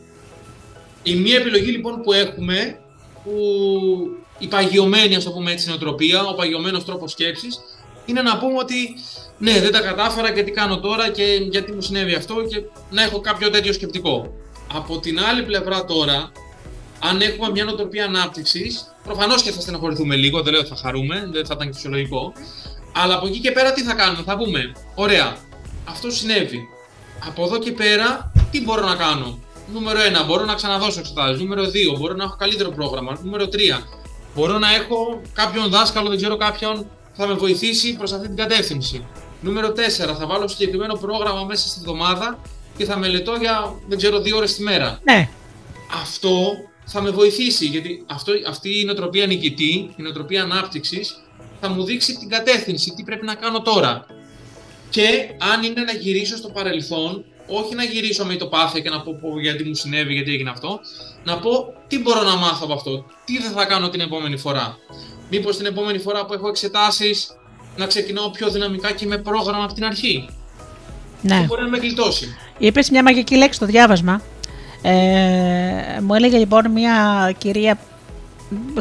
Η 1.03 1.15
μία 1.15 1.37
επιλογή 1.37 1.71
λοιπόν 1.71 2.01
που 2.01 2.13
έχουμε, 2.13 2.79
που 3.25 3.33
η 4.39 4.47
παγιωμένη, 4.47 5.15
ας 5.15 5.25
το 5.25 5.31
πούμε 5.31 5.53
έτσι, 5.53 5.69
νοοτροπία, 5.69 6.23
ο 6.23 6.35
παγιωμένος 6.35 6.85
τρόπος 6.85 7.11
σκέψης, 7.11 7.61
είναι 8.05 8.23
να 8.23 8.39
πούμε 8.39 8.59
ότι 8.59 8.95
ναι, 9.39 9.61
δεν 9.61 9.73
τα 9.73 9.81
κατάφερα 9.81 10.33
και 10.33 10.43
τι 10.43 10.51
κάνω 10.51 10.81
τώρα 10.81 11.11
και 11.11 11.23
γιατί 11.51 11.73
μου 11.73 11.81
συνέβη 11.81 12.15
αυτό 12.15 12.35
και 12.35 12.63
να 12.91 13.03
έχω 13.03 13.21
κάποιο 13.21 13.51
τέτοιο 13.51 13.73
σκεπτικό. 13.73 14.33
Από 14.75 14.99
την 14.99 15.21
άλλη 15.21 15.43
πλευρά 15.43 15.85
τώρα, 15.85 16.33
αν 17.01 17.21
έχουμε 17.21 17.51
μια 17.51 17.65
νοοτροπία 17.65 18.05
ανάπτυξης, 18.05 18.95
προφανώς 19.05 19.43
και 19.43 19.51
θα 19.51 19.61
στεναχωρηθούμε 19.61 20.17
λίγο, 20.17 20.43
δεν 20.43 20.53
λέω 20.53 20.61
ότι 20.61 20.71
θα 20.71 20.77
χαρούμε, 20.77 21.29
δεν 21.33 21.47
θα 21.47 21.55
ήταν 21.57 21.75
φυσιολογικό. 21.75 22.33
Αλλά 22.95 23.15
από 23.15 23.27
εκεί 23.27 23.39
και 23.39 23.53
πέρα 23.53 23.73
τι 23.73 23.83
θα 23.83 23.95
κάνουμε, 23.95 24.23
θα 24.23 24.37
πούμε, 24.37 24.73
ωραία, 24.95 25.37
αυτό 25.85 26.11
συνέβη. 26.11 26.69
Από 27.27 27.45
εδώ 27.45 27.59
και 27.59 27.73
πέρα, 27.73 28.33
τι 28.51 28.63
μπορώ 28.63 28.87
να 28.87 28.95
κάνω; 28.95 29.39
Νούμερο 29.73 29.99
1, 30.23 30.27
μπορώ 30.27 30.45
να 30.45 30.55
ξαναδώσω 30.55 30.99
εξετάσεις. 31.01 31.41
Νούμερο 31.41 31.65
2, 31.65 31.99
μπορώ 31.99 32.15
να 32.15 32.25
έχω 32.25 32.37
καλύτερο 32.39 32.71
πρόγραμμα. 32.71 33.19
Νούμερο 33.23 33.49
3, 33.49 33.57
μπορώ 34.37 34.59
να 34.59 34.75
έχω 34.75 35.21
κάποιον 35.33 35.69
δάσκαλο, 35.69 36.09
δεν 36.09 36.17
ξέρω 36.17 36.37
κάποιον 36.37 36.87
θα 37.13 37.27
με 37.27 37.35
βοηθήσει 37.35 37.97
προς 37.97 38.13
αυτή 38.13 38.27
την 38.27 38.37
κατεύθυνση. 38.37 39.07
Νούμερο 39.41 39.69
4. 39.69 39.73
Θα 40.19 40.27
βάλω 40.27 40.49
συγκεκριμένο 40.49 40.95
πρόγραμμα 40.95 41.45
μέσα 41.45 41.69
στη 41.69 41.79
εβδομάδα 41.81 42.39
και 42.77 42.85
θα 42.85 42.97
μελετώ 42.97 43.35
για, 43.35 43.75
δεν 43.89 43.99
ξέρω, 43.99 44.21
δύο 44.21 44.37
ώρες 44.37 44.55
τη 44.55 44.63
μέρα. 44.63 45.01
Ναι. 45.03 45.29
Αυτό 46.03 46.53
θα 46.85 47.03
με 47.03 47.11
βοηθήσει, 47.11 47.67
γιατί 47.67 48.05
αυτό, 48.07 48.33
αυτή 48.49 48.81
η 48.81 48.85
νοοτροπία 48.85 49.27
νικητή, 49.27 49.91
η 49.97 50.03
νοοτροπία 50.03 50.43
ανάπτυξης, 50.43 51.23
θα 51.61 51.69
μου 51.69 51.85
δείξει 51.85 52.17
την 52.17 52.29
κατεύθυνση, 52.29 52.93
τι 52.97 53.03
πρέπει 53.03 53.25
να 53.25 53.35
κάνω 53.35 53.63
τώρα. 53.63 54.07
Και 54.91 55.31
αν 55.53 55.63
είναι 55.63 55.83
να 55.83 55.93
γυρίσω 55.93 56.37
στο 56.37 56.49
παρελθόν, 56.49 57.25
όχι 57.47 57.75
να 57.75 57.85
γυρίσω 57.85 58.25
με 58.25 58.37
το 58.37 58.47
πάθεια 58.47 58.81
και 58.81 58.91
να 58.91 59.01
πω, 59.01 59.19
πω 59.21 59.41
γιατί 59.41 59.65
μου 59.65 59.75
συνέβη, 59.75 60.13
γιατί 60.13 60.33
έγινε 60.33 60.51
αυτό, 60.51 60.81
να 61.25 61.39
πω 61.39 61.75
τι 61.87 61.99
μπορώ 61.99 62.23
να 62.23 62.37
μάθω 62.37 62.61
από 62.63 62.73
αυτό, 62.73 63.05
τι 63.25 63.39
δεν 63.39 63.51
θα 63.51 63.65
κάνω 63.65 63.89
την 63.89 64.01
επόμενη 64.01 64.37
φορά; 64.37 64.79
Μήπως 65.31 65.57
την 65.57 65.67
επόμενη 65.67 65.99
φορά 65.99 66.27
που 66.27 66.33
έχω 66.33 66.49
εξετάσεις 66.49 67.37
να 67.77 67.87
ξεκινάω 67.87 68.31
πιο 68.31 68.51
δυναμικά 68.51 68.93
και 68.93 69.07
με 69.07 69.19
πρόγραμμα 69.19 69.65
από 69.65 69.73
την 69.73 69.85
αρχή; 69.85 70.29
Ναι. 71.23 71.45
μπορεί 71.47 71.63
να 71.63 71.69
με 71.69 71.79
γλιτώσει. 71.79 72.37
Είπες 72.59 72.91
μια 72.91 73.03
μαγική 73.03 73.37
λέξη 73.37 73.57
στο 73.57 73.67
διάβασμα. 73.67 74.23
Ε, 74.83 76.01
μου 76.03 76.15
έλεγε 76.15 76.39
λοιπόν 76.39 76.71
μια 76.71 77.35
κυρία 77.39 77.79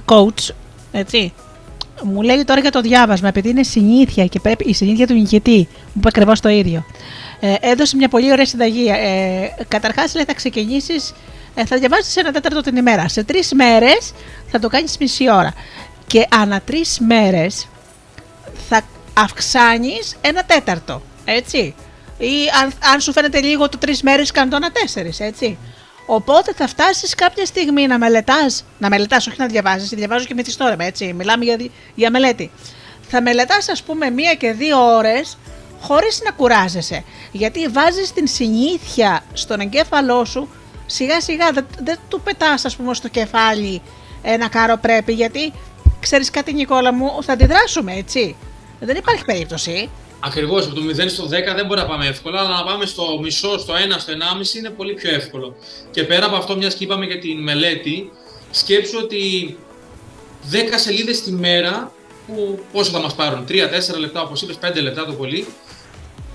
coach, 0.05 0.53
έτσι, 0.91 1.33
μου 2.03 2.21
λέει 2.21 2.43
τώρα 2.43 2.59
για 2.59 2.71
το 2.71 2.81
διάβασμα, 2.81 3.27
επειδή 3.27 3.49
είναι 3.49 3.63
συνήθεια 3.63 4.25
και 4.25 4.39
πρέπει 4.39 4.69
η 4.69 4.73
συνήθεια 4.73 5.07
του 5.07 5.13
νικητή, 5.13 5.57
μου 5.69 5.93
είπε 5.95 6.07
ακριβώς 6.07 6.39
το 6.39 6.49
ίδιο. 6.49 6.85
Ε, 7.39 7.55
έδωσε 7.59 7.95
μια 7.95 8.07
πολύ 8.07 8.31
ωραία 8.31 8.45
συνταγή. 8.45 8.87
Ε, 8.87 9.63
Καταρχάς, 9.67 10.15
λέει, 10.15 10.23
θα 10.23 10.33
ξεκινήσεις, 10.33 11.13
ε, 11.55 11.65
θα 11.65 11.77
διαβάσει 11.77 12.19
ένα 12.19 12.31
τέταρτο 12.31 12.61
την 12.61 12.75
ημέρα. 12.75 13.07
Σε 13.07 13.23
τρεις 13.23 13.53
μέρες 13.53 14.13
θα 14.47 14.59
το 14.59 14.67
κάνεις 14.67 14.97
μισή 14.97 15.31
ώρα. 15.31 15.53
Και 16.07 16.27
ανά 16.31 16.61
τρεις 16.61 16.99
μέρες 16.99 17.67
θα 18.69 18.81
αυξάνεις 19.13 20.15
ένα 20.21 20.43
τέταρτο. 20.43 21.01
Έτσι. 21.25 21.75
Ή 22.17 22.33
αν, 22.61 22.71
αν 22.93 22.99
σου 22.99 23.11
φαίνεται 23.11 23.41
λίγο 23.41 23.69
το 23.69 23.77
τρεις 23.77 24.01
μέρες, 24.01 24.31
κάνει 24.31 24.49
το 24.49 24.55
ένα 24.55 24.71
τέσσερις. 24.71 25.19
Έτσι. 25.19 25.57
Οπότε 26.05 26.53
θα 26.53 26.67
φτάσεις 26.67 27.15
κάποια 27.15 27.45
στιγμή 27.45 27.87
να 27.87 27.97
μελετάς, 27.97 28.65
να 28.77 28.89
μελετάς, 28.89 29.27
όχι 29.27 29.39
να 29.39 29.47
διαβάζεις, 29.47 29.89
διαβάζω 29.89 30.25
και 30.25 30.33
μυθιστόρημα, 30.33 30.85
έτσι. 30.85 31.13
Μιλάμε 31.13 31.43
για, 31.43 31.57
για 31.95 32.11
μελέτη. 32.11 32.51
Θα 33.07 33.21
μελετάς, 33.21 33.69
ας 33.69 33.83
πούμε, 33.83 34.09
μία 34.09 34.33
και 34.33 34.51
δύο 34.51 34.95
ώρες 34.95 35.37
χωρίς 35.81 36.21
να 36.23 36.31
κουράζεσαι. 36.31 37.03
Γιατί 37.31 37.67
βάζεις 37.67 38.13
την 38.13 38.27
συνήθεια 38.27 39.23
στον 39.33 39.59
εγκέφαλό 39.59 40.25
σου, 40.25 40.49
σιγά 40.85 41.21
σιγά 41.21 41.51
δεν, 41.51 41.67
δεν 41.79 41.99
του 42.09 42.21
πετάς, 42.21 42.65
ας 42.65 42.75
πούμε, 42.75 42.93
στο 42.93 43.07
κεφάλι 43.07 43.81
ένα 44.21 44.49
κάρο 44.49 44.77
πρέπει, 44.77 45.13
γιατί 45.13 45.53
ξέρεις 45.99 46.29
κάτι, 46.29 46.53
Νικόλα 46.53 46.93
μου, 46.93 47.23
θα 47.23 47.33
αντιδράσουμε, 47.33 47.93
έτσι. 47.93 48.35
Δεν 48.79 48.95
υπάρχει 48.95 49.25
περίπτωση. 49.25 49.89
Ακριβώς, 50.25 50.65
από 50.65 50.75
το 50.75 50.81
0 50.81 51.09
στο 51.09 51.23
10 51.25 51.29
δεν 51.55 51.65
μπορεί 51.65 51.79
να 51.79 51.85
πάμε 51.85 52.07
εύκολα, 52.07 52.39
αλλά 52.39 52.49
να 52.49 52.63
πάμε 52.63 52.85
στο 52.85 53.19
μισό, 53.21 53.57
στο 53.57 53.73
1, 53.73 53.77
στο 53.99 54.11
1,5 54.11 54.55
είναι 54.57 54.69
πολύ 54.69 54.93
πιο 54.93 55.13
εύκολο. 55.13 55.55
Και 55.91 56.03
πέρα 56.03 56.25
από 56.25 56.35
αυτό, 56.35 56.57
μιας 56.57 56.73
και 56.75 56.83
είπαμε 56.83 57.05
για 57.05 57.19
την 57.19 57.43
μελέτη, 57.43 58.11
σκέψου 58.51 58.99
ότι 59.03 59.57
10 60.51 60.55
σελίδες 60.75 61.21
τη 61.21 61.31
μέρα, 61.31 61.91
που 62.27 62.59
πόσο 62.71 62.91
θα 62.91 62.99
μας 62.99 63.15
πάρουν, 63.15 63.45
3-4 63.45 63.99
λεπτά, 63.99 64.21
όπως 64.21 64.41
είπες, 64.41 64.57
5 64.57 64.81
λεπτά 64.81 65.05
το 65.05 65.13
πολύ, 65.13 65.47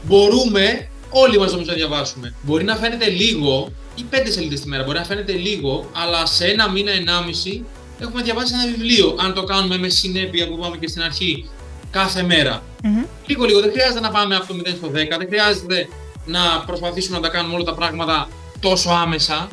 μπορούμε 0.03 0.89
όλοι 1.11 1.39
μας 1.39 1.51
νομίζω 1.51 1.71
να 1.71 1.77
διαβάσουμε. 1.77 2.35
Μπορεί 2.43 2.65
να 2.65 2.77
φαίνεται 2.77 3.09
λίγο, 3.09 3.73
ή 3.95 4.05
5 4.11 4.31
σελίδες 4.31 4.61
τη 4.61 4.69
μέρα, 4.69 4.83
μπορεί 4.85 4.99
να 4.99 5.05
φαίνεται 5.05 5.33
λίγο, 5.33 5.91
αλλά 5.93 6.27
σε 6.27 6.47
ένα 6.47 6.71
μήνα, 6.71 6.93
1,5 6.93 7.65
έχουμε 7.99 8.23
διαβάσει 8.23 8.55
ένα 8.55 8.73
βιβλίο. 8.73 9.17
Αν 9.19 9.35
το 9.35 9.45
κάνουμε 9.45 9.79
με 9.79 9.89
συνέπεια 9.89 10.47
που 10.49 10.55
είπαμε 10.59 10.77
και 10.77 10.89
στην 10.89 11.03
αρχή, 11.03 11.49
κάθε 11.91 12.23
μέρα. 12.23 12.63
Mm-hmm. 12.83 13.07
Λίγο 13.27 13.45
λίγο, 13.45 13.61
δεν 13.61 13.71
χρειάζεται 13.71 14.01
να 14.01 14.11
πάμε 14.11 14.37
από 14.37 14.47
το 14.47 14.55
0 14.65 14.69
στο 14.77 14.89
10, 14.89 14.93
δεν 14.93 15.27
χρειάζεται 15.29 15.89
να 16.27 16.41
προσπαθήσουμε 16.67 17.17
να 17.17 17.23
τα 17.23 17.29
κάνουμε 17.29 17.55
όλα 17.55 17.65
τα 17.65 17.75
πράγματα 17.75 18.29
τόσο 18.61 18.91
άμεσα. 18.91 19.49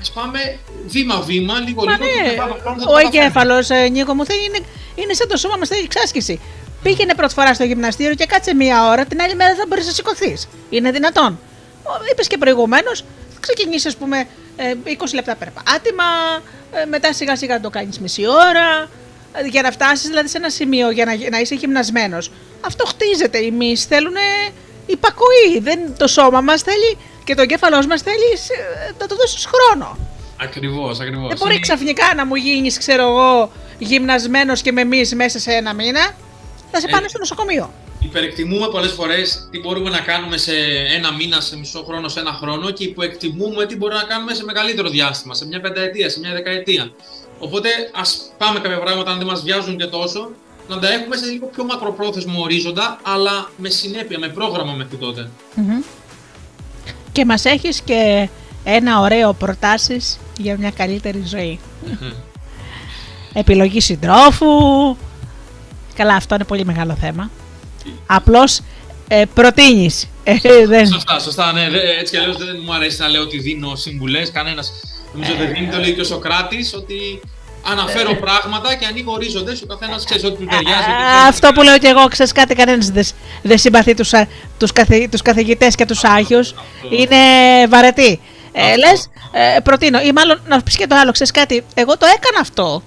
ας 0.00 0.10
πάμε 0.10 0.58
βήμα-βήμα, 0.86 1.58
λίγο 1.58 1.84
Μα 1.84 1.92
λίγο. 1.92 2.04
ναι, 2.04 2.30
και 2.30 2.36
πάμε 2.36 2.54
χρόνο, 2.62 2.78
θα 2.80 2.84
το 2.86 2.92
ο 2.92 2.94
καταφέρουμε. 2.94 3.24
εγκέφαλος, 3.24 3.68
Νίκο 3.90 4.14
μου, 4.14 4.24
θέλει, 4.24 4.44
είναι, 4.44 4.58
είναι 4.94 5.14
σαν 5.14 5.28
το 5.28 5.36
σώμα 5.36 5.56
μας 5.58 5.68
θέλει 5.68 5.82
εξάσκηση. 5.84 6.40
Πήγαινε 6.82 7.14
πρώτη 7.14 7.34
φορά 7.34 7.54
στο 7.54 7.64
γυμναστήριο 7.64 8.14
και 8.14 8.26
κάτσε 8.26 8.54
μία 8.54 8.88
ώρα, 8.88 9.04
την 9.04 9.20
άλλη 9.20 9.34
μέρα 9.34 9.54
δεν 9.54 9.66
μπορείς 9.68 9.86
να 9.86 9.92
σηκωθείς. 9.92 10.48
Είναι 10.70 10.90
δυνατόν. 10.90 11.38
Είπες 12.12 12.26
και 12.26 12.38
προηγουμένως, 12.38 13.00
θα 13.34 13.38
ξεκινήσεις, 13.40 13.86
ας 13.86 13.96
πούμε, 13.96 14.26
ε, 14.56 14.74
20 14.84 15.14
λεπτά 15.14 15.36
περπάτημα, 15.36 16.04
ε, 16.72 16.84
μετά 16.84 17.12
σιγά 17.12 17.36
σιγά 17.36 17.60
το 17.60 17.70
κάνεις 17.70 17.98
μισή 18.00 18.26
ώρα, 18.26 18.68
ε, 18.82 18.88
για 19.50 19.62
να 19.62 19.70
φτάσεις 19.70 20.08
δηλαδή 20.08 20.28
σε 20.28 20.36
ένα 20.36 20.50
σημείο 20.50 20.90
για 20.90 21.04
να, 21.04 21.12
να 21.30 21.40
είσαι 21.40 21.54
γυμνασμένος. 21.54 22.30
Αυτό 22.60 22.84
χτίζεται. 22.86 23.38
Οι 23.38 23.50
μυς 23.50 23.84
θέλουν 23.84 24.14
υπακοή. 24.86 25.58
Δεν, 25.60 25.78
το 25.98 26.06
σώμα 26.06 26.40
μας 26.40 26.62
θέλει 26.62 26.98
και 27.24 27.34
το 27.34 27.42
εγκέφαλός 27.42 27.86
μας 27.86 28.02
θέλει 28.02 28.32
ε, 28.88 28.92
να 28.98 29.06
το 29.06 29.16
δώσεις 29.16 29.46
χρόνο. 29.46 29.98
Ακριβώς, 30.40 31.00
ακριβώς. 31.00 31.28
Δεν 31.28 31.36
μπορεί 31.38 31.50
Είναι- 31.52 31.60
ξαφνικά 31.60 32.14
να 32.16 32.26
μου 32.26 32.34
γίνεις, 32.34 32.78
ξέρω 32.78 33.02
εγώ, 33.02 33.52
γυμνασμένος 33.78 34.62
και 34.62 34.72
με 34.72 34.80
εμεί 34.80 35.02
μέσα 35.14 35.38
σε 35.38 35.52
ένα 35.52 35.72
μήνα. 35.74 36.16
Θα 36.70 36.80
σε 36.80 36.86
Ε, 36.86 36.90
πάνε 36.90 37.08
στο 37.08 37.18
νοσοκομείο. 37.18 37.72
Υπερεκτιμούμε 38.00 38.68
πολλές 38.68 38.92
φορές 38.92 39.48
τι 39.50 39.58
μπορούμε 39.60 39.90
να 39.90 39.98
κάνουμε 40.00 40.36
σε 40.36 40.52
ένα 40.96 41.12
μήνα, 41.12 41.40
σε 41.40 41.56
μισό 41.56 41.82
χρόνο, 41.84 42.08
σε 42.08 42.20
ένα 42.20 42.32
χρόνο 42.32 42.70
και 42.70 42.84
υποεκτιμούμε 42.84 43.66
τι 43.66 43.76
μπορούμε 43.76 43.98
να 44.00 44.06
κάνουμε 44.06 44.34
σε 44.34 44.44
μεγαλύτερο 44.44 44.88
διάστημα, 44.88 45.34
σε 45.34 45.46
μια 45.46 45.60
πενταετία, 45.60 46.08
σε 46.10 46.18
μια 46.18 46.32
δεκαετία. 46.32 46.90
Οπότε 47.38 47.68
ας 47.94 48.32
πάμε 48.38 48.60
κάποια 48.60 48.78
πράγματα, 48.80 49.10
αν 49.10 49.18
δεν 49.18 49.26
μας 49.26 49.42
βιάζουν 49.42 49.76
και 49.76 49.84
τόσο, 49.86 50.30
να 50.68 50.78
τα 50.78 50.92
έχουμε 50.92 51.16
σε 51.16 51.26
λίγο 51.26 51.46
πιο 51.46 51.64
μακροπρόθεσμο 51.64 52.42
ορίζοντα, 52.42 52.98
αλλά 53.02 53.50
με 53.56 53.68
συνέπεια, 53.68 54.18
με 54.18 54.28
πρόγραμμα 54.28 54.72
μέχρι 54.72 54.96
τότε. 54.96 55.30
Μμμ. 55.54 55.80
Και 57.12 57.24
μας 57.24 57.44
έχεις 57.44 57.80
και 57.80 58.28
ένα 58.64 59.00
ωραίο 59.00 59.32
προτάσεις 59.32 60.18
για 60.38 60.56
μια 60.58 60.70
καλύτερη 60.70 61.22
ζωή. 61.26 61.60
Επιλογή 63.32 63.80
συντρόφου. 63.80 64.46
Καλά, 65.94 66.14
αυτό 66.14 66.34
είναι 66.34 66.44
πολύ 66.44 66.64
μεγάλο 66.64 66.96
θέμα. 67.00 67.30
Απλώς 68.06 68.60
ε, 69.08 69.22
προτείνεις. 69.34 70.08
Ε, 70.24 70.66
δεν... 70.66 70.86
Σωστά, 70.86 71.18
σωστά, 71.18 71.52
ναι. 71.52 71.70
δε- 71.70 71.98
Έτσι 72.00 72.12
κι 72.14 72.18
αλλιώς 72.20 72.36
δεν 72.36 72.60
μου 72.64 72.74
αρέσει 72.74 73.00
να 73.00 73.08
λέω 73.08 73.22
ότι 73.22 73.38
δίνω 73.38 73.74
συμβουλές, 73.74 74.30
κανένας. 74.32 74.72
Νομίζω 75.12 75.32
ότι 75.32 75.46
δίνει 75.46 75.66
το 75.68 75.78
λέει 75.78 75.94
και 75.94 76.00
ο 76.00 76.04
Σοκράτης, 76.04 76.74
ότι 76.74 77.20
αναφέρω 77.70 78.14
πράγματα 78.14 78.74
και 78.74 78.86
ανοίγω 78.86 79.12
ορίζοντες, 79.12 79.62
ο 79.62 79.66
καθένας 79.66 80.04
ξέρει 80.04 80.24
ότι 80.26 80.36
του 80.36 80.44
ταιριάζει. 80.50 80.82
ότι 80.82 80.90
Α, 80.90 80.96
θέλει. 80.96 81.28
Αυτό 81.28 81.48
που 81.54 81.62
λέω 81.62 81.78
και 81.78 81.86
εγώ, 81.86 82.08
ξέρεις 82.08 82.32
κάτι, 82.32 82.54
κανένας 82.54 82.90
δεν 82.90 83.06
δεν 83.42 83.58
συμπαθεί 83.58 83.94
τους, 83.94 84.12
α- 84.14 84.26
τους, 84.58 84.72
καθη, 84.72 85.08
τους 85.08 85.22
καθηγητές 85.22 85.74
και 85.74 85.84
τους 85.86 86.04
Άγιους. 86.04 86.54
Είναι 86.90 87.16
βαρετή. 87.68 88.20
Ε, 88.52 88.62
Αυτό. 88.62 88.76
λες, 88.78 89.10
ε, 89.32 89.60
προτείνω, 89.60 90.00
ή 90.00 90.12
μάλλον 90.14 90.40
να 90.46 90.62
πεις 90.62 90.76
και 90.76 90.86
το 90.86 90.94
άλλο, 90.96 91.12
ξέρεις 91.12 91.32
κάτι, 91.32 91.64
εγώ 91.74 91.96
το 91.96 92.06
έκανα 92.06 92.40
αυτό 92.40 92.82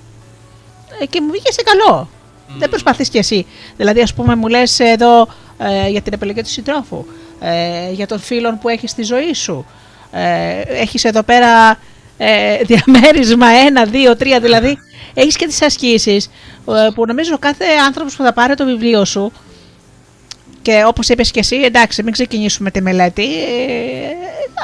ε, 1.01 1.05
και 1.05 1.21
μου 1.21 1.31
βγήκε 1.31 1.51
σε 1.51 1.61
καλό. 1.63 2.09
Δεν 2.57 2.69
προσπαθείς 2.69 3.09
κι 3.09 3.17
εσύ. 3.17 3.45
Δηλαδή, 3.77 4.01
ας 4.01 4.13
πούμε, 4.13 4.35
μου 4.35 4.47
λες 4.47 4.79
εδώ 4.79 5.27
ε, 5.57 5.89
για 5.89 6.01
την 6.01 6.13
επιλογή 6.13 6.41
του 6.41 6.49
συντρόφου, 6.49 7.05
ε, 7.39 7.91
για 7.91 8.07
τον 8.07 8.19
φίλον 8.19 8.59
που 8.59 8.69
έχεις 8.69 8.91
στη 8.91 9.03
ζωή 9.03 9.33
σου. 9.33 9.65
Ε, 10.11 10.61
έχεις 10.61 11.03
εδώ 11.03 11.23
πέρα 11.23 11.79
ε, 12.21 12.63
διαμέρισμα 12.63 13.47
1, 13.85 14.11
2, 14.11 14.37
3, 14.37 14.41
δηλαδή 14.41 14.77
έχεις 15.13 15.35
και 15.35 15.47
τις 15.47 15.61
ασκήσεις 15.61 16.25
ε, 16.67 16.89
που 16.95 17.05
νομίζω 17.05 17.37
κάθε 17.39 17.65
άνθρωπος 17.85 18.15
που 18.15 18.23
θα 18.23 18.33
πάρει 18.33 18.55
το 18.55 18.65
βιβλίο 18.65 19.05
σου 19.05 19.31
και 20.61 20.83
όπως 20.85 21.09
είπες 21.09 21.31
και 21.31 21.39
εσύ, 21.39 21.55
εντάξει, 21.55 22.03
μην 22.03 22.13
ξεκινήσουμε 22.13 22.71
τη 22.71 22.81
μελέτη, 22.81 23.23
ε, 23.23 24.09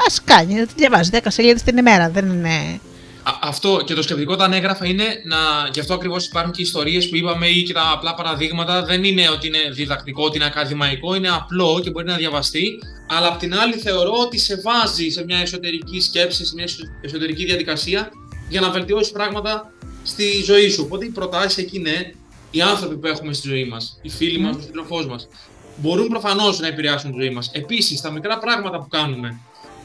ας 0.06 0.24
κάνει, 0.24 0.64
διαβάζει 0.76 1.10
10 1.12 1.18
σελίδες 1.26 1.62
την 1.62 1.76
ημέρα, 1.76 2.10
δεν 2.10 2.26
είναι... 2.26 2.80
Α- 3.22 3.38
αυτό 3.42 3.82
και 3.86 3.94
το 3.94 4.02
σκεπτικό 4.02 4.32
όταν 4.32 4.52
έγραφα 4.52 4.86
είναι 4.86 5.04
να. 5.24 5.36
Γι' 5.72 5.80
αυτό 5.80 5.94
ακριβώς 5.94 6.26
υπάρχουν 6.26 6.52
και 6.52 6.62
ιστορίες 6.62 7.08
που 7.08 7.16
είπαμε 7.16 7.46
ή 7.46 7.62
και 7.62 7.72
τα 7.72 7.90
απλά 7.92 8.14
παραδείγματα. 8.14 8.84
Δεν 8.84 9.04
είναι 9.04 9.28
ότι 9.30 9.46
είναι 9.46 9.58
διδακτικό, 9.72 10.24
ότι 10.24 10.36
είναι 10.36 10.46
ακαδημαϊκό, 10.46 11.14
είναι 11.14 11.28
απλό 11.28 11.80
και 11.82 11.90
μπορεί 11.90 12.06
να 12.06 12.16
διαβαστεί. 12.16 12.78
Αλλά 13.08 13.26
απ' 13.26 13.38
την 13.38 13.54
άλλη 13.54 13.74
θεωρώ 13.74 14.12
ότι 14.12 14.38
σε 14.38 14.60
βάζει 14.60 15.08
σε 15.08 15.24
μια 15.24 15.38
εσωτερική 15.38 16.00
σκέψη, 16.00 16.44
σε 16.46 16.54
μια 16.54 16.64
εσω- 16.64 16.86
εσωτερική 17.00 17.44
διαδικασία 17.44 18.10
για 18.48 18.60
να 18.60 18.70
βελτιώσεις 18.70 19.12
πράγματα 19.12 19.72
στη 20.02 20.42
ζωή 20.44 20.68
σου. 20.68 20.82
Οπότε 20.84 21.04
οι 21.04 21.08
προτάσεις 21.08 21.56
εκεί 21.58 21.76
είναι 21.76 22.14
οι 22.50 22.60
άνθρωποι 22.60 22.96
που 22.96 23.06
έχουμε 23.06 23.32
στη 23.32 23.48
ζωή 23.48 23.64
μας, 23.64 23.98
οι 24.02 24.08
φίλοι 24.08 24.38
μας, 24.38 24.56
ο 24.56 24.60
σύντροφός 24.60 25.06
μας. 25.06 25.28
Μπορούν 25.76 26.08
προφανώς 26.08 26.58
να 26.58 26.66
επηρεάσουν 26.66 27.12
τη 27.12 27.18
ζωή 27.20 27.30
μας. 27.30 27.50
Επίσης, 27.52 28.00
τα 28.00 28.10
μικρά 28.10 28.38
πράγματα 28.38 28.78
που 28.78 28.88
κάνουμε, 28.88 29.40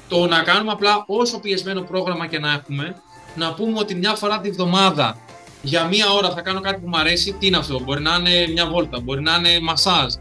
το 0.07 0.26
να 0.28 0.41
κάνουμε 0.41 0.72
απλά 0.72 1.03
όσο 1.07 1.39
πιεσμένο 1.39 1.82
πρόγραμμα 1.82 2.28
και 2.28 2.39
να 2.39 2.51
έχουμε, 2.51 3.01
να 3.36 3.53
πούμε 3.53 3.80
ότι 3.80 3.95
μια 3.95 4.15
φορά 4.15 4.39
τη 4.39 4.51
βδομάδα 4.51 5.17
για 5.61 5.84
μία 5.86 6.11
ώρα 6.11 6.32
θα 6.32 6.41
κάνω 6.41 6.59
κάτι 6.59 6.82
που 6.82 6.88
μου 6.89 6.97
αρέσει, 6.97 7.36
τι 7.39 7.47
είναι 7.47 7.57
αυτό; 7.57 7.80
Μπορεί 7.80 8.01
να 8.01 8.15
είναι 8.15 8.47
μια 8.51 8.65
βόλτα, 8.67 8.99
μπορεί 8.99 9.22
να 9.22 9.36
είναι 9.36 9.59
μασάζ. 9.59 10.13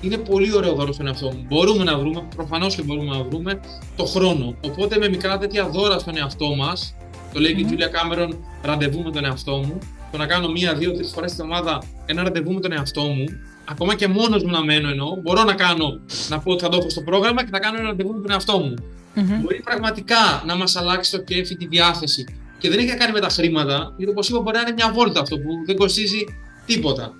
Είναι 0.00 0.16
πολύ 0.16 0.54
ωραίο 0.54 0.74
δώρο 0.74 0.92
στον 0.92 1.06
εαυτό 1.06 1.26
μου. 1.26 1.44
Μπορούμε 1.48 1.84
να 1.84 1.98
βρούμε, 1.98 2.28
προφανώς 2.36 2.74
και 2.74 2.82
μπορούμε 2.82 3.16
να 3.16 3.22
βρούμε 3.22 3.60
το 3.96 4.04
χρόνο. 4.04 4.54
Οπότε 4.64 4.98
με 4.98 5.08
μικρά 5.08 5.38
τέτοια 5.38 5.68
δώρα 5.68 5.98
στον 5.98 6.16
εαυτό 6.16 6.54
μας, 6.54 6.94
το 7.32 7.40
λέει 7.40 7.54
και 7.54 7.60
η 7.60 7.64
Τζούλια 7.64 7.86
Κάμερον, 7.86 8.36
ραντεβού 8.62 9.02
με 9.02 9.10
τον 9.10 9.24
εαυτό 9.24 9.56
μου, 9.56 9.78
το 10.12 10.18
να 10.18 10.26
κάνω 10.26 10.48
μία, 10.48 10.74
δύο, 10.74 10.92
τρεις 10.92 11.10
φορές 11.14 11.34
τη 11.34 11.42
εβδομάδα 11.42 11.82
ένα 12.06 12.22
ραντεβού 12.22 12.52
με 12.52 12.60
τον 12.60 12.72
εαυτό 12.72 13.02
μου, 13.02 13.24
ακόμα 13.64 13.94
και 13.94 14.08
μόνος 14.08 14.42
μου 14.42 14.50
να 14.50 14.64
μένω 14.64 14.88
εννοώ, 14.88 15.16
μπορώ 15.22 15.44
να 15.44 15.54
κάνω, 15.54 16.00
να 16.28 16.38
πω 16.38 16.52
ότι 16.52 16.62
θα 16.62 16.68
το 16.68 16.76
έχω 16.76 16.90
στο 16.90 17.00
πρόγραμμα 17.00 17.44
και 17.44 17.50
θα 17.50 17.58
κάνω 17.58 17.76
ένα 17.78 17.86
ραντεβού 17.86 18.12
με 18.12 18.20
τον 18.20 18.30
εαυτό 18.30 18.58
μου 18.58 18.74
Μμμ. 19.14 19.40
μπορεί 19.40 19.60
πραγματικά 19.64 20.42
να 20.46 20.56
μας 20.56 20.76
αλλάξει 20.76 21.10
το 21.10 21.18
κέφι, 21.18 21.56
τη 21.56 21.66
διάθεση. 21.66 22.24
Και 22.58 22.68
δεν 22.68 22.78
έχει 22.78 22.88
να 22.88 22.94
κάνει 22.96 23.12
με 23.12 23.20
τα 23.20 23.28
χρήματα, 23.28 23.94
γιατί 23.96 24.12
όπως 24.12 24.28
είπα, 24.28 24.40
μπορεί 24.40 24.56
να 24.56 24.62
είναι 24.62 24.72
μια 24.72 24.92
βόλτα 24.92 25.20
αυτό 25.20 25.36
που 25.36 25.50
δεν 25.66 25.76
κοστίζει 25.76 26.24
τίποτα. 26.66 27.14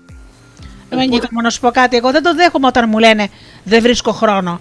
Ε, 0.89 0.95
Νίκο, 0.95 1.27
μόνο 1.31 1.41
να 1.41 1.49
σου 1.49 1.59
πω 1.59 1.71
κάτι. 1.71 1.97
Εγώ 1.97 2.11
δεν 2.11 2.23
το 2.23 2.35
δέχομαι 2.35 2.67
όταν 2.67 2.89
μου 2.89 2.97
λένε 2.97 3.27
δεν 3.63 3.81
βρίσκω 3.81 4.11
χρόνο. 4.11 4.59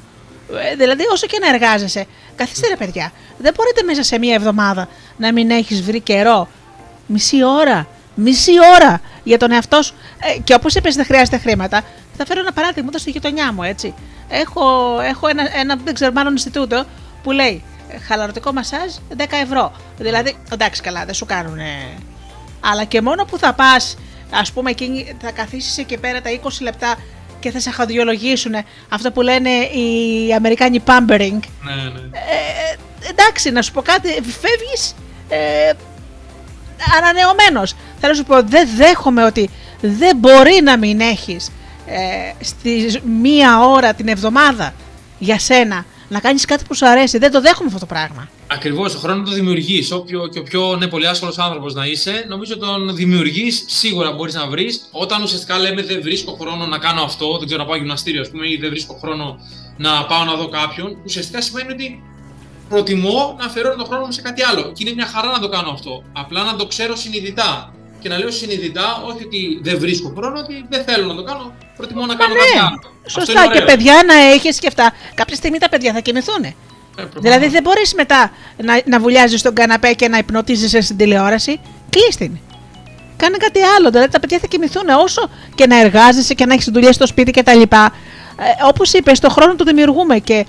Ε, 0.71 0.75
δηλαδή, 0.75 1.03
όσο 1.13 1.27
και 1.27 1.39
να 1.41 1.49
εργάζεσαι, 1.49 2.07
καθίστε 2.37 2.69
ρε 2.69 2.77
παιδιά. 2.77 3.13
Δεν 3.39 3.55
μπορείτε 3.57 3.83
μέσα 3.83 4.03
σε 4.03 4.19
μία 4.19 4.35
εβδομάδα 4.35 4.89
να 5.17 5.33
μην 5.33 5.51
έχεις 5.51 5.83
βρει 5.83 6.01
καιρό. 6.01 6.49
Μισή 7.07 7.45
ώρα. 7.45 7.87
Μισή 8.15 8.53
ώρα 8.77 9.01
για 9.25 9.39
τον 9.39 9.51
εαυτό 9.51 9.83
σου. 9.83 9.95
Ε, 10.19 10.39
και 10.39 10.55
όπως 10.55 10.75
είπες, 10.75 10.95
δεν 10.95 11.05
χρειάζεται 11.05 11.39
χρήματα. 11.39 11.83
Θα 12.17 12.27
φέρω 12.27 12.41
ένα 12.41 12.53
παράδειγμα 12.53 12.89
εδώ 12.89 12.99
στη 12.99 13.11
γειτονιά 13.11 13.53
μου, 13.53 13.63
έτσι. 13.63 13.95
Έχω, 14.29 14.99
έχω 15.01 15.29
ένα, 15.29 15.59
ένα, 15.59 15.77
δεν 15.85 15.95
ξέρω, 15.95 16.13
μάλλον 16.13 16.33
Ινστιτούτο 16.33 16.85
που 17.23 17.31
λέει 17.31 17.65
ε, 17.89 17.99
χαλαρωτικό 17.99 18.53
μασάζ 18.53 18.95
10 19.17 19.25
ευρώ. 19.43 19.73
Δηλαδή, 19.99 20.37
εντάξει, 20.53 20.83
καλά, 20.83 21.05
δεν 21.05 21.15
σου 21.15 21.27
κάνουν 21.27 21.59
αλλά 22.71 22.85
και 22.85 23.03
μόνο 23.03 23.25
που 23.25 23.39
θα 23.39 23.53
πας, 23.53 23.97
ας 24.31 24.53
πούμε, 24.53 24.71
εκείνη, 24.71 25.17
θα 25.21 25.31
καθίσει 25.31 25.81
εκεί 25.81 25.99
πέρα 25.99 26.21
τα 26.21 26.31
20 26.43 26.49
λεπτά 26.61 26.97
και 27.41 27.51
θα 27.51 27.61
σε 27.61 27.71
χαδιολογήσουν 27.71 28.55
αυτό 28.89 29.13
που 29.13 29.21
λένε 29.21 29.51
οι 29.51 30.33
Αμερικάνοι 30.35 30.83
pampering. 30.87 31.41
Ναι, 31.63 31.75
ναι. 31.75 32.01
Ε, 32.13 32.77
εντάξει, 33.09 33.51
να 33.51 33.63
σου 33.63 33.73
πω 33.73 33.83
κάτι, 33.83 34.09
φεύγεις 34.09 34.95
ε, 35.29 35.73
ανανεωμένος. 36.97 37.75
Θέλω 38.01 38.13
να 38.13 38.19
σου 38.19 38.25
πω, 38.25 38.43
δεν 38.43 38.69
δέχομαι 38.77 39.25
ότι 39.25 39.51
δεν 39.81 40.17
μπορεί 40.17 40.61
να 40.63 40.79
μην 40.79 41.01
έχεις 41.01 41.51
ε, 41.87 42.45
στη 42.45 43.01
μία 43.21 43.61
ώρα 43.61 43.95
την 43.95 44.09
εβδομάδα 44.09 44.75
για 45.19 45.39
σένα 45.39 45.85
να 46.09 46.21
κάνεις 46.21 46.45
κάτι 46.45 46.65
που 46.65 46.75
σου 46.75 46.87
αρέσει. 46.87 47.19
Δεν 47.19 47.31
το 47.31 47.41
δέχομαι 47.41 47.67
αυτό 47.67 47.79
το 47.79 47.87
πράγμα. 47.87 48.29
Ακριβώς, 48.47 48.95
ο 48.95 48.99
χρόνο 48.99 49.23
το 49.23 49.31
δημιουργείς. 49.31 49.91
Όποιο 49.93 50.27
και 50.27 50.39
ο 50.39 50.43
πιο 50.43 50.77
ναι, 50.77 50.87
πολύ 50.87 51.09
άσχολο 51.09 51.35
άνθρωπος 51.37 51.75
να 51.75 51.87
είσαι, 51.87 52.25
νομίζω 52.29 52.59
τον 52.59 52.97
δημιουργείς, 52.97 53.65
σίγουρα 53.67 54.13
μπορείς 54.13 54.35
να 54.35 54.47
βρεις. 54.47 54.89
Όταν 54.91 55.23
ουσιαστικά 55.23 55.59
λέμε 55.59 55.83
δεν 55.83 56.03
βρίσκω 56.03 56.37
χρόνο 56.41 56.67
να 56.67 56.79
κάνω 56.79 57.03
αυτό, 57.03 57.37
δεν 57.39 57.47
ξέρω 57.47 57.63
να 57.63 57.69
πάω 57.69 57.77
γυμναστήριο, 57.77 58.21
ας 58.21 58.31
πούμε, 58.31 58.49
ή 58.49 58.57
δεν 58.57 58.71
βρίσκω 58.71 58.95
χρόνο 59.01 59.39
να 59.77 60.05
πάω 60.05 60.25
να 60.25 60.35
δω 60.35 60.49
κάποιον, 60.49 60.97
ουσιαστικά 61.05 61.41
σημαίνει 61.41 61.73
ότι 61.73 62.03
προτιμώ 62.69 63.37
να 63.39 63.45
αφιερώνω 63.45 63.75
τον 63.75 63.87
χρόνο 63.87 64.05
μου 64.05 64.13
σε 64.13 64.21
κάτι 64.21 64.43
άλλο. 64.43 64.63
Και 64.63 64.85
είναι 64.85 64.93
μια 64.95 65.07
χαρά 65.07 65.31
να 65.31 65.39
το 65.39 65.49
κάνω 65.49 65.71
αυτό. 65.71 66.03
Απλά 66.13 66.45
να 66.45 66.57
το 66.57 66.67
ξέρω 66.67 66.97
συνειδητά. 66.97 67.76
Και 68.07 68.13
να 68.13 68.19
λέω 68.19 68.31
συνειδητά, 68.31 69.03
όχι 69.07 69.25
ότι 69.25 69.61
δεν 69.63 69.79
βρίσκω 69.79 70.13
χρόνο, 70.17 70.39
ότι 70.39 70.65
δεν 70.69 70.85
θέλω 70.85 71.07
να 71.07 71.15
το 71.15 71.23
κάνω, 71.23 71.53
προτιμώ 71.77 72.07
να 72.07 72.15
κάνω 72.15 72.35
ναι. 72.35 72.39
κάτι 72.39 72.59
άλλο. 72.59 72.81
Αυτό 73.07 73.21
Σωστά. 73.21 73.45
είναι 73.45 73.53
Και 73.55 73.63
ωραίο. 73.63 73.67
παιδιά 73.67 74.03
να 74.07 74.15
έχεις 74.15 74.59
και 74.59 74.67
αυτά. 74.67 74.93
Κάποια 75.15 75.37
στιγμή 75.37 75.59
τα 75.59 75.69
παιδιά 75.69 75.93
θα 75.93 76.01
κοιμηθούν. 76.01 76.45
Ε, 76.45 76.55
προφανώς. 76.95 77.23
Δηλαδή 77.23 77.49
δεν 77.49 77.63
μπορείς 77.63 77.95
μετά 77.95 78.31
να, 78.57 78.81
να 78.85 79.01
βουλιάζεις 79.01 79.41
στον 79.41 79.55
καναπέ 79.55 79.93
και 79.93 80.09
να 80.09 80.19
υπνοτίζεσαι 80.19 80.81
στην 80.81 80.97
τηλεόραση. 80.97 81.61
Κλείστην. 81.91 82.33
την. 82.33 82.41
Κάνε 83.17 83.37
κάτι 83.37 83.61
άλλο. 83.77 83.91
Δηλαδή 83.91 84.11
τα 84.11 84.21
παιδιά 84.21 84.39
θα 84.39 84.47
κοιμηθούν 84.47 84.89
όσο 84.89 85.31
και 85.55 85.67
να 85.67 85.81
εργάζεσαι 85.81 86.35
και 86.35 86.47
να 86.47 86.55
έχεις 86.55 86.69
δουλειά 86.73 86.93
στο 86.93 87.07
σπίτι 87.07 87.31
κτλ. 87.31 87.63
Ε, 87.63 87.87
Όπως 88.65 88.93
είπες, 88.93 89.21
το 89.21 89.29
χρόνο 89.31 89.55
του 89.55 89.65
δημιουργούμε 89.65 90.19
και 90.19 90.47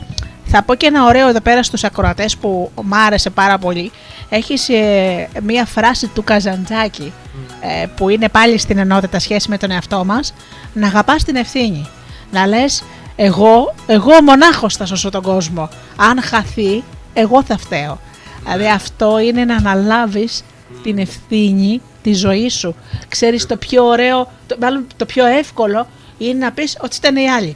θα 0.50 0.64
πω 0.64 0.76
και 0.76 0.86
ένα 0.86 1.06
ωραίο 1.06 1.28
εδώ 1.28 1.42
πέρα 1.42 1.64
στους 1.64 1.84
ακροατές 1.84 2.38
που 2.38 2.72
μ' 2.84 2.94
άρεσε 2.94 3.30
πάρα 3.30 3.58
πολύ. 3.58 3.92
Έχεις 4.30 4.70
ε, 4.70 5.30
μία 5.44 5.66
φράση 5.66 6.08
του 6.08 6.24
Καζαντζάκη 6.24 7.14
ε, 7.62 7.86
που 7.96 8.10
είναι 8.10 8.30
πάλι 8.30 8.58
στην 8.58 8.78
ενότητα 8.78 9.20
σχέση 9.20 9.50
με 9.50 9.58
τον 9.58 9.72
εαυτό 9.72 10.06
μας 10.06 10.34
να 10.74 10.88
αγαπάς 10.88 11.24
την 11.24 11.36
ευθύνη. 11.36 11.88
Να 12.32 12.48
λες 12.48 12.84
εγώ, 13.16 13.76
εγώ 13.88 14.22
μονάχος 14.24 14.76
θα 14.76 14.86
σώσω 14.86 15.10
τον 15.10 15.22
κόσμο. 15.22 15.70
Αν 15.96 16.22
χαθεί, 16.22 16.84
εγώ 17.14 17.44
θα 17.44 17.58
φταίω. 17.58 18.00
Δηλαδή 18.44 18.68
αυτό 18.68 19.20
είναι 19.20 19.46
να 19.46 19.56
αναλάβεις 19.56 20.44
την 20.84 20.98
ευθύνη 20.98 21.82
τη 22.02 22.14
ζωή 22.14 22.50
σου. 22.50 22.76
Ξέρεις 23.08 23.46
το 23.46 23.58
πιο 23.58 23.86
ωραίο, 23.86 24.32
το, 24.48 24.56
μάλλον 24.62 24.88
το 24.96 25.06
πιο 25.06 25.26
εύκολο 25.26 25.88
είναι 26.18 26.46
να 26.46 26.52
πεις 26.52 26.78
ότι 26.82 26.96
ήταν 26.96 27.16
οι 27.16 27.30
άλλοι. 27.30 27.56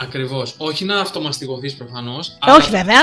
Ακριβώς. 0.00 0.54
Όχι 0.58 0.84
να 0.84 1.00
αυτομαστιγωθείς 1.00 1.74
προφανώς. 1.74 2.38
Ε, 2.46 2.50
όχι, 2.50 2.70
βέβαια. 2.70 3.00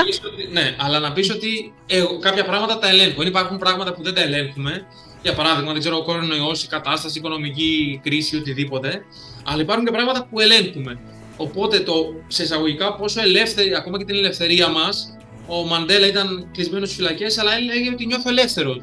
ναι, 0.52 0.76
αλλά 0.78 0.98
να 0.98 1.12
πεις 1.12 1.30
ότι 1.30 1.74
εγώ, 1.86 2.18
κάποια 2.18 2.44
πράγματα 2.44 2.78
τα 2.78 2.88
ελέγχω. 2.88 3.22
Υπάρχουν 3.22 3.58
πράγματα 3.58 3.92
που 3.92 4.02
δεν 4.02 4.14
τα 4.14 4.20
ελέγχουμε. 4.20 4.86
Για 5.22 5.34
παράδειγμα, 5.34 5.72
δεν 5.72 5.80
ξέρω, 5.80 5.96
ο 5.96 6.02
κορονοϊός, 6.02 6.62
η 6.62 6.68
κατάσταση, 6.68 7.18
η 7.18 7.20
οικονομική 7.20 8.00
κρίση, 8.02 8.36
οτιδήποτε. 8.36 9.04
Αλλά 9.44 9.60
υπάρχουν 9.62 9.84
και 9.84 9.90
πράγματα 9.90 10.26
που 10.30 10.40
ελέγχουμε. 10.40 10.98
Οπότε, 11.36 11.80
το, 11.80 12.14
σε 12.26 12.42
εισαγωγικά, 12.42 12.94
πόσο 12.94 13.20
ελεύθερη, 13.20 13.74
ακόμα 13.74 13.98
και 13.98 14.04
την 14.04 14.14
ελευθερία 14.14 14.68
μας, 14.68 15.16
ο 15.46 15.66
Μαντέλα 15.66 16.06
ήταν 16.06 16.48
κλεισμένος 16.52 16.88
στις 16.88 17.00
φυλακές, 17.00 17.38
αλλά 17.38 17.54
έλεγε 17.54 17.90
ότι 17.90 18.06
νιώθω 18.06 18.28
ελεύθερο. 18.28 18.76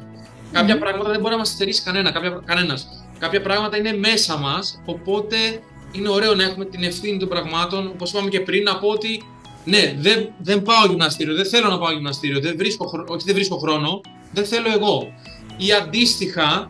Κάποια 0.52 0.78
πράγματα 0.78 1.10
δεν 1.10 1.20
μπορεί 1.20 1.32
να 1.32 1.38
μας 1.38 1.48
στερήσει 1.48 1.82
κανένα, 1.82 2.10
κάποια, 2.10 2.40
κανένας. 2.44 2.86
Κάποια 3.18 3.40
πράγματα 3.40 3.76
είναι 3.76 3.92
μέσα 3.92 4.36
μας, 4.36 4.82
οπότε 4.84 5.36
είναι 5.96 6.08
ωραίο 6.08 6.34
να 6.34 6.42
έχουμε 6.44 6.64
την 6.64 6.82
ευθύνη 6.82 7.18
των 7.18 7.28
πραγμάτων. 7.28 7.90
Όπως 7.94 8.10
είπαμε 8.10 8.28
και 8.28 8.40
πριν, 8.40 8.62
να 8.62 8.78
πω 8.78 8.88
ότι 8.88 9.22
ναι, 9.64 9.94
δεν, 9.98 10.28
δεν 10.38 10.62
πάω 10.62 10.86
γυμναστήριο, 10.86 11.34
δεν 11.34 11.46
θέλω 11.46 11.68
να 11.68 11.78
πάω 11.78 11.92
γυμναστήριο, 11.92 12.40
δεν 12.40 12.56
βρίσκω, 12.56 13.04
όχι 13.06 13.24
δεν 13.24 13.34
βρίσκω 13.34 13.56
χρόνο, 13.56 14.00
δεν 14.32 14.44
θέλω 14.44 14.70
εγώ. 14.74 15.12
Ή 15.56 15.72
αντίστοιχα, 15.72 16.66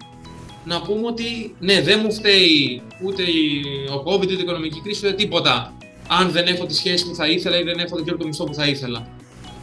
να 0.64 0.80
πούμε 0.80 1.06
ότι 1.06 1.54
ναι, 1.58 1.80
δεν 1.80 2.00
μου 2.02 2.12
φταίει 2.12 2.82
ούτε 3.04 3.22
ο 3.94 4.02
COVID, 4.06 4.22
ούτε 4.22 4.32
η 4.32 4.36
οικονομική 4.40 4.80
κρίση, 4.80 5.06
ούτε 5.06 5.14
τίποτα. 5.14 5.72
Αν 6.08 6.30
δεν 6.30 6.46
έχω 6.46 6.66
τη 6.66 6.74
σχέση 6.74 7.08
που 7.08 7.14
θα 7.14 7.26
ήθελα 7.26 7.58
ή 7.58 7.62
δεν 7.62 7.78
έχω 7.78 8.02
το 8.02 8.26
μισθό 8.26 8.44
που 8.44 8.54
θα 8.54 8.66
ήθελα. 8.66 9.06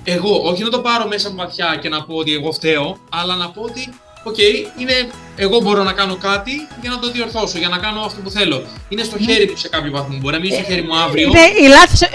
Εγώ, 0.03 0.41
όχι 0.43 0.63
να 0.63 0.69
το 0.69 0.79
πάρω 0.79 1.07
μέσα 1.07 1.27
από 1.27 1.37
ματιά 1.37 1.77
και 1.81 1.89
να 1.89 2.03
πω 2.03 2.15
ότι 2.15 2.33
εγώ 2.33 2.51
φταίω, 2.51 2.97
αλλά 3.09 3.35
να 3.35 3.49
πω 3.49 3.61
ότι 3.61 3.93
OK, 4.23 4.35
okay, 4.35 4.79
είναι, 4.81 5.09
εγώ 5.35 5.59
μπορώ 5.59 5.83
να 5.83 5.93
κάνω 5.93 6.15
κάτι 6.15 6.67
για 6.81 6.89
να 6.89 6.99
το 6.99 7.11
διορθώσω, 7.11 7.57
για 7.57 7.69
να 7.69 7.77
κάνω 7.77 7.99
αυτό 8.01 8.21
που 8.21 8.29
θέλω. 8.29 8.63
Είναι 8.89 9.03
στο 9.03 9.17
χέρι 9.17 9.47
μου 9.49 9.57
σε 9.57 9.69
κάποιο 9.69 9.91
βαθμό. 9.91 10.17
Μπορεί 10.21 10.33
να 10.33 10.39
μην 10.41 10.51
είναι 10.51 10.61
στο 10.61 10.71
χέρι 10.71 10.81
μου 10.81 10.97
αύριο. 10.97 11.27
Είναι 11.27 11.39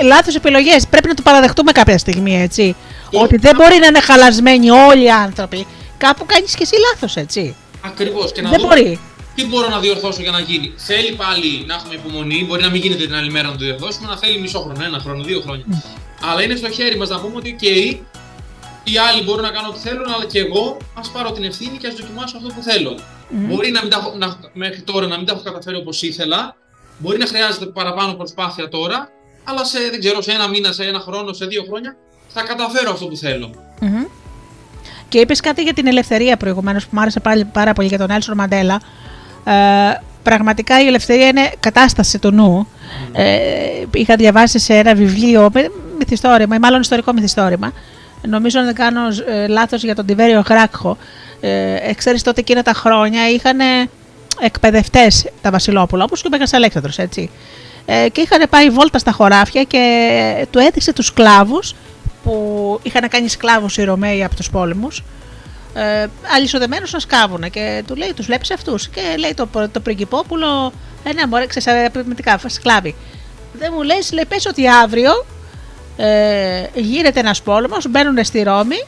οι 0.00 0.02
λάθος 0.02 0.34
επιλογές. 0.34 0.86
Πρέπει 0.86 1.08
να 1.08 1.14
το 1.14 1.22
παραδεχτούμε 1.22 1.72
κάποια 1.72 1.98
στιγμή, 1.98 2.42
έτσι. 2.42 2.76
Ότι 3.12 3.36
δεν 3.36 3.54
μπορεί 3.56 3.78
να 3.78 3.86
είναι 3.86 4.00
χαλασμένοι 4.00 4.70
όλοι 4.70 5.04
οι 5.04 5.10
άνθρωποι. 5.10 5.66
Κάπου 5.98 6.26
κάνεις 6.26 6.54
και 6.54 6.62
εσύ 6.62 6.74
λάθος, 6.90 7.16
έτσι. 7.16 7.54
Ακριβώς. 7.80 8.32
Και 8.32 8.42
να 8.42 8.50
δεν 8.50 8.60
δω 8.60 8.66
μπορεί. 8.66 9.00
Τι 9.34 9.46
μπορώ 9.46 9.68
να 9.68 9.78
διορθώσω 9.78 10.22
για 10.22 10.30
να 10.30 10.40
γίνει. 10.40 10.72
Θέλει 10.76 11.12
πάλι 11.12 11.64
να 11.66 11.74
έχουμε 11.74 11.94
υπομονή. 11.94 12.44
Μπορεί 12.48 12.62
να 12.62 12.70
μην 12.70 12.80
γίνεται 12.82 13.04
την 13.04 13.14
άλλη 13.14 13.30
μέρα 13.30 13.48
να 13.48 13.56
το 13.56 13.64
διορθώσουμε, 13.64 14.06
να 14.08 14.16
θέλει 14.16 14.38
μισό 14.38 14.58
χρόνο, 14.58 14.84
ένα 14.84 14.98
χρόνο, 14.98 15.22
δύο 15.22 15.40
χρόνια. 15.40 15.64
Mm. 15.70 15.74
Αλλά 16.30 16.42
είναι 16.42 16.56
στο 16.56 16.70
χέρι 16.70 16.96
μας 16.96 17.08
να 17.08 17.20
πούμε 17.20 17.36
ότι, 17.36 17.56
OK, 17.60 17.96
οι 18.92 18.98
άλλοι 19.06 19.22
μπορούν 19.22 19.42
να 19.42 19.50
κάνουν 19.50 19.70
ό,τι 19.70 19.78
θέλουν, 19.78 20.06
αλλά 20.14 20.24
και 20.24 20.38
εγώ 20.38 20.76
ας 20.94 21.08
πάρω 21.10 21.32
την 21.32 21.44
ευθύνη 21.44 21.76
και 21.78 21.86
ας 21.86 21.94
δοκιμάσω 21.94 22.36
αυτό 22.36 22.48
που 22.54 22.62
θέλω. 22.62 22.92
Mm. 22.98 23.34
Μπορεί 23.48 23.70
να 23.70 23.80
μην 23.82 23.90
τα, 23.90 23.98
να, 24.18 24.36
μέχρι 24.52 24.80
τώρα 24.80 25.06
να 25.06 25.16
μην 25.16 25.26
τα 25.26 25.32
έχω 25.32 25.42
καταφέρει 25.42 25.76
όπως 25.76 26.02
ήθελα, 26.02 26.56
μπορεί 26.98 27.18
να 27.18 27.26
χρειάζεται 27.26 27.66
παραπάνω 27.66 28.12
προσπάθεια 28.14 28.68
τώρα, 28.68 29.08
αλλά 29.44 29.64
σε, 29.64 29.78
δεν 29.90 30.00
ξέρω, 30.00 30.22
σε 30.22 30.32
ένα 30.32 30.48
μήνα, 30.48 30.72
σε 30.72 30.84
ένα 30.84 31.00
χρόνο, 31.00 31.32
σε 31.32 31.46
δύο 31.46 31.64
χρόνια 31.68 31.96
θα 32.28 32.42
καταφέρω 32.42 32.90
αυτό 32.90 33.06
που 33.06 33.16
θέλω. 33.16 33.50
Mm-hmm. 33.80 34.06
Και 35.08 35.18
είπες 35.18 35.40
κάτι 35.40 35.62
για 35.62 35.72
την 35.72 35.86
ελευθερία 35.86 36.36
προηγουμένως 36.36 36.84
που 36.84 36.90
μου 36.92 37.00
άρεσε 37.00 37.20
πάλι 37.20 37.44
πάρα 37.44 37.72
πολύ 37.72 37.88
για 37.88 37.98
τον 37.98 38.10
Έλσον 38.10 38.36
Μαντέλα. 38.36 38.80
Ε, 39.44 39.52
πραγματικά 40.22 40.82
η 40.82 40.86
ελευθερία 40.86 41.26
είναι 41.26 41.52
κατάσταση 41.60 42.18
του 42.18 42.30
νου. 42.30 42.66
Mm. 42.66 43.10
Ε, 43.12 43.84
είχα 43.92 44.16
διαβάσει 44.16 44.58
σε 44.58 44.74
ένα 44.74 44.94
βιβλίο, 44.94 45.50
μυθιστόρημα, 45.98 46.56
ή 46.56 46.58
μάλλον 46.58 46.80
ιστορικό 46.80 47.12
μυθιστόρημα, 47.12 47.72
νομίζω 48.28 48.58
να 48.58 48.64
δεν 48.64 48.74
κάνω 48.74 49.00
ε, 49.26 49.46
λάθος 49.46 49.82
για 49.82 49.94
τον 49.94 50.06
Τιβέριο 50.06 50.42
Γράκχο, 50.48 50.96
ε, 51.40 51.92
ξέρεις 51.96 52.22
τότε 52.22 52.40
εκείνα 52.40 52.62
τα 52.62 52.72
χρόνια 52.72 53.28
είχαν 53.30 53.58
εκπαιδευτές 54.40 55.26
τα 55.42 55.50
Βασιλόπουλα, 55.50 56.04
όπως 56.04 56.20
και 56.20 56.26
ο 56.26 56.30
Μέγας 56.30 56.52
Αλέξανδρος, 56.52 56.98
έτσι. 56.98 57.30
Ε, 57.86 58.08
και 58.08 58.20
είχαν 58.20 58.48
πάει 58.50 58.70
βόλτα 58.70 58.98
στα 58.98 59.12
χωράφια 59.12 59.62
και 59.62 60.46
του 60.50 60.58
έδειξε 60.58 60.92
τους 60.92 61.06
σκλάβους 61.06 61.74
που 62.22 62.80
είχαν 62.82 63.08
κάνει 63.08 63.28
σκλάβους 63.28 63.76
οι 63.76 63.84
Ρωμαίοι 63.84 64.24
από 64.24 64.36
τους 64.36 64.50
πόλεμους, 64.50 65.02
ε, 65.74 66.06
αλυσοδεμένους 66.34 66.92
να 66.92 66.98
σκάβουν 66.98 67.50
και 67.50 67.82
του 67.86 67.94
λέει, 67.96 68.12
τους 68.16 68.26
βλέπεις 68.26 68.50
αυτούς 68.50 68.88
και 68.88 69.00
λέει 69.18 69.34
το, 69.34 69.48
το 69.72 69.80
πριγκυπόπουλο, 69.80 70.72
ε, 71.04 71.12
ναι, 71.12 71.26
μωρέ, 71.26 71.46
ξέρεις, 71.46 71.68
σκλάβοι. 72.46 72.94
Δεν 73.52 73.72
μου 73.74 73.82
λες, 73.82 74.12
λέει, 74.12 74.24
πες 74.28 74.46
ότι 74.46 74.68
αύριο 74.68 75.26
ε, 75.96 76.66
γίνεται 76.74 77.20
ένας 77.20 77.42
πόλεμος, 77.42 77.88
μπαίνουν 77.90 78.24
στη 78.24 78.42
Ρώμη 78.42 78.84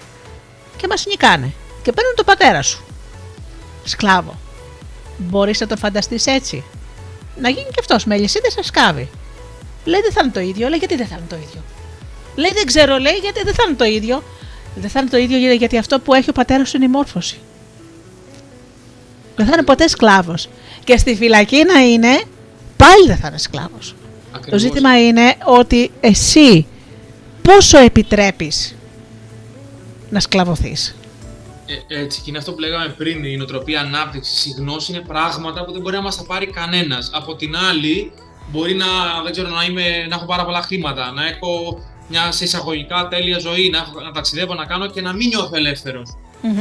και 0.76 0.86
μας 0.88 1.06
νικάνε 1.06 1.52
και 1.82 1.92
παίρνουν 1.92 2.14
τον 2.16 2.24
πατέρα 2.24 2.62
σου. 2.62 2.84
Σκλάβο. 3.84 4.38
Μπορείς 5.18 5.60
να 5.60 5.66
το 5.66 5.76
φανταστείς 5.76 6.26
έτσι; 6.26 6.64
Να 7.40 7.48
γίνει 7.48 7.66
και 7.66 7.80
αυτός 7.80 8.04
με 8.04 8.14
αλυσίδες 8.14 8.56
να 8.56 8.62
σκάβει. 8.62 9.08
Λέει 9.84 10.00
δεν 10.00 10.12
θα 10.12 10.20
είναι 10.22 10.32
το 10.32 10.40
ίδιο, 10.40 10.68
λέει 10.68 10.78
γιατί 10.78 10.96
δεν 10.96 11.06
θα 11.06 11.16
είναι 11.16 11.26
το 11.28 11.36
ίδιο. 11.36 11.62
Λέει 12.34 12.50
δεν 12.54 12.66
ξέρω, 12.66 12.98
λέει 12.98 13.18
γιατί 13.22 13.42
δεν 13.44 13.54
θα 13.54 13.62
είναι 13.66 13.76
το 13.76 13.84
ίδιο. 13.84 14.22
Δεν 14.74 14.90
θα 14.90 15.00
είναι 15.00 15.08
το 15.08 15.16
ίδιο 15.16 15.52
γιατί 15.52 15.78
αυτό 15.78 16.00
που 16.00 16.14
έχει 16.14 16.30
ο 16.30 16.32
πατέρας 16.32 16.68
σου 16.68 16.76
είναι 16.76 16.84
η 16.84 16.88
μόρφωση. 16.88 17.38
Δεν 19.36 19.46
θα 19.46 19.52
είναι 19.52 19.62
ποτέ 19.62 19.88
σκλάβος. 19.88 20.48
Και 20.84 20.96
στη 20.96 21.16
φυλακή 21.16 21.64
να 21.64 21.80
είναι, 21.80 22.22
πάλι 22.76 23.06
δεν 23.06 23.16
θα 23.16 23.28
είναι 23.28 23.38
σκλάβος. 23.38 23.94
Το 24.50 24.58
ζήτημα 24.58 25.06
είναι 25.06 25.34
ότι 25.44 25.90
εσύ 26.00 26.66
πόσο 27.54 27.78
επιτρέπεις 27.78 28.74
να 30.10 30.20
σκλαβωθείς; 30.20 30.96
Ε, 31.88 32.00
έτσι, 32.00 32.20
και 32.20 32.24
είναι 32.28 32.38
αυτό 32.38 32.52
που 32.52 32.58
λέγαμε 32.60 32.88
πριν, 32.88 33.24
η 33.24 33.36
νοοτροπία 33.36 33.80
ανάπτυξης, 33.80 34.46
η 34.46 34.50
γνώση 34.58 34.92
είναι 34.92 35.00
πράγματα 35.00 35.64
που 35.64 35.72
δεν 35.72 35.80
μπορεί 35.80 35.96
να 35.96 36.02
μας 36.02 36.16
τα 36.16 36.24
πάρει 36.24 36.46
κανένας. 36.46 37.10
Από 37.12 37.36
την 37.36 37.56
άλλη, 37.56 38.12
μπορεί 38.50 38.74
να, 38.74 38.86
δεν 39.22 39.32
ξέρω, 39.32 39.48
να, 39.48 39.64
είμαι, 39.64 40.06
να 40.08 40.14
έχω 40.14 40.24
πάρα 40.24 40.44
πολλά 40.44 40.62
χρήματα, 40.62 41.12
να 41.12 41.26
έχω 41.26 41.80
μια 42.08 42.32
σε 42.32 42.44
εισαγωγικά 42.44 43.08
τέλεια 43.08 43.38
ζωή, 43.38 43.70
να, 43.70 43.78
έχω, 43.78 44.00
να 44.00 44.12
ταξιδεύω, 44.12 44.54
να 44.54 44.64
κάνω 44.64 44.86
και 44.86 45.00
να 45.00 45.12
μην 45.12 45.28
νιώθω 45.28 45.56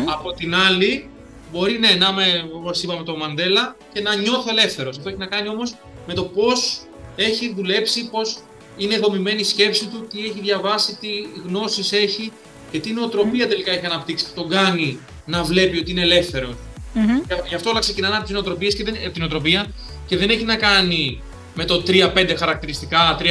Από 0.06 0.34
την 0.34 0.56
άλλη, 0.56 1.10
μπορεί 1.52 1.78
ναι, 1.80 1.92
να 1.92 2.08
είμαι, 2.10 2.50
όπως 2.56 2.84
είπαμε, 2.84 3.04
το 3.04 3.18
Μαντέλα 3.18 3.76
και 3.94 4.02
να 4.02 4.16
νιώθω 4.16 4.50
ελεύθερος. 4.50 4.98
Αυτό 4.98 5.10
έχει 5.10 5.18
να 5.18 5.26
κάνει 5.26 5.48
όμως 5.48 5.76
με 6.08 6.14
το 6.14 6.24
πώς 6.24 6.82
έχει 7.16 7.54
δουλέψει, 7.54 8.10
πώς 8.10 8.38
είναι 8.78 8.98
δομημένη 8.98 9.40
η 9.40 9.44
σκέψη 9.44 9.86
του, 9.88 10.08
τι 10.10 10.20
έχει 10.20 10.40
διαβάσει, 10.42 10.98
τι 11.00 11.08
γνώσεις 11.48 11.92
έχει 11.92 12.32
και 12.72 12.80
τι 12.80 12.94
νοοτροπία 12.94 13.48
τελικά 13.48 13.72
έχει 13.72 13.86
αναπτύξει 13.86 14.26
που 14.26 14.32
τον 14.36 14.50
κάνει 14.50 15.00
να 15.26 15.44
βλέπει 15.44 15.78
ότι 15.78 15.92
είναι 15.92 16.02
ελεύθερο. 16.02 16.50
Mm-hmm. 16.96 17.42
Γι' 17.48 17.56
αυτό 17.56 17.70
όλα 17.70 17.80
ξεκινάνε 17.80 18.16
από 18.16 18.24
τις 18.24 18.34
νοοτροπίες 18.34 18.76
και, 18.76 18.84
δεν, 18.84 18.94
την 18.94 19.14
νοοτροπία 19.18 19.68
και 20.08 20.18
δεν 20.18 20.30
έχει 20.30 20.44
να 20.44 20.56
κάνει 20.56 21.22
με 21.56 21.66
το 21.66 21.84
3-5 21.88 22.34
χαρακτηριστικά, 22.38 23.18
3-5 23.20 23.26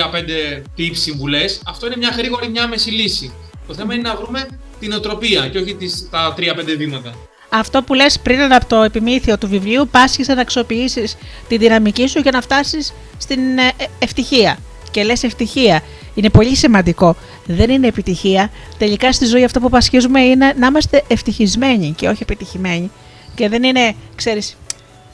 tips 0.78 0.90
συμβουλές. 0.92 1.60
Αυτό 1.66 1.86
είναι 1.86 1.96
μια 1.96 2.08
γρήγορη, 2.16 2.48
μια 2.48 2.68
μέση 2.68 2.90
λύση. 2.90 3.32
Το 3.66 3.74
θέμα 3.74 3.94
είναι 3.94 4.08
να 4.08 4.16
βρούμε 4.16 4.48
την 4.80 4.90
νοοτροπία 4.90 5.48
και 5.48 5.58
όχι 5.58 5.74
τις, 5.74 6.08
τα 6.10 6.34
3-5 6.38 6.42
βήματα. 6.76 7.14
Αυτό 7.48 7.82
που 7.82 7.94
λες 7.94 8.18
πριν 8.18 8.52
από 8.52 8.66
το 8.66 8.82
επιμήθειο 8.82 9.38
του 9.38 9.48
βιβλίου, 9.48 9.88
πάσχεις 9.90 10.28
να 10.28 10.40
αξιοποιήσεις 10.40 11.16
τη 11.48 11.56
δυναμική 11.56 12.06
σου 12.06 12.18
για 12.18 12.30
να 12.30 12.40
φτάσεις 12.40 12.92
στην 13.18 13.58
ε, 13.58 13.72
ευτυχία 13.98 14.58
και 14.90 15.02
λες 15.02 15.22
ευτυχία. 15.22 15.82
Είναι 16.14 16.30
πολύ 16.30 16.56
σημαντικό. 16.56 17.16
Δεν 17.46 17.70
είναι 17.70 17.86
επιτυχία. 17.86 18.50
Τελικά 18.78 19.12
στη 19.12 19.24
ζωή 19.24 19.44
αυτό 19.44 19.60
που 19.60 19.68
πασχίζουμε 19.68 20.20
είναι 20.20 20.54
να 20.58 20.66
είμαστε 20.66 21.02
ευτυχισμένοι 21.08 21.94
και 21.96 22.08
όχι 22.08 22.22
επιτυχημένοι. 22.22 22.90
Και 23.34 23.48
δεν 23.48 23.62
είναι, 23.62 23.94
ξέρεις, 24.14 24.56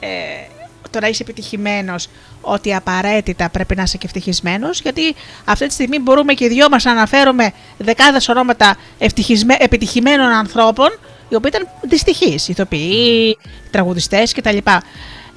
ε, 0.00 0.06
το 0.90 1.00
να 1.00 1.08
είσαι 1.08 1.22
επιτυχημένος 1.22 2.08
ότι 2.40 2.74
απαραίτητα 2.74 3.48
πρέπει 3.48 3.76
να 3.76 3.82
είσαι 3.82 3.96
και 3.96 4.06
ευτυχισμένος, 4.06 4.80
γιατί 4.80 5.14
αυτή 5.44 5.66
τη 5.66 5.72
στιγμή 5.72 5.98
μπορούμε 5.98 6.32
και 6.34 6.44
οι 6.44 6.48
δυο 6.48 6.68
μας 6.68 6.84
να 6.84 6.90
αναφέρουμε 6.90 7.52
δεκάδες 7.78 8.28
ονόματα 8.28 8.76
επιτυχημένων 9.58 10.26
ανθρώπων, 10.26 10.88
οι 11.28 11.34
οποίοι 11.34 11.50
ήταν 11.54 11.68
δυστυχείς, 11.88 12.48
ηθοποιοί, 12.48 13.38
τραγουδιστές 13.70 14.32
κτλ. 14.32 14.56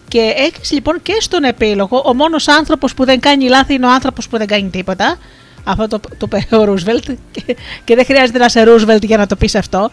Και 0.08 0.34
έχεις 0.36 0.72
λοιπόν 0.72 1.02
και 1.02 1.18
στον 1.20 1.44
επίλογο, 1.44 2.04
ο 2.06 2.14
μόνος 2.14 2.48
άνθρωπος 2.48 2.94
που 2.94 3.06
δεν 3.06 3.20
κάνει 3.20 3.48
λάθη 3.48 3.74
είναι 3.74 3.86
ο 3.86 3.92
άνθρωπος 3.92 4.28
που 4.28 4.38
δεν 4.38 4.48
κάνει 4.48 4.70
τίποτα. 4.70 5.18
Αυτό 5.64 5.88
το, 5.88 6.00
το 6.18 6.38
είπε 6.38 6.56
ο 6.56 6.64
Ρούσβελτ. 6.64 7.10
Και, 7.32 7.58
και 7.84 7.96
δεν 7.96 8.06
χρειάζεται 8.06 8.38
να 8.38 8.46
είσαι 8.46 8.64
Ρούσβελτ 8.64 9.04
για 9.04 9.18
να 9.18 9.28
το 9.28 9.36
πεις 9.36 9.56
αυτό. 9.56 9.90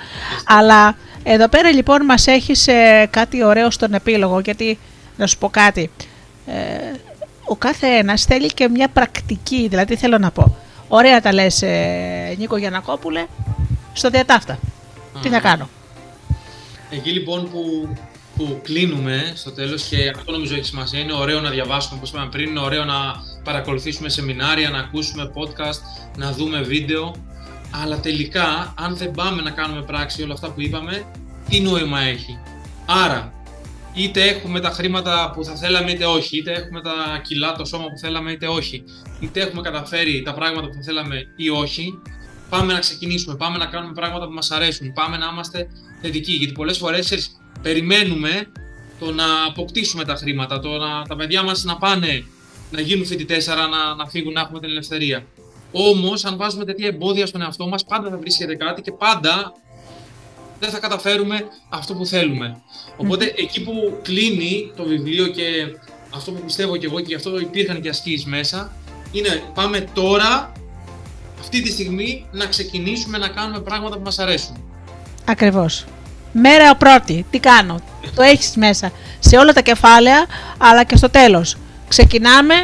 Αλλά 0.46 0.96
εδώ 1.22 1.48
πέρα 1.48 1.70
λοιπόν 1.70 2.04
μας 2.04 2.26
έχεις 2.26 2.66
ε, 2.66 3.08
κάτι 3.10 3.44
ωραίο 3.44 3.70
στον 3.70 3.94
επίλογο. 3.94 4.40
Γιατί 4.40 4.78
να 5.16 5.26
σου 5.26 5.38
πω 5.38 5.48
κάτι. 5.48 5.90
Ε, 6.46 6.52
ο 7.44 7.56
κάθε 7.56 7.86
ένας 7.86 8.24
θέλει 8.24 8.48
και 8.48 8.68
μια 8.68 8.88
πρακτική. 8.88 9.66
Δηλαδή 9.68 9.96
θέλω 9.96 10.18
να 10.18 10.30
πω. 10.30 10.56
Ωραία 10.88 11.20
τα 11.20 11.32
λες, 11.32 11.62
ε, 11.62 12.34
Νίκο 12.38 12.56
Γιανακόπουλε, 12.56 13.26
στο 13.92 14.10
διατάφτα. 14.10 14.58
Τι 15.22 15.28
θα 15.28 15.40
κάνω; 15.40 15.68
Εκεί 16.90 17.10
λοιπόν 17.10 17.50
που 17.50 17.88
που 18.36 18.60
κλείνουμε 18.62 19.32
στο 19.34 19.52
τέλος 19.52 19.82
και 19.82 20.12
αυτό 20.16 20.32
νομίζω 20.32 20.54
έχει 20.54 20.64
σημασία. 20.64 21.00
Είναι 21.00 21.12
ωραίο 21.12 21.40
να 21.40 21.50
διαβάσουμε, 21.50 21.96
όπως 21.96 22.10
είπαμε 22.10 22.28
πριν, 22.30 22.48
είναι 22.48 22.60
ωραίο 22.60 22.84
να 22.84 23.14
παρακολουθήσουμε 23.44 24.08
σεμινάρια, 24.08 24.70
να 24.70 24.78
ακούσουμε 24.78 25.30
podcast, 25.34 25.80
να 26.16 26.32
δούμε 26.32 26.60
βίντεο. 26.60 27.14
αλλά 27.82 28.00
τελικά 28.00 28.74
αν 28.78 28.96
δεν 28.96 29.10
πάμε 29.10 29.42
να 29.42 29.50
κάνουμε 29.50 29.82
πράξη 29.82 30.22
όλα 30.22 30.32
αυτά 30.32 30.50
που 30.50 30.60
είπαμε, 30.60 31.04
τι 31.48 31.60
νόημα 31.60 32.00
έχει; 32.00 32.38
Άρα, 32.86 33.32
είτε 33.94 34.22
έχουμε 34.22 34.60
τα 34.60 34.70
χρήματα 34.70 35.32
που 35.34 35.44
θα 35.44 35.56
θέλαμε 35.56 35.90
είτε 35.90 36.04
όχι, 36.04 36.38
είτε 36.38 36.52
έχουμε 36.52 36.80
τα 36.80 37.20
κιλά, 37.22 37.52
το 37.52 37.64
σώμα 37.64 37.84
που 37.84 37.98
θέλαμε 37.98 38.32
είτε 38.32 38.46
όχι, 38.46 38.84
είτε 39.20 39.40
έχουμε 39.40 39.62
καταφέρει 39.62 40.22
τα 40.22 40.34
πράγματα 40.34 40.66
που 40.66 40.74
θα 40.74 40.82
θέλαμε 40.82 41.22
ή 41.36 41.48
όχι, 41.48 41.98
πάμε 42.48 42.72
να 42.72 42.78
ξεκινήσουμε, 42.78 43.36
πάμε 43.36 43.58
να 43.58 43.66
κάνουμε 43.66 43.92
πράγματα 43.92 44.26
που 44.26 44.32
μας 44.32 44.50
αρέσουν, 44.50 44.92
πάμε 44.92 45.16
να 45.16 45.26
είμαστε 45.32 45.66
θετικοί, 46.00 46.32
γιατί 46.32 46.52
πολλές 46.52 46.78
φορές 46.78 47.10
περιμένουμε 47.62 48.46
το 48.98 49.12
να 49.12 49.24
αποκτήσουμε 49.48 50.04
τα 50.04 50.14
χρήματα, 50.14 50.60
το 50.60 50.68
να 50.68 51.02
τα 51.08 51.16
παιδιά 51.16 51.42
μας 51.42 51.64
να 51.64 51.76
πάνε 51.76 52.24
να 52.70 52.80
γίνουν 52.80 53.06
φοιτητές, 53.06 53.48
άρα 53.48 53.66
να, 53.66 53.94
να 53.94 54.06
φύγουν, 54.06 54.32
να 54.32 54.40
έχουμε 54.40 54.60
την 54.60 54.68
ελευθερία. 54.70 55.24
Όμως, 55.72 56.24
αν 56.24 56.36
βάζουμε 56.36 56.64
τέτοια 56.64 56.86
εμπόδια 56.86 57.26
στον 57.26 57.42
εαυτό 57.42 57.68
μας, 57.68 57.84
πάντα 57.84 58.10
θα 58.10 58.18
βρίσκεται 58.18 58.54
κάτι 58.54 58.82
και 58.82 58.92
πάντα 58.92 59.52
δεν 60.60 60.70
θα 60.70 60.78
καταφέρουμε 60.78 61.44
αυτό 61.68 61.94
που 61.94 62.06
θέλουμε. 62.06 62.62
Οπότε, 62.96 63.34
εκεί 63.36 63.62
που 63.62 63.98
κλείνει 64.02 64.72
το 64.76 64.84
βιβλίο 64.84 65.26
και 65.26 65.42
αυτό 66.14 66.32
που 66.32 66.44
πιστεύω 66.44 66.76
και 66.76 66.86
εγώ 66.86 67.00
και 67.00 67.06
γι' 67.06 67.14
αυτό 67.14 67.40
υπήρχαν 67.40 67.80
και 67.80 67.88
ασκήσεις 67.88 68.24
μέσα, 68.24 68.72
είναι 69.12 69.42
πάμε 69.54 69.80
τώρα, 69.92 70.52
αυτή 71.40 71.62
τη 71.62 71.70
στιγμή, 71.70 72.26
να 72.32 72.46
ξεκινήσουμε 72.46 73.18
να 73.18 73.28
κάνουμε 73.28 73.60
πράγματα 73.60 73.96
που 73.96 74.02
μας 74.02 74.18
αρέσουν. 74.18 74.56
Ακριβώς. 75.24 75.84
Μέρα 76.32 76.74
πρώτη, 76.74 77.26
τι 77.30 77.38
κάνω, 77.38 77.80
το 78.14 78.22
έχεις 78.22 78.56
μέσα 78.56 78.92
σε 79.18 79.36
όλα 79.36 79.52
τα 79.52 79.60
κεφάλαια, 79.60 80.24
αλλά 80.58 80.84
και 80.84 80.96
στο 80.96 81.10
τέλος. 81.10 81.56
Ξεκινάμε 81.88 82.54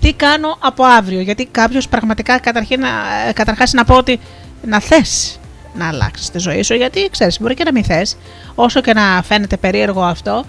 τι 0.00 0.12
κάνω 0.12 0.56
από 0.60 0.84
αύριο; 0.84 1.20
Γιατί 1.20 1.46
κάποιος 1.46 1.88
πραγματικά 1.88 2.38
καταρχήν, 2.38 2.82
ε, 2.82 3.32
καταρχάς 3.32 3.72
να 3.72 3.84
πω 3.84 3.94
ότι 3.94 4.20
να 4.66 4.80
θες 4.80 5.38
να 5.74 5.88
αλλάξεις 5.88 6.30
τη 6.30 6.38
ζωή 6.38 6.62
σου, 6.62 6.74
γιατί 6.74 7.08
ξέρεις, 7.10 7.40
μπορεί 7.40 7.54
και 7.54 7.64
να 7.64 7.72
μην 7.72 7.84
θες, 7.84 8.16
όσο 8.54 8.80
και 8.80 8.92
να 8.92 9.22
φαίνεται 9.22 9.56
περίεργο 9.56 10.02
αυτό. 10.02 10.44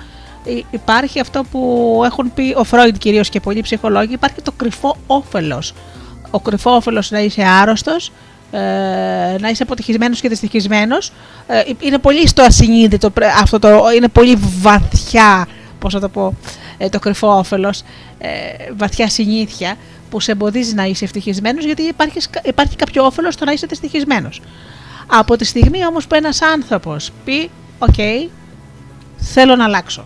Υπάρχει 0.72 1.19
αυτό 1.19 1.43
που 1.51 2.01
έχουν 2.05 2.34
πει 2.34 2.53
ο 2.57 2.63
Φρόιντ 2.63 2.97
κυρίως 2.97 3.30
και 3.30 3.39
πολλοί 3.39 3.61
ψυχολόγοι, 3.61 4.13
υπάρχει 4.13 4.41
το 4.41 4.51
κρυφό 4.51 4.97
όφελος. 5.07 5.74
Ο 6.32 6.39
κρυφό 6.39 6.72
όφελος 6.72 7.11
να 7.11 7.19
είσαι 7.19 7.43
άρρωστος, 7.43 8.11
ε, 8.52 8.60
να 9.39 9.49
είσαι 9.49 9.64
αποτυχισμένο 9.64 10.16
και 10.16 10.30
δυστυχισμένος. 10.30 11.12
Ε, 11.47 11.62
είναι 11.80 11.97
πολύ 11.97 12.28
στο 12.28 12.43
ασυνείδητο 12.43 13.12
αυτό 13.41 13.60
το, 13.60 13.84
είναι 13.95 14.08
πολύ 14.08 14.38
βαθιά, 14.62 15.47
πώς 15.80 15.93
θα 15.93 15.99
το 15.99 16.10
πω, 16.10 16.36
το 16.89 16.99
όφελος 17.22 17.84
ε, 18.18 18.30
βαθιά 18.78 19.10
συνήθεια 19.10 19.76
που 20.10 20.20
σε 20.20 20.32
εμποδίζει 20.32 20.74
να 20.74 20.84
είσαι 20.84 21.04
ευτυχισμένος, 21.06 21.66
γιατί 21.66 21.82
υπάρχει, 21.82 22.20
υπάρχει 22.43 22.76
κάποιο 22.76 23.06
όφελος 23.06 23.34
στο 23.34 23.45
να 23.45 23.52
είσαι 23.52 23.68
ευτυχισμένος. 23.72 24.30
Από 25.08 25.36
τη 25.36 25.45
στιγμή 25.45 25.86
όμως 25.86 26.08
που 26.08 26.16
ένας 26.16 26.41
άνθρωπος 26.41 27.12
πει: 27.26 27.49
Οκ, 27.80 28.30
θέλω 29.18 29.56
να 29.56 29.64
αλλάξω. 29.64 30.06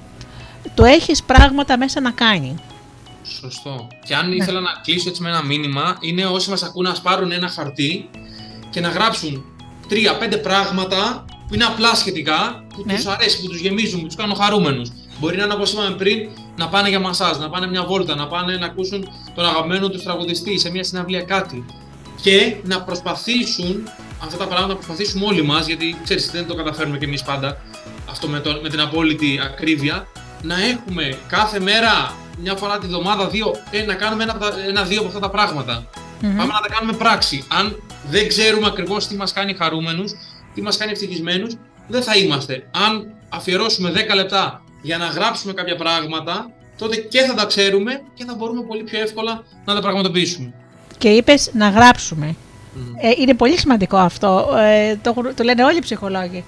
Το 0.73 0.85
έχεις 0.85 1.23
πράγματα 1.23 1.77
μέσα 1.77 2.01
να 2.01 2.11
κάνει. 2.11 2.55
Σωστό. 3.39 3.87
Και 4.05 4.15
αν 4.15 4.29
ναι. 4.29 4.35
ήθελα 4.35 4.59
να 4.59 4.71
κλείσω 4.83 5.09
έτσι 5.09 5.21
με 5.21 5.29
ένα 5.29 5.43
μήνυμα, 5.43 5.97
είναι 5.99 6.25
όσοι 6.25 6.49
μας 6.49 6.63
ακούνε 6.63 6.89
να 6.89 7.01
πάρουν 7.01 7.31
ένα 7.31 7.49
χαρτί 7.49 8.09
και 8.69 8.79
να 8.79 8.89
γράψουν 8.89 9.45
τρία-πέντε 9.87 10.37
πράγματα 10.37 11.25
που 11.47 11.53
είναι 11.53 11.63
απλά 11.63 11.95
σχετικά, 11.95 12.65
που 12.75 12.83
ναι. 12.85 12.95
τους 12.95 13.05
αρέσει, 13.05 13.41
που 13.41 13.47
τους 13.47 13.59
γεμίζουν, 13.59 13.99
που 14.01 14.05
τους 14.05 14.15
κάνουν 14.15 14.35
χαρούμενους. 14.35 14.91
Μπορεί 15.19 15.37
να 15.37 15.43
είναι 15.43 15.53
όπως 15.53 15.71
είπαμε 15.71 15.95
πριν, 15.95 16.29
να 16.55 16.67
πάνε 16.67 16.89
για 16.89 16.99
μασάζ, 16.99 17.37
να 17.37 17.49
πάνε 17.49 17.67
μια 17.67 17.83
βόλτα, 17.83 18.15
να 18.15 18.27
πάνε 18.27 18.57
να 18.57 18.65
ακούσουν 18.65 19.09
τον 19.35 19.45
αγαπημένο 19.45 19.89
τους 19.89 20.03
τραγουδιστή 20.03 20.59
σε 20.59 20.71
μια 20.71 20.83
συναυλία 20.83 21.21
κάτι. 21.21 21.65
Και 22.21 22.55
να 22.63 22.81
προσπαθήσουν 22.81 23.87
αυτά 24.23 24.37
τα 24.37 24.45
πράγματα, 24.45 24.67
να 24.67 24.75
προσπαθήσουμε 24.75 25.25
όλοι 25.25 25.41
μας, 25.41 25.67
γιατί 25.67 25.97
ξέρεις, 26.03 26.31
δεν 26.31 26.47
το 26.47 26.55
καταφέρουμε 26.55 26.97
κι 26.97 27.03
εμείς 27.03 27.23
πάντα 27.23 27.61
αυτό 28.09 28.27
με, 28.27 28.39
το, 28.39 28.59
με 28.61 28.69
την 28.69 28.79
απόλυτη 28.79 29.39
ακρίβεια, 29.43 30.07
να 30.41 30.65
έχουμε 30.65 31.17
κάθε 31.27 31.59
μέρα, 31.59 32.13
μια 32.37 32.55
φορά 32.55 32.77
τη 32.77 32.87
βδομάδα, 32.87 33.27
δύο, 33.27 33.55
ε, 33.71 33.83
να 33.83 33.93
κάνουμε 33.93 34.23
ένα-δύο 34.23 34.69
ένα, 34.69 34.99
από 34.99 35.07
αυτά 35.07 35.19
τα 35.19 35.29
πράγματα. 35.29 35.85
Πάμε 36.21 36.53
να 36.53 36.61
τα 36.61 36.69
κάνουμε 36.69 36.97
πράξη. 36.97 37.43
Αν 37.47 37.83
δεν 38.09 38.27
ξέρουμε 38.27 38.67
ακριβώς 38.67 39.07
τι 39.07 39.15
μας 39.15 39.33
κάνει 39.33 39.53
χαρούμενους, 39.53 40.11
τι 40.53 40.61
μας 40.61 40.77
κάνει 40.77 40.91
ευτυχισμένους, 40.91 41.55
δεν 41.87 42.03
θα 42.03 42.15
είμαστε. 42.15 42.67
Αν 42.71 43.07
αφιερώσουμε 43.29 43.91
10 43.91 44.15
λεπτά 44.15 44.61
για 44.81 44.97
να 44.97 45.05
γράψουμε 45.05 45.53
κάποια 45.53 45.75
πράγματα, 45.75 46.49
τότε 46.77 46.95
και 46.95 47.21
θα 47.21 47.33
τα 47.33 47.45
ξέρουμε 47.45 48.01
και 48.13 48.25
θα 48.25 48.35
μπορούμε 48.35 48.61
πολύ 48.61 48.83
πιο 48.83 48.99
εύκολα 48.99 49.43
να 49.65 49.73
τα 49.73 49.81
πραγματοποιήσουμε. 49.81 50.53
Και 50.97 51.09
είπες 51.09 51.49
να 51.53 51.69
γράψουμε. 51.69 52.35
Ε, 53.01 53.11
είναι 53.17 53.33
πολύ 53.33 53.57
σημαντικό 53.57 53.97
αυτό. 53.97 54.55
Ε, 54.57 54.95
το, 55.01 55.13
το 55.35 55.43
λένε 55.43 55.63
όλοι 55.63 55.77
οι 55.77 55.81
ψυχολόγοι. 55.81 56.43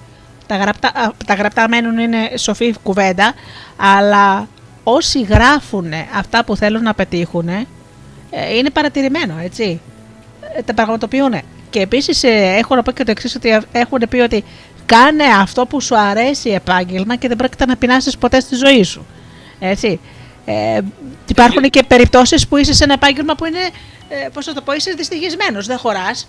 Τα 0.46 0.56
γραπτά, 0.56 1.14
τα 1.26 1.34
γραπτά 1.34 1.68
μένουν 1.68 1.98
είναι 1.98 2.30
σοφή 2.36 2.74
κουβέντα, 2.82 3.34
αλλά 3.76 4.48
όσοι 4.94 5.22
γράφουν 5.22 5.92
αυτά 6.14 6.44
που 6.44 6.56
θέλουν 6.56 6.82
να 6.82 6.94
πετύχουν, 6.94 7.48
ε, 7.48 7.66
είναι 8.56 8.70
παρατηρημένο, 8.70 9.34
έτσι. 9.42 9.80
Ε, 10.56 10.62
τα 10.62 10.74
πραγματοποιούν. 10.74 11.34
Και 11.70 11.80
επίσης 11.80 12.22
ε, 12.22 12.54
έχω 12.58 12.74
να 12.74 12.82
πω 12.82 12.90
και 12.90 13.04
το 13.04 13.10
εξής, 13.10 13.34
ότι 13.34 13.60
έχουν 13.72 14.02
πει 14.08 14.18
ότι 14.18 14.44
Κάνε 14.88 15.24
αυτό 15.24 15.66
που 15.66 15.80
σου 15.80 15.98
αρέσει 15.98 16.50
επάγγελμα 16.50 17.16
και 17.16 17.28
δεν 17.28 17.36
πρόκειται 17.36 17.66
να 17.66 17.76
πεινάσεις 17.76 18.18
ποτέ 18.18 18.40
στη 18.40 18.54
ζωή 18.54 18.82
σου. 18.82 19.06
Έτσι. 19.58 20.00
Ε, 20.44 20.80
υπάρχουν 21.26 21.62
και 21.62 21.82
περιπτώσεις 21.88 22.48
που 22.48 22.56
είσαι 22.56 22.72
σε 22.72 22.84
ένα 22.84 22.92
επάγγελμα 22.92 23.34
που 23.34 23.44
είναι, 23.44 23.58
ε, 24.08 24.28
πώς 24.32 24.44
θα 24.44 24.52
το 24.52 24.60
πω, 24.60 24.72
είσαι 24.72 24.92
δυστυχισμένος, 24.96 25.66
δεν 25.66 25.78
χωράς. 25.78 26.28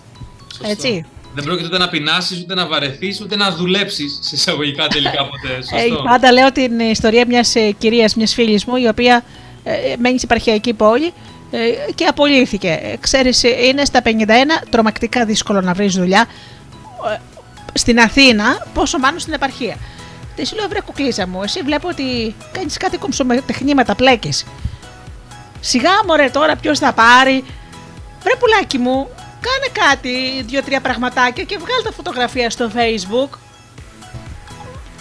Έτσι. 0.64 1.04
Δεν 1.34 1.44
πρόκειται 1.44 1.66
ούτε 1.66 1.78
να 1.78 1.88
πεινάσεις, 1.88 2.40
ούτε 2.40 2.54
να 2.54 2.66
βαρεθείς, 2.66 3.20
ούτε 3.20 3.36
να 3.36 3.50
δουλέψεις 3.50 4.18
σε 4.20 4.34
εισαγωγικά 4.34 4.86
τελικά 4.86 5.28
ποτέ. 5.28 5.54
Ε, 5.54 5.62
σωστό. 5.62 6.02
Ε, 6.02 6.08
πάντα 6.08 6.32
λέω 6.32 6.52
την 6.52 6.80
ιστορία 6.80 7.24
μιας 7.26 7.54
ε, 7.54 7.70
κυρίας, 7.70 8.14
μιας 8.14 8.34
φίλης 8.34 8.64
μου, 8.64 8.76
η 8.76 8.88
οποία 8.88 9.24
ε, 9.64 9.72
μένει 9.98 10.18
σε 10.18 10.24
υπαρχιακή 10.24 10.72
πόλη 10.72 11.12
ε, 11.50 11.58
και 11.94 12.04
απολύθηκε. 12.04 12.96
Ξέρεις, 13.00 13.42
είναι 13.42 13.84
στα 13.84 14.02
51 14.04 14.08
τρομακτικά 14.70 15.24
δύσκολο 15.24 15.60
να 15.60 15.72
βρεις 15.72 15.94
δουλειά 15.94 16.26
στην 17.72 18.00
Αθήνα, 18.00 18.66
πόσο 18.74 18.98
μάλλον 18.98 19.18
στην 19.18 19.32
επαρχία. 19.32 19.76
Τη 20.36 20.54
λέω: 20.54 20.68
Βρε 20.68 20.80
κουκλίζα 20.80 21.26
μου, 21.26 21.42
εσύ 21.42 21.60
βλέπω 21.62 21.88
ότι 21.88 22.34
κάνεις 22.52 22.76
κάτι 22.76 22.96
κομψομετεχνήματα, 22.96 23.94
πλέκεις. 23.94 24.46
Σιγά 25.60 25.90
μωρέ 26.06 26.28
τώρα 26.28 26.56
ποιος 26.56 26.78
θα 26.78 26.92
πάρει. 26.92 27.44
Βρε 28.22 28.32
πουλάκι 28.38 28.78
μου, 28.78 29.08
κάνε 29.40 29.88
κάτι, 29.88 30.42
δύο-τρία 30.42 30.80
πραγματάκια 30.80 31.44
και 31.44 31.58
βγάλει 31.58 31.82
τα 31.82 31.92
φωτογραφία 31.92 32.50
στο 32.50 32.70
facebook. 32.74 33.28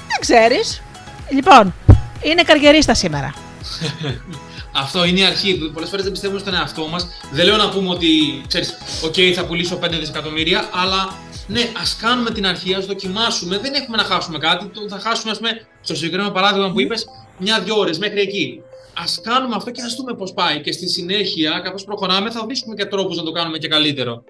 Δεν 0.07 0.20
ξέρεις. 0.20 0.82
Λοιπόν, 1.30 1.74
είναι 2.22 2.44
καριερίστα 2.44 2.94
σήμερα. 2.94 3.34
Αυτό 4.82 5.06
είναι 5.06 5.20
η 5.20 5.24
αρχή. 5.24 5.70
Πολλές 5.74 5.90
φορές 5.90 6.03
δεν 6.03 6.11
πιστεύουμε 6.11 6.40
στον 6.40 6.53
εαυτό 6.53 6.88
μας. 6.88 7.07
Δεν 7.32 7.45
λέω 7.45 7.57
να 7.57 7.70
πούμε 7.70 7.90
ότι 7.90 8.07
ξέρεις, 8.48 8.78
OK, 9.06 9.32
θα 9.36 9.45
πουλήσω 9.45 9.80
5 9.84 9.90
δισεκατομμύρια, 9.99 10.70
αλλά 10.72 11.14
ναι, 11.48 11.70
ας 11.82 11.95
κάνουμε 12.02 12.32
την 12.32 12.48
αρχή, 12.48 12.74
ας 12.74 12.86
δοκιμάσουμε. 12.86 13.57
Δεν 13.57 13.74
έχουμε 13.74 13.98
να 13.98 14.03
χάσουμε 14.03 14.38
κάτι. 14.38 14.72
Θα 14.90 14.99
χάσουμε, 14.99 15.32
ας 15.32 15.38
πούμε, 15.38 15.68
στο 15.82 15.95
συγκεκριμένο 15.95 16.30
παράδειγμα 16.30 16.72
που 16.72 16.80
είπες, 16.80 17.06
μια-δυο 17.38 17.78
ώρες 17.78 17.98
μέχρι 17.98 18.20
εκεί. 18.20 18.61
Α 19.02 19.04
κάνουμε 19.22 19.56
αυτό 19.56 19.72
και 19.72 19.82
α 19.82 19.90
δούμε 19.98 20.14
πώς 20.14 20.34
πάει. 20.34 20.62
Και 20.62 20.72
στη 20.72 20.90
συνέχεια, 20.90 21.62
καθώς 21.64 21.84
προχωράμε, 21.84 22.32
θα 22.32 22.46
βρίσκουμε 22.46 22.76
και 22.76 22.86
τρόπους 22.86 23.18
να 23.18 23.24
το 23.24 23.32
κάνουμε 23.32 23.58
και 23.58 23.68
καλύτερο. 23.68 24.24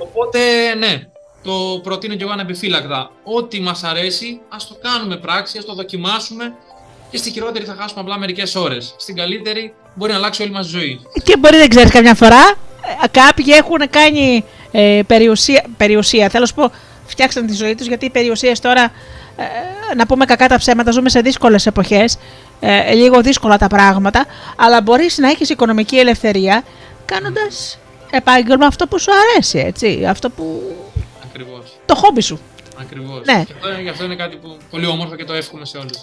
Οπότε, 0.00 0.38
ναι, 0.78 1.06
το 1.42 1.80
προτείνω 1.82 2.14
και 2.14 2.22
εγώ 2.22 2.32
ανεπιφύλακτα. 2.32 3.10
Ό,τι 3.24 3.60
μας 3.60 3.84
αρέσει, 3.84 4.40
ας 4.48 4.68
το 4.68 4.76
κάνουμε 4.82 5.16
πράξη, 5.16 5.58
ας 5.58 5.64
το 5.64 5.74
δοκιμάσουμε. 5.74 6.54
Και 7.10 7.16
στη 7.16 7.30
χειρότερη 7.30 7.64
θα 7.64 7.76
χάσουμε 7.78 8.00
απλά 8.00 8.18
μερικές 8.18 8.54
ώρες. 8.54 8.94
Στην 8.98 9.16
καλύτερη 9.16 9.74
μπορεί 9.94 10.10
να 10.10 10.16
αλλάξει 10.16 10.42
όλη 10.42 10.50
μας 10.50 10.66
ζωή. 10.66 11.00
Και 11.24 11.36
μπορεί 11.36 11.56
δεν 11.56 11.68
ξέρεις 11.68 11.90
καμιά 11.90 12.14
φορά. 12.14 12.48
Ε, 13.04 13.08
κάποιοι 13.10 13.44
έχουν 13.48 13.90
κάνει 13.90 14.44
ε, 14.70 15.00
περιουσία, 15.06 15.64
περιουσία. 15.76 16.28
Θέλω 16.28 16.40
να 16.42 16.48
σου 16.48 16.54
πω, 16.54 16.72
φτιάξαν 17.06 17.46
τη 17.46 17.54
ζωή 17.54 17.74
τους 17.74 17.86
γιατί 17.86 18.04
οι 18.04 18.10
περιουσίες 18.10 18.60
τώρα, 18.60 18.92
ε, 19.36 19.94
να 19.94 20.06
πούμε 20.06 20.24
κακά 20.24 20.48
τα 20.48 20.56
ψέματα, 20.56 20.90
ζούμε 20.90 21.08
σε 21.08 21.20
δύσκολες 21.20 21.66
εποχές, 21.66 22.18
ε, 22.60 22.92
λίγο 22.92 23.20
δύσκολα 23.20 23.58
τα 23.58 23.66
πράγματα, 23.66 24.24
αλλά 24.56 24.80
μπορείς 24.82 25.18
να 25.18 25.28
έχεις 25.28 25.48
οικονομική 25.48 25.96
ελευθερία 25.96 26.62
κάνοντας 27.04 27.78
επάγγελμα 28.10 28.66
αυτό 28.66 28.86
που 28.86 28.98
σου 28.98 29.10
αρέσει, 29.12 29.58
έτσι. 29.58 30.04
Αυτό 30.08 30.30
που. 30.30 30.62
Ακριβώς. 31.24 31.78
Το 31.86 31.94
χόμπι 31.94 32.20
σου. 32.20 32.40
Ακριβώς. 32.80 33.20
Ναι. 33.24 33.44
Και 33.46 33.52
αυτό, 33.52 33.90
αυτό 33.90 34.04
είναι 34.04 34.16
κάτι 34.16 34.36
που 34.36 34.56
πολύ 34.70 34.86
όμορφο 34.86 35.16
και 35.16 35.24
το 35.24 35.32
εύχομαι 35.32 35.64
σε 35.64 35.78
όλους. 35.78 35.98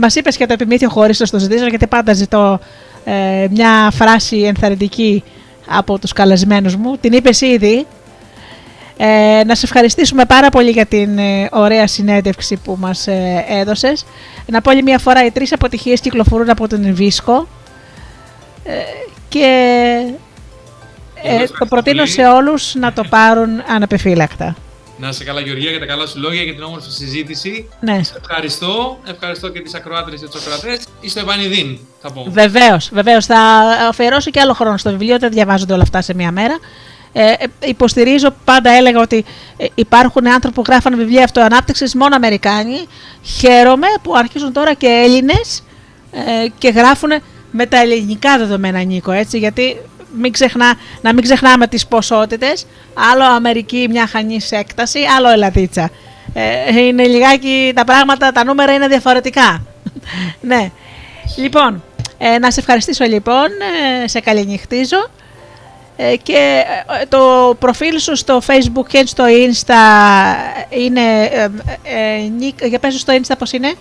Μα 0.00 0.06
είπες 0.14 0.36
για 0.36 0.46
το 0.46 0.52
επιμήθειο 0.52 0.88
χωρίς 0.88 1.20
να 1.20 1.26
το 1.26 1.38
ζητήσω, 1.38 1.66
γιατί 1.66 1.86
πάντα 1.86 2.12
ζητώ 2.12 2.58
ε, 3.04 3.46
μια 3.50 3.90
φράση 3.92 4.36
ενθαρρυντική 4.36 5.24
από 5.66 5.98
τους 5.98 6.12
καλεσμένους 6.12 6.76
μου. 6.76 6.96
Την 7.00 7.12
είπες 7.12 7.40
ήδη. 7.40 7.86
Ε, 9.00 9.42
να 9.46 9.54
σε 9.54 9.64
ευχαριστήσουμε 9.64 10.24
πάρα 10.24 10.48
πολύ 10.48 10.70
για 10.70 10.86
την 10.86 11.18
ε, 11.18 11.48
ωραία 11.52 11.86
συνέντευξη 11.86 12.56
που 12.56 12.76
μας 12.80 13.06
ε, 13.06 13.44
έδωσες. 13.48 14.04
Να 14.46 14.60
πω 14.60 14.70
άλλη 14.70 14.82
μια 14.82 14.98
φορά, 14.98 15.24
οι 15.24 15.30
τρεις 15.30 15.52
αποτυχίες 15.52 16.00
κυκλοφορούν 16.00 16.50
από 16.50 16.68
τον 16.68 16.94
Βίσκο 16.94 17.48
ε, 18.64 18.72
και 19.28 19.46
Ε, 21.22 21.44
το 21.58 21.66
προτείνω 21.66 22.06
σε 22.06 22.26
όλους 22.26 22.74
να 22.74 22.92
το 22.92 23.04
πάρουν 23.08 23.62
αναπεφύλακτα. 23.68 24.56
Να 24.98 25.12
σε 25.12 25.24
καλά, 25.24 25.40
Γεωργία, 25.40 25.70
για 25.70 25.78
τα 25.78 25.86
καλά 25.86 26.06
σου 26.06 26.20
λόγια, 26.20 26.42
για 26.42 26.54
την 26.54 26.62
όμορφη 26.62 26.90
συζήτηση. 26.90 27.68
Ναι. 27.80 28.00
Ευχαριστώ. 28.20 28.98
Ευχαριστώ 29.06 29.48
και 29.48 29.60
τις 29.60 29.74
ακροάτρε 29.74 30.16
και 30.16 30.26
τους 30.26 30.46
ακροατές. 30.46 30.84
Είστε 31.00 31.20
επανειδήν, 31.20 31.78
θα 32.00 32.12
πω. 32.12 32.26
Βεβαίως, 32.28 32.90
βεβαίως. 32.92 33.26
Θα 33.26 33.38
αφιερώσω 33.88 34.30
και 34.30 34.40
άλλο 34.40 34.52
χρόνο 34.52 34.76
στο 34.76 34.90
βιβλίο, 34.90 35.18
δεν 35.18 35.30
διαβάζονται 35.30 35.72
όλα 35.72 35.82
αυτά 35.82 36.02
σε 36.02 36.14
μία 36.14 36.32
μέρα. 36.32 36.58
Ε, 37.18 37.32
ε 37.32 37.46
υποστηρίζω, 37.64 38.34
πάντα 38.44 38.70
έλεγα 38.70 39.00
ότι 39.00 39.24
ε, 39.56 39.66
υπάρχουν 39.74 40.26
άνθρωποι 40.26 40.54
που 40.54 40.62
γράφουν 40.66 40.96
βιβλία 40.96 41.24
αυτοανάπτυξης, 41.24 41.94
μόνο 41.94 42.16
Αμερικάνοι. 42.16 42.86
Χαίρομαι 43.22 43.86
που 44.02 44.16
αρχίζουν 44.16 44.52
τώρα 44.52 44.74
και 44.74 44.86
Έλληνες 44.86 45.64
ε, 46.12 46.48
και 46.58 46.68
γράφουν 46.68 47.10
με 47.50 47.66
τα 47.66 47.80
ελληνικά 47.80 48.38
δεδομένα, 48.38 48.82
Νίκο, 48.82 49.12
έτσι, 49.12 49.38
γιατί 49.38 49.76
μην 50.16 50.32
ξεχνά, 50.32 50.74
να 51.00 51.14
μην 51.14 51.22
ξεχνάμε 51.22 51.66
τις 51.66 51.86
ποσότητες. 51.86 52.66
Άλλο 53.12 53.24
Αμερική 53.24 53.86
μια 53.90 54.06
χανής 54.06 54.52
έκταση, 54.52 55.00
άλλο 55.16 55.28
Ελλαδίτσα. 55.28 55.90
Ε, 56.32 56.80
είναι 56.80 57.06
λιγάκι 57.06 57.72
τα 57.74 57.84
πράγματα, 57.84 58.32
τα 58.32 58.44
νούμερα 58.44 58.72
είναι 58.72 58.88
διαφορετικά. 58.88 59.62
ναι. 60.40 60.70
Λοιπόν, 61.36 61.82
ε, 62.18 62.38
να 62.38 62.50
σε 62.50 62.60
ευχαριστήσω 62.60 63.04
λοιπόν, 63.04 63.46
ε, 64.02 64.08
σε 64.08 64.20
καληνυχτίζω. 64.20 65.10
Ε, 66.00 66.16
και 66.16 66.64
ε, 67.00 67.06
το 67.06 67.54
προφίλ 67.58 67.98
σου 67.98 68.16
στο 68.16 68.40
facebook 68.46 68.86
και 68.88 69.06
στο 69.06 69.24
insta 69.26 69.74
είναι, 70.68 71.30
για 72.62 72.78
πες 72.78 73.00
στο 73.00 73.12
insta 73.20 73.34
πώς 73.38 73.52
είναι; 73.52 73.74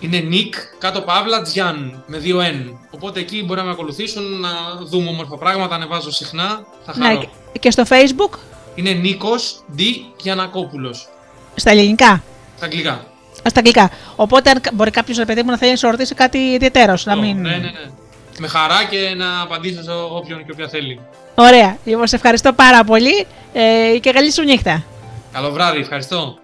είναι 0.00 0.24
Nick 0.30 0.54
κάτω 0.78 1.00
παύλα 1.00 1.42
Τζιάν 1.42 2.04
με 2.06 2.18
δύο 2.18 2.40
N. 2.40 2.72
Οπότε 2.90 3.20
εκεί 3.20 3.44
μπορεί 3.44 3.60
να 3.60 3.66
με 3.66 3.72
ακολουθήσουν, 3.72 4.40
να 4.40 4.48
δούμε 4.82 5.08
όμορφα 5.08 5.36
πράγματα, 5.38 5.74
ανεβάζω 5.74 6.10
συχνά. 6.10 6.64
Θα 6.84 6.92
ναι, 6.96 7.04
χαρώ. 7.04 7.18
Ναι, 7.18 7.26
και 7.60 7.70
στο 7.70 7.82
Facebook; 7.88 8.38
Είναι 8.74 8.90
Νίκος 8.90 9.64
D. 9.78 9.80
Γιανακόπουλος. 10.22 11.08
Στα 11.54 11.70
ελληνικά; 11.70 12.22
Στα 12.56 12.64
αγγλικά. 12.64 12.90
Α, 12.90 13.48
στα 13.48 13.58
αγγλικά. 13.58 13.90
Οπότε 14.16 14.50
αν 14.50 14.60
μπορεί 14.72 14.90
κάποιος 14.90 15.16
ρε 15.18 15.24
παιδί 15.24 15.42
μου 15.42 15.50
να 15.50 15.58
θέλει 15.58 15.70
να 15.70 15.76
σου 15.76 15.90
ρωτήσει 15.90 16.14
κάτι 16.14 16.38
ιδιαίτερος. 16.38 17.04
Να 17.04 17.16
μην... 17.16 17.40
Ναι, 17.40 17.50
ναι, 17.50 17.56
ναι. 17.56 17.90
Με 18.38 18.48
χαρά 18.48 18.84
και 18.84 19.14
να 19.16 19.40
απαντήσω 19.40 19.82
σε 19.82 19.90
όποιον 19.90 20.44
και 20.44 20.50
όποια 20.52 20.68
θέλει. 20.68 21.00
Ωραία. 21.34 21.76
Λοιπόν, 21.84 22.06
σε 22.06 22.16
ευχαριστώ 22.16 22.52
πάρα 22.52 22.84
πολύ 22.84 23.26
ε, 23.52 23.98
και 23.98 24.12
καλή 24.12 24.32
σου 24.32 24.42
νύχτα. 24.42 24.84
Καλό 25.32 25.50
βράδυ, 25.50 25.78
ευχαριστώ. 25.78 26.38